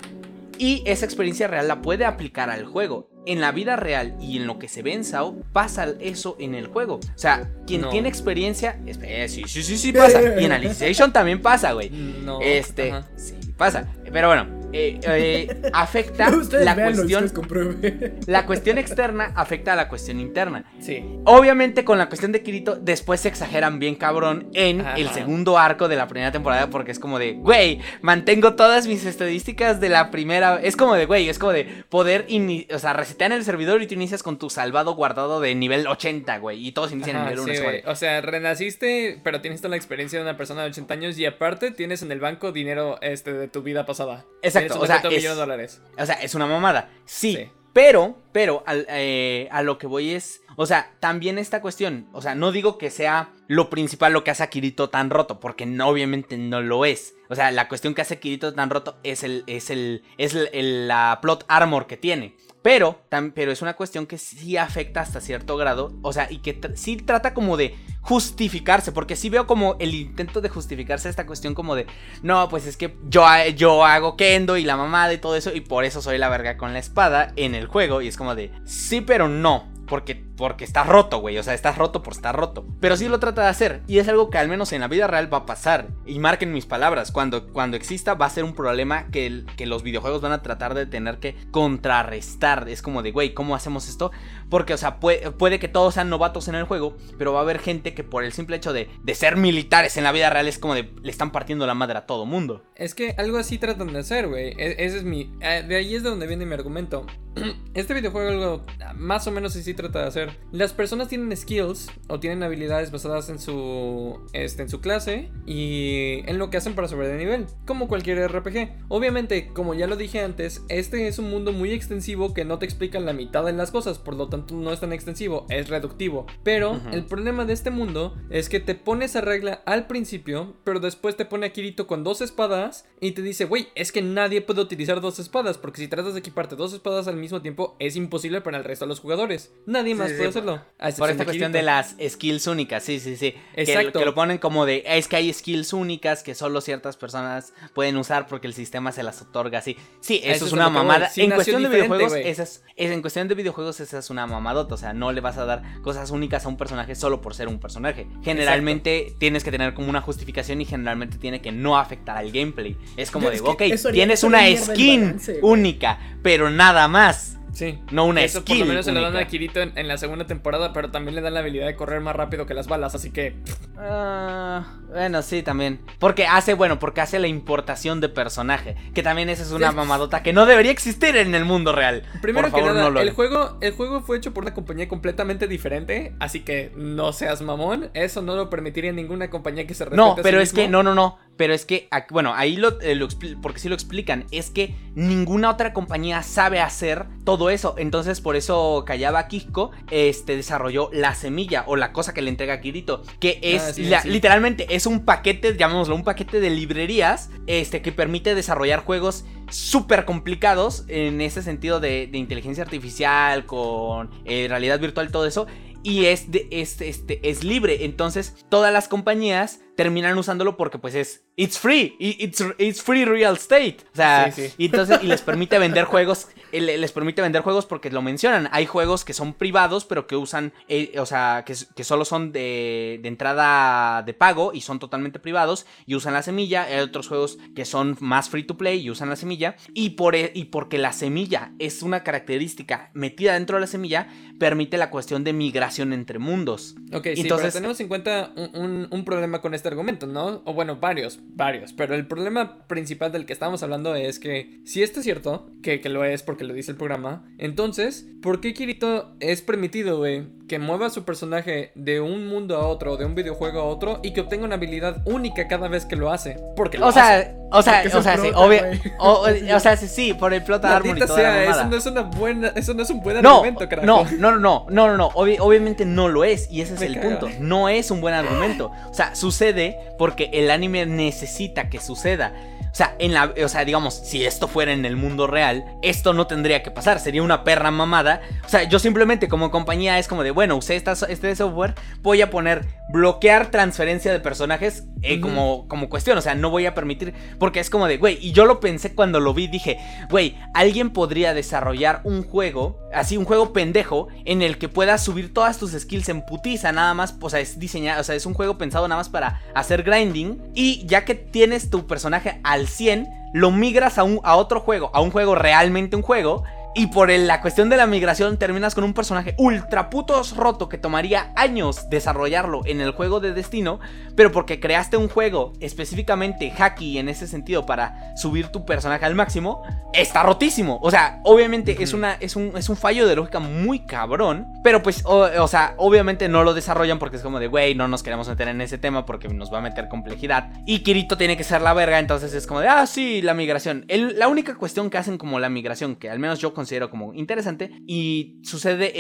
y 0.58 0.84
esa 0.86 1.06
experiencia 1.06 1.48
real 1.48 1.68
la 1.68 1.82
puede 1.82 2.06
aplicar 2.06 2.50
al 2.50 2.66
juego. 2.66 3.10
En 3.26 3.42
la 3.42 3.52
vida 3.52 3.76
real 3.76 4.16
y 4.20 4.38
en 4.38 4.48
lo 4.48 4.58
que 4.60 4.68
se 4.68 4.82
ve 4.82 4.94
en 4.94 5.04
SAO, 5.04 5.36
pasa 5.54 5.88
eso 6.00 6.36
en 6.40 6.56
el 6.56 6.68
juego. 6.68 6.96
O 6.96 7.18
sea, 7.18 7.50
quien 7.68 7.82
No. 7.82 7.90
tiene 7.90 8.10
experiencia. 8.10 8.80
espe- 8.86 9.28
sí, 9.28 9.44
sí, 9.48 9.62
sí, 9.64 9.78
sí 9.78 9.94
pasa. 9.94 10.20
Y 10.40 10.46
en 10.46 10.52
Alicization 10.52 11.12
también 11.14 11.42
pasa, 11.42 11.74
güey. 11.74 11.90
No. 11.90 12.40
Este, 12.42 12.92
ajá. 12.92 13.08
sí, 13.16 13.36
pasa. 13.58 13.88
Pero 14.12 14.28
bueno, 14.30 14.59
eh, 14.74 15.00
eh, 15.04 15.62
afecta 15.74 16.30
Ustedes 16.36 16.66
la 16.66 16.76
véanlo, 16.76 17.04
cuestión. 17.04 18.20
La 18.28 18.46
cuestión 18.46 18.78
externa 18.78 19.32
afecta 19.36 19.74
a 19.74 19.76
la 19.76 19.88
cuestión 19.90 20.20
interna. 20.20 20.66
Sí. 20.80 21.04
Obviamente 21.26 21.84
con 21.84 21.98
la 21.98 22.08
cuestión 22.08 22.32
de 22.32 22.42
Kirito 22.44 22.76
después 22.76 23.22
se 23.22 23.28
exageran 23.28 23.80
bien 23.80 23.96
cabrón 23.96 24.50
en 24.54 24.82
Ajá. 24.82 24.96
el 24.96 25.10
segundo 25.10 25.58
arco 25.58 25.88
de 25.88 25.96
la 25.96 26.08
primera 26.08 26.32
temporada 26.32 26.70
porque 26.70 26.92
es 26.92 27.00
como 27.00 27.20
de, 27.20 27.34
güey, 27.34 27.80
mantengo 28.02 28.56
todas 28.56 28.88
mis 28.88 29.06
estadísticas 29.06 29.80
de 29.80 29.90
la 29.90 30.12
primera, 30.12 30.60
es 30.62 30.76
como 30.76 30.96
de, 30.96 31.06
güey, 31.06 31.30
es 31.30 31.40
como 31.40 31.52
de 31.54 31.84
poder, 31.90 32.28
o 32.74 32.80
sea, 32.80 32.94
resetean 32.94 33.32
el 33.32 33.44
servidor 33.44 33.82
y 33.82 33.88
tú 33.88 33.94
inicias 33.96 34.24
con 34.24 34.38
tu 34.38 34.50
salvado 34.50 34.94
guardado 34.96 35.40
de 35.42 35.56
nivel 35.56 35.88
80, 35.88 36.38
güey, 36.40 36.66
y 36.66 36.72
todos 36.72 36.92
inician 36.92 37.18
en 37.18 37.22
Ajá, 37.24 37.32
nivel 37.32 37.44
1. 37.44 37.54
sí. 37.54 37.62
O 37.86 37.96
sea, 37.96 38.22
renaciste, 38.22 39.20
pero 39.24 39.42
tienes 39.42 39.62
toda 39.62 39.72
la 39.72 39.76
experiencia 39.78 40.20
de 40.20 40.24
una 40.24 40.38
persona 40.38 40.64
de 40.64 40.70
80 40.70 40.94
años 40.94 41.18
y 41.18 41.26
aparte 41.26 41.72
tienes 41.72 42.02
en 42.02 42.12
el 42.12 42.20
banco 42.20 42.52
dinero 42.52 42.98
este 43.02 43.34
de 43.34 43.48
tu 43.48 43.62
vida 43.62 43.86
pasada. 43.86 44.26
Exacto, 44.42 44.59
Tienes 44.60 44.78
o 44.78 44.86
sea, 44.86 45.02
es- 45.10 45.24
de 45.24 45.30
dólares. 45.30 45.82
O 45.98 46.06
sea, 46.06 46.16
es 46.16 46.36
una 46.36 46.46
mamada. 46.48 46.90
Sí. 47.06 47.36
Sí. 47.36 47.52
Pero, 47.72 48.18
pero, 48.32 48.64
al- 48.66 48.88
eh, 48.90 49.48
a 49.52 49.62
lo 49.62 49.78
que 49.78 49.86
voy 49.86 50.12
es. 50.12 50.42
O 50.56 50.66
sea, 50.66 50.92
también 51.00 51.38
esta 51.38 51.62
cuestión. 51.62 52.08
O 52.14 52.22
sea, 52.22 52.34
no 52.34 52.52
digo 52.52 52.78
que 52.80 52.90
sea 52.90 53.30
lo 53.48 53.70
principal 53.70 54.12
lo 54.12 54.24
que 54.24 54.32
hace 54.32 54.42
a 54.44 54.48
Kirito 54.50 54.90
tan 54.90 55.12
roto. 55.12 55.40
Porque 55.40 55.68
no, 55.68 55.88
obviamente 55.88 56.36
no 56.38 56.62
lo 56.62 56.84
es. 56.84 57.14
O 57.30 57.36
sea, 57.36 57.52
la 57.52 57.68
cuestión 57.68 57.94
que 57.94 58.02
hace 58.02 58.16
a 58.16 58.20
Kirito 58.20 58.54
tan 58.56 58.72
roto 58.72 58.98
es 59.04 59.24
el. 59.24 59.44
es 59.46 59.70
el. 59.70 60.04
es 60.18 60.34
el- 60.34 60.50
el- 60.52 60.88
la 60.88 61.20
plot 61.22 61.46
armor 61.48 61.86
que 61.86 61.96
tiene. 61.96 62.36
Pero, 62.62 63.00
pero 63.34 63.52
es 63.52 63.62
una 63.62 63.76
cuestión 63.76 64.06
que 64.06 64.18
sí 64.18 64.58
afecta 64.58 65.02
hasta 65.02 65.22
cierto 65.22 65.56
grado. 65.56 65.94
O 66.02 66.12
sea, 66.12 66.30
y 66.30 66.40
que 66.40 66.60
sí 66.76 66.98
trata 66.98 67.34
como 67.34 67.56
de 67.56 67.76
justificarse. 68.02 68.92
Porque 68.92 69.16
sí 69.16 69.30
veo 69.30 69.48
como 69.48 69.78
el 69.80 69.96
intento 69.96 70.42
de 70.42 70.50
justificarse 70.50 71.10
esta 71.10 71.26
cuestión 71.26 71.56
como 71.56 71.76
de. 71.76 71.88
No, 72.22 72.50
pues 72.50 72.66
es 72.66 72.76
que 72.76 72.98
yo, 73.08 73.26
yo 73.56 73.86
hago 73.86 74.18
kendo 74.18 74.58
y 74.58 74.64
la 74.64 74.76
mamada 74.76 75.14
y 75.14 75.20
todo 75.20 75.36
eso. 75.36 75.54
Y 75.54 75.62
por 75.62 75.86
eso 75.86 76.02
soy 76.02 76.18
la 76.18 76.30
verga 76.30 76.58
con 76.58 76.74
la 76.74 76.80
espada 76.80 77.32
en 77.36 77.56
el 77.56 77.68
juego. 77.68 78.02
Y 78.02 78.08
es 78.10 78.18
como 78.18 78.36
de. 78.36 78.52
Sí, 78.66 79.02
pero 79.02 79.30
no. 79.30 79.72
Porque, 79.88 80.26
porque 80.40 80.64
está 80.64 80.84
roto, 80.84 81.20
güey. 81.20 81.38
O 81.38 81.44
sea, 81.44 81.54
estás 81.54 81.78
roto 81.78 82.02
por 82.02 82.14
estar 82.14 82.36
roto. 82.36 82.66
Pero 82.80 82.96
sí 82.98 83.08
lo 83.10 83.20
trata 83.20 83.44
de 83.44 83.50
hacer. 83.50 83.82
Y 83.88 84.00
es 84.00 84.08
algo 84.08 84.30
que 84.32 84.38
al 84.40 84.48
menos 84.48 84.72
en 84.74 84.80
la 84.82 84.88
vida 84.88 85.06
real 85.06 85.32
va 85.32 85.40
a 85.40 85.46
pasar. 85.46 85.90
Y 86.06 86.18
marquen 86.18 86.54
mis 86.54 86.66
palabras. 86.66 87.12
Cuando, 87.12 87.50
cuando 87.52 87.76
exista 87.78 88.14
va 88.16 88.26
a 88.26 88.30
ser 88.30 88.46
un 88.46 88.56
problema 88.56 89.08
que, 89.12 89.44
que 89.58 89.66
los 89.68 89.84
videojuegos 89.84 90.22
van 90.22 90.32
a 90.32 90.42
tratar 90.42 90.74
de 90.74 90.86
tener 90.86 91.20
que 91.20 91.36
contrarrestar. 91.52 92.70
Es 92.70 92.82
como 92.82 93.04
de, 93.04 93.12
güey, 93.12 93.34
¿cómo 93.34 93.54
hacemos 93.54 93.90
esto? 93.90 94.12
Porque, 94.50 94.74
o 94.74 94.78
sea, 94.78 95.00
puede, 95.00 95.32
puede 95.32 95.60
que 95.60 95.68
todos 95.68 95.94
sean 95.96 96.10
novatos 96.10 96.48
en 96.48 96.56
el 96.56 96.64
juego. 96.64 96.96
Pero 97.18 97.34
va 97.34 97.40
a 97.40 97.44
haber 97.44 97.60
gente 97.60 97.94
que 97.94 98.04
por 98.06 98.24
el 98.24 98.32
simple 98.32 98.56
hecho 98.56 98.74
de, 98.74 98.90
de 99.04 99.16
ser 99.16 99.36
militares 99.36 99.98
en 99.98 100.04
la 100.06 100.12
vida 100.14 100.30
real 100.30 100.48
es 100.48 100.58
como 100.58 100.74
de, 100.74 100.92
le 101.04 101.12
están 101.12 101.32
partiendo 101.32 101.68
la 101.68 101.74
madre 101.74 101.98
a 101.98 102.06
todo 102.06 102.26
mundo. 102.26 102.64
Es 102.76 102.96
que 102.96 103.14
algo 103.18 103.38
así 103.38 103.58
tratan 103.58 103.92
de 103.92 104.00
hacer, 104.00 104.28
güey. 104.28 104.54
E- 104.58 104.76
ese 104.86 104.98
es 105.00 105.04
mi. 105.04 105.34
eh, 105.42 105.66
De 105.68 105.76
ahí 105.76 105.96
es 105.96 106.04
de 106.04 106.10
donde 106.10 106.28
viene 106.28 106.46
mi 106.46 106.54
argumento. 106.54 107.06
Este 107.74 107.94
videojuego 107.94 108.30
algo 108.30 108.66
más 108.96 109.28
o 109.28 109.32
menos 109.32 109.56
así 109.56 109.74
trata 109.74 110.00
de 110.02 110.08
hacer. 110.08 110.29
Las 110.52 110.74
personas 110.74 111.08
tienen 111.08 111.36
skills 111.36 111.90
o 112.08 112.20
tienen 112.20 112.44
habilidades 112.44 112.92
basadas 112.92 113.30
en 113.30 113.40
su. 113.40 114.20
Este, 114.34 114.64
en 114.64 114.70
su 114.70 114.82
clase. 114.82 115.30
Y 115.46 116.22
en 116.26 116.38
lo 116.38 116.50
que 116.50 116.58
hacen 116.58 116.76
para 116.76 116.88
subir 116.88 117.08
de 117.08 117.18
nivel. 117.18 117.48
Como 117.66 117.88
cualquier 117.88 118.32
RPG. 118.32 118.86
Obviamente, 118.88 119.48
como 119.54 119.74
ya 119.74 119.88
lo 119.88 119.96
dije 119.96 120.22
antes, 120.22 120.64
este 120.70 121.08
es 121.08 121.20
un 121.20 121.30
mundo 121.30 121.52
muy 121.52 121.72
extensivo 121.72 122.34
que 122.34 122.46
no 122.46 122.60
te 122.60 122.66
explica 122.66 123.00
la 123.00 123.14
mitad 123.14 123.46
de 123.46 123.54
las 123.54 123.72
cosas. 123.72 124.00
Por 124.00 124.16
lo 124.16 124.30
tanto, 124.30 124.56
no 124.56 124.72
es 124.72 124.80
tan 124.80 124.94
extensivo, 124.94 125.46
es 125.50 125.70
reductivo. 125.70 126.26
Pero 126.44 126.80
el 126.92 127.06
problema 127.06 127.46
de 127.46 127.54
este 127.54 127.72
mundo 127.72 128.16
es 128.30 128.50
que 128.50 128.60
te 128.60 128.76
pone 128.76 129.06
esa 129.06 129.22
regla 129.22 129.62
al 129.66 129.88
principio, 129.88 130.56
pero 130.64 130.80
después 130.80 131.16
te 131.16 131.26
pone 131.26 131.48
a 131.48 131.54
Kirito 131.54 131.88
con 131.88 132.04
dos 132.04 132.22
espadas 132.22 132.88
y 133.00 133.12
te 133.12 133.22
dice, 133.22 133.46
güey, 133.46 133.68
es 133.76 133.92
que 133.92 134.02
nadie 134.02 134.42
puede 134.42 134.62
utilizar 134.62 135.02
dos 135.02 135.20
espadas, 135.20 135.58
porque 135.58 135.82
si 135.82 135.88
tratas 135.88 136.14
de 136.14 136.20
equiparte 136.20 136.56
dos 136.56 136.74
espadas 136.74 137.08
al 137.08 137.18
mismo 137.18 137.42
tiempo, 137.42 137.76
es 137.80 137.96
imposible 137.96 138.42
para 138.42 138.58
el 138.58 138.64
resto 138.64 138.86
de 138.86 138.90
los 138.90 139.00
jugadores. 139.00 139.54
Nadie 139.66 139.96
más 139.96 140.10
Sí, 140.10 140.16
hacerlo. 140.28 140.62
Por 140.78 140.88
excepción 140.88 141.10
esta 141.12 141.26
cuestión 141.26 141.52
de 141.52 141.62
las 141.62 141.96
skills 142.10 142.48
únicas, 142.48 142.84
sí, 142.84 143.00
sí, 143.00 143.16
sí. 143.18 143.32
Que, 143.56 143.62
Exacto. 143.64 144.00
que 144.00 144.06
lo 144.06 144.14
ponen 144.16 144.38
como 144.38 144.66
de, 144.66 144.84
es 144.86 145.08
que 145.08 145.16
hay 145.16 145.34
skills 145.34 145.74
únicas 145.74 146.24
que 146.24 146.36
solo 146.36 146.62
ciertas 146.62 146.98
personas 146.98 147.54
pueden 147.74 147.98
usar 147.98 148.28
porque 148.28 148.48
el 148.48 148.54
sistema 148.54 148.92
se 148.92 149.04
las 149.04 149.22
otorga 149.22 149.60
así. 149.60 149.76
Sí, 150.02 150.22
eso, 150.24 150.36
Eso 150.36 150.46
es 150.48 150.54
una 150.54 150.70
mamada. 150.70 151.10
Sí 151.10 151.22
en 151.22 151.32
cuestión 151.32 151.64
de 151.64 151.70
videojuegos, 151.70 152.10
güey. 152.14 152.28
esa 152.28 152.44
es, 152.44 152.64
es- 152.76 152.92
en 152.92 153.02
cuestión 153.02 153.28
de 153.28 153.36
videojuegos, 153.36 153.80
esa 153.80 154.00
es 154.00 154.10
una 154.10 154.26
mamadota. 154.28 154.74
O 154.76 154.78
sea, 154.78 154.94
no 154.94 155.12
le 155.12 155.22
vas 155.22 155.38
a 155.38 155.46
dar 155.46 155.64
cosas 155.82 156.12
únicas 156.12 156.46
a 156.46 156.50
un 156.50 156.58
personaje 156.58 156.96
solo 156.96 157.22
por 157.22 157.34
ser 157.36 157.48
un 157.48 157.60
personaje. 157.60 158.08
Generalmente 158.24 159.14
tienes 159.20 159.44
que 159.44 159.52
tener 159.52 159.74
como 159.74 159.90
una 159.90 160.02
justificación 160.02 160.62
y 160.62 160.66
generalmente 160.66 161.18
tiene 161.18 161.42
que 161.42 161.52
no 161.52 161.78
afectar 161.78 162.18
al 162.18 162.32
gameplay. 162.32 162.78
Es 162.98 163.12
como 163.12 163.26
Yo- 163.26 163.30
de, 163.32 163.36
es 163.38 163.42
que 163.42 163.88
ok, 163.88 163.92
tienes 163.94 164.24
una 164.24 164.40
skin 164.56 165.20
única, 165.42 166.00
pero 166.24 166.50
nada 166.50 166.88
más. 166.88 167.36
Sí. 167.60 167.78
No 167.92 168.06
una 168.06 168.22
Eso 168.22 168.46
por 168.46 168.56
lo 168.56 168.66
menos 168.66 168.86
se 168.86 168.94
lo 168.94 169.02
dan 169.02 169.18
a 169.18 169.28
Kirito 169.28 169.60
en, 169.60 169.78
en 169.78 169.90
la 169.90 169.98
segunda 169.98 170.26
temporada, 170.26 170.72
pero 170.72 170.92
también 170.92 171.14
le 171.16 171.20
dan 171.20 171.34
la 171.34 171.42
habilidad 171.42 171.68
de 171.68 171.76
correr 171.76 172.00
más 172.00 172.16
rápido 172.16 172.46
que 172.46 172.54
las 172.54 172.70
balas, 172.70 172.96
así 172.96 173.12
que. 173.12 173.36
Ah, 173.78 174.78
bueno, 174.88 175.22
sí, 175.22 175.44
también. 175.44 175.82
Porque 176.00 176.26
hace, 176.26 176.54
bueno, 176.54 176.80
porque 176.80 177.02
hace 177.02 177.20
la 177.20 177.28
importación 177.28 178.00
de 178.00 178.08
personaje. 178.08 178.78
Que 178.94 179.04
también 179.04 179.28
esa 179.28 179.44
es 179.44 179.52
una 179.52 179.72
Sí. 179.72 179.76
mamadota 179.76 180.24
que 180.24 180.32
no 180.32 180.46
debería 180.46 180.72
existir 180.72 181.18
en 181.18 181.36
el 181.36 181.44
mundo 181.44 181.74
real. 181.74 182.04
Primero 182.22 182.50
Por 182.50 182.52
favor, 182.60 182.70
que 182.70 182.74
nada, 182.76 182.86
no 182.86 182.92
lo 182.92 183.02
el 183.02 183.12
juego, 183.12 183.58
el 183.60 183.74
juego 183.74 184.02
fue 184.04 184.16
hecho 184.16 184.34
por 184.34 184.46
una 184.46 184.54
compañía 184.54 184.88
completamente 184.88 185.48
diferente, 185.48 186.14
así 186.20 186.40
que 186.42 186.72
no 186.78 187.12
seas 187.12 187.42
mamón. 187.42 187.90
Eso 187.94 188.22
no 188.22 188.38
lo 188.38 188.50
permitiría 188.50 188.94
ninguna 188.94 189.30
compañía 189.30 189.68
que 189.68 189.74
se 189.74 189.84
respete 189.84 189.98
No, 189.98 190.14
a 190.14 190.16
sí 190.16 190.22
pero 190.24 190.40
es 190.40 190.54
que, 190.54 190.70
no, 190.70 190.82
no, 190.82 190.96
no. 190.96 191.18
Pero 191.40 191.54
es 191.54 191.66
que, 191.66 191.88
bueno, 192.10 192.34
ahí 192.36 192.58
lo, 192.58 192.82
eh, 192.82 192.96
lo 192.96 193.08
porque 193.42 193.60
sí 193.60 193.70
lo 193.70 193.74
explican. 193.76 194.26
Es 194.30 194.50
que 194.50 194.76
ninguna 194.94 195.50
otra 195.50 195.72
compañía 195.72 196.22
sabe 196.22 196.60
hacer 196.60 197.06
todo 197.24 197.50
eso. 197.50 197.76
Entonces, 197.78 198.20
por 198.20 198.36
eso 198.36 198.84
Kayaba 198.86 199.30
Kiko 199.30 199.72
este, 199.90 200.36
desarrolló 200.36 200.90
la 200.92 201.16
semilla 201.16 201.64
o 201.66 201.78
la 201.78 201.94
cosa 201.94 202.14
que 202.14 202.22
le 202.22 202.30
entrega 202.30 202.56
a 202.56 202.60
Kirito. 202.60 203.04
Que 203.22 203.40
es, 203.42 203.62
Ah, 203.62 203.72
sí, 203.74 203.84
la- 203.86 204.02
sí. 204.02 204.10
literalmente, 204.10 204.68
es 204.76 204.86
un 204.86 205.06
paquete, 205.06 205.56
llamémoslo, 205.56 205.96
un 205.96 206.04
paquete 206.04 206.42
de 206.42 206.50
librerías 206.50 207.30
este, 207.48 207.82
que 207.82 207.94
permite 207.94 208.36
desarrollar 208.36 208.84
juegos 208.84 209.24
súper 209.50 210.04
complicados 210.04 210.84
en 210.90 211.22
ese 211.22 211.42
sentido 211.42 211.80
de, 211.80 212.08
de 212.08 212.18
inteligencia 212.18 212.64
artificial, 212.66 213.46
con 213.46 214.10
eh, 214.26 214.48
realidad 214.50 214.78
virtual, 214.80 215.10
todo 215.10 215.26
eso. 215.26 215.48
Y 215.84 216.06
es, 216.06 216.32
de, 216.32 216.48
es, 216.52 216.82
este, 216.82 217.20
es 217.30 217.44
libre. 217.44 217.86
Entonces, 217.86 218.36
todas 218.50 218.74
las 218.74 218.88
compañías 218.88 219.60
terminan 219.76 220.18
usándolo 220.18 220.58
porque 220.58 220.78
pues 220.78 220.94
es 220.94 221.24
it's 221.38 221.58
free 221.58 221.96
it's, 222.00 222.44
it's 222.58 222.82
free 222.82 223.06
real 223.06 223.36
estate 223.36 223.78
o 223.94 223.96
sea 223.96 224.30
Sí, 224.30 224.50
sí. 224.50 224.54
y 224.58 224.66
entonces 224.66 225.00
y 225.02 225.08
les 225.08 225.22
permite 225.22 225.58
vender 225.58 225.86
juegos 225.86 226.28
les 226.52 226.92
permite 226.92 227.22
vender 227.22 227.42
juegos 227.42 227.66
porque 227.66 227.90
lo 227.92 228.02
mencionan 228.02 228.50
hay 228.52 228.66
juegos 228.66 229.06
que 229.06 229.14
son 229.14 229.34
privados 229.34 229.86
pero 229.86 230.08
que 230.08 230.16
usan 230.16 230.54
eh, 230.68 230.94
o 231.00 231.06
sea 231.06 231.44
que, 231.46 231.54
que 231.76 231.84
solo 231.84 232.06
son 232.06 232.32
de, 232.32 233.00
de 233.02 233.08
entrada 233.08 234.04
de 234.04 234.14
pago 234.14 234.52
y 234.54 234.62
son 234.62 234.80
totalmente 234.80 235.20
privados 235.20 235.66
y 235.86 235.96
usan 235.96 236.14
la 236.14 236.22
semilla 236.24 236.64
hay 236.64 236.80
otros 236.80 237.08
juegos 237.08 237.38
que 237.56 237.66
son 237.66 237.98
más 238.00 238.30
free 238.30 238.44
to 238.44 238.58
play 238.58 238.80
y 238.82 238.90
usan 238.90 239.10
la 239.10 239.16
semilla 239.16 239.56
y 239.74 239.92
por 239.92 240.16
e- 240.16 240.32
y 240.34 240.46
porque 240.46 240.78
la 240.78 240.94
semilla 240.94 241.52
es 241.60 241.84
una 241.84 242.04
característica 242.04 242.92
metida 242.94 243.34
dentro 243.34 243.58
de 243.58 243.62
la 243.62 243.68
semilla 243.68 244.08
permite 244.40 244.78
la 244.78 244.90
cuestión 244.90 245.24
de 245.24 245.34
migración 245.34 245.94
entre 245.94 246.20
mundos 246.20 246.76
Ok, 246.94 247.04
sí, 247.16 247.22
Entonces- 247.22 247.48
pero 247.48 247.54
tenemos 247.54 247.80
en 247.80 247.88
cuenta 247.88 248.32
un, 248.36 248.50
un- 248.56 248.88
un 248.90 249.06
problema 249.06 249.42
con 249.42 249.54
este 249.54 249.68
argumento, 249.68 250.08
¿no? 250.08 250.42
O 250.46 250.54
bueno, 250.54 250.78
varios, 250.78 251.20
varios. 251.36 251.72
Pero 251.74 251.94
el 251.94 252.08
problema 252.08 252.66
principal 252.68 253.12
del 253.12 253.26
que 253.28 253.34
estamos 253.34 253.62
hablando 253.62 253.94
es 253.96 254.18
que 254.20 254.60
si 254.66 254.82
esto 254.82 255.00
es 255.00 255.06
cierto, 255.06 255.52
que, 255.62 255.82
que 255.82 255.90
lo 255.90 256.04
es 256.04 256.24
porque 256.24 256.39
lo 256.44 256.54
dice 256.54 256.72
el 256.72 256.78
programa, 256.78 257.24
entonces, 257.38 258.06
¿por 258.22 258.42
qué 258.42 258.54
Kirito 258.54 259.16
es 259.20 259.42
permitido, 259.42 259.98
güey, 259.98 260.24
que 260.48 260.58
mueva 260.60 260.90
su 260.90 261.04
personaje 261.06 261.72
de 261.76 262.02
un 262.02 262.28
mundo 262.28 262.58
a 262.58 262.68
otro, 262.68 262.98
de 262.98 263.06
un 263.06 263.14
videojuego 263.16 263.60
a 263.62 263.64
otro, 263.66 264.00
y 264.04 264.12
que 264.14 264.22
obtenga 264.22 264.46
una 264.46 264.56
habilidad 264.56 265.02
única 265.06 265.48
cada 265.48 265.68
vez 265.68 265.86
que 265.86 265.96
lo 265.96 266.12
hace? 266.12 266.38
Porque 266.56 266.78
lo 266.78 266.86
O 266.88 266.90
hace. 266.90 267.00
sea, 267.00 267.36
o 267.52 267.62
sea, 267.62 267.82
Porque 267.84 267.98
o 267.98 268.02
se 268.02 268.04
sea, 268.04 268.18
sí, 268.18 268.30
obvio. 268.36 268.62
O, 269.00 269.12
o- 269.26 269.56
o 269.56 269.60
sea, 269.60 269.78
sí, 269.78 269.88
sí, 269.88 270.14
por 270.14 270.34
el 270.34 270.44
plot 270.44 270.66
armor 270.66 270.98
y 270.98 271.00
toda 271.02 271.22
la 271.22 271.30
sea, 271.34 271.44
eso 271.52 271.66
no 271.66 271.76
es 271.78 271.86
una 271.86 272.02
buena, 272.02 272.48
eso 272.56 272.74
no 272.74 272.82
es 272.84 272.90
un 272.90 273.02
buen 273.02 273.22
No, 273.22 273.30
argumento, 273.38 273.68
carajo. 273.70 273.86
no, 273.86 274.04
no, 274.18 274.32
no, 274.40 274.66
no, 274.70 274.88
no, 274.88 274.98
no, 274.98 275.10
obvi- 275.12 275.38
obviamente 275.40 275.86
no 275.86 276.08
lo 276.08 276.24
es 276.24 276.52
y 276.52 276.62
ese 276.62 276.74
es 276.76 276.80
Me 276.80 276.86
el 276.88 277.00
punto. 277.00 277.30
No 277.40 277.70
es 277.70 277.92
un 277.92 278.02
buen 278.02 278.14
argumento. 278.16 278.72
O 278.90 278.94
sea, 278.94 279.16
sucede 279.16 279.78
porque 279.98 280.30
el 280.34 280.50
anime 280.52 280.86
necesita 280.86 281.70
que 281.70 281.80
suceda. 281.80 282.34
O 282.72 282.76
sea, 282.76 282.96
en 283.00 283.14
la, 283.14 283.34
o 283.44 283.48
sea, 283.48 283.66
digamos, 283.66 283.96
si 283.96 284.26
esto 284.26 284.48
fuera 284.48 284.72
en 284.72 284.86
el 284.86 284.96
mundo 284.96 285.28
real, 285.28 285.66
esto 285.82 286.14
no 286.14 286.28
tendría 286.28 286.64
que 286.64 286.72
pasar, 286.72 287.00
sería 287.00 287.24
una 287.24 287.44
perra 287.44 287.72
mamada. 287.72 288.22
O 288.46 288.50
sea, 288.50 288.64
yo 288.64 288.80
simplemente 288.80 289.28
como 289.28 289.52
compañía 289.52 290.00
es 290.00 290.08
como 290.08 290.24
de, 290.24 290.32
bueno, 290.32 290.56
usé 290.56 290.76
esta, 290.76 290.94
este 291.08 291.36
software, 291.36 291.76
voy 292.02 292.22
a 292.22 292.30
poner 292.30 292.66
bloquear 292.90 293.52
transferencia 293.52 294.12
de 294.12 294.20
personajes 294.20 294.84
eh, 295.04 295.22
como, 295.22 295.68
como 295.68 295.90
cuestión, 295.90 296.18
o 296.18 296.22
sea, 296.22 296.34
no 296.34 296.50
voy 296.50 296.66
a 296.66 296.74
permitir, 296.74 297.14
porque 297.38 297.60
es 297.60 297.70
como 297.70 297.88
de, 297.88 297.98
güey, 297.98 298.18
y 298.20 298.32
yo 298.32 298.46
lo 298.46 298.60
pensé 298.60 298.96
cuando 298.96 299.20
lo 299.20 299.34
vi, 299.34 299.48
dije, 299.48 299.78
güey, 300.10 300.38
alguien 300.56 300.90
podría 300.90 301.36
desarrollar 301.36 302.02
un 302.04 302.24
juego, 302.24 302.80
así 302.92 303.16
un 303.16 303.26
juego 303.26 303.54
pendejo, 303.54 304.08
en 304.26 304.42
el 304.42 304.58
que 304.58 304.70
puedas 304.70 305.04
subir 305.04 305.34
todas 305.34 305.60
tus 305.60 305.72
skills 305.72 306.10
en 306.10 306.26
putiza, 306.26 306.72
nada 306.72 306.96
más, 306.96 307.16
o 307.22 307.30
sea, 307.30 307.40
es 307.40 307.60
diseñado, 307.60 308.02
o 308.02 308.04
sea, 308.04 308.16
es 308.16 308.26
un 308.26 308.34
juego 308.34 308.58
pensado 308.58 308.88
nada 308.88 309.00
más 309.00 309.10
para 309.10 309.42
hacer 309.54 309.84
grinding, 309.84 310.52
y 310.56 310.84
ya 310.88 311.06
que 311.06 311.14
tienes 311.14 311.70
tu 311.70 311.86
personaje 311.86 312.42
al 312.44 312.59
100, 312.68 313.30
lo 313.34 313.52
migras 313.52 313.98
a, 313.98 314.04
un, 314.04 314.20
a 314.24 314.36
otro 314.36 314.60
juego, 314.60 314.90
a 314.94 315.02
un 315.02 315.12
juego 315.12 315.36
realmente 315.36 315.96
un 315.96 316.02
juego, 316.02 316.44
y 316.76 316.88
por 316.88 317.10
el- 317.12 317.28
la 317.28 317.42
cuestión 317.42 317.70
de 317.70 317.78
la 317.78 317.88
migración 317.88 318.38
terminas 318.38 318.76
con 318.76 318.84
un 318.84 318.94
personaje 318.94 319.36
ultra 319.38 319.90
putos 319.90 320.36
roto 320.38 320.70
que 320.70 320.78
tomaría 320.78 321.32
años 321.36 321.90
desarrollarlo 321.90 322.62
en 322.66 322.80
el 322.82 322.92
juego 322.92 323.20
de 323.20 323.34
destino, 323.34 323.80
pero 324.16 324.32
porque 324.32 324.60
creaste 324.60 324.96
un 324.98 325.10
juego 325.10 325.54
específicamente 325.60 326.52
hacky 326.52 326.98
en 327.00 327.10
ese 327.10 327.26
sentido 327.28 327.66
para 327.66 328.16
subir 328.16 328.48
tu 328.50 328.66
personaje 328.66 329.06
al 329.06 329.16
máximo, 329.16 329.62
está 329.94 330.24
rotísimo. 330.24 330.80
O 330.84 330.92
sea, 330.92 331.20
obviamente 331.24 331.76
es, 331.82 331.94
una, 331.94 332.14
es, 332.16 332.36
un, 332.36 332.52
es 332.56 332.70
un 332.70 332.76
fallo 332.78 333.08
de 333.08 333.16
lógica 333.16 333.40
muy 333.40 333.80
cabrón, 333.80 334.48
pero 334.64 334.84
pues, 334.84 335.04
o, 335.06 335.28
o 335.42 335.48
sea, 335.48 335.74
obviamente 335.78 336.30
no 336.30 336.44
lo 336.44 336.54
desarrollan 336.54 337.00
porque 337.00 337.18
es 337.18 337.24
como 337.24 337.40
de, 337.40 337.48
güey, 337.48 337.74
no 337.76 337.88
nos 337.88 338.04
queremos 338.04 338.28
meter 338.30 338.48
en 338.50 338.62
ese 338.62 338.78
tema 338.78 339.06
porque 339.06 339.28
nos 339.30 339.52
va 339.52 339.58
a 339.60 339.62
meter 339.62 339.88
complejidad. 339.88 340.50
Y 340.66 340.80
Kirito 340.80 341.18
tiene 341.18 341.38
que 341.38 341.44
ser 341.44 341.62
la 341.62 341.74
verga, 341.74 341.98
entonces 342.00 342.34
es 342.34 342.46
como 342.46 342.60
de, 342.60 342.68
ah, 342.68 342.86
sí, 342.86 343.22
la 343.22 343.34
migración. 343.34 343.86
El- 343.88 344.20
la 344.20 344.28
única 344.28 344.56
cuestión 344.56 344.90
que 344.90 344.98
hacen 344.98 345.18
como 345.18 345.40
la 345.40 345.50
migración, 345.50 345.96
que 345.96 346.10
al 346.10 346.20
menos 346.20 346.40
yo 346.40 346.54
considero 346.60 346.90
como 346.90 347.14
interesante, 347.14 347.72
y 347.88 348.40
sucede 348.44 348.92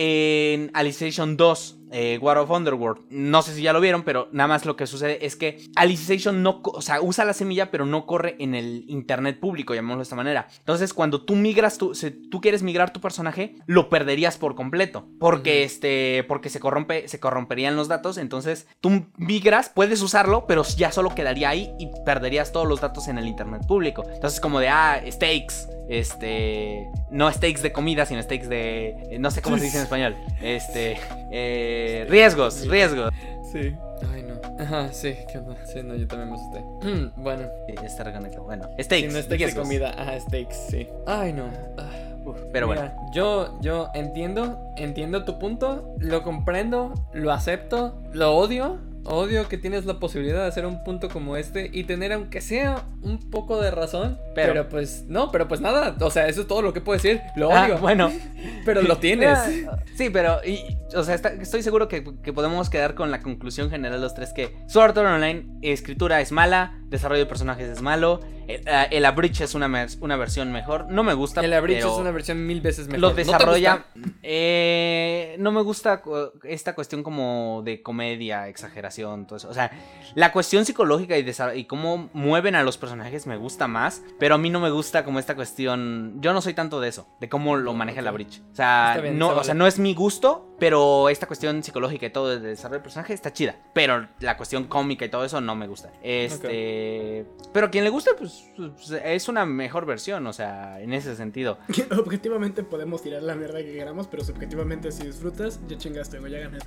en 0.53 0.71
Alicization 0.73 1.35
2. 1.35 1.78
Eh, 1.91 2.17
War 2.21 2.37
of 2.37 2.49
Underworld. 2.49 3.01
No 3.09 3.41
sé 3.41 3.53
si 3.55 3.61
ya 3.61 3.73
lo 3.73 3.81
vieron, 3.81 4.03
pero 4.03 4.29
nada 4.31 4.47
más 4.47 4.65
lo 4.65 4.75
que 4.75 4.87
sucede 4.87 5.25
es 5.25 5.35
que 5.35 5.61
Alicization 5.75 6.43
no, 6.43 6.61
o 6.63 6.81
sea, 6.81 7.01
usa 7.01 7.25
la 7.25 7.33
semilla, 7.33 7.71
pero 7.71 7.85
no 7.85 8.05
corre 8.05 8.35
en 8.39 8.55
el 8.55 8.85
internet 8.87 9.39
público, 9.39 9.73
llamémoslo 9.73 9.99
de 9.99 10.03
esta 10.03 10.15
manera. 10.15 10.47
Entonces, 10.59 10.93
cuando 10.93 11.23
tú 11.23 11.35
migras, 11.35 11.77
tu, 11.77 11.95
si 11.95 12.11
tú 12.11 12.41
quieres 12.41 12.63
migrar 12.63 12.91
tu 12.93 13.01
personaje, 13.01 13.55
lo 13.65 13.89
perderías 13.89 14.37
por 14.37 14.55
completo, 14.55 15.07
porque 15.19 15.63
este, 15.63 16.23
porque 16.27 16.49
se 16.49 16.59
corrompe, 16.59 17.07
se 17.07 17.19
corromperían 17.19 17.75
los 17.75 17.87
datos. 17.87 18.17
Entonces, 18.17 18.67
tú 18.81 19.05
migras, 19.17 19.69
puedes 19.69 20.01
usarlo, 20.01 20.45
pero 20.47 20.63
ya 20.63 20.91
solo 20.91 21.15
quedaría 21.15 21.49
ahí 21.49 21.71
y 21.79 21.89
perderías 22.05 22.51
todos 22.51 22.67
los 22.67 22.81
datos 22.81 23.07
en 23.07 23.17
el 23.17 23.27
internet 23.27 23.61
público. 23.67 24.03
Entonces, 24.13 24.39
como 24.39 24.59
de 24.59 24.69
ah, 24.69 25.01
stakes. 25.09 25.67
Este. 25.89 26.87
No 27.09 27.31
stakes 27.31 27.63
de 27.63 27.71
comida, 27.71 28.05
sino 28.05 28.21
stakes 28.21 28.47
de. 28.47 28.89
eh, 29.09 29.17
No 29.19 29.31
sé 29.31 29.41
cómo 29.41 29.57
se 29.57 29.63
dice 29.65 29.77
en 29.77 29.83
español. 29.83 30.15
Este. 30.39 30.97
eh, 31.31 31.78
riesgos, 32.09 32.67
riesgos. 32.67 33.11
Sí. 33.51 33.75
Ay, 34.13 34.23
no. 34.23 34.63
Ajá, 34.63 34.91
sí, 34.93 35.15
¿qué 35.31 35.37
onda? 35.39 35.55
Sí, 35.65 35.81
no, 35.83 35.95
yo 35.95 36.07
también 36.07 36.29
me 36.29 36.35
asusté. 36.35 37.11
Bueno. 37.17 37.43
Sí, 37.67 37.75
está 37.85 38.03
reconectado. 38.03 38.43
Bueno, 38.43 38.65
Sí, 38.77 38.83
steaks. 38.83 39.05
no 39.13 39.19
steaks 39.21 39.29
de 39.29 39.35
riesgos. 39.37 39.63
comida. 39.63 39.93
Ajá, 39.97 40.19
steaks, 40.19 40.55
sí. 40.69 40.87
Ay, 41.05 41.33
no. 41.33 41.45
Ah. 41.77 41.89
Uf, 42.25 42.37
pero 42.51 42.67
bueno. 42.67 42.81
Mira, 42.81 42.95
yo, 43.13 43.57
yo 43.61 43.89
entiendo, 43.93 44.59
entiendo 44.75 45.23
tu 45.23 45.39
punto, 45.39 45.95
lo 45.99 46.21
comprendo, 46.21 46.93
lo 47.13 47.31
acepto, 47.31 48.01
lo 48.11 48.35
odio. 48.35 48.77
Odio 49.09 49.47
que 49.49 49.57
tienes 49.57 49.85
la 49.85 49.99
posibilidad 49.99 50.41
de 50.43 50.47
hacer 50.47 50.65
un 50.65 50.83
punto 50.83 51.09
como 51.09 51.35
este 51.35 51.69
y 51.73 51.83
tener 51.83 52.13
aunque 52.13 52.41
sea 52.41 52.83
un 53.01 53.29
poco 53.31 53.59
de 53.61 53.71
razón. 53.71 54.19
Pero- 54.35 54.53
Pero, 54.53 54.69
pues, 54.69 55.05
no, 55.07 55.31
pero 55.31 55.47
pues 55.47 55.61
nada. 55.61 55.95
O 56.01 56.11
sea, 56.11 56.27
eso 56.27 56.41
es 56.41 56.47
todo 56.47 56.61
lo 56.61 56.73
que 56.73 56.81
puedo 56.81 56.95
decir. 56.97 57.19
Lo 57.35 57.51
Ah, 57.51 57.65
odio. 57.65 57.77
bueno. 57.79 58.11
Pero 58.65 58.81
lo 58.81 58.97
tienes. 58.97 59.37
Ah, 59.69 59.77
Sí, 59.95 60.09
pero, 60.09 60.39
y, 60.45 60.77
o 60.95 61.03
sea, 61.03 61.13
está- 61.13 61.33
estoy 61.33 61.61
seguro 61.61 61.89
que, 61.89 62.03
que 62.23 62.31
podemos 62.31 62.69
quedar 62.69 62.95
con 62.95 63.11
la 63.11 63.19
conclusión 63.21 63.69
general 63.69 63.99
los 63.99 64.13
tres 64.13 64.31
que 64.31 64.55
Sword 64.67 64.97
Art 64.97 64.97
Online, 64.99 65.45
escritura 65.61 66.21
es 66.21 66.31
mala, 66.31 66.79
desarrollo 66.87 67.19
de 67.19 67.25
personajes 67.25 67.67
es 67.67 67.81
malo, 67.81 68.21
el, 68.47 68.65
ah, 68.69 68.83
el 68.89 69.05
Abridge 69.05 69.41
es 69.41 69.55
una, 69.55 69.67
una 69.99 70.15
versión 70.15 70.53
mejor, 70.53 70.89
no 70.89 71.03
me 71.03 71.13
gusta, 71.15 71.41
El 71.41 71.51
Abridge 71.51 71.79
es 71.79 71.85
una 71.85 72.11
versión 72.11 72.47
mil 72.47 72.61
veces 72.61 72.87
mejor. 72.87 72.99
lo 73.01 73.09
¿No 73.09 73.15
te 73.15 73.23
desarrolla, 73.25 73.85
eh, 74.23 75.35
no 75.39 75.51
me 75.51 75.61
gusta 75.61 76.01
esta 76.43 76.75
cuestión 76.75 77.03
como 77.03 77.61
de 77.65 77.81
comedia, 77.83 78.47
exageración, 78.47 78.98
todo 78.99 79.37
eso, 79.37 79.49
o 79.49 79.53
sea, 79.53 79.71
la 80.15 80.31
cuestión 80.31 80.65
psicológica 80.65 81.17
y, 81.17 81.65
cómo 81.65 82.09
mueven 82.13 82.55
a 82.55 82.63
los 82.63 82.77
personajes 82.77 83.27
me 83.27 83.37
gusta 83.37 83.67
más, 83.67 84.03
pero 84.17 84.35
a 84.35 84.37
mí 84.37 84.49
no 84.49 84.59
me 84.59 84.69
gusta 84.71 85.03
como 85.03 85.19
esta 85.19 85.35
cuestión, 85.35 86.17
yo 86.21 86.33
no 86.33 86.41
soy 86.41 86.53
tanto 86.53 86.79
de 86.79 86.89
eso, 86.89 87.07
de 87.19 87.29
cómo 87.29 87.57
lo 87.57 87.73
maneja 87.73 87.99
el 87.99 88.07
ok. 88.07 88.09
Abridge, 88.09 88.41
o 88.51 88.55
sea, 88.55 88.99
bien, 89.01 89.17
no, 89.17 89.33
se 89.33 89.39
o 89.39 89.43
sea, 89.43 89.53
no 89.53 89.67
es 89.67 89.79
mi 89.79 89.93
gusto, 89.93 90.49
pero 90.59 91.09
esta 91.09 91.25
cuestión 91.25 91.63
psicológica 91.63 92.05
y 92.05 92.09
todo 92.09 92.29
de 92.29 92.39
desarrollo 92.39 92.75
del 92.75 92.83
personaje 92.83 93.13
está 93.13 93.31
chida. 93.33 93.55
Pero 93.73 94.07
la 94.19 94.37
cuestión 94.37 94.65
cómica 94.65 95.05
y 95.05 95.09
todo 95.09 95.23
eso 95.23 95.41
no 95.41 95.55
me 95.55 95.67
gusta. 95.67 95.91
Este. 96.03 97.25
Pero 97.53 97.67
a 97.67 97.71
quien 97.71 97.83
le 97.83 97.89
gusta, 97.89 98.11
pues, 98.17 98.45
pues, 98.55 98.91
es 98.91 99.29
una 99.29 99.45
mejor 99.45 99.85
versión, 99.85 100.27
o 100.27 100.33
sea, 100.33 100.79
en 100.81 100.93
ese 100.93 101.15
sentido. 101.15 101.57
Objetivamente 101.97 102.63
podemos 102.63 103.01
tirar 103.01 103.23
la 103.23 103.35
mierda 103.35 103.59
que 103.59 103.73
queramos, 103.73 104.07
pero 104.07 104.23
subjetivamente 104.23 104.91
si 104.91 105.05
disfrutas, 105.05 105.59
ya 105.67 105.77
chingaste, 105.77 106.19
güey, 106.19 106.33
ya 106.33 106.39
gané. 106.39 106.59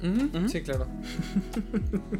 Sí, 0.48 0.62
claro. 0.62 0.86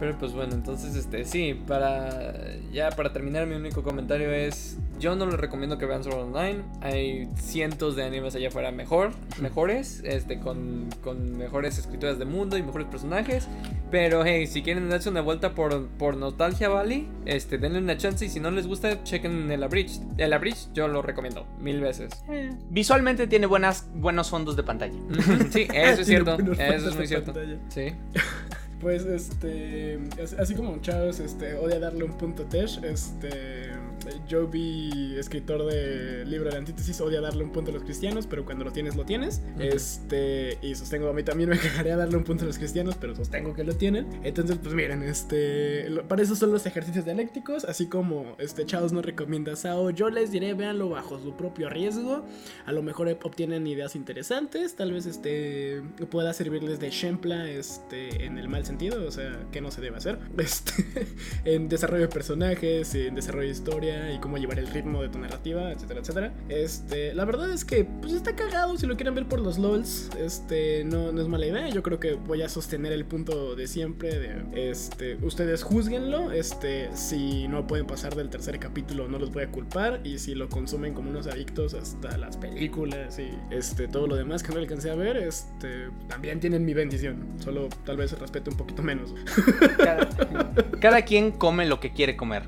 Pero 0.00 0.16
pues 0.18 0.32
bueno, 0.32 0.54
entonces 0.54 0.96
este 0.96 1.26
sí, 1.26 1.52
para 1.66 2.32
ya 2.72 2.88
para 2.90 3.12
terminar 3.12 3.46
mi 3.46 3.54
único 3.54 3.82
comentario 3.82 4.32
es 4.32 4.78
yo 4.98 5.14
no 5.14 5.26
les 5.26 5.38
recomiendo 5.38 5.76
que 5.76 5.84
vean 5.84 6.02
Sword 6.02 6.34
Online. 6.34 6.62
Hay 6.80 7.28
cientos 7.36 7.96
de 7.96 8.04
animes 8.04 8.34
allá 8.34 8.48
afuera 8.48 8.70
mejor, 8.70 9.10
mejores, 9.42 10.00
este 10.04 10.38
con, 10.38 10.88
con 11.02 11.36
mejores 11.36 11.76
escrituras 11.76 12.18
de 12.18 12.24
mundo 12.24 12.56
y 12.56 12.62
mejores 12.62 12.86
personajes, 12.88 13.46
pero 13.90 14.24
hey, 14.24 14.46
si 14.46 14.62
quieren 14.62 14.88
darse 14.88 15.10
una 15.10 15.20
vuelta 15.20 15.54
por, 15.54 15.88
por 15.88 16.16
Nostalgia 16.16 16.70
Valley, 16.70 17.06
este 17.26 17.58
denle 17.58 17.78
una 17.78 17.98
chance 17.98 18.24
y 18.24 18.30
si 18.30 18.40
no 18.40 18.50
les 18.50 18.66
gusta, 18.66 19.04
chequen 19.04 19.50
el 19.50 19.62
Abridged. 19.62 20.00
El 20.16 20.32
Abridged 20.32 20.72
yo 20.72 20.88
lo 20.88 21.02
recomiendo 21.02 21.46
mil 21.60 21.78
veces. 21.80 22.10
Eh, 22.30 22.50
visualmente 22.70 23.26
tiene 23.26 23.46
buenas 23.46 23.86
buenos 23.94 24.30
fondos 24.30 24.56
de 24.56 24.62
pantalla. 24.62 24.98
sí, 25.50 25.68
eso 25.74 26.00
es 26.00 26.06
cierto. 26.06 26.38
Eso 26.58 26.88
es 26.88 26.96
muy 26.96 27.06
cierto. 27.06 27.34
pantalla. 27.34 27.58
Sí. 27.68 27.92
Pues 28.80 29.04
este, 29.04 29.98
as- 30.22 30.32
así 30.34 30.54
como 30.54 30.78
Chavos 30.80 31.20
este, 31.20 31.54
odia 31.54 31.78
darle 31.78 32.04
un 32.04 32.12
punto 32.12 32.44
Tesh, 32.44 32.80
este, 32.82 33.69
yo 34.28 34.46
vi 34.48 35.14
escritor 35.16 35.64
de 35.66 36.24
libro 36.26 36.50
de 36.50 36.56
antítesis 36.58 37.00
odia 37.00 37.20
darle 37.20 37.44
un 37.44 37.50
punto 37.52 37.70
a 37.70 37.74
los 37.74 37.82
cristianos, 37.84 38.26
pero 38.26 38.44
cuando 38.44 38.64
lo 38.64 38.72
tienes 38.72 38.96
lo 38.96 39.04
tienes. 39.04 39.42
Este, 39.58 40.58
y 40.62 40.74
sostengo 40.74 41.08
a 41.08 41.12
mí 41.12 41.22
también 41.22 41.50
me 41.50 41.58
cagaría 41.58 41.96
darle 41.96 42.16
un 42.16 42.24
punto 42.24 42.44
a 42.44 42.46
los 42.46 42.58
cristianos, 42.58 42.96
pero 43.00 43.14
sostengo 43.14 43.54
que 43.54 43.64
lo 43.64 43.74
tienen. 43.74 44.06
Entonces, 44.24 44.58
pues 44.62 44.74
miren, 44.74 45.02
este, 45.02 45.88
lo- 45.90 46.06
para 46.06 46.22
eso 46.22 46.34
son 46.36 46.52
los 46.52 46.66
ejercicios 46.66 47.04
dialécticos, 47.04 47.64
así 47.64 47.86
como 47.86 48.36
este 48.38 48.64
Chavos 48.66 48.92
no 48.92 49.02
recomienda 49.02 49.56
Sao, 49.56 49.90
yo 49.90 50.10
les 50.10 50.30
diré 50.30 50.54
véanlo 50.54 50.88
bajo 50.88 51.18
su 51.18 51.36
propio 51.36 51.68
riesgo. 51.68 52.24
A 52.66 52.72
lo 52.72 52.82
mejor 52.82 53.08
obtienen 53.22 53.66
ideas 53.66 53.96
interesantes, 53.96 54.76
tal 54.76 54.92
vez 54.92 55.06
este 55.06 55.82
pueda 56.10 56.32
servirles 56.32 56.78
de 56.80 56.90
shempla 56.90 57.50
este 57.50 58.24
en 58.24 58.38
el 58.38 58.48
mal 58.48 58.64
sentido, 58.66 59.06
o 59.06 59.10
sea, 59.10 59.46
que 59.52 59.60
no 59.60 59.70
se 59.70 59.80
debe 59.80 59.96
hacer. 59.96 60.18
Este 60.38 61.06
en 61.44 61.68
desarrollo 61.68 62.02
de 62.02 62.08
personajes, 62.08 62.94
en 62.94 63.14
desarrollo 63.14 63.46
de 63.46 63.52
historia 63.52 63.99
y 64.14 64.18
cómo 64.18 64.38
llevar 64.38 64.58
el 64.58 64.66
ritmo 64.66 65.02
de 65.02 65.08
tu 65.08 65.18
narrativa, 65.18 65.72
etcétera, 65.72 66.00
etcétera. 66.00 66.32
Este, 66.48 67.14
la 67.14 67.24
verdad 67.24 67.50
es 67.52 67.64
que 67.64 67.84
pues 67.84 68.12
está 68.12 68.34
cagado 68.34 68.76
si 68.76 68.86
lo 68.86 68.96
quieren 68.96 69.14
ver 69.14 69.26
por 69.26 69.40
los 69.40 69.58
lols, 69.58 70.10
este 70.18 70.84
no, 70.84 71.12
no 71.12 71.20
es 71.20 71.28
mala 71.28 71.46
idea. 71.46 71.68
Yo 71.68 71.82
creo 71.82 72.00
que 72.00 72.14
voy 72.14 72.42
a 72.42 72.48
sostener 72.48 72.92
el 72.92 73.04
punto 73.04 73.56
de 73.56 73.66
siempre 73.66 74.18
de 74.18 74.70
este 74.70 75.16
ustedes 75.22 75.62
juzguenlo, 75.62 76.32
este 76.32 76.88
si 76.94 77.48
no 77.48 77.66
pueden 77.66 77.86
pasar 77.86 78.14
del 78.14 78.30
tercer 78.30 78.58
capítulo 78.58 79.08
no 79.08 79.18
los 79.18 79.32
voy 79.32 79.44
a 79.44 79.50
culpar 79.50 80.00
y 80.04 80.18
si 80.18 80.34
lo 80.34 80.48
consumen 80.48 80.94
como 80.94 81.10
unos 81.10 81.26
adictos 81.26 81.74
hasta 81.74 82.16
las 82.16 82.36
películas 82.36 83.18
y 83.18 83.30
este 83.50 83.88
todo 83.88 84.06
lo 84.06 84.16
demás 84.16 84.42
que 84.42 84.52
no 84.52 84.58
alcancé 84.58 84.90
a 84.90 84.94
ver, 84.94 85.16
este 85.16 85.88
también 86.08 86.40
tienen 86.40 86.64
mi 86.64 86.74
bendición, 86.74 87.26
solo 87.38 87.68
tal 87.84 87.96
vez 87.96 88.18
respeto 88.18 88.50
un 88.50 88.56
poquito 88.56 88.82
menos. 88.82 89.14
Cada, 89.76 90.08
cada 90.80 91.02
quien 91.02 91.32
come 91.32 91.66
lo 91.66 91.80
que 91.80 91.92
quiere 91.92 92.16
comer. 92.16 92.44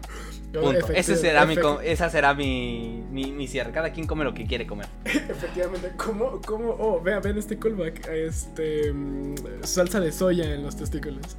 Punto. 0.52 0.92
Ese 0.92 1.16
será 1.16 1.46
mi, 1.46 1.56
esa 1.84 2.10
será 2.10 2.34
mi, 2.34 3.02
mi, 3.10 3.32
mi 3.32 3.48
cierre. 3.48 3.72
Cada 3.72 3.92
quien 3.92 4.06
come 4.06 4.24
lo 4.24 4.34
que 4.34 4.46
quiere 4.46 4.66
comer. 4.66 4.86
Efectivamente, 5.04 5.92
¿cómo, 5.96 6.40
cómo? 6.44 6.76
Oh, 6.78 7.00
vean, 7.00 7.22
vean 7.22 7.38
este 7.38 7.58
callback. 7.58 8.06
Este. 8.08 8.92
mm, 8.92 9.34
salsa 9.62 10.00
de 10.00 10.12
soya 10.12 10.54
en 10.54 10.62
los 10.62 10.76
testículos. 10.76 11.36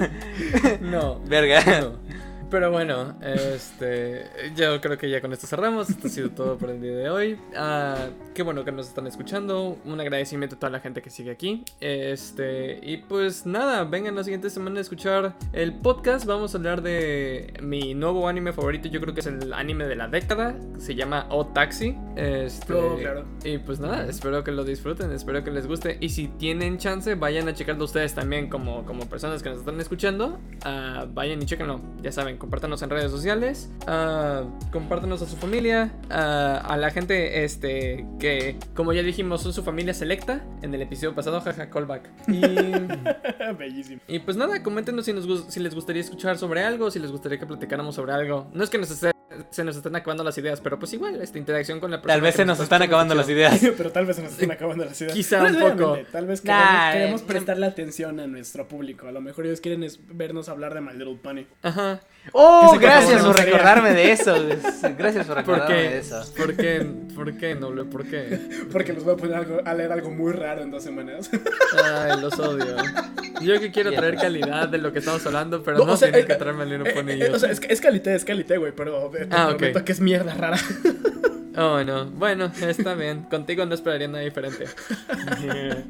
No. 0.80 1.20
Verga. 1.20 1.80
No. 1.80 2.09
Pero 2.50 2.70
bueno, 2.72 3.16
este, 3.22 4.26
yo 4.56 4.80
creo 4.80 4.98
que 4.98 5.08
ya 5.08 5.20
con 5.20 5.32
esto 5.32 5.46
cerramos. 5.46 5.88
Esto 5.88 6.08
ha 6.08 6.10
sido 6.10 6.30
todo 6.30 6.58
por 6.58 6.70
el 6.70 6.80
día 6.80 6.96
de 6.96 7.08
hoy. 7.08 7.38
Ah, 7.56 8.08
qué 8.34 8.42
bueno 8.42 8.64
que 8.64 8.72
nos 8.72 8.88
están 8.88 9.06
escuchando. 9.06 9.78
Un 9.84 10.00
agradecimiento 10.00 10.56
a 10.56 10.58
toda 10.58 10.70
la 10.70 10.80
gente 10.80 11.00
que 11.00 11.10
sigue 11.10 11.30
aquí. 11.30 11.64
Este, 11.80 12.80
y 12.82 12.98
pues 12.98 13.46
nada, 13.46 13.84
vengan 13.84 14.16
la 14.16 14.24
siguiente 14.24 14.50
semana 14.50 14.78
a 14.78 14.80
escuchar 14.80 15.34
el 15.52 15.74
podcast. 15.74 16.26
Vamos 16.26 16.54
a 16.54 16.58
hablar 16.58 16.82
de 16.82 17.54
mi 17.62 17.94
nuevo 17.94 18.26
anime 18.26 18.52
favorito. 18.52 18.88
Yo 18.88 19.00
creo 19.00 19.14
que 19.14 19.20
es 19.20 19.26
el 19.26 19.52
anime 19.52 19.86
de 19.86 19.94
la 19.94 20.08
década. 20.08 20.56
Se 20.78 20.96
llama 20.96 21.26
O 21.30 21.46
Taxi. 21.46 21.96
Este, 22.16 22.72
Oh, 22.72 22.96
claro. 22.96 23.24
Y 23.44 23.58
pues 23.58 23.78
nada, 23.78 24.06
espero 24.06 24.42
que 24.42 24.50
lo 24.52 24.64
disfruten, 24.64 25.12
espero 25.12 25.44
que 25.44 25.50
les 25.50 25.66
guste. 25.66 25.98
Y 26.00 26.08
si 26.08 26.26
tienen 26.28 26.78
chance, 26.78 27.14
vayan 27.14 27.46
a 27.48 27.54
checarlo 27.54 27.84
ustedes 27.84 28.14
también 28.14 28.48
como, 28.48 28.84
como 28.86 29.06
personas 29.06 29.42
que 29.42 29.50
nos 29.50 29.58
están 29.60 29.80
escuchando. 29.80 30.38
Ah, 30.64 31.06
vayan 31.12 31.40
y 31.42 31.46
chequenlo. 31.46 31.80
Ya 32.02 32.10
saben, 32.10 32.38
compártanos 32.40 32.82
en 32.82 32.90
redes 32.90 33.12
sociales. 33.12 33.70
ah, 33.86 34.42
compártanos 34.72 35.22
a 35.22 35.26
su 35.26 35.36
familia. 35.36 35.92
ah, 36.10 36.64
a 36.68 36.76
la 36.76 36.90
gente 36.90 37.44
este 37.44 38.04
que, 38.18 38.56
como 38.74 38.92
ya 38.92 39.02
dijimos, 39.04 39.42
son 39.42 39.52
su 39.52 39.62
familia 39.62 39.94
selecta. 39.94 40.42
En 40.62 40.74
el 40.74 40.82
episodio 40.82 41.14
pasado, 41.14 41.40
jaja, 41.40 41.70
callback. 41.70 42.10
Y... 42.26 42.40
Bellísimo. 43.58 44.00
Y 44.08 44.18
pues 44.18 44.36
nada, 44.36 44.62
coméntenos 44.62 45.04
si, 45.04 45.12
nos, 45.12 45.44
si 45.52 45.60
les 45.60 45.74
gustaría 45.74 46.02
escuchar 46.02 46.36
sobre 46.38 46.64
algo, 46.64 46.90
si 46.90 46.98
les 46.98 47.12
gustaría 47.12 47.38
que 47.38 47.46
platicáramos 47.46 47.94
sobre 47.94 48.12
algo. 48.12 48.50
No 48.52 48.64
es 48.64 48.70
que 48.70 48.78
nos 48.78 48.90
esté- 48.90 49.10
se 49.50 49.64
nos 49.64 49.76
estén 49.76 49.94
acabando 49.96 50.22
las 50.24 50.36
ideas, 50.38 50.60
pero 50.60 50.78
pues 50.78 50.92
igual, 50.92 51.20
esta 51.22 51.38
interacción 51.38 51.80
con 51.80 51.90
la 51.90 51.98
persona. 52.02 52.14
Tal 52.14 52.20
vez 52.20 52.34
se 52.34 52.44
nos 52.44 52.58
está 52.60 52.64
están 52.76 52.82
acabando 52.82 53.14
las 53.14 53.28
ideas. 53.28 53.58
Pero 53.76 53.90
tal 53.92 54.06
vez 54.06 54.16
se 54.16 54.22
nos 54.22 54.32
están 54.32 54.50
acabando 54.50 54.84
las 54.84 55.00
ideas. 55.00 55.14
Quizá 55.14 55.38
un 55.38 55.44
necesariamente, 55.44 55.82
poco. 55.84 55.98
Tal 56.12 56.26
vez 56.26 56.40
queremos, 56.40 56.64
Nah, 56.64 56.92
queremos 56.92 57.20
eh, 57.20 57.24
prestarle 57.26 57.66
atención 57.66 58.20
a 58.20 58.26
nuestro 58.26 58.68
público. 58.68 59.08
A 59.08 59.12
lo 59.12 59.20
mejor 59.20 59.46
ellos 59.46 59.60
quieren 59.60 59.86
vernos 60.12 60.48
hablar 60.48 60.74
de 60.74 60.80
My 60.80 60.92
Little 60.92 61.16
Pony. 61.22 61.46
Ajá. 61.62 62.00
Oh, 62.32 62.76
gracias 62.78 63.24
por 63.24 63.36
recordarme 63.36 63.92
de 63.92 64.12
eso. 64.12 64.34
Gracias 64.98 65.26
por 65.26 65.36
¿Por 65.42 65.56
recordarme 65.56 65.74
qué? 65.74 65.88
de 65.90 65.98
eso. 65.98 66.22
¿Por 66.36 66.54
qué? 66.54 66.86
¿Por 67.14 67.32
qué, 67.38 67.54
Noble? 67.54 67.84
¿Por 67.84 68.04
qué? 68.06 68.38
Porque 68.72 68.92
los 68.92 69.04
voy 69.04 69.14
a 69.14 69.16
poner 69.16 69.36
algo- 69.36 69.60
a 69.64 69.74
leer 69.74 69.90
algo 69.90 70.10
muy 70.10 70.32
raro 70.32 70.62
en 70.62 70.70
dos 70.70 70.82
semanas. 70.84 71.30
Ay, 71.82 72.20
los 72.20 72.38
odio. 72.38 72.76
Yo 73.40 73.58
que 73.58 73.72
quiero 73.72 73.90
traer 73.92 74.16
calidad 74.16 74.68
de 74.68 74.78
lo 74.78 74.92
que 74.92 74.98
estamos 75.00 75.24
hablando, 75.26 75.62
pero 75.62 75.78
No, 75.78 75.86
no, 75.86 75.92
o 75.94 75.96
sea, 75.96 76.10
eh, 76.10 76.24
que 76.26 76.34
traerme 76.34 76.64
el 76.64 76.86
Eh, 76.86 76.94
eh, 76.94 77.18
yo. 77.30 77.34
o 77.34 77.38
sea, 77.38 77.50
es, 77.50 77.60
es 77.68 77.80
calité, 77.80 78.14
es 78.14 78.24
calité, 78.24 78.58
güey, 78.58 78.72
pero 78.72 79.10
eh, 79.16 79.26
Ah, 79.30 79.48
ok. 79.52 79.56
prometo 79.56 79.84
que 79.84 79.92
es 79.92 80.00
mierda 80.00 80.34
rara. 80.34 80.58
Oh, 81.56 81.82
no. 81.82 82.06
Bueno, 82.06 82.50
está 82.60 82.94
bien. 82.94 83.24
Contigo 83.24 83.66
no 83.66 83.74
esperaría 83.74 84.08
nada 84.08 84.22
diferente. 84.22 84.66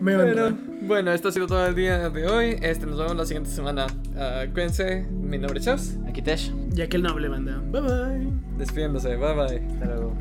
Me 0.00 0.16
Pero, 0.16 0.56
bueno, 0.82 1.12
esto 1.12 1.28
ha 1.28 1.32
sido 1.32 1.46
todo 1.46 1.66
el 1.66 1.74
día 1.74 2.10
de 2.10 2.26
hoy. 2.26 2.56
Este, 2.62 2.86
nos 2.86 2.98
vemos 2.98 3.16
la 3.16 3.26
siguiente 3.26 3.50
semana. 3.50 3.86
Ah, 4.16 4.44
cuídense. 4.52 5.06
Mi 5.10 5.38
nombre 5.38 5.58
es 5.58 5.64
Chas. 5.64 5.98
Aquí 6.08 6.22
Tesh. 6.22 6.52
Y 6.76 6.82
aquel 6.82 7.02
noble 7.02 7.28
banda. 7.28 7.60
Bye 7.70 7.80
bye. 7.80 8.32
Despidiéndose. 8.58 9.16
Bye 9.16 9.34
bye. 9.34 9.66
Hasta 9.72 9.86
luego. 9.86 10.16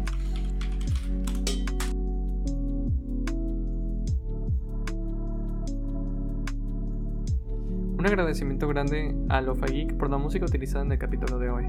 Un 7.98 8.08
agradecimiento 8.08 8.68
grande 8.68 9.16
a 9.30 9.42
Lofa 9.42 9.68
Geek 9.68 9.96
por 9.98 10.10
la 10.10 10.18
música 10.18 10.46
utilizada 10.46 10.84
en 10.84 10.92
el 10.92 10.98
capítulo 10.98 11.38
de 11.38 11.50
hoy. 11.52 11.66